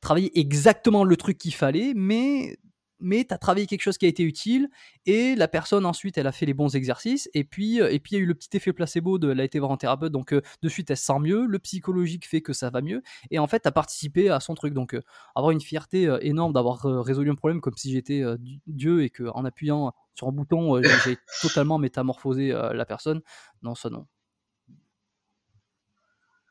travailler 0.00 0.38
exactement 0.38 1.04
le 1.04 1.16
truc 1.16 1.38
qu'il 1.38 1.54
fallait, 1.54 1.92
mais 1.94 2.58
mais 3.02 3.24
tu 3.24 3.34
as 3.34 3.38
travaillé 3.38 3.66
quelque 3.66 3.82
chose 3.82 3.98
qui 3.98 4.06
a 4.06 4.08
été 4.08 4.22
utile 4.22 4.70
et 5.04 5.34
la 5.34 5.48
personne 5.48 5.84
ensuite 5.84 6.16
elle 6.16 6.26
a 6.26 6.32
fait 6.32 6.46
les 6.46 6.54
bons 6.54 6.74
exercices 6.74 7.28
et 7.34 7.44
puis 7.44 7.80
euh, 7.80 7.92
et 7.92 7.98
puis 7.98 8.12
il 8.12 8.18
y 8.18 8.20
a 8.20 8.24
eu 8.24 8.26
le 8.26 8.34
petit 8.34 8.56
effet 8.56 8.72
placebo 8.72 9.18
de 9.18 9.30
elle 9.32 9.40
a 9.40 9.44
été 9.44 9.58
voir 9.58 9.72
un 9.72 9.76
thérapeute 9.76 10.12
donc 10.12 10.32
euh, 10.32 10.40
de 10.62 10.68
suite 10.68 10.90
elle 10.90 10.96
se 10.96 11.04
sent 11.04 11.18
mieux, 11.20 11.44
le 11.46 11.58
psychologique 11.58 12.26
fait 12.26 12.40
que 12.40 12.52
ça 12.52 12.70
va 12.70 12.80
mieux 12.80 13.02
et 13.30 13.38
en 13.38 13.46
fait 13.46 13.60
tu 13.60 13.68
as 13.68 13.72
participé 13.72 14.30
à 14.30 14.40
son 14.40 14.54
truc 14.54 14.72
donc 14.72 14.94
euh, 14.94 15.02
avoir 15.34 15.50
une 15.50 15.60
fierté 15.60 16.16
énorme 16.22 16.52
d'avoir 16.52 16.82
résolu 16.82 17.30
un 17.30 17.34
problème 17.34 17.60
comme 17.60 17.76
si 17.76 17.92
j'étais 17.92 18.22
Dieu 18.66 19.02
et 19.02 19.10
que 19.10 19.24
en 19.34 19.44
appuyant 19.44 19.92
sur 20.14 20.28
un 20.28 20.32
bouton 20.32 20.80
j'ai 21.04 21.18
totalement 21.42 21.78
métamorphosé 21.78 22.48
la 22.48 22.84
personne, 22.84 23.20
non 23.62 23.74
ça 23.74 23.90
non. 23.90 24.06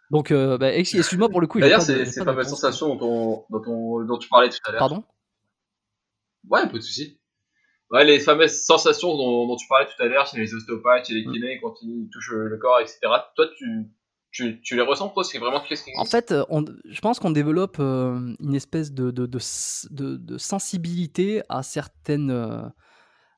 Donc, 0.09 0.33
bah, 0.33 0.73
excuse-moi 0.73 1.29
pour 1.29 1.39
le 1.39 1.47
coup. 1.47 1.59
D'ailleurs, 1.59 1.81
c'est 1.81 2.23
pas, 2.23 2.33
ma 2.33 2.43
sensation 2.43 2.95
dont, 2.95 3.45
dont, 3.49 4.03
dont, 4.03 4.17
tu 4.17 4.27
parlais 4.27 4.49
tout 4.49 4.57
à 4.65 4.71
l'heure. 4.71 4.79
Pardon? 4.79 5.03
Ouais, 6.49 6.67
pas 6.67 6.77
de 6.77 6.79
souci. 6.79 7.19
Ouais, 7.91 8.05
les 8.05 8.19
fameuses 8.19 8.63
sensations 8.63 9.15
dont, 9.17 9.55
tu 9.57 9.67
parlais 9.67 9.85
tout 9.85 10.01
à 10.01 10.07
l'heure 10.07 10.25
chez 10.25 10.37
les 10.37 10.53
ostéopathes, 10.53 11.07
chez 11.07 11.13
les 11.13 11.25
mm. 11.25 11.31
kinés, 11.33 11.59
quand 11.61 11.75
ils 11.81 12.09
touchent 12.09 12.31
le 12.31 12.57
corps, 12.57 12.79
etc. 12.79 12.99
Toi, 13.35 13.47
tu, 13.57 13.91
tu, 14.31 14.61
tu 14.61 14.75
les 14.75 14.81
ressens, 14.81 15.09
toi 15.09 15.23
C'est 15.23 15.39
vraiment 15.39 15.61
qu'est-ce 15.61 15.83
qui 15.83 15.91
En 15.97 16.05
fait, 16.05 16.31
euh, 16.31 16.45
on, 16.49 16.63
je 16.85 17.01
pense 17.01 17.19
qu'on 17.19 17.31
développe 17.31 17.77
euh, 17.79 18.33
une 18.39 18.55
espèce 18.55 18.93
de, 18.93 19.11
de, 19.11 19.25
de, 19.25 20.15
de, 20.15 20.37
sensibilité 20.37 21.41
à 21.49 21.63
certaines, 21.63 22.31
euh, 22.31 22.63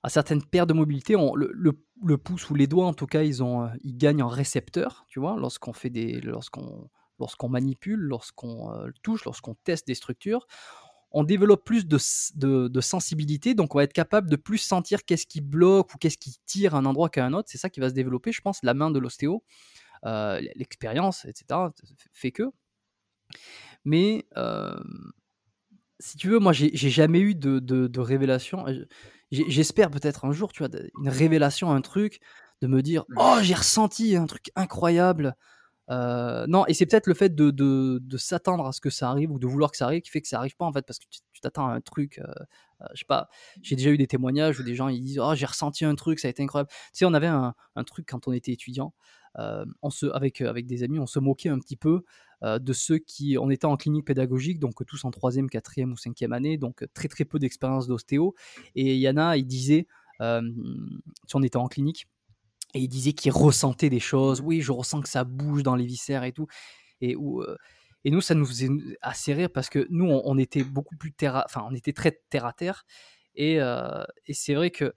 à 0.04 0.10
certaines 0.10 0.44
paires 0.44 0.68
de 0.68 0.74
mobilité, 0.74 1.16
on, 1.16 1.34
le, 1.36 2.18
pouce 2.18 2.50
ou 2.52 2.54
les 2.54 2.68
doigts, 2.68 2.86
en 2.86 2.94
tout 2.94 3.08
cas, 3.08 3.24
ils, 3.24 3.42
ont, 3.42 3.70
ils 3.84 3.98
gagnent 3.98 4.22
en 4.22 4.28
récepteur, 4.28 5.06
tu 5.08 5.20
vois, 5.20 5.36
lorsqu'on 5.40 5.74
fait 5.74 5.90
des, 5.90 6.22
lorsqu'on, 6.22 6.90
lorsqu'on 7.18 7.50
manipule, 7.50 8.00
lorsqu'on 8.00 8.72
touche, 9.02 9.26
lorsqu'on 9.26 9.56
teste 9.56 9.88
des 9.88 9.96
structures 9.96 10.46
on 11.14 11.24
développe 11.24 11.64
plus 11.64 11.86
de, 11.86 12.82
sensibilité, 12.82 13.54
donc 13.54 13.76
on 13.76 13.78
va 13.78 13.84
être 13.84 13.94
capable 13.94 14.30
de 14.30 14.36
plus 14.36 14.58
sentir 14.58 15.06
qu'est-ce 15.06 15.28
qui 15.28 15.42
bloque 15.42 15.94
ou 15.94 15.98
qu'est-ce 15.98 16.18
qui 16.18 16.36
tire 16.46 16.76
un 16.76 16.86
endroit 16.86 17.10
qu'à 17.10 17.26
un 17.26 17.34
autre. 17.34 17.50
C'est 17.52 17.60
ça 17.60 17.70
qui 17.70 17.80
va 17.80 17.90
se 17.90 17.94
développer, 17.94 18.32
je 18.32 18.42
pense, 18.42 18.60
la 18.64 18.74
main 18.74 18.90
de 18.90 19.00
l'ostéo, 19.00 19.44
euh, 20.06 20.42
l'expérience, 20.56 21.26
etc. 21.26 21.60
fait 22.12 22.32
que. 22.32 22.44
Mais 23.86 24.26
euh, 24.38 24.76
si 26.00 26.18
tu 26.18 26.30
veux, 26.30 26.40
moi, 26.40 26.52
j'ai 26.52 26.72
jamais 26.74 27.20
eu 27.20 27.36
de, 27.36 28.00
révélation. 28.00 28.66
J'espère 29.32 29.92
peut-être 29.92 30.26
un 30.26 30.32
jour, 30.32 30.52
tu 30.52 30.64
vois, 30.64 30.76
une 31.00 31.10
révélation, 31.10 31.72
un 31.72 31.82
truc, 31.82 32.20
de 32.62 32.68
me 32.68 32.82
dire, 32.82 33.06
oh, 33.18 33.38
j'ai 33.42 33.54
ressenti 33.54 34.16
un 34.16 34.26
truc 34.26 34.52
incroyable. 34.56 35.36
Euh, 35.90 36.46
non, 36.48 36.66
et 36.68 36.74
c'est 36.74 36.86
peut-être 36.86 37.08
le 37.08 37.14
fait 37.14 37.36
de, 37.36 38.00
s'attendre 38.18 38.66
à 38.66 38.72
ce 38.72 38.82
que 38.82 38.90
ça 38.90 39.10
arrive 39.10 39.32
ou 39.32 39.40
de 39.40 39.48
vouloir 39.48 39.72
que 39.72 39.78
ça 39.78 39.86
arrive 39.86 40.02
qui 40.02 40.12
fait 40.12 40.22
que 40.22 40.28
ça 40.28 40.38
arrive 40.38 40.56
pas 40.56 40.66
en 40.66 40.72
fait 40.72 40.86
parce 40.86 41.00
que 41.00 41.06
tu 41.10 41.42
t'attends 41.42 41.68
à 41.68 41.74
un 41.74 41.82
truc. 41.82 42.20
Euh, 42.20 42.24
euh, 42.82 42.86
je 42.94 43.00
sais 43.00 43.06
pas, 43.06 43.30
j'ai 43.62 43.76
déjà 43.76 43.90
eu 43.90 43.98
des 43.98 44.08
témoignages 44.08 44.60
où 44.60 44.64
des 44.64 44.76
gens 44.76 44.88
ils 44.88 45.02
disent 45.02 45.20
Oh, 45.20 45.36
j'ai 45.36 45.46
ressenti 45.46 45.86
un 45.86 45.96
truc, 45.96 46.20
ça 46.20 46.28
a 46.28 46.32
été 46.32 46.44
incroyable. 46.44 46.70
Tu 46.70 46.78
sais, 46.94 47.06
on 47.06 47.14
avait 47.14 47.28
un, 47.28 47.54
truc 47.86 48.08
quand 48.10 48.28
on 48.28 48.32
était 48.34 48.52
étudiant, 48.52 48.94
avec, 49.36 50.42
avec 50.42 50.66
des 50.66 50.84
amis, 50.84 51.00
on 51.00 51.08
se 51.08 51.20
moquait 51.20 51.50
un 51.50 51.60
petit 51.60 51.78
peu 51.78 52.04
de 52.42 52.74
ceux 52.74 52.98
qui. 52.98 53.38
On 53.40 53.50
était 53.50 53.66
en 53.66 53.78
clinique 53.78 54.06
pédagogique, 54.06 54.60
donc 54.60 54.86
tous 54.86 55.06
en 55.06 55.12
troisième, 55.12 55.50
quatrième 55.50 55.92
ou 55.92 55.98
cinquième 55.98 56.34
année, 56.34 56.58
donc 56.58 56.86
très 56.94 57.08
très 57.08 57.26
peu 57.26 57.40
d'expérience 57.40 57.88
d'ostéo. 57.88 58.36
Et 58.76 58.96
il 58.96 59.00
y 59.00 59.10
en 59.10 59.18
a, 59.18 59.36
si 59.38 59.86
on 61.34 61.44
était 61.44 61.58
en 61.58 61.68
clinique, 61.68 62.08
et 62.74 62.80
il 62.80 62.88
disait 62.88 63.14
qu'il 63.14 63.32
ressentait 63.32 63.90
des 63.90 64.00
choses. 64.00 64.42
Oui, 64.42 64.62
je 64.62 64.72
ressens 64.72 65.02
que 65.02 65.10
ça 65.10 65.24
bouge 65.24 65.64
dans 65.64 65.76
les 65.76 65.86
viscères 65.86 66.24
et 66.24 66.32
tout. 66.32 66.48
Et, 67.02 67.16
et 68.06 68.12
nous, 68.12 68.22
ça 68.22 68.36
nous 68.36 68.46
faisait 68.46 68.70
assez 69.02 69.34
rire 69.34 69.50
parce 69.54 69.70
que 69.70 69.88
nous, 69.90 70.06
on, 70.06 70.38
était 70.38 70.64
beaucoup 70.64 70.96
plus 70.96 71.14
terre 71.14 71.44
enfin, 71.46 71.66
on 71.70 71.76
était 71.76 71.94
très 71.94 72.20
terre 72.30 72.46
à 72.46 72.54
terre. 72.54 72.86
Et, 73.36 73.58
et 73.58 74.34
c'est 74.34 74.54
vrai 74.56 74.72
que. 74.72 74.94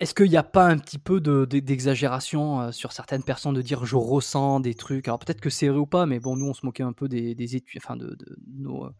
Est-ce 0.00 0.12
qu'il 0.12 0.28
n'y 0.28 0.36
a 0.36 0.42
pas 0.42 0.66
un 0.66 0.78
petit 0.78 0.98
peu 0.98 1.20
d'exagération 1.20 2.72
sur 2.72 2.92
certaines 2.92 3.22
personnes 3.22 3.54
de 3.54 3.62
dire 3.62 3.84
je 3.86 3.96
ressens 3.96 4.60
des 4.60 4.74
trucs? 4.74 5.06
Alors 5.06 5.20
peut-être 5.20 5.40
que 5.40 5.50
c'est 5.50 5.68
vrai 5.68 5.78
ou 5.78 5.86
pas, 5.86 6.04
mais 6.06 6.18
bon, 6.18 6.36
nous, 6.36 6.46
on 6.46 6.54
se 6.54 6.66
moquait 6.66 6.82
un 6.82 6.92
peu 6.92 7.08
des, 7.08 7.36
des 7.36 7.56
études, 7.56 7.80
enfin, 7.82 7.96
de, 7.96 8.16
nos 8.56 8.90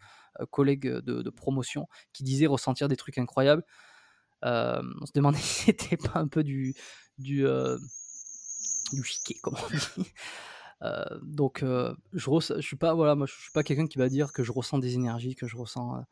collègues 0.50 0.86
de, 0.86 1.30
promotion 1.30 1.88
qui 2.12 2.24
disaient 2.24 2.46
ressentir 2.46 2.88
des 2.88 2.96
trucs 2.96 3.18
incroyables. 3.18 3.64
Euh, 4.44 4.82
on 5.00 5.06
se 5.06 5.12
demandait 5.12 5.38
si 5.42 5.64
c'était 5.66 5.96
pas 5.96 6.18
un 6.18 6.28
peu 6.28 6.44
du, 6.44 6.74
du, 7.18 7.46
euh, 7.46 7.78
du 8.92 9.02
chiquet, 9.02 9.36
comme 9.42 9.54
on 9.54 9.74
dit. 9.74 10.10
Euh, 10.82 11.04
donc, 11.22 11.60
je, 11.62 11.90
je 12.12 12.60
suis 12.60 12.76
pas, 12.76 12.92
voilà, 12.94 13.14
moi, 13.14 13.26
je 13.26 13.32
suis 13.32 13.52
pas 13.52 13.62
quelqu'un 13.62 13.86
qui 13.86 13.96
va 13.96 14.08
dire 14.08 14.32
que 14.32 14.42
je 14.42 14.52
ressens 14.52 14.78
des 14.78 14.94
énergies, 14.94 15.34
que 15.34 15.46
je 15.46 15.56
ressens 15.56 16.04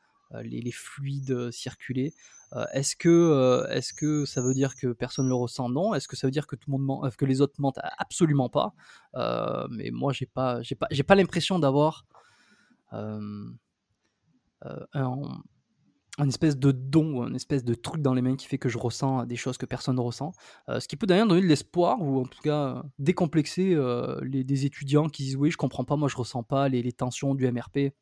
les, 0.42 0.62
les, 0.62 0.72
fluides 0.72 1.50
circuler. 1.50 2.14
est-ce 2.72 2.96
que, 2.96 3.66
est-ce 3.68 3.92
que 3.92 4.24
ça 4.24 4.40
veut 4.40 4.54
dire 4.54 4.74
que 4.76 4.92
personne 4.94 5.28
le 5.28 5.34
ressent? 5.34 5.68
Non. 5.68 5.92
Est-ce 5.92 6.08
que 6.08 6.16
ça 6.16 6.26
veut 6.26 6.30
dire 6.30 6.46
que 6.46 6.56
tout 6.56 6.70
le 6.70 6.78
monde 6.78 7.10
que 7.16 7.26
les 7.26 7.42
autres 7.42 7.56
mentent? 7.58 7.80
Absolument 7.98 8.48
pas. 8.48 8.72
mais 9.68 9.90
moi, 9.90 10.14
j'ai 10.14 10.26
pas, 10.26 10.62
j'ai 10.62 10.76
pas, 10.76 10.86
j'ai 10.90 11.02
pas 11.02 11.16
l'impression 11.16 11.58
d'avoir 11.58 12.06
un 16.18 16.28
espèce 16.28 16.58
de 16.58 16.72
don 16.72 17.16
ou 17.16 17.22
un 17.22 17.32
espèce 17.32 17.64
de 17.64 17.74
truc 17.74 18.02
dans 18.02 18.12
les 18.12 18.20
mains 18.20 18.36
qui 18.36 18.46
fait 18.46 18.58
que 18.58 18.68
je 18.68 18.76
ressens 18.76 19.24
des 19.24 19.36
choses 19.36 19.56
que 19.56 19.64
personne 19.64 19.96
ne 19.96 20.00
ressent. 20.00 20.32
Euh, 20.68 20.78
ce 20.78 20.86
qui 20.86 20.96
peut 20.96 21.06
d'ailleurs 21.06 21.26
donner 21.26 21.40
de 21.40 21.46
l'espoir 21.46 22.02
ou 22.02 22.20
en 22.20 22.26
tout 22.26 22.42
cas 22.42 22.82
décomplexer 22.98 23.74
euh, 23.74 24.20
les, 24.22 24.44
des 24.44 24.66
étudiants 24.66 25.08
qui 25.08 25.22
disent 25.24 25.36
oui, 25.36 25.50
je 25.50 25.56
comprends 25.56 25.84
pas, 25.84 25.96
moi 25.96 26.08
je 26.08 26.16
ressens 26.16 26.42
pas 26.42 26.68
les, 26.68 26.92
tensions 26.92 27.34
du 27.34 27.50
MRP 27.50 27.94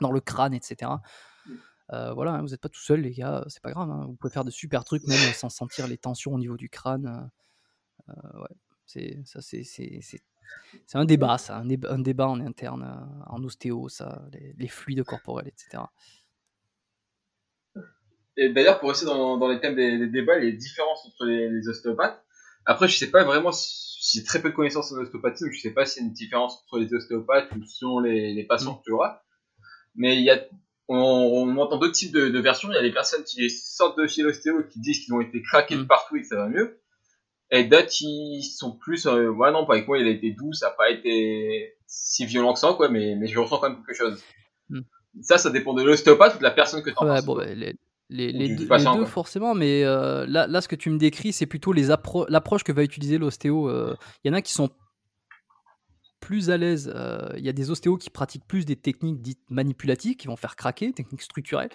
dans 0.00 0.10
le 0.10 0.20
crâne, 0.20 0.54
etc. 0.54 0.90
Euh, 1.92 2.12
voilà, 2.12 2.32
hein, 2.32 2.42
vous 2.42 2.48
n'êtes 2.48 2.60
pas 2.60 2.68
tout 2.68 2.80
seul, 2.80 3.02
les 3.02 3.12
gars, 3.12 3.44
c'est 3.46 3.62
pas 3.62 3.70
grave. 3.70 3.88
Hein, 3.88 4.06
vous 4.06 4.16
pouvez 4.16 4.32
faire 4.32 4.44
de 4.44 4.50
super 4.50 4.82
trucs 4.82 5.06
même 5.06 5.18
sans 5.34 5.48
sentir 5.48 5.86
les 5.86 5.98
tensions 5.98 6.34
au 6.34 6.38
niveau 6.38 6.56
du 6.56 6.68
crâne. 6.68 7.30
ouais, 8.08 8.56
c'est 8.84 9.22
un 10.94 11.04
débat, 11.04 11.38
ça, 11.38 11.58
un, 11.58 11.66
débat, 11.66 11.92
un 11.92 12.00
débat 12.00 12.28
en 12.28 12.40
interne, 12.40 13.08
en 13.26 13.44
ostéo, 13.44 13.88
ça, 13.88 14.26
les 14.32 14.68
fluides 14.68 15.04
corporels, 15.04 15.46
etc. 15.46 15.84
Et 18.36 18.48
d'ailleurs, 18.48 18.80
pour 18.80 18.88
rester 18.88 19.06
dans, 19.06 19.36
dans 19.36 19.48
les 19.48 19.60
thèmes 19.60 19.76
des, 19.76 20.06
débats, 20.08 20.38
les 20.38 20.52
différences 20.52 21.06
entre 21.06 21.26
les, 21.26 21.68
ostéopathes. 21.68 22.22
Après, 22.66 22.88
je 22.88 22.96
sais 22.96 23.10
pas 23.10 23.24
vraiment 23.24 23.52
si 23.52 24.18
j'ai 24.18 24.24
très 24.24 24.40
peu 24.40 24.50
de 24.50 24.54
connaissances 24.54 24.92
en 24.92 24.96
ostéopathie, 24.96 25.44
donc 25.44 25.52
je 25.52 25.60
sais 25.60 25.72
pas 25.72 25.84
s'il 25.84 26.02
y 26.02 26.06
a 26.06 26.08
une 26.08 26.14
différence 26.14 26.62
entre 26.62 26.78
les 26.78 26.92
ostéopathes 26.92 27.50
ou 27.52 27.64
selon 27.64 28.00
les, 28.00 28.32
les 28.34 28.44
patients 28.44 28.74
que 28.74 28.82
tu 28.84 28.92
auras. 28.92 29.20
Mais 29.94 30.16
il 30.16 30.22
y 30.22 30.30
a, 30.30 30.42
on, 30.88 30.96
on 30.96 31.56
entend 31.58 31.78
deux 31.78 31.92
types 31.92 32.12
de, 32.12 32.28
de, 32.28 32.38
versions. 32.40 32.70
Il 32.70 32.74
y 32.74 32.78
a 32.78 32.82
les 32.82 32.92
personnes 32.92 33.24
qui 33.24 33.48
sortent 33.50 33.98
de 33.98 34.06
chez 34.06 34.22
l'ostéo 34.22 34.62
qui 34.64 34.80
disent 34.80 35.04
qu'ils 35.04 35.14
ont 35.14 35.20
été 35.20 35.42
craqués 35.42 35.76
de 35.76 35.82
mm. 35.82 35.86
partout 35.86 36.16
et 36.16 36.22
que 36.22 36.26
ça 36.26 36.36
va 36.36 36.48
mieux. 36.48 36.80
Et 37.50 37.64
d'autres 37.64 37.86
qui 37.86 38.42
sont 38.42 38.76
plus, 38.76 39.06
euh, 39.06 39.28
ouais, 39.28 39.52
non, 39.52 39.66
pas 39.66 39.74
avec 39.74 39.86
moi, 39.86 39.98
il 39.98 40.06
a 40.06 40.10
été 40.10 40.32
doux, 40.32 40.52
ça 40.52 40.68
n'a 40.68 40.72
pas 40.72 40.90
été 40.90 41.74
si 41.86 42.26
violent 42.26 42.54
que 42.54 42.58
ça, 42.58 42.72
quoi, 42.76 42.88
mais, 42.88 43.14
mais 43.14 43.26
je 43.26 43.38
ressens 43.38 43.58
quand 43.58 43.70
même 43.70 43.84
quelque 43.84 43.96
chose. 43.96 44.22
Mm. 44.70 44.80
Ça, 45.22 45.38
ça 45.38 45.50
dépend 45.50 45.74
de 45.74 45.82
l'ostéopathe 45.82 46.34
ou 46.34 46.38
de 46.38 46.42
la 46.42 46.50
personne 46.50 46.82
que 46.82 46.90
tu 46.90 47.04
ouais, 47.04 47.22
bon, 47.22 47.36
bah, 47.36 47.44
les, 47.44 47.76
les, 48.10 48.54
deux, 48.54 48.66
forcément, 49.06 49.54
mais 49.54 49.82
euh, 49.84 50.26
là, 50.26 50.46
là, 50.46 50.60
ce 50.60 50.68
que 50.68 50.76
tu 50.76 50.90
me 50.90 50.98
décris, 50.98 51.32
c'est 51.32 51.46
plutôt 51.46 51.72
l'approche 51.72 52.62
que 52.62 52.72
va 52.72 52.82
utiliser 52.82 53.18
l'ostéo. 53.18 53.68
Euh. 53.68 53.96
Il 54.22 54.28
y 54.28 54.30
en 54.30 54.34
a 54.34 54.42
qui 54.42 54.52
sont 54.52 54.70
plus 56.20 56.50
à 56.50 56.56
l'aise. 56.56 56.92
Euh, 56.94 57.30
il 57.36 57.44
y 57.44 57.48
a 57.48 57.52
des 57.52 57.70
ostéos 57.70 57.96
qui 57.96 58.10
pratiquent 58.10 58.46
plus 58.46 58.64
des 58.64 58.76
techniques 58.76 59.22
dites 59.22 59.50
manipulatives, 59.50 60.16
qui 60.16 60.26
vont 60.26 60.36
faire 60.36 60.56
craquer, 60.56 60.92
techniques 60.92 61.22
structurelles. 61.22 61.70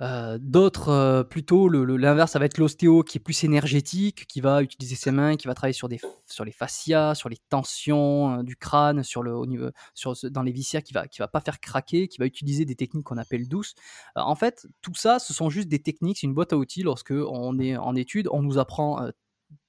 Euh, 0.00 0.38
d'autres, 0.40 0.88
euh, 0.88 1.22
plutôt, 1.22 1.68
l'inverse, 1.68 2.32
ça 2.32 2.38
va 2.38 2.46
être 2.46 2.58
l'ostéo 2.58 3.02
qui 3.04 3.18
est 3.18 3.20
plus 3.20 3.44
énergétique, 3.44 4.26
qui 4.26 4.40
va 4.40 4.62
utiliser 4.62 4.96
ses 4.96 5.12
mains, 5.12 5.36
qui 5.36 5.46
va 5.46 5.54
travailler 5.54 5.72
sur, 5.72 5.88
les 5.88 6.52
fascias, 6.52 7.14
sur 7.14 7.28
les 7.28 7.38
tensions 7.48 8.40
euh, 8.40 8.42
du 8.42 8.56
crâne, 8.56 9.04
sur 9.04 9.22
le, 9.22 9.34
au 9.36 9.46
niveau, 9.46 9.68
sur, 9.94 10.14
dans 10.30 10.42
les 10.42 10.52
viscères, 10.52 10.82
qui 10.82 10.92
va, 10.92 11.06
qui 11.06 11.20
va 11.20 11.28
pas 11.28 11.40
faire 11.40 11.60
craquer, 11.60 12.08
qui 12.08 12.18
va 12.18 12.26
utiliser 12.26 12.64
des 12.64 12.74
techniques 12.74 13.04
qu'on 13.04 13.18
appelle 13.18 13.48
douces. 13.48 13.74
en 14.16 14.34
fait, 14.34 14.66
tout 14.82 14.94
ça, 14.94 15.18
ce 15.18 15.32
sont 15.32 15.48
juste 15.48 15.68
des 15.68 15.78
techniques, 15.80 16.18
c'est 16.18 16.26
une 16.26 16.34
boîte 16.34 16.52
à 16.52 16.56
outils. 16.56 16.82
Lorsque 16.82 17.12
on 17.12 17.58
est 17.60 17.76
en 17.76 17.94
étude, 17.94 18.28
on 18.32 18.42
nous 18.42 18.58
apprend 18.58 19.10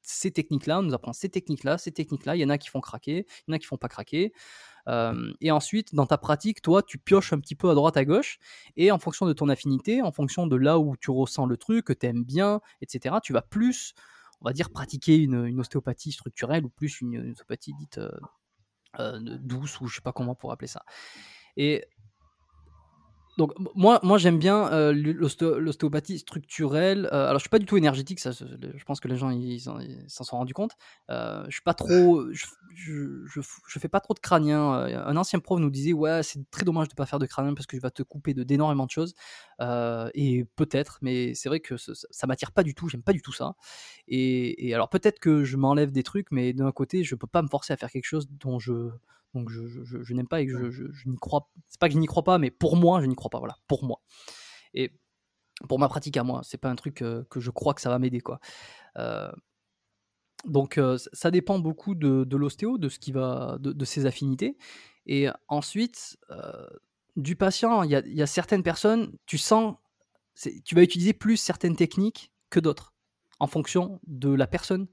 ces 0.05 0.31
techniques-là, 0.31 0.79
on 0.79 0.83
nous 0.83 0.93
apprend 0.93 1.13
ces 1.13 1.29
techniques-là, 1.29 1.77
ces 1.77 1.91
techniques-là. 1.91 2.35
Il 2.35 2.39
y 2.39 2.45
en 2.45 2.49
a 2.49 2.57
qui 2.57 2.69
font 2.69 2.81
craquer, 2.81 3.25
il 3.47 3.51
y 3.51 3.53
en 3.53 3.55
a 3.55 3.59
qui 3.59 3.65
font 3.65 3.77
pas 3.77 3.89
craquer 3.89 4.33
et 5.41 5.51
ensuite, 5.51 5.95
dans 5.95 6.05
ta 6.05 6.17
pratique, 6.17 6.61
toi, 6.61 6.83
tu 6.83 6.97
pioches 6.97 7.33
un 7.33 7.39
petit 7.39 7.55
peu 7.55 7.69
à 7.69 7.75
droite, 7.75 7.97
à 7.97 8.05
gauche, 8.05 8.37
et 8.77 8.91
en 8.91 8.99
fonction 8.99 9.25
de 9.25 9.33
ton 9.33 9.49
affinité, 9.49 10.01
en 10.01 10.11
fonction 10.11 10.47
de 10.47 10.55
là 10.55 10.79
où 10.79 10.95
tu 10.97 11.11
ressens 11.11 11.47
le 11.47 11.57
truc, 11.57 11.85
que 11.85 11.93
tu 11.93 12.05
aimes 12.05 12.23
bien, 12.23 12.61
etc., 12.81 13.15
tu 13.23 13.33
vas 13.33 13.41
plus, 13.41 13.93
on 14.41 14.45
va 14.45 14.53
dire, 14.53 14.69
pratiquer 14.69 15.17
une, 15.17 15.59
ostéopathie 15.59 16.11
structurelle 16.11 16.65
ou 16.65 16.69
plus 16.69 17.01
une, 17.01 17.31
ostéopathie 17.31 17.73
dite 17.73 17.99
douce, 19.41 19.81
ou 19.81 19.87
je 19.87 19.95
sais 19.95 20.01
pas 20.01 20.13
comment 20.13 20.35
pour 20.35 20.51
appeler 20.51 20.67
ça. 20.67 20.83
Et 21.57 21.85
donc 23.37 23.51
moi, 23.75 23.99
moi 24.01 24.17
j'aime 24.17 24.39
bien 24.39 24.71
euh, 24.71 24.93
l'ostéopathie 24.93 26.19
structurelle. 26.19 27.09
Euh, 27.11 27.27
alors 27.27 27.39
je 27.39 27.43
suis 27.43 27.49
pas 27.49 27.59
du 27.59 27.65
tout 27.65 27.75
énergétique, 27.75 28.19
ça, 28.19 28.31
je 28.31 28.83
pense 28.85 28.99
que 29.01 29.07
les 29.09 29.17
gens 29.17 29.31
s'en 30.07 30.23
sont 30.23 30.37
rendus 30.37 30.53
compte. 30.53 30.71
Euh, 31.09 31.43
je 31.47 31.51
suis 31.51 31.61
pas 31.61 31.73
trop, 31.73 32.25
je, 32.31 33.41
fais 33.79 33.89
pas 33.89 33.99
trop 33.99 34.13
de 34.13 34.19
crânien. 34.19 34.71
Un 34.71 35.17
ancien 35.17 35.39
prof 35.39 35.59
nous 35.59 35.69
disait 35.69 35.91
ouais 35.91 36.23
c'est 36.23 36.49
très 36.49 36.63
dommage 36.63 36.87
de 36.87 36.93
pas 36.93 37.05
faire 37.05 37.19
de 37.19 37.25
crânien 37.25 37.53
parce 37.53 37.67
que 37.67 37.75
je 37.75 37.81
vais 37.81 37.91
te 37.91 38.03
couper 38.03 38.33
de 38.33 38.43
d'énormément 38.43 38.85
de 38.85 38.91
choses. 38.91 39.13
et 39.59 40.45
peut-être, 40.55 40.99
mais 41.01 41.33
c'est 41.35 41.49
vrai 41.49 41.59
que 41.59 41.75
ça, 41.75 41.91
ça 42.09 42.27
m'attire 42.27 42.53
pas 42.53 42.63
du 42.63 42.73
tout. 42.73 42.87
J'aime 42.87 43.03
pas 43.03 43.13
du 43.13 43.21
tout 43.21 43.33
ça. 43.33 43.55
Et, 44.07 44.69
et 44.69 44.73
alors 44.73 44.89
peut-être 44.89 45.19
que 45.19 45.43
je 45.43 45.57
m'enlève 45.57 45.91
des 45.91 46.03
trucs, 46.03 46.31
mais 46.31 46.53
d'un 46.53 46.71
côté 46.71 47.03
je 47.03 47.15
peux 47.15 47.27
pas 47.27 47.41
me 47.41 47.49
forcer 47.49 47.73
à 47.73 47.77
faire 47.77 47.91
quelque 47.91 48.05
chose 48.05 48.29
dont 48.29 48.59
je 48.59 48.91
donc 49.35 49.49
je, 49.49 50.13
n'aime 50.13 50.27
pas 50.27 50.41
et 50.41 50.47
que 50.47 50.71
je, 50.71 50.85
n'y 51.05 51.17
crois. 51.17 51.51
C'est 51.67 51.79
pas 51.79 51.89
que 51.89 51.93
je 51.93 51.99
n'y 51.99 52.07
crois 52.07 52.23
pas, 52.23 52.37
mais 52.37 52.49
pour 52.49 52.77
moi, 52.77 53.01
je 53.01 53.05
n'y 53.05 53.15
crois 53.15 53.29
pas. 53.29 53.39
Voilà, 53.39 53.57
pour 53.67 53.83
moi. 53.83 54.01
Et 54.73 54.91
pour 55.67 55.77
ma 55.77 55.89
pratique 55.89 56.15
à 56.15 56.23
moi, 56.23 56.41
c'est 56.43 56.57
pas 56.57 56.69
un 56.69 56.75
truc 56.75 57.01
euh, 57.01 57.25
que 57.29 57.41
je 57.41 57.51
crois 57.51 57.73
que 57.73 57.81
ça 57.81 57.89
va 57.89 57.99
m'aider, 57.99 58.21
quoi. 58.21 58.39
Euh, 58.97 59.29
donc 60.45 60.77
euh, 60.77 60.97
ça 61.11 61.31
dépend 61.31 61.59
beaucoup 61.59 61.95
de, 61.95 62.35
l'ostéo, 62.35 62.77
de 62.77 62.87
ce 62.87 62.97
qui 62.97 63.11
va, 63.11 63.57
de, 63.59 63.85
ses 63.85 64.05
affinités. 64.05 64.57
Et 65.05 65.27
ensuite, 65.49 66.17
du 67.15 67.35
patient, 67.35 67.83
il 67.83 67.91
y, 67.91 68.21
a, 68.21 68.27
certaines 68.27 68.63
personnes, 68.63 69.11
tu 69.25 69.37
sens, 69.37 69.75
tu 70.63 70.75
vas 70.75 70.81
utiliser 70.81 71.13
plus 71.13 71.37
certaines 71.37 71.75
techniques 71.75 72.31
que 72.49 72.59
d'autres, 72.59 72.93
en 73.39 73.47
fonction 73.47 73.99
de 74.07 74.29
la 74.29 74.47
personne 74.47 74.87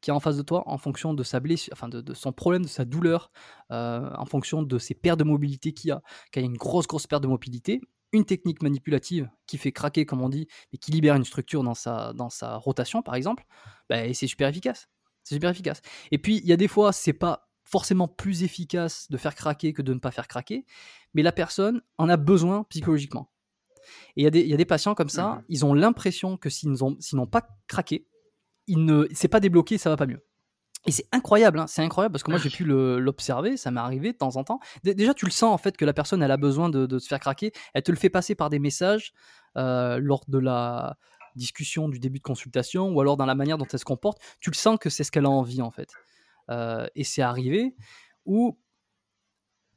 qui 0.00 0.10
est 0.10 0.12
en 0.12 0.20
face 0.20 0.36
de 0.36 0.42
toi 0.42 0.62
en 0.66 0.78
fonction 0.78 1.14
de 1.14 1.22
sa 1.22 1.40
blessure, 1.40 1.72
enfin 1.72 1.88
de, 1.88 2.14
son 2.14 2.32
problème, 2.32 2.62
de 2.62 2.68
sa 2.68 2.84
douleur, 2.84 3.30
euh, 3.70 4.10
en 4.16 4.24
fonction 4.24 4.62
de 4.62 4.78
ses 4.78 4.94
pertes 4.94 5.18
de 5.18 5.24
mobilité 5.24 5.72
qu'il 5.72 5.92
a. 5.92 6.02
Quand 6.32 6.40
il 6.40 6.44
y 6.44 6.46
a 6.46 6.46
une 6.46 6.56
grosse, 6.56 6.86
grosse 6.86 7.06
perte 7.06 7.22
de 7.22 7.28
mobilité, 7.28 7.80
une 8.12 8.24
technique 8.24 8.62
manipulative 8.62 9.28
qui 9.46 9.58
fait 9.58 9.72
craquer, 9.72 10.06
comme 10.06 10.22
on 10.22 10.28
dit, 10.28 10.48
et 10.72 10.78
qui 10.78 10.90
libère 10.90 11.14
une 11.14 11.24
structure 11.24 11.62
dans 11.62 11.74
sa, 11.74 12.12
dans 12.12 12.30
sa 12.30 12.56
rotation, 12.56 13.02
par 13.02 13.14
exemple, 13.14 13.44
bah, 13.88 14.12
c'est 14.14 14.26
super 14.26 14.48
efficace. 14.48 14.88
C'est 15.22 15.34
super 15.34 15.50
efficace. 15.50 15.82
Et 16.10 16.18
puis, 16.18 16.38
il 16.38 16.46
y 16.46 16.52
a 16.52 16.56
des 16.56 16.68
fois, 16.68 16.92
c'est 16.92 17.12
pas 17.12 17.48
forcément 17.64 18.08
plus 18.08 18.42
efficace 18.42 19.08
de 19.10 19.16
faire 19.16 19.34
craquer 19.34 19.72
que 19.72 19.82
de 19.82 19.94
ne 19.94 20.00
pas 20.00 20.10
faire 20.10 20.26
craquer, 20.26 20.64
mais 21.14 21.22
la 21.22 21.30
personne 21.30 21.82
en 21.98 22.08
a 22.08 22.16
besoin 22.16 22.64
psychologiquement. 22.64 23.30
Et 24.16 24.22
il 24.24 24.36
y, 24.36 24.48
y, 24.48 24.54
a 24.54 24.56
des 24.56 24.64
patients 24.64 24.94
comme 24.94 25.08
ça, 25.08 25.36
mmh 25.36 25.44
ils 25.48 25.64
ont 25.64 25.74
l'impression 25.74 26.36
que 26.36 26.50
s'ils 26.50 26.70
n'ont 26.72 27.26
pas 27.26 27.48
craqué, 27.66 28.06
il 28.70 28.84
ne, 28.84 29.06
c'est 29.12 29.28
pas 29.28 29.40
débloqué, 29.40 29.78
ça 29.78 29.90
va 29.90 29.96
pas 29.96 30.06
mieux. 30.06 30.24
Et 30.86 30.92
c'est 30.92 31.06
incroyable, 31.12 31.58
hein, 31.58 31.66
c'est 31.66 31.82
incroyable 31.82 32.12
parce 32.12 32.22
que 32.22 32.30
moi 32.30 32.40
j'ai 32.40 32.48
pu 32.48 32.64
l'observer, 32.64 33.58
ça 33.58 33.70
m'est 33.70 33.80
arrivé 33.80 34.12
de 34.12 34.16
temps 34.16 34.36
en 34.36 34.44
temps. 34.44 34.60
déjà, 34.82 35.12
tu 35.12 35.26
le 35.26 35.30
sens 35.30 35.52
en 35.52 35.58
fait 35.58 35.76
que 35.76 35.84
la 35.84 35.92
personne 35.92 36.22
elle 36.22 36.30
a 36.30 36.38
besoin 36.38 36.70
de, 36.70 36.98
se 36.98 37.06
faire 37.06 37.18
craquer. 37.18 37.52
Elle 37.74 37.82
te 37.82 37.90
le 37.90 37.98
fait 37.98 38.08
passer 38.08 38.34
par 38.34 38.48
des 38.48 38.58
messages 38.58 39.12
euh, 39.58 39.98
lors 39.98 40.24
de 40.28 40.38
la 40.38 40.96
discussion 41.36 41.88
du 41.88 41.98
début 41.98 42.18
de 42.18 42.24
consultation 42.24 42.88
ou 42.90 43.00
alors 43.00 43.16
dans 43.16 43.26
la 43.26 43.34
manière 43.34 43.58
dont 43.58 43.66
elle 43.70 43.78
se 43.78 43.84
comporte. 43.84 44.22
Tu 44.40 44.50
le 44.50 44.56
sens 44.56 44.78
que 44.78 44.88
c'est 44.88 45.04
ce 45.04 45.10
qu'elle 45.10 45.26
a 45.26 45.30
envie 45.30 45.60
en 45.60 45.70
fait. 45.70 45.90
Euh, 46.48 46.86
et 46.94 47.04
c'est 47.04 47.22
arrivé 47.22 47.74
où 48.24 48.58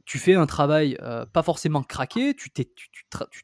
tu 0.06 0.20
fais 0.20 0.36
un 0.36 0.46
travail 0.46 0.98
euh, 1.02 1.26
pas 1.26 1.44
forcément 1.44 1.84
craqué, 1.84 2.34
tu, 2.34 2.50
tu, 2.50 2.66
tu, 2.66 3.44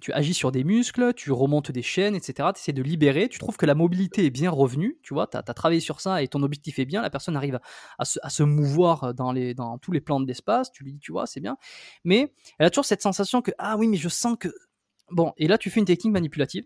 tu, 0.00 0.12
agis 0.12 0.34
sur 0.34 0.52
des 0.52 0.64
muscles, 0.64 1.12
tu 1.14 1.32
remontes 1.32 1.70
des 1.70 1.82
chaînes, 1.82 2.14
etc. 2.14 2.50
Tu 2.54 2.60
essaies 2.60 2.72
de 2.72 2.82
libérer, 2.82 3.28
tu 3.28 3.38
trouves 3.38 3.56
que 3.56 3.66
la 3.66 3.74
mobilité 3.74 4.24
est 4.24 4.30
bien 4.30 4.50
revenue, 4.50 4.98
tu 5.02 5.14
vois, 5.14 5.26
tu 5.26 5.36
as, 5.36 5.42
travaillé 5.42 5.80
sur 5.80 6.00
ça 6.00 6.22
et 6.22 6.28
ton 6.28 6.42
objectif 6.42 6.78
est 6.78 6.84
bien, 6.84 7.02
la 7.02 7.10
personne 7.10 7.36
arrive 7.36 7.60
à, 7.98 8.04
se, 8.04 8.42
mouvoir 8.42 9.14
dans, 9.14 9.32
les, 9.32 9.54
dans 9.54 9.78
tous 9.78 9.92
les 9.92 10.00
plans 10.00 10.20
d'espace, 10.20 10.72
tu 10.72 10.84
lui 10.84 10.94
dis, 10.94 11.00
tu 11.00 11.12
vois, 11.12 11.26
c'est 11.26 11.40
bien. 11.40 11.56
Mais 12.04 12.32
elle 12.58 12.66
a 12.66 12.70
toujours 12.70 12.84
cette 12.84 13.02
sensation 13.02 13.42
que, 13.42 13.50
ah 13.58 13.76
oui, 13.76 13.88
mais 13.88 13.96
je 13.96 14.08
sens 14.08 14.36
que... 14.38 14.48
Bon, 15.10 15.32
et 15.36 15.46
là 15.46 15.56
tu 15.56 15.70
fais 15.70 15.80
une 15.80 15.86
technique 15.86 16.12
manipulative 16.12 16.64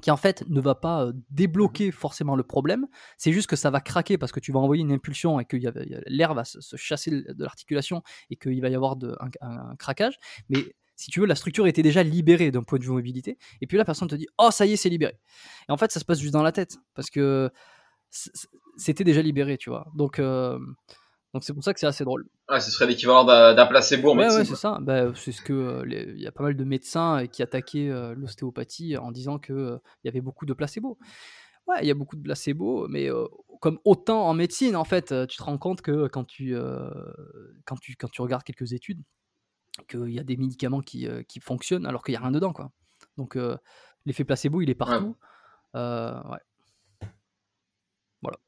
qui 0.00 0.10
en 0.10 0.16
fait 0.16 0.44
ne 0.48 0.60
va 0.60 0.74
pas 0.74 1.04
euh, 1.04 1.12
débloquer 1.30 1.90
forcément 1.90 2.36
le 2.36 2.42
problème, 2.42 2.86
c'est 3.16 3.32
juste 3.32 3.48
que 3.48 3.56
ça 3.56 3.70
va 3.70 3.80
craquer 3.80 4.18
parce 4.18 4.32
que 4.32 4.40
tu 4.40 4.52
vas 4.52 4.60
envoyer 4.60 4.82
une 4.82 4.92
impulsion 4.92 5.40
et 5.40 5.44
que 5.44 5.56
l'air 6.06 6.34
va 6.34 6.44
se, 6.44 6.76
chasser 6.76 7.10
de 7.10 7.42
l'articulation 7.44 8.02
et 8.30 8.36
qu'il 8.36 8.60
va 8.60 8.68
y 8.68 8.74
avoir 8.74 8.96
de, 8.96 9.16
un, 9.40 9.76
craquage. 9.76 10.18
Mais 10.48 10.64
si 10.98 11.12
tu 11.12 11.20
veux, 11.20 11.26
la 11.26 11.36
structure 11.36 11.66
était 11.68 11.82
déjà 11.82 12.02
libérée 12.02 12.50
d'un 12.50 12.64
point 12.64 12.78
de 12.78 12.82
vue 12.82 12.90
mobilité. 12.90 13.38
Et 13.60 13.68
puis 13.68 13.78
la 13.78 13.84
personne 13.84 14.08
te 14.08 14.16
dit 14.16 14.26
Oh, 14.36 14.50
ça 14.50 14.66
y 14.66 14.72
est, 14.72 14.76
c'est 14.76 14.88
libéré. 14.88 15.16
Et 15.68 15.72
en 15.72 15.76
fait, 15.76 15.92
ça 15.92 16.00
se 16.00 16.04
passe 16.04 16.18
juste 16.18 16.32
dans 16.32 16.42
la 16.42 16.50
tête 16.50 16.76
parce 16.94 17.08
que 17.08 17.50
c'était 18.76 19.04
déjà 19.04 19.22
libéré, 19.22 19.56
tu 19.56 19.70
vois. 19.70 19.86
Donc. 19.94 20.18
Euh, 20.18 20.58
donc 21.34 21.44
c'est 21.44 21.52
pour 21.52 21.62
ça 21.62 21.74
que 21.74 21.78
c'est 21.78 21.86
assez 21.86 22.04
drôle. 22.04 22.26
Ouais, 22.48 22.58
ce 22.58 22.70
serait 22.70 22.86
l'équivalent 22.86 23.22
d'un 23.24 23.66
placebo 23.66 24.10
en 24.10 24.18
ouais, 24.18 24.34
Ouais, 24.34 24.44
c'est 24.46 24.56
ça. 24.56 24.78
Bah, 24.80 25.14
c'est 25.14 25.30
ce 25.30 25.42
que 25.42 25.52
euh, 25.52 25.84
il 25.86 26.20
y 26.20 26.26
a 26.26 26.32
pas 26.32 26.42
mal 26.42 26.56
de 26.56 26.64
médecins 26.64 27.22
euh, 27.22 27.26
qui 27.26 27.42
attaquaient 27.42 27.90
l'ostéopathie 28.16 28.96
en 28.96 29.12
disant 29.12 29.38
que 29.38 29.78
il 30.02 30.06
y 30.06 30.08
avait 30.08 30.22
beaucoup 30.22 30.46
de 30.46 30.54
placebo. 30.54 30.98
Ouais, 31.66 31.76
il 31.82 31.86
y 31.86 31.90
a 31.90 31.94
beaucoup 31.94 32.16
de 32.16 32.22
placebo, 32.22 32.88
mais 32.88 33.08
comme 33.60 33.78
autant 33.84 34.26
en 34.26 34.32
médecine, 34.32 34.74
en 34.74 34.84
fait, 34.84 35.14
tu 35.28 35.36
te 35.36 35.42
rends 35.42 35.58
compte 35.58 35.82
que 35.82 36.08
quand 36.08 36.24
tu, 36.24 36.56
quand 37.66 37.76
tu, 37.76 37.94
quand 37.94 38.08
tu 38.08 38.22
regardes 38.22 38.42
quelques 38.42 38.72
études, 38.72 39.02
qu'il 39.86 40.10
y 40.10 40.18
a 40.18 40.24
des 40.24 40.36
médicaments 40.36 40.80
qui, 40.80 41.06
euh, 41.06 41.22
qui 41.22 41.40
fonctionnent 41.40 41.86
alors 41.86 42.02
qu'il 42.02 42.12
n'y 42.12 42.16
a 42.16 42.20
rien 42.20 42.30
dedans. 42.30 42.52
Quoi. 42.52 42.70
Donc 43.16 43.36
euh, 43.36 43.56
l'effet 44.06 44.24
placebo, 44.24 44.60
il 44.60 44.70
est 44.70 44.74
partout. 44.74 45.16
Ouais. 45.74 45.80
Euh, 45.80 46.14
ouais. 46.30 47.08
Voilà. 48.22 48.38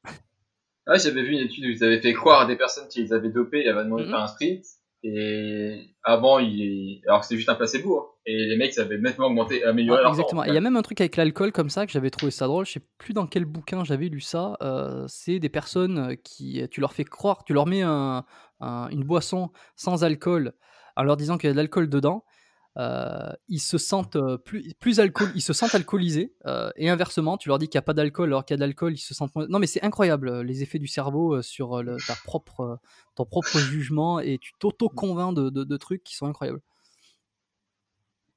Ouais, 0.86 0.98
j'avais 0.98 1.22
vu 1.22 1.32
une 1.32 1.40
étude 1.46 1.64
où 1.64 1.68
ils 1.68 1.84
avaient 1.84 2.00
fait 2.00 2.12
croire 2.12 2.42
à 2.42 2.46
des 2.46 2.56
personnes 2.56 2.88
qui 2.88 3.02
les 3.02 3.12
avaient 3.12 3.30
dopés 3.30 3.60
et 3.64 3.68
avaient 3.68 3.84
demandé 3.84 4.04
de 4.04 4.08
faire 4.08 4.20
un 4.20 4.26
sprint. 4.26 4.64
Et 5.02 5.94
avant, 6.02 6.38
il... 6.38 7.00
alors 7.06 7.20
que 7.20 7.26
c'était 7.26 7.38
juste 7.38 7.48
un 7.48 7.54
placebo. 7.54 7.98
Hein. 7.98 8.06
Et 8.26 8.34
les 8.34 8.56
mecs, 8.56 8.74
ça 8.74 8.82
avait 8.82 8.98
nettement 8.98 9.26
augmenté, 9.26 9.64
amélioré 9.64 10.02
leur 10.02 10.10
Exactement. 10.10 10.44
Il 10.44 10.52
y 10.52 10.56
a 10.56 10.60
même 10.60 10.76
un 10.76 10.82
truc 10.82 11.00
avec 11.00 11.16
l'alcool 11.16 11.52
comme 11.52 11.70
ça 11.70 11.86
que 11.86 11.92
j'avais 11.92 12.10
trouvé 12.10 12.30
ça 12.30 12.46
drôle. 12.46 12.66
Je 12.66 12.72
sais 12.72 12.86
plus 12.98 13.14
dans 13.14 13.26
quel 13.26 13.44
bouquin 13.44 13.84
j'avais 13.84 14.08
lu 14.08 14.20
ça. 14.20 14.56
c'est 15.08 15.38
des 15.38 15.48
personnes 15.48 16.16
qui, 16.22 16.62
tu 16.70 16.80
leur 16.80 16.92
fais 16.92 17.04
croire, 17.04 17.44
tu 17.44 17.54
leur 17.54 17.66
mets 17.66 17.82
un, 17.82 18.24
une 18.60 19.04
boisson 19.04 19.50
sans 19.76 20.04
alcool 20.04 20.52
en 21.00 21.04
leur 21.04 21.16
disant 21.16 21.38
qu'il 21.38 21.48
y 21.48 21.50
a 21.50 21.54
de 21.54 21.56
l'alcool 21.56 21.88
dedans, 21.88 22.24
euh, 22.76 23.32
ils 23.48 23.60
se 23.60 23.78
sentent 23.78 24.16
euh, 24.16 24.36
plus, 24.36 24.74
plus 24.74 25.00
alcool, 25.00 25.28
ils 25.34 25.40
se 25.40 25.52
sentent 25.52 25.74
alcoolisés 25.74 26.34
euh, 26.46 26.70
et 26.76 26.88
inversement, 26.90 27.38
tu 27.38 27.48
leur 27.48 27.58
dis 27.58 27.68
qu'il 27.68 27.78
n'y 27.78 27.82
a 27.82 27.86
pas 27.86 27.94
d'alcool 27.94 28.28
alors 28.28 28.44
qu'il 28.44 28.52
y 28.54 28.56
a 28.56 28.58
de 28.58 28.62
l'alcool, 28.62 28.92
ils 28.92 28.98
se 28.98 29.14
sentent 29.14 29.34
non 29.34 29.58
mais 29.58 29.66
c'est 29.66 29.82
incroyable 29.82 30.42
les 30.42 30.62
effets 30.62 30.78
du 30.78 30.86
cerveau 30.86 31.42
sur 31.42 31.82
le, 31.82 31.96
ta 32.06 32.14
propre 32.14 32.78
ton 33.16 33.24
propre 33.24 33.58
jugement 33.58 34.20
et 34.20 34.38
tu 34.38 34.52
t'auto 34.58 34.88
convaincs 34.88 35.34
de, 35.34 35.50
de, 35.50 35.76
trucs 35.78 36.04
qui 36.04 36.14
sont 36.14 36.26
incroyables. 36.26 36.60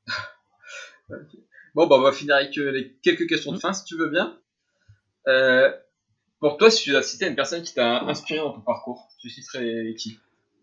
Bon 1.75 1.87
bah 1.87 1.97
on 1.97 2.01
va 2.01 2.11
finir 2.11 2.35
avec 2.35 2.55
les 2.55 2.97
quelques 3.03 3.27
questions 3.27 3.51
de 3.51 3.57
mmh. 3.57 3.61
fin 3.61 3.73
si 3.73 3.83
tu 3.83 3.97
veux 3.97 4.09
bien. 4.09 4.39
pour 6.39 6.57
toi, 6.57 6.71
si 6.71 6.83
tu 6.83 6.91
dois 6.91 7.03
citer 7.03 7.27
une 7.27 7.35
personne 7.35 7.61
qui 7.61 7.73
t'a 7.73 8.03
inspiré 8.03 8.39
dans 8.39 8.53
ton 8.53 8.61
parcours, 8.61 9.09
tu 9.19 9.29
citerais 9.29 9.93
qui? 9.95 10.17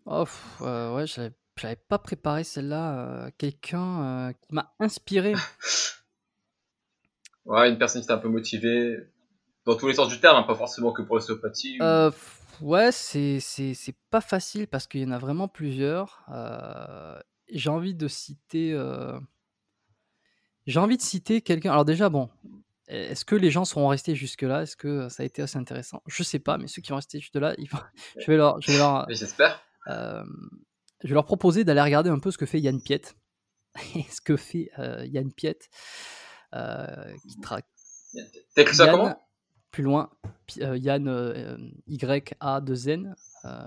Oh, 0.05 0.25
ouais, 0.61 1.05
j'avais 1.05 1.31
j'avais 1.61 1.75
pas 1.75 1.99
préparé 1.99 2.43
celle-là. 2.43 2.97
Euh, 2.97 3.29
quelqu'un 3.37 4.03
euh, 4.03 4.33
qui 4.33 4.53
m'a 4.53 4.73
inspiré. 4.79 5.33
Ouais, 7.43 7.71
une 7.71 7.79
personne 7.79 8.01
qui 8.01 8.07
t'a 8.07 8.13
un 8.13 8.19
peu 8.19 8.29
motivé. 8.29 8.99
Dans 9.65 9.75
tous 9.75 9.87
les 9.87 9.95
sens 9.95 10.09
du 10.09 10.19
terme, 10.19 10.37
hein, 10.37 10.43
pas 10.43 10.53
forcément 10.53 10.93
que 10.93 11.01
pour 11.01 11.15
l'ostéopathie. 11.15 11.79
Euh, 11.81 12.11
ouais, 12.61 12.91
c'est, 12.91 13.39
pas 14.11 14.21
facile 14.21 14.67
parce 14.67 14.85
qu'il 14.85 15.01
y 15.01 15.05
en 15.05 15.09
a 15.11 15.17
vraiment 15.17 15.47
plusieurs. 15.47 16.23
j'ai 17.49 17.69
envie 17.71 17.95
de 17.95 18.07
citer. 18.07 18.79
J'ai 20.67 20.79
envie 20.79 20.97
de 20.97 21.01
citer 21.01 21.41
quelqu'un. 21.41 21.71
Alors, 21.71 21.83
déjà, 21.83 22.09
bon, 22.09 22.29
est-ce 22.87 23.25
que 23.25 23.35
les 23.35 23.49
gens 23.49 23.65
seront 23.65 23.87
restés 23.87 24.13
jusque-là? 24.13 24.61
Est-ce 24.61 24.77
que 24.77 25.09
ça 25.09 25.23
a 25.23 25.25
été 25.25 25.41
assez 25.41 25.57
intéressant? 25.57 26.03
Je 26.05 26.21
sais 26.21 26.37
pas, 26.37 26.59
mais 26.59 26.67
ceux 26.67 26.83
qui 26.83 26.91
vont 26.91 26.97
rester 26.97 27.19
jusque-là, 27.19 27.55
je 28.19 28.27
vais 28.27 28.37
leur. 28.37 28.61
Je 28.61 28.71
vais 28.71 28.77
leur... 28.77 29.07
J'espère 29.09 29.59
je 29.87 30.23
vais 31.07 31.13
leur 31.13 31.25
proposer 31.25 31.63
d'aller 31.63 31.81
regarder 31.81 32.09
un 32.09 32.19
peu 32.19 32.31
ce 32.31 32.37
que 32.37 32.45
fait 32.45 32.59
Yann 32.59 32.81
Piet. 32.81 33.01
ce 34.09 34.21
que 34.21 34.37
fait 34.37 34.69
euh, 34.79 35.05
Yann 35.05 35.31
Piet. 35.31 35.57
Euh, 36.53 37.13
qui 37.27 37.39
traque. 37.39 37.67
T'écris 38.55 38.75
ça 38.75 38.89
comment? 38.89 39.15
Plus 39.71 39.83
loin, 39.83 40.09
euh, 40.59 40.77
Yann 40.77 41.07
Y-A-2-N. 41.87 43.15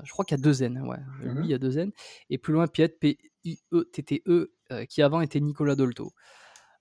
je 0.04 0.10
crois 0.10 0.26
qu'il 0.26 0.36
y 0.36 0.40
a 0.40 0.42
deux 0.42 0.62
N, 0.62 0.82
ouais. 0.82 0.98
Mhm. 1.22 1.38
Lui, 1.38 1.46
il 1.46 1.50
y 1.50 1.54
a 1.54 1.58
deux 1.58 1.78
N. 1.78 1.92
Et 2.28 2.36
plus 2.36 2.52
loin, 2.52 2.66
Piet, 2.66 2.88
P-I-E-T-T-E, 2.88 4.52
e, 4.70 4.84
qui 4.84 5.00
avant 5.00 5.22
était 5.22 5.40
Nicolas 5.40 5.76
Dolto. 5.76 6.12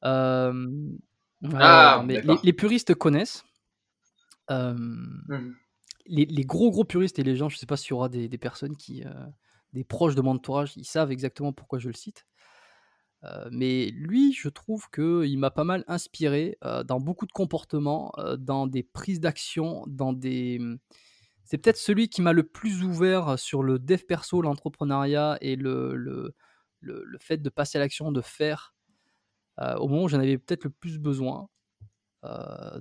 ah, 0.01 0.51
mais 2.05 2.21
les, 2.43 2.51
puristes 2.53 2.95
connaissent. 2.95 3.45
Mhm. 4.49 5.55
les, 6.05 6.43
gros 6.43 6.69
gros 6.69 6.83
puristes 6.83 7.17
et 7.17 7.23
les 7.23 7.37
gens, 7.37 7.47
je 7.47 7.57
sais 7.57 7.65
pas 7.65 7.77
s'il 7.77 7.91
y 7.91 7.93
aura 7.93 8.09
des, 8.09 8.27
des 8.27 8.37
personnes 8.37 8.75
qui, 8.75 9.05
des 9.73 9.83
proches 9.83 10.15
de 10.15 10.21
mon 10.21 10.31
entourage, 10.31 10.77
ils 10.77 10.85
savent 10.85 11.11
exactement 11.11 11.51
pourquoi 11.51 11.79
je 11.79 11.87
le 11.87 11.95
cite. 11.95 12.25
Euh, 13.25 13.47
mais 13.51 13.89
lui, 13.91 14.33
je 14.33 14.49
trouve 14.49 14.89
qu'il 14.89 15.37
m'a 15.37 15.51
pas 15.51 15.63
mal 15.63 15.83
inspiré 15.87 16.57
euh, 16.65 16.83
dans 16.83 16.99
beaucoup 16.99 17.25
de 17.25 17.31
comportements, 17.31 18.11
euh, 18.17 18.35
dans 18.35 18.67
des 18.67 18.83
prises 18.83 19.19
d'action, 19.19 19.85
dans 19.87 20.13
des... 20.13 20.59
Mmh, 20.59 20.77
c'est 21.45 21.57
peut-être 21.57 21.77
celui 21.77 22.09
qui 22.09 22.21
m'a 22.21 22.33
le 22.33 22.43
plus 22.43 22.83
ouvert 22.83 23.37
sur 23.37 23.63
le 23.63 23.79
dev 23.79 24.03
perso, 24.07 24.41
l'entrepreneuriat 24.41 25.37
et 25.41 25.55
le, 25.55 25.95
le, 25.95 26.35
le, 26.79 27.17
fait 27.19 27.37
de 27.37 27.49
passer 27.49 27.77
à 27.77 27.81
l'action, 27.81 28.13
de 28.13 28.21
faire, 28.21 28.73
au 29.59 29.89
moment 29.89 30.03
où 30.03 30.07
j'en 30.07 30.19
avais 30.19 30.37
peut-être 30.37 30.63
le 30.63 30.69
plus 30.69 30.99
besoin. 30.99 31.49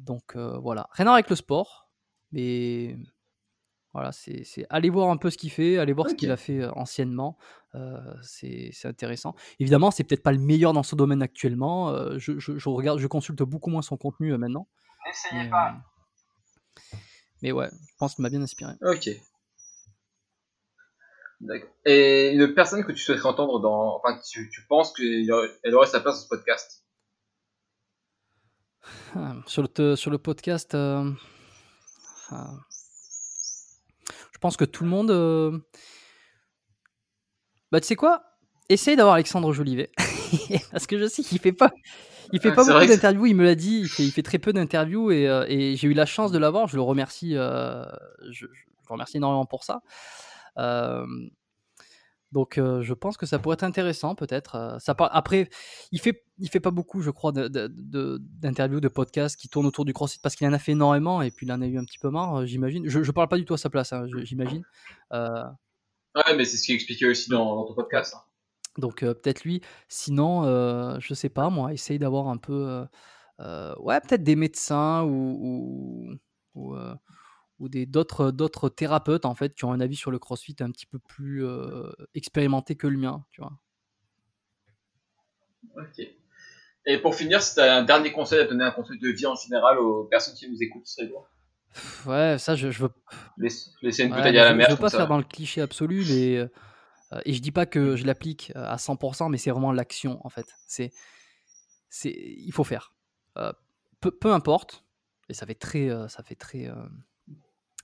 donc 0.00 0.36
voilà, 0.36 0.86
rien 0.92 1.08
à 1.08 1.14
avec 1.14 1.28
le 1.28 1.34
sport, 1.34 1.90
mais 2.30 2.96
voilà, 3.92 4.10
c'est 4.12 4.44
aller 4.70 4.88
voir 4.88 5.10
un 5.10 5.18
peu 5.18 5.28
ce 5.28 5.36
qu'il 5.36 5.50
fait, 5.50 5.76
aller 5.78 5.92
voir 5.92 6.08
ce 6.08 6.14
qu'il 6.14 6.30
a 6.30 6.36
fait 6.36 6.64
anciennement. 6.76 7.36
c'est 8.22 8.72
intéressant. 8.84 9.34
Évidemment, 9.60 9.90
c'est 9.90 10.04
peut-être 10.04 10.22
pas 10.22 10.32
le 10.32 10.38
meilleur 10.38 10.72
dans 10.72 10.82
ce 10.82 10.96
domaine 10.96 11.22
actuellement. 11.22 11.92
je, 12.18 12.38
je, 12.38 12.68
regarde, 12.68 12.98
je 12.98 13.06
consulte 13.06 13.42
beaucoup 13.42 13.70
moins 13.70 13.82
son 13.82 13.96
contenu 13.96 14.36
maintenant. 14.38 14.66
N'essayez 15.06 15.50
pas. 15.50 15.76
mais 17.42 17.52
ouais, 17.52 17.68
je 17.70 17.94
pense 17.98 18.14
qu'il 18.14 18.22
m'a 18.22 18.30
bien 18.30 18.42
inspiré. 18.42 18.72
Ok. 18.82 19.10
Et 21.84 22.30
une 22.30 22.54
personne 22.54 22.84
que 22.84 22.92
tu 22.92 23.02
souhaiterais 23.02 23.28
entendre 23.28 23.60
dans. 23.60 23.96
Enfin, 23.96 24.18
tu, 24.30 24.48
tu 24.48 24.64
penses 24.66 24.92
qu'elle 24.92 25.30
aurait 25.74 25.86
sa 25.86 26.00
place 26.00 26.16
dans 26.16 26.22
ce 26.22 26.28
podcast? 26.28 26.84
Ah, 29.14 29.36
sur, 29.46 29.62
le, 29.62 29.96
sur 29.96 30.10
le 30.10 30.18
podcast. 30.18 30.74
Ah, 30.74 31.04
pense 34.42 34.58
que 34.58 34.66
tout 34.66 34.84
le 34.84 34.90
monde. 34.90 35.10
Euh, 35.10 35.58
bah, 37.70 37.80
tu 37.80 37.86
sais 37.86 37.96
quoi? 37.96 38.22
Essaye 38.68 38.96
d'avoir 38.96 39.14
Alexandre 39.14 39.52
Jolivet. 39.52 39.90
Parce 40.72 40.86
que 40.86 40.98
je 40.98 41.06
sais 41.06 41.22
qu'il 41.22 41.38
fait 41.38 41.52
pas. 41.52 41.72
Il 42.32 42.40
fait 42.40 42.52
pas 42.52 42.64
beaucoup 42.64 42.86
d'interviews, 42.86 43.26
il 43.26 43.36
me 43.36 43.44
l'a 43.44 43.54
dit, 43.54 43.80
il 43.80 43.88
fait, 43.88 44.04
il 44.04 44.10
fait, 44.10 44.22
très 44.22 44.38
peu 44.38 44.54
d'interviews 44.54 45.10
et, 45.10 45.28
euh, 45.28 45.44
et 45.48 45.76
j'ai 45.76 45.88
eu 45.88 45.92
la 45.92 46.06
chance 46.06 46.32
de 46.32 46.38
l'avoir, 46.38 46.66
je 46.66 46.76
le 46.76 46.82
remercie, 46.82 47.36
euh, 47.36 47.84
je, 48.30 48.46
je, 48.46 48.64
le 48.88 48.92
remercie 48.92 49.18
énormément 49.18 49.44
pour 49.44 49.64
ça. 49.64 49.82
Donc 52.32 52.54
je 52.56 52.92
pense 52.94 53.16
que 53.16 53.26
ça 53.26 53.38
pourrait 53.38 53.54
être 53.54 53.64
intéressant 53.64 54.14
peut-être. 54.14 54.78
ça 54.80 54.94
Après, 54.98 55.48
il 55.90 56.00
fait, 56.00 56.24
il 56.38 56.48
fait 56.48 56.60
pas 56.60 56.70
beaucoup, 56.70 57.02
je 57.02 57.10
crois, 57.10 57.32
d'interviews, 57.32 58.80
de, 58.80 58.88
podcasts 58.88 59.36
qui 59.36 59.48
tournent 59.48 59.66
autour 59.66 59.84
du 59.84 59.92
CrossFit 59.92 60.18
parce 60.22 60.34
qu'il 60.34 60.46
en 60.46 60.52
a 60.52 60.58
fait 60.58 60.72
énormément 60.72 61.22
et 61.22 61.30
puis 61.30 61.46
il 61.46 61.52
en 61.52 61.60
a 61.60 61.66
eu 61.66 61.78
un 61.78 61.84
petit 61.84 61.98
peu 61.98 62.10
marre, 62.10 62.46
j'imagine. 62.46 62.88
Je, 62.88 63.02
je 63.02 63.12
parle 63.12 63.28
pas 63.28 63.36
du 63.36 63.44
tout 63.44 63.54
à 63.54 63.58
sa 63.58 63.70
place, 63.70 63.92
hein, 63.92 64.06
j'imagine. 64.22 64.62
Ouais, 65.12 66.36
mais 66.36 66.44
c'est 66.44 66.56
ce 66.56 66.64
qu'il 66.64 66.74
expliquait 66.74 67.06
aussi 67.06 67.30
dans, 67.30 67.64
ton 67.64 67.74
podcast. 67.74 68.14
Hein. 68.16 68.22
Donc 68.78 69.00
peut-être 69.00 69.44
lui. 69.44 69.60
Sinon, 69.88 70.44
je 70.98 71.14
sais 71.14 71.28
pas, 71.28 71.50
moi, 71.50 71.72
essaye 71.72 71.98
d'avoir 71.98 72.28
un 72.28 72.38
peu, 72.38 72.86
ouais, 73.38 74.00
peut-être 74.00 74.22
des 74.22 74.36
médecins 74.36 75.02
ou, 75.02 75.38
ou 75.40 76.18
ou 76.54 76.74
des 77.60 77.86
d'autres 77.86 78.30
d'autres 78.30 78.68
thérapeutes 78.68 79.24
en 79.24 79.34
fait 79.34 79.54
qui 79.54 79.64
ont 79.64 79.72
un 79.72 79.80
avis 79.80 79.96
sur 79.96 80.10
le 80.10 80.18
CrossFit 80.18 80.56
un 80.60 80.70
petit 80.70 80.86
peu 80.86 80.98
plus 80.98 81.44
euh, 81.44 81.92
expérimenté 82.14 82.76
que 82.76 82.86
le 82.86 82.98
mien, 82.98 83.24
tu 83.30 83.40
vois. 83.40 83.52
Ok. 85.76 86.06
Et 86.84 86.98
pour 86.98 87.14
finir, 87.14 87.40
si 87.40 87.54
tu 87.54 87.60
as 87.60 87.76
un 87.76 87.84
dernier 87.84 88.10
conseil 88.10 88.40
à 88.40 88.44
donner, 88.44 88.64
un 88.64 88.72
conseil 88.72 88.98
de 88.98 89.08
vie 89.08 89.26
en 89.26 89.36
général 89.36 89.78
aux 89.78 90.04
personnes 90.04 90.34
qui 90.34 90.50
nous 90.50 90.60
écoutent, 90.62 90.86
ce 90.86 90.96
serait 90.96 91.10
quoi? 91.10 91.28
Ouais, 92.06 92.36
ça 92.38 92.54
je, 92.56 92.70
je 92.70 92.82
veux. 92.82 92.90
Laisser 93.38 94.02
une 94.02 94.10
bouteille 94.10 94.38
à 94.38 94.44
la 94.44 94.54
mer. 94.54 94.66
Je 94.68 94.74
veux 94.74 94.80
pas 94.80 94.90
faire 94.90 95.06
dans 95.06 95.16
le 95.16 95.24
cliché 95.24 95.60
absolu, 95.60 96.04
mais 96.08 96.36
euh, 96.36 96.48
et 97.24 97.32
je 97.32 97.40
dis 97.40 97.52
pas 97.52 97.66
que 97.66 97.96
je 97.96 98.04
l'applique 98.04 98.52
à 98.54 98.76
100%, 98.76 99.30
mais 99.30 99.38
c'est 99.38 99.50
vraiment 99.50 99.72
l'action 99.72 100.18
en 100.26 100.28
fait. 100.28 100.46
C'est 100.66 100.92
c'est 101.88 102.10
il 102.10 102.52
faut 102.52 102.64
faire. 102.64 102.94
Euh, 103.38 103.52
peu, 104.00 104.10
peu, 104.10 104.32
importe. 104.32 104.84
Et 105.28 105.34
ça 105.34 105.46
fait 105.46 105.54
très 105.54 105.88
ça 106.08 106.22
fait 106.22 106.34
très 106.34 106.68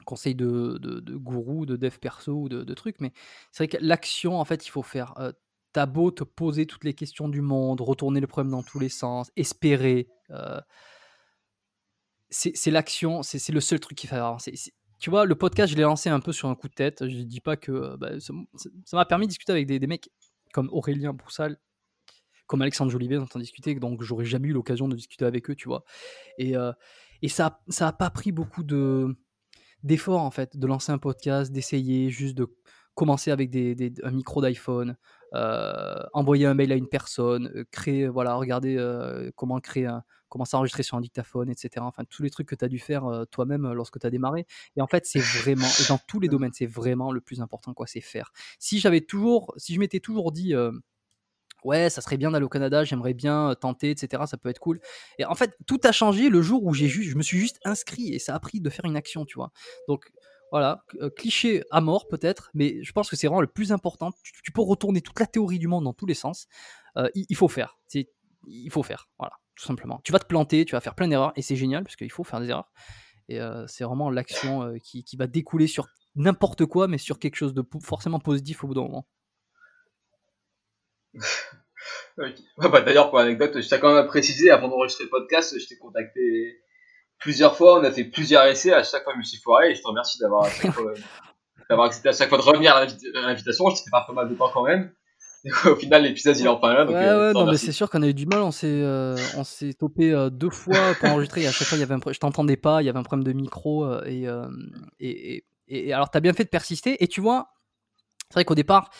conseil 0.09 0.35
de, 0.35 0.79
de, 0.81 1.17
gourou, 1.17 1.67
de 1.67 1.77
dev 1.77 1.99
perso 1.99 2.33
ou 2.33 2.49
de, 2.49 2.75
trucs, 2.75 3.01
mais 3.01 3.13
c'est 3.53 3.65
vrai 3.65 3.79
que 3.79 3.85
l'action, 3.85 4.41
en 4.41 4.45
fait, 4.45 4.67
il 4.67 4.71
faut 4.71 4.83
faire. 4.83 5.15
Euh, 5.19 5.33
T'as 5.75 5.85
beau 5.85 6.11
te 6.11 6.25
poser 6.25 6.65
toutes 6.65 6.85
les 6.85 6.95
questions 6.95 7.29
du 7.29 7.43
monde, 7.43 7.83
retourner 7.83 8.21
le 8.21 8.27
problème 8.27 8.51
dans 8.51 8.63
tous 8.63 8.79
les 8.79 8.89
sens, 8.89 9.31
espérer. 9.37 10.09
Euh, 10.31 10.61
c'est 12.31 12.71
l'action, 12.71 13.23
c'est 13.23 13.53
le 13.53 13.61
seul 13.61 13.79
truc 13.79 13.99
qui 13.99 14.07
fait 14.07 14.17
avancer. 14.17 14.55
Tu 14.99 15.11
vois, 15.11 15.27
le 15.27 15.35
podcast, 15.35 15.71
je 15.71 15.77
l'ai 15.77 15.83
lancé 15.83 16.09
un 16.09 16.21
peu 16.21 16.33
sur 16.33 16.49
un 16.49 16.55
coup 16.55 16.69
de 16.69 16.75
tête. 16.75 17.07
Je 17.07 17.19
ne 17.19 17.23
dis 17.23 17.41
pas 17.41 17.57
que. 17.57 17.71
Euh, 17.71 17.97
bah, 17.99 18.13
ça 18.19 18.97
m'a 18.97 19.05
permis 19.05 19.27
de 19.27 19.29
discuter 19.29 19.53
avec 19.53 19.67
des, 19.67 19.87
mecs 19.87 20.11
comme 20.55 20.71
Aurélien 20.73 21.13
Broussal, 21.13 21.59
comme 22.47 22.63
Alexandre 22.63 22.91
Jolivet, 22.91 23.17
dont 23.17 23.29
on 23.35 23.39
discutait, 23.39 23.75
donc 23.75 24.03
j'aurais 24.03 24.25
jamais 24.25 24.49
eu 24.49 24.53
l'occasion 24.53 24.89
de 24.89 24.97
discuter 24.97 25.27
avec 25.27 25.51
eux, 25.51 25.55
tu 25.55 25.69
vois. 25.69 25.85
Et, 26.39 26.57
euh, 26.57 26.73
et 27.21 27.29
ça 27.29 27.61
n'a 27.81 27.93
pas 27.93 28.09
pris 28.09 28.33
beaucoup 28.33 28.63
de 28.63 29.15
d'effort 29.83 30.23
en 30.23 30.31
fait, 30.31 30.57
de 30.57 30.67
lancer 30.67 30.93
un 30.93 30.99
podcast, 30.99 31.53
d'essayer 31.53 32.11
juste 32.11 32.37
de 32.37 32.47
commencer 32.99 33.31
avec 33.31 33.49
des, 33.51 33.93
un 34.03 34.11
micro 34.11 34.43
d'iPhone, 34.43 34.97
euh, 35.33 36.03
envoyer 36.15 36.47
un 36.47 36.55
mail 36.55 36.73
à 36.73 36.75
une 36.75 36.89
personne, 36.89 37.53
euh, 37.55 37.65
créer, 37.71 38.09
voilà, 38.09 38.35
regarder 38.35 38.77
euh, 38.77 39.31
comment 39.37 39.61
créer 39.61 39.87
un, 39.87 40.03
comment 40.29 40.45
s'enregistrer 40.45 40.83
sur 40.83 40.97
un 40.97 41.01
dictaphone, 41.01 41.49
etc. 41.49 41.71
Enfin, 41.81 42.03
tous 42.11 42.25
les 42.25 42.31
trucs 42.31 42.49
que 42.49 42.57
tu 42.57 42.65
as 42.65 42.69
dû 42.69 42.81
faire 42.81 43.25
toi-même 43.31 43.73
lorsque 43.73 44.01
tu 44.01 44.07
as 44.07 44.11
démarré. 44.11 44.47
Et 44.77 44.81
en 44.81 44.89
fait, 44.89 45.07
c'est 45.07 45.21
vraiment, 45.21 45.69
et 45.81 45.89
dans 45.89 45.99
tous 46.09 46.19
les 46.19 46.29
domaines, 46.29 46.53
c'est 46.53 46.67
vraiment 46.67 47.13
le 47.13 47.21
plus 47.21 47.41
important, 47.41 47.73
quoi, 47.73 47.87
c'est 47.87 48.01
faire. 48.01 48.33
Si 48.59 48.81
j'avais 48.81 49.01
toujours, 49.01 49.55
si 49.57 49.75
je 49.75 49.79
m'étais 49.79 50.01
toujours 50.01 50.33
dit, 50.33 50.55
ouais, 51.65 51.91
ça 51.91 52.01
serait 52.01 52.17
bien 52.17 52.31
d'aller 52.31 52.45
au 52.45 52.49
Canada, 52.49 52.85
j'aimerais 52.85 53.15
bien 53.15 53.55
tenter, 53.61 53.91
etc. 53.91 54.23
Ça 54.27 54.37
peut 54.37 54.49
être 54.49 54.59
cool. 54.59 54.81
Et 55.19 55.25
en 55.25 55.35
fait, 55.35 55.57
tout 55.67 55.81
a 55.85 55.93
changé 55.93 56.29
le 56.29 56.43
jour 56.43 56.65
où 56.65 56.75
j'ai 56.75 56.89
je 56.89 57.17
me 57.17 57.23
suis 57.23 57.39
juste 57.39 57.59
inscrit 57.65 58.15
et 58.15 58.19
ça 58.19 58.35
a 58.35 58.41
pris 58.41 58.61
de 58.61 58.71
faire 58.71 58.85
une 58.85 58.97
action, 58.97 59.25
tu 59.25 59.37
vois. 59.37 59.53
Donc 59.87 60.11
voilà, 60.51 60.85
cliché 61.17 61.63
à 61.71 61.81
mort 61.81 62.09
peut-être, 62.09 62.51
mais 62.55 62.83
je 62.83 62.93
pense 62.93 63.11
que 63.11 63.17
c'est 63.17 63.27
vraiment 63.27 63.43
le 63.43 63.49
plus 63.49 63.73
important. 63.73 64.11
Tu, 64.23 64.51
peux 64.51 64.63
retourner 64.63 65.03
toute 65.03 65.21
la 65.21 65.27
théorie 65.27 65.59
du 65.59 65.69
monde 65.69 65.85
dans 65.85 65.93
tous 65.93 66.07
les 66.07 66.15
sens. 66.15 66.47
il, 67.15 67.37
faut 67.37 67.49
faire. 67.49 67.79
Il 68.47 68.71
faut 68.71 68.83
faire, 68.83 69.09
voilà, 69.19 69.35
tout 69.57 69.65
simplement. 69.65 70.01
Tu 70.05 70.13
vas 70.13 70.19
te 70.19 70.27
planter, 70.27 70.65
tu 70.65 70.73
vas 70.73 70.81
faire 70.81 70.95
plein 70.95 71.09
d'erreurs 71.09 71.33
et 71.37 71.43
c'est 71.43 71.57
génial 71.57 71.85
parce 71.85 71.97
qu'il 71.97 72.11
faut 72.11 72.25
faire 72.25 72.41
des 72.41 72.49
erreurs. 72.49 72.73
Et 73.29 73.39
c'est 73.67 73.85
vraiment 73.85 74.09
l'action 74.09 74.73
qui 74.83 75.17
va 75.19 75.27
découler 75.27 75.67
sur 75.67 75.87
n'importe 76.17 76.65
quoi, 76.65 76.89
mais 76.89 76.99
sur 76.99 77.19
quelque 77.19 77.37
chose 77.37 77.53
de 77.53 77.63
forcément 77.83 78.19
positif 78.19 78.65
au 78.65 78.69
bout 78.69 78.75
d'un 78.75 78.83
moment. 78.83 79.07
bah, 82.17 82.81
D'ailleurs, 82.81 83.11
pour 83.11 83.19
l'anecdote, 83.19 83.61
je 83.61 83.69
t'ai 83.69 83.79
quand 83.79 83.95
même 83.95 84.07
précisé, 84.07 84.51
avant 84.51 84.69
d'enregistrer 84.69 85.05
le 85.05 85.11
podcast, 85.11 85.59
je 85.59 85.67
t'ai 85.67 85.79
contacté 85.79 86.61
plusieurs 87.19 87.57
fois, 87.57 87.81
on 87.81 87.85
a 87.85 87.91
fait 87.91 88.05
plusieurs 88.05 88.45
essais, 88.45 88.73
à 88.73 88.83
chaque 88.83 89.05
fois 89.05 89.13
je 89.13 89.19
me 89.19 89.25
suis 89.25 89.39
foiré, 89.39 89.73
et 89.73 89.75
je 89.75 89.83
te 89.83 89.89
remercie 89.89 90.19
d'avoir 90.21 90.45
accepté 91.85 92.09
à 92.09 92.13
chaque 92.13 92.29
fois 92.29 92.39
de 92.39 92.43
revenir 92.43 92.75
à 92.77 92.87
l'invitation, 93.15 93.69
je 93.71 93.77
t'ai 93.77 93.85
fait 93.85 93.91
pas 93.91 94.13
mal 94.13 94.29
de 94.29 94.35
temps 94.35 94.51
quand 94.53 94.65
même. 94.65 94.93
Au 95.67 95.77
final, 95.77 96.03
l'épisode 96.03 96.37
il 96.37 96.47
est 96.47 96.49
enfin 96.49 96.75
là. 96.75 96.85
Donc, 96.85 96.95
ouais, 96.95 97.05
euh, 97.05 97.29
ouais, 97.29 97.33
non, 97.33 97.47
mais 97.47 97.57
c'est 97.57 97.73
sûr 97.73 97.89
qu'on 97.89 98.03
a 98.03 98.09
eu 98.09 98.15
du 98.15 98.27
mal. 98.27 98.41
On 98.41 98.51
s'est, 98.51 98.67
euh, 98.67 99.17
on 99.37 99.45
s'est 99.45 99.73
topé 99.73 100.13
euh, 100.13 100.31
deux 100.31 100.51
fois 100.51 100.95
pour 100.99 101.11
enregistrer. 101.11 101.43
Et 101.43 101.47
à 101.47 101.53
chaque 101.53 101.69
fois, 101.69 101.79
il 101.79 101.81
y 101.81 101.85
avait 101.85 101.95
un 101.95 102.01
je 102.05 102.19
t'entendais 102.19 102.57
pas. 102.57 102.83
Il 102.83 102.87
y 102.87 102.89
avait 102.89 102.99
un 102.99 103.05
problème 103.05 103.25
de 103.25 103.33
micro. 103.33 103.89
et, 104.03 104.27
et, 104.99 105.37
et, 105.39 105.45
et, 105.69 105.93
alors, 105.93 106.11
t'as 106.11 106.19
bien 106.21 106.33
fait 106.33 106.43
de 106.43 106.49
persister. 106.49 107.03
Et 107.03 107.07
tu 107.07 107.21
vois, 107.21 107.51
c'est 108.29 108.35
vrai 108.35 108.45
qu'au 108.45 108.57
départ, 108.57 108.91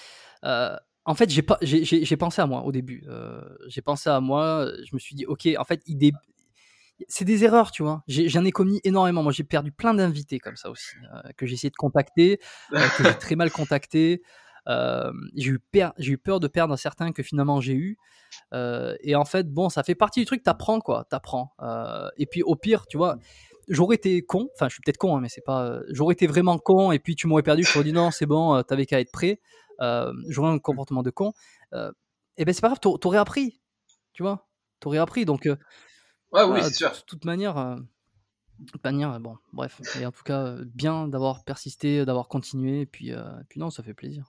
en 1.09 1.15
fait, 1.15 1.31
j'ai, 1.31 1.41
pas, 1.41 1.57
j'ai, 1.63 2.17
pensé 2.19 2.43
à 2.43 2.47
moi 2.47 2.65
au 2.65 2.71
début. 2.71 3.03
Euh, 3.09 3.41
j'ai 3.67 3.81
pensé 3.81 4.11
à 4.11 4.21
moi. 4.21 4.69
Je 4.85 4.91
me 4.93 4.99
suis 4.99 5.15
dit, 5.15 5.25
ok, 5.25 5.49
en 5.59 5.65
fait, 5.65 5.83
c'est 7.09 7.25
des 7.25 7.45
erreurs, 7.45 7.71
tu 7.71 7.83
vois. 7.83 8.03
j'en 8.07 8.45
ai 8.45 8.51
commis 8.51 8.79
énormément. 8.85 9.23
Moi, 9.23 9.33
j'ai 9.33 9.43
perdu 9.43 9.73
plein 9.73 9.95
d'invités 9.95 10.39
comme 10.39 10.57
ça 10.57 10.69
aussi, 10.69 10.97
euh, 11.15 11.31
que 11.39 11.47
j'ai 11.47 11.55
essayé 11.55 11.71
de 11.71 11.77
contacter, 11.77 12.41
euh, 12.75 12.87
que 12.99 13.05
j'ai 13.05 13.15
très 13.15 13.37
mal 13.37 13.51
contacté. 13.51 14.21
j'ai, 15.35 15.51
eu 15.51 15.61
j'ai 15.97 16.13
eu 16.13 16.19
peur 16.19 16.41
de 16.41 16.47
perdre 16.47 16.77
certains 16.77 17.13
que 17.13 17.23
finalement 17.23 17.63
j'ai 17.63 17.73
eu. 17.73 17.97
et 18.53 19.15
en 19.15 19.25
fait, 19.25 19.51
bon, 19.51 19.71
ça 19.71 19.83
fait 19.85 19.95
partie 19.95 20.21
du 20.21 20.27
truc, 20.27 20.43
t'apprends 20.43 20.81
quoi, 20.81 21.07
t'apprends. 21.09 21.55
et 22.19 22.27
puis 22.27 22.43
au 22.43 22.55
pire, 22.55 22.87
tu 22.87 22.99
vois, 22.99 23.17
j'aurais 23.69 23.97
été 23.97 24.23
con, 24.23 24.49
enfin, 24.55 24.69
je 24.69 24.75
suis 24.75 24.83
peut-être 24.83 24.99
con, 24.99 25.17
hein, 25.17 25.21
mais 25.21 25.29
c'est 25.29 25.45
pas. 25.45 25.81
j'aurais 25.91 26.15
été 26.15 26.27
vraiment 26.27 26.59
con, 26.59 26.93
et 26.93 26.99
puis 26.99 27.15
tu 27.17 27.27
m'aurais 27.27 27.43
perdu, 27.43 27.65
je 27.65 27.73
t'aurais 27.73 27.85
dit 27.85 27.93
non, 27.93 28.11
c'est 28.11 28.27
bon, 28.27 28.63
t'avais 28.63 28.87
qu'à 28.87 29.01
être 29.01 29.13
prêt 29.13 29.41
euh, 29.81 30.13
j'aurais 30.29 30.51
un 30.51 30.59
comportement 30.59 31.03
de 31.03 31.11
con, 31.11 31.33
euh, 31.73 31.93
et 32.37 32.45
ben 32.45 32.53
c'est 32.53 32.61
pas 32.61 32.69
grave, 32.69 32.81
t'aurais 32.81 33.19
appris, 33.19 33.61
tu 34.13 34.23
vois, 34.23 34.49
t'aurais 34.81 34.99
appris. 34.99 35.25
Donc, 35.25 35.47
euh, 35.47 35.57
ouais, 36.33 36.43
oui, 36.45 36.61
c'est 36.63 36.75
sûr. 36.75 36.91
De 36.91 36.97
toute 37.07 37.25
manière, 37.25 37.79
manière, 38.85 39.21
bon, 39.21 39.37
bref, 39.53 39.81
et 40.01 40.07
en 40.07 40.13
tout 40.13 40.25
cas, 40.25 40.57
bien 40.75 41.07
d'avoir 41.09 41.45
persisté, 41.45 42.05
d'avoir 42.05 42.29
continué, 42.29 42.81
et 42.83 42.87
puis, 42.87 43.13
puis 43.49 43.61
non, 43.61 43.71
ça 43.71 43.83
fait 43.83 43.95
plaisir. 43.95 44.25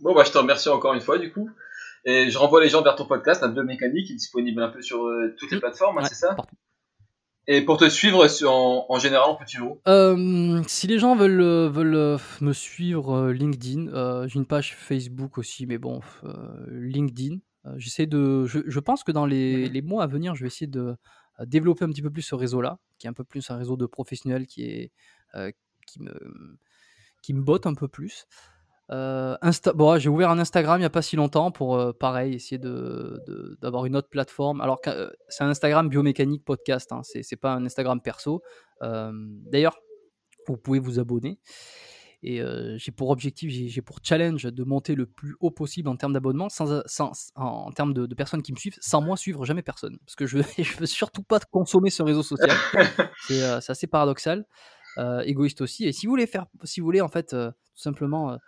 Bon, 0.00 0.14
bah, 0.14 0.24
je 0.24 0.32
te 0.32 0.38
remercie 0.38 0.68
encore 0.68 0.92
une 0.92 1.00
fois, 1.00 1.18
du 1.18 1.32
coup. 1.32 1.48
Et 2.04 2.30
je 2.30 2.36
renvoie 2.36 2.60
les 2.60 2.68
gens 2.68 2.82
vers 2.82 2.96
ton 2.96 3.06
podcast, 3.06 3.42
la 3.42 3.48
biomécanique, 3.48 4.08
qui 4.08 4.14
est 4.14 4.16
disponible 4.16 4.60
un 4.60 4.70
peu 4.70 4.82
sur 4.82 5.08
toutes 5.38 5.52
les 5.52 5.58
mmh. 5.58 5.60
plateformes, 5.60 5.98
hein, 5.98 6.04
c'est 6.04 6.16
ça? 6.16 6.36
Et 7.48 7.62
pour 7.62 7.76
te 7.76 7.88
suivre 7.88 8.24
en, 8.46 8.86
en 8.88 8.98
général, 8.98 9.30
on 9.30 9.36
peut 9.36 9.44
te 9.44 9.88
euh, 9.88 10.62
Si 10.68 10.86
les 10.86 10.98
gens 10.98 11.16
veulent, 11.16 11.40
euh, 11.40 11.68
veulent 11.68 11.94
euh, 11.94 12.18
me 12.40 12.52
suivre 12.52 13.30
LinkedIn, 13.30 14.26
j'ai 14.28 14.38
une 14.38 14.46
page 14.46 14.76
Facebook 14.76 15.38
aussi, 15.38 15.66
mais 15.66 15.78
bon, 15.78 16.00
LinkedIn. 16.68 17.38
J'essaie 17.76 18.06
de. 18.06 18.44
Je, 18.46 18.60
je, 18.66 18.80
pense 18.80 19.04
que 19.04 19.12
dans 19.12 19.26
les, 19.26 19.68
les, 19.68 19.82
mois 19.82 20.02
à 20.02 20.06
venir, 20.08 20.34
je 20.34 20.42
vais 20.42 20.48
essayer 20.48 20.66
de 20.66 20.96
développer 21.40 21.84
un 21.84 21.90
petit 21.90 22.02
peu 22.02 22.10
plus 22.10 22.22
ce 22.22 22.34
réseau-là, 22.34 22.78
qui 22.98 23.06
est 23.06 23.10
un 23.10 23.12
peu 23.12 23.24
plus 23.24 23.50
un 23.50 23.56
réseau 23.56 23.76
de 23.76 23.86
professionnels 23.86 24.46
qui 24.46 24.64
est 24.64 24.92
qui 25.86 26.00
me 26.00 26.58
qui 27.22 27.34
me 27.34 27.42
botte 27.42 27.66
un 27.66 27.74
peu 27.74 27.88
plus. 27.88 28.26
Euh, 28.92 29.36
bon, 29.74 29.98
j'ai 29.98 30.08
ouvert 30.08 30.30
un 30.30 30.38
Instagram 30.38 30.78
il 30.78 30.82
n'y 30.82 30.86
a 30.86 30.90
pas 30.90 31.02
si 31.02 31.16
longtemps 31.16 31.50
pour, 31.50 31.76
euh, 31.76 31.92
pareil, 31.92 32.34
essayer 32.34 32.58
de, 32.58 33.56
d'avoir 33.60 33.86
une 33.86 33.96
autre 33.96 34.08
plateforme. 34.08 34.60
Alors, 34.60 34.80
euh, 34.86 35.10
c'est 35.28 35.44
un 35.44 35.48
Instagram 35.48 35.88
biomécanique 35.88 36.44
podcast, 36.44 36.92
hein, 36.92 37.00
c'est, 37.02 37.36
pas 37.36 37.54
un 37.54 37.64
Instagram 37.64 38.00
perso. 38.00 38.42
d'ailleurs, 38.80 39.78
vous 40.46 40.56
pouvez 40.56 40.78
vous 40.78 40.98
abonner. 40.98 41.38
Et 42.24 42.40
j'ai 42.76 42.92
pour 42.92 43.10
objectif, 43.10 43.50
j'ai, 43.50 43.82
pour 43.82 43.98
challenge 44.02 44.44
de 44.44 44.64
monter 44.64 44.94
le 44.94 45.06
plus 45.06 45.34
haut 45.40 45.50
possible 45.50 45.88
en 45.88 45.96
termes 45.96 46.12
d'abonnement, 46.12 46.48
sans, 46.48 46.82
sans, 46.86 47.12
en, 47.34 47.72
termes 47.72 47.94
de, 47.94 48.14
personnes 48.14 48.42
qui 48.42 48.52
me 48.52 48.58
suivent, 48.58 48.76
sans 48.80 49.00
moi 49.00 49.16
suivre 49.16 49.44
jamais 49.44 49.62
personne. 49.62 49.98
Parce 50.04 50.14
que 50.14 50.26
je 50.26 50.38
je 50.58 50.76
veux 50.76 50.86
surtout 50.86 51.22
pas 51.22 51.40
consommer 51.40 51.90
ce 51.90 52.02
réseau 52.02 52.22
social. 52.22 52.56
c'est, 53.26 53.60
c'est 53.60 53.72
assez 53.72 53.86
paradoxal. 53.86 54.44
égoïste 55.24 55.62
aussi. 55.62 55.86
Et 55.86 55.92
si 55.92 56.06
vous 56.06 56.12
voulez 56.12 56.26
faire, 56.26 56.46
si 56.64 56.80
vous 56.80 56.86
voulez 56.86 57.00
en 57.00 57.08
fait, 57.08 57.30
tout 57.30 57.52
simplement 57.74 58.38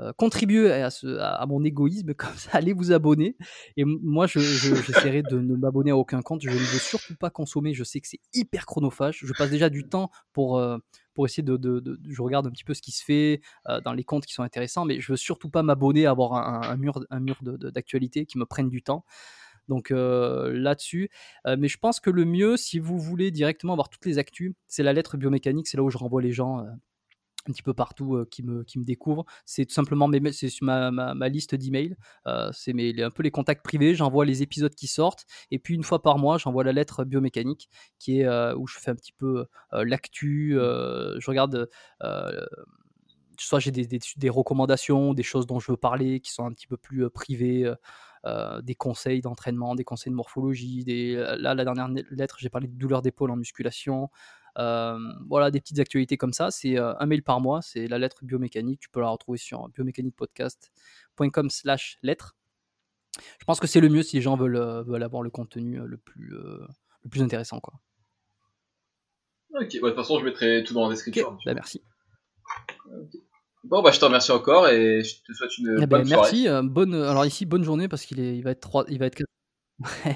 euh, 0.00 0.12
contribuer 0.12 0.72
à, 0.72 1.46
mon 1.46 1.62
égoïsme, 1.64 2.14
comme 2.14 2.34
ça, 2.34 2.50
allez 2.52 2.72
vous 2.72 2.92
abonner. 2.92 3.36
Et 3.76 3.84
moi, 3.84 4.26
j'essaierai 4.26 5.22
de 5.22 5.38
ne 5.38 5.54
m'abonner 5.56 5.90
à 5.90 5.96
aucun 5.96 6.22
compte. 6.22 6.42
Je 6.42 6.50
ne 6.50 6.54
veux 6.54 6.78
surtout 6.78 7.14
pas 7.16 7.30
consommer. 7.30 7.74
Je 7.74 7.84
sais 7.84 8.00
que 8.00 8.08
c'est 8.08 8.20
hyper 8.32 8.66
chronophage. 8.66 9.20
Je 9.24 9.32
passe 9.32 9.50
déjà 9.50 9.70
du 9.70 9.88
temps 9.88 10.10
pour, 10.32 10.58
euh, 10.58 10.78
pour 11.14 11.26
essayer 11.26 11.42
de, 11.42 11.98
Je 12.08 12.22
regarde 12.22 12.46
un 12.46 12.50
petit 12.50 12.64
peu 12.64 12.74
ce 12.74 12.82
qui 12.82 12.92
se 12.92 13.04
fait 13.04 13.40
euh, 13.68 13.80
dans 13.80 13.92
les 13.92 14.04
comptes 14.04 14.26
qui 14.26 14.34
sont 14.34 14.42
intéressants, 14.42 14.84
mais 14.84 15.00
je 15.00 15.12
veux 15.12 15.16
surtout 15.16 15.48
pas 15.48 15.62
m'abonner 15.62 16.06
à 16.06 16.10
avoir 16.10 16.34
un, 16.34 16.76
mur, 16.76 17.04
un 17.10 17.20
mur 17.20 17.36
d'actualité 17.42 18.26
qui 18.26 18.38
me 18.38 18.46
prenne 18.46 18.68
du 18.68 18.82
temps. 18.82 19.04
Donc 19.68 19.90
là-dessus, 19.90 21.08
mais 21.46 21.68
je 21.68 21.78
pense 21.78 21.98
que 21.98 22.10
le 22.10 22.26
mieux, 22.26 22.58
si 22.58 22.78
vous 22.78 22.98
voulez 22.98 23.30
directement 23.30 23.72
avoir 23.72 23.88
toutes 23.88 24.04
les 24.04 24.18
actus, 24.18 24.52
c'est 24.66 24.82
la 24.82 24.92
lettre 24.92 25.16
biomécanique. 25.16 25.68
C'est 25.68 25.78
là 25.78 25.82
où 25.82 25.88
je 25.88 25.96
renvoie 25.96 26.20
les 26.20 26.32
gens 26.32 26.66
un 27.48 27.52
petit 27.52 27.62
peu 27.62 27.74
partout 27.74 28.24
qui, 28.30 28.42
me, 28.42 28.64
qui 28.64 28.78
me 28.78 28.84
découvrent. 28.84 29.24
C'est 29.44 29.66
tout 29.66 29.74
simplement 29.74 30.08
mes, 30.08 30.32
c'est 30.32 30.48
sur 30.48 30.64
ma, 30.64 30.90
ma, 30.90 31.28
liste 31.28 31.54
d'emails. 31.54 31.96
c'est 32.52 32.72
mes, 32.72 33.02
un 33.02 33.10
peu 33.10 33.22
les 33.22 33.30
contacts 33.30 33.64
privés. 33.64 33.94
J'envoie 33.94 34.24
les 34.24 34.42
épisodes 34.42 34.74
qui 34.74 34.86
sortent. 34.86 35.26
Et 35.50 35.58
puis, 35.58 35.74
une 35.74 35.84
fois 35.84 36.02
par 36.02 36.18
mois, 36.18 36.38
j'envoie 36.38 36.64
la 36.64 36.72
lettre 36.72 37.04
biomécanique 37.04 37.68
qui 37.98 38.20
est 38.20 38.54
où 38.54 38.66
je 38.66 38.78
fais 38.78 38.90
un 38.90 38.94
petit 38.94 39.12
peu 39.12 39.46
l'actu. 39.72 40.52
je 40.54 41.26
regarde. 41.26 41.68
soit 43.38 43.58
j'ai 43.58 43.70
des, 43.70 43.86
des, 44.16 44.30
recommandations, 44.30 45.14
des 45.14 45.22
choses 45.22 45.46
dont 45.46 45.58
je 45.58 45.72
veux 45.72 45.76
parler 45.76 46.20
qui 46.20 46.32
sont 46.32 46.46
un 46.46 46.52
petit 46.52 46.66
peu 46.66 46.76
plus 46.76 47.08
privées. 47.10 47.72
des 48.62 48.74
conseils 48.74 49.20
d'entraînement, 49.20 49.74
des 49.74 49.84
conseils 49.84 50.10
de 50.10 50.16
morphologie. 50.16 50.84
Des... 50.84 51.14
Là, 51.38 51.54
la 51.54 51.64
dernière 51.64 51.88
lettre, 51.88 52.36
j'ai 52.38 52.48
parlé 52.48 52.68
de 52.68 52.76
douleur 52.76 53.02
d'épaule 53.02 53.30
en 53.30 53.36
musculation. 53.36 54.10
Euh, 54.58 54.98
voilà, 55.28 55.50
des 55.50 55.60
petites 55.60 55.78
actualités 55.78 56.16
comme 56.16 56.32
ça. 56.32 56.50
C'est 56.50 56.78
euh, 56.78 56.94
un 56.98 57.06
mail 57.06 57.22
par 57.22 57.40
mois, 57.40 57.62
c'est 57.62 57.86
la 57.86 57.98
lettre 57.98 58.24
biomécanique. 58.24 58.80
Tu 58.80 58.88
peux 58.88 59.00
la 59.00 59.08
retrouver 59.08 59.38
sur 59.38 59.68
biomécaniquepodcast.com 59.70 61.50
slash 61.50 61.98
lettre. 62.02 62.36
Je 63.38 63.44
pense 63.44 63.60
que 63.60 63.66
c'est 63.66 63.80
le 63.80 63.88
mieux 63.88 64.02
si 64.02 64.16
les 64.16 64.22
gens 64.22 64.36
veulent, 64.36 64.56
euh, 64.56 64.82
veulent 64.82 65.02
avoir 65.02 65.22
le 65.22 65.30
contenu 65.30 65.78
le 65.84 65.96
plus, 65.96 66.30
le 66.30 67.10
plus 67.10 67.22
intéressant. 67.22 67.60
Quoi. 67.60 67.74
Ok, 69.50 69.60
bah, 69.60 69.66
de 69.66 69.78
toute 69.88 69.94
façon, 69.96 70.18
je 70.18 70.24
mettrai 70.24 70.64
tout 70.64 70.74
dans 70.74 70.88
la 70.88 70.94
description. 70.94 71.38
Bah, 71.44 71.54
merci. 71.54 71.82
Bon, 73.62 73.82
bah, 73.82 73.92
je 73.92 74.00
te 74.00 74.04
remercie 74.04 74.32
encore 74.32 74.68
et 74.68 75.02
je 75.02 75.22
te 75.22 75.32
souhaite 75.32 75.56
une 75.58 75.76
eh 75.78 75.86
ben, 75.86 75.98
bonne 75.98 76.08
merci, 76.08 76.44
soirée. 76.44 76.68
bonne, 76.68 76.94
alors 76.94 77.24
ici, 77.24 77.46
bonne 77.46 77.64
journée 77.64 77.88
parce 77.88 78.04
qu'il 78.04 78.18
il 78.18 78.42
va 78.42 78.50
être 78.50 78.60
3, 78.60 78.84
il 78.88 78.98
va 78.98 79.06
être 79.06 79.22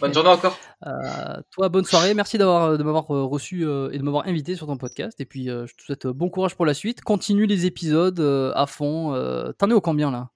Bonne 0.00 0.14
journée 0.14 0.30
encore. 0.30 0.58
Euh, 0.86 1.40
toi, 1.50 1.68
bonne 1.68 1.84
soirée. 1.84 2.14
Merci 2.14 2.38
d'avoir 2.38 2.78
de 2.78 2.82
m'avoir 2.82 3.10
euh, 3.10 3.24
reçu 3.24 3.64
euh, 3.64 3.90
et 3.90 3.98
de 3.98 4.02
m'avoir 4.02 4.26
invité 4.26 4.54
sur 4.54 4.66
ton 4.66 4.76
podcast. 4.76 5.20
Et 5.20 5.24
puis, 5.24 5.46
je 5.46 5.74
te 5.74 5.82
souhaite 5.82 6.06
bon 6.06 6.30
courage 6.30 6.54
pour 6.54 6.66
la 6.66 6.74
suite. 6.74 7.02
Continue 7.02 7.46
les 7.46 7.66
épisodes 7.66 8.20
à 8.54 8.66
fond. 8.66 9.12
T'en 9.58 9.70
es 9.70 9.74
au 9.74 9.80
combien 9.80 10.10
là? 10.10 10.30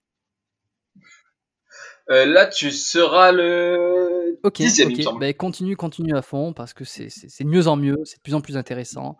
Là, 2.08 2.46
tu 2.46 2.70
seras 2.70 3.32
le. 3.32 4.38
Ok, 4.42 4.60
ok. 4.60 5.18
Bah, 5.20 5.32
continue, 5.32 5.76
continue 5.76 6.16
à 6.16 6.22
fond 6.22 6.52
parce 6.52 6.74
que 6.74 6.84
c'est 6.84 7.06
de 7.06 7.48
mieux 7.48 7.68
en 7.68 7.76
mieux. 7.76 7.98
C'est 8.04 8.16
de 8.16 8.22
plus 8.22 8.34
en 8.34 8.40
plus 8.40 8.56
intéressant. 8.56 9.16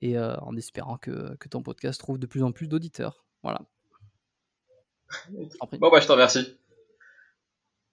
Et 0.00 0.18
en 0.18 0.56
espérant 0.56 0.96
que, 0.96 1.36
que, 1.36 1.48
ton 1.48 1.62
podcast 1.62 2.00
trouve 2.00 2.18
de 2.18 2.26
plus 2.26 2.42
en 2.42 2.50
plus 2.50 2.66
d'auditeurs. 2.66 3.24
Voilà. 3.42 3.60
Bon, 5.78 5.90
bah, 5.90 6.00
je 6.00 6.06
te 6.06 6.12
remercie. 6.12 6.58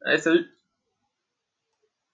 Allez, 0.02 0.18
salut. 0.18 0.48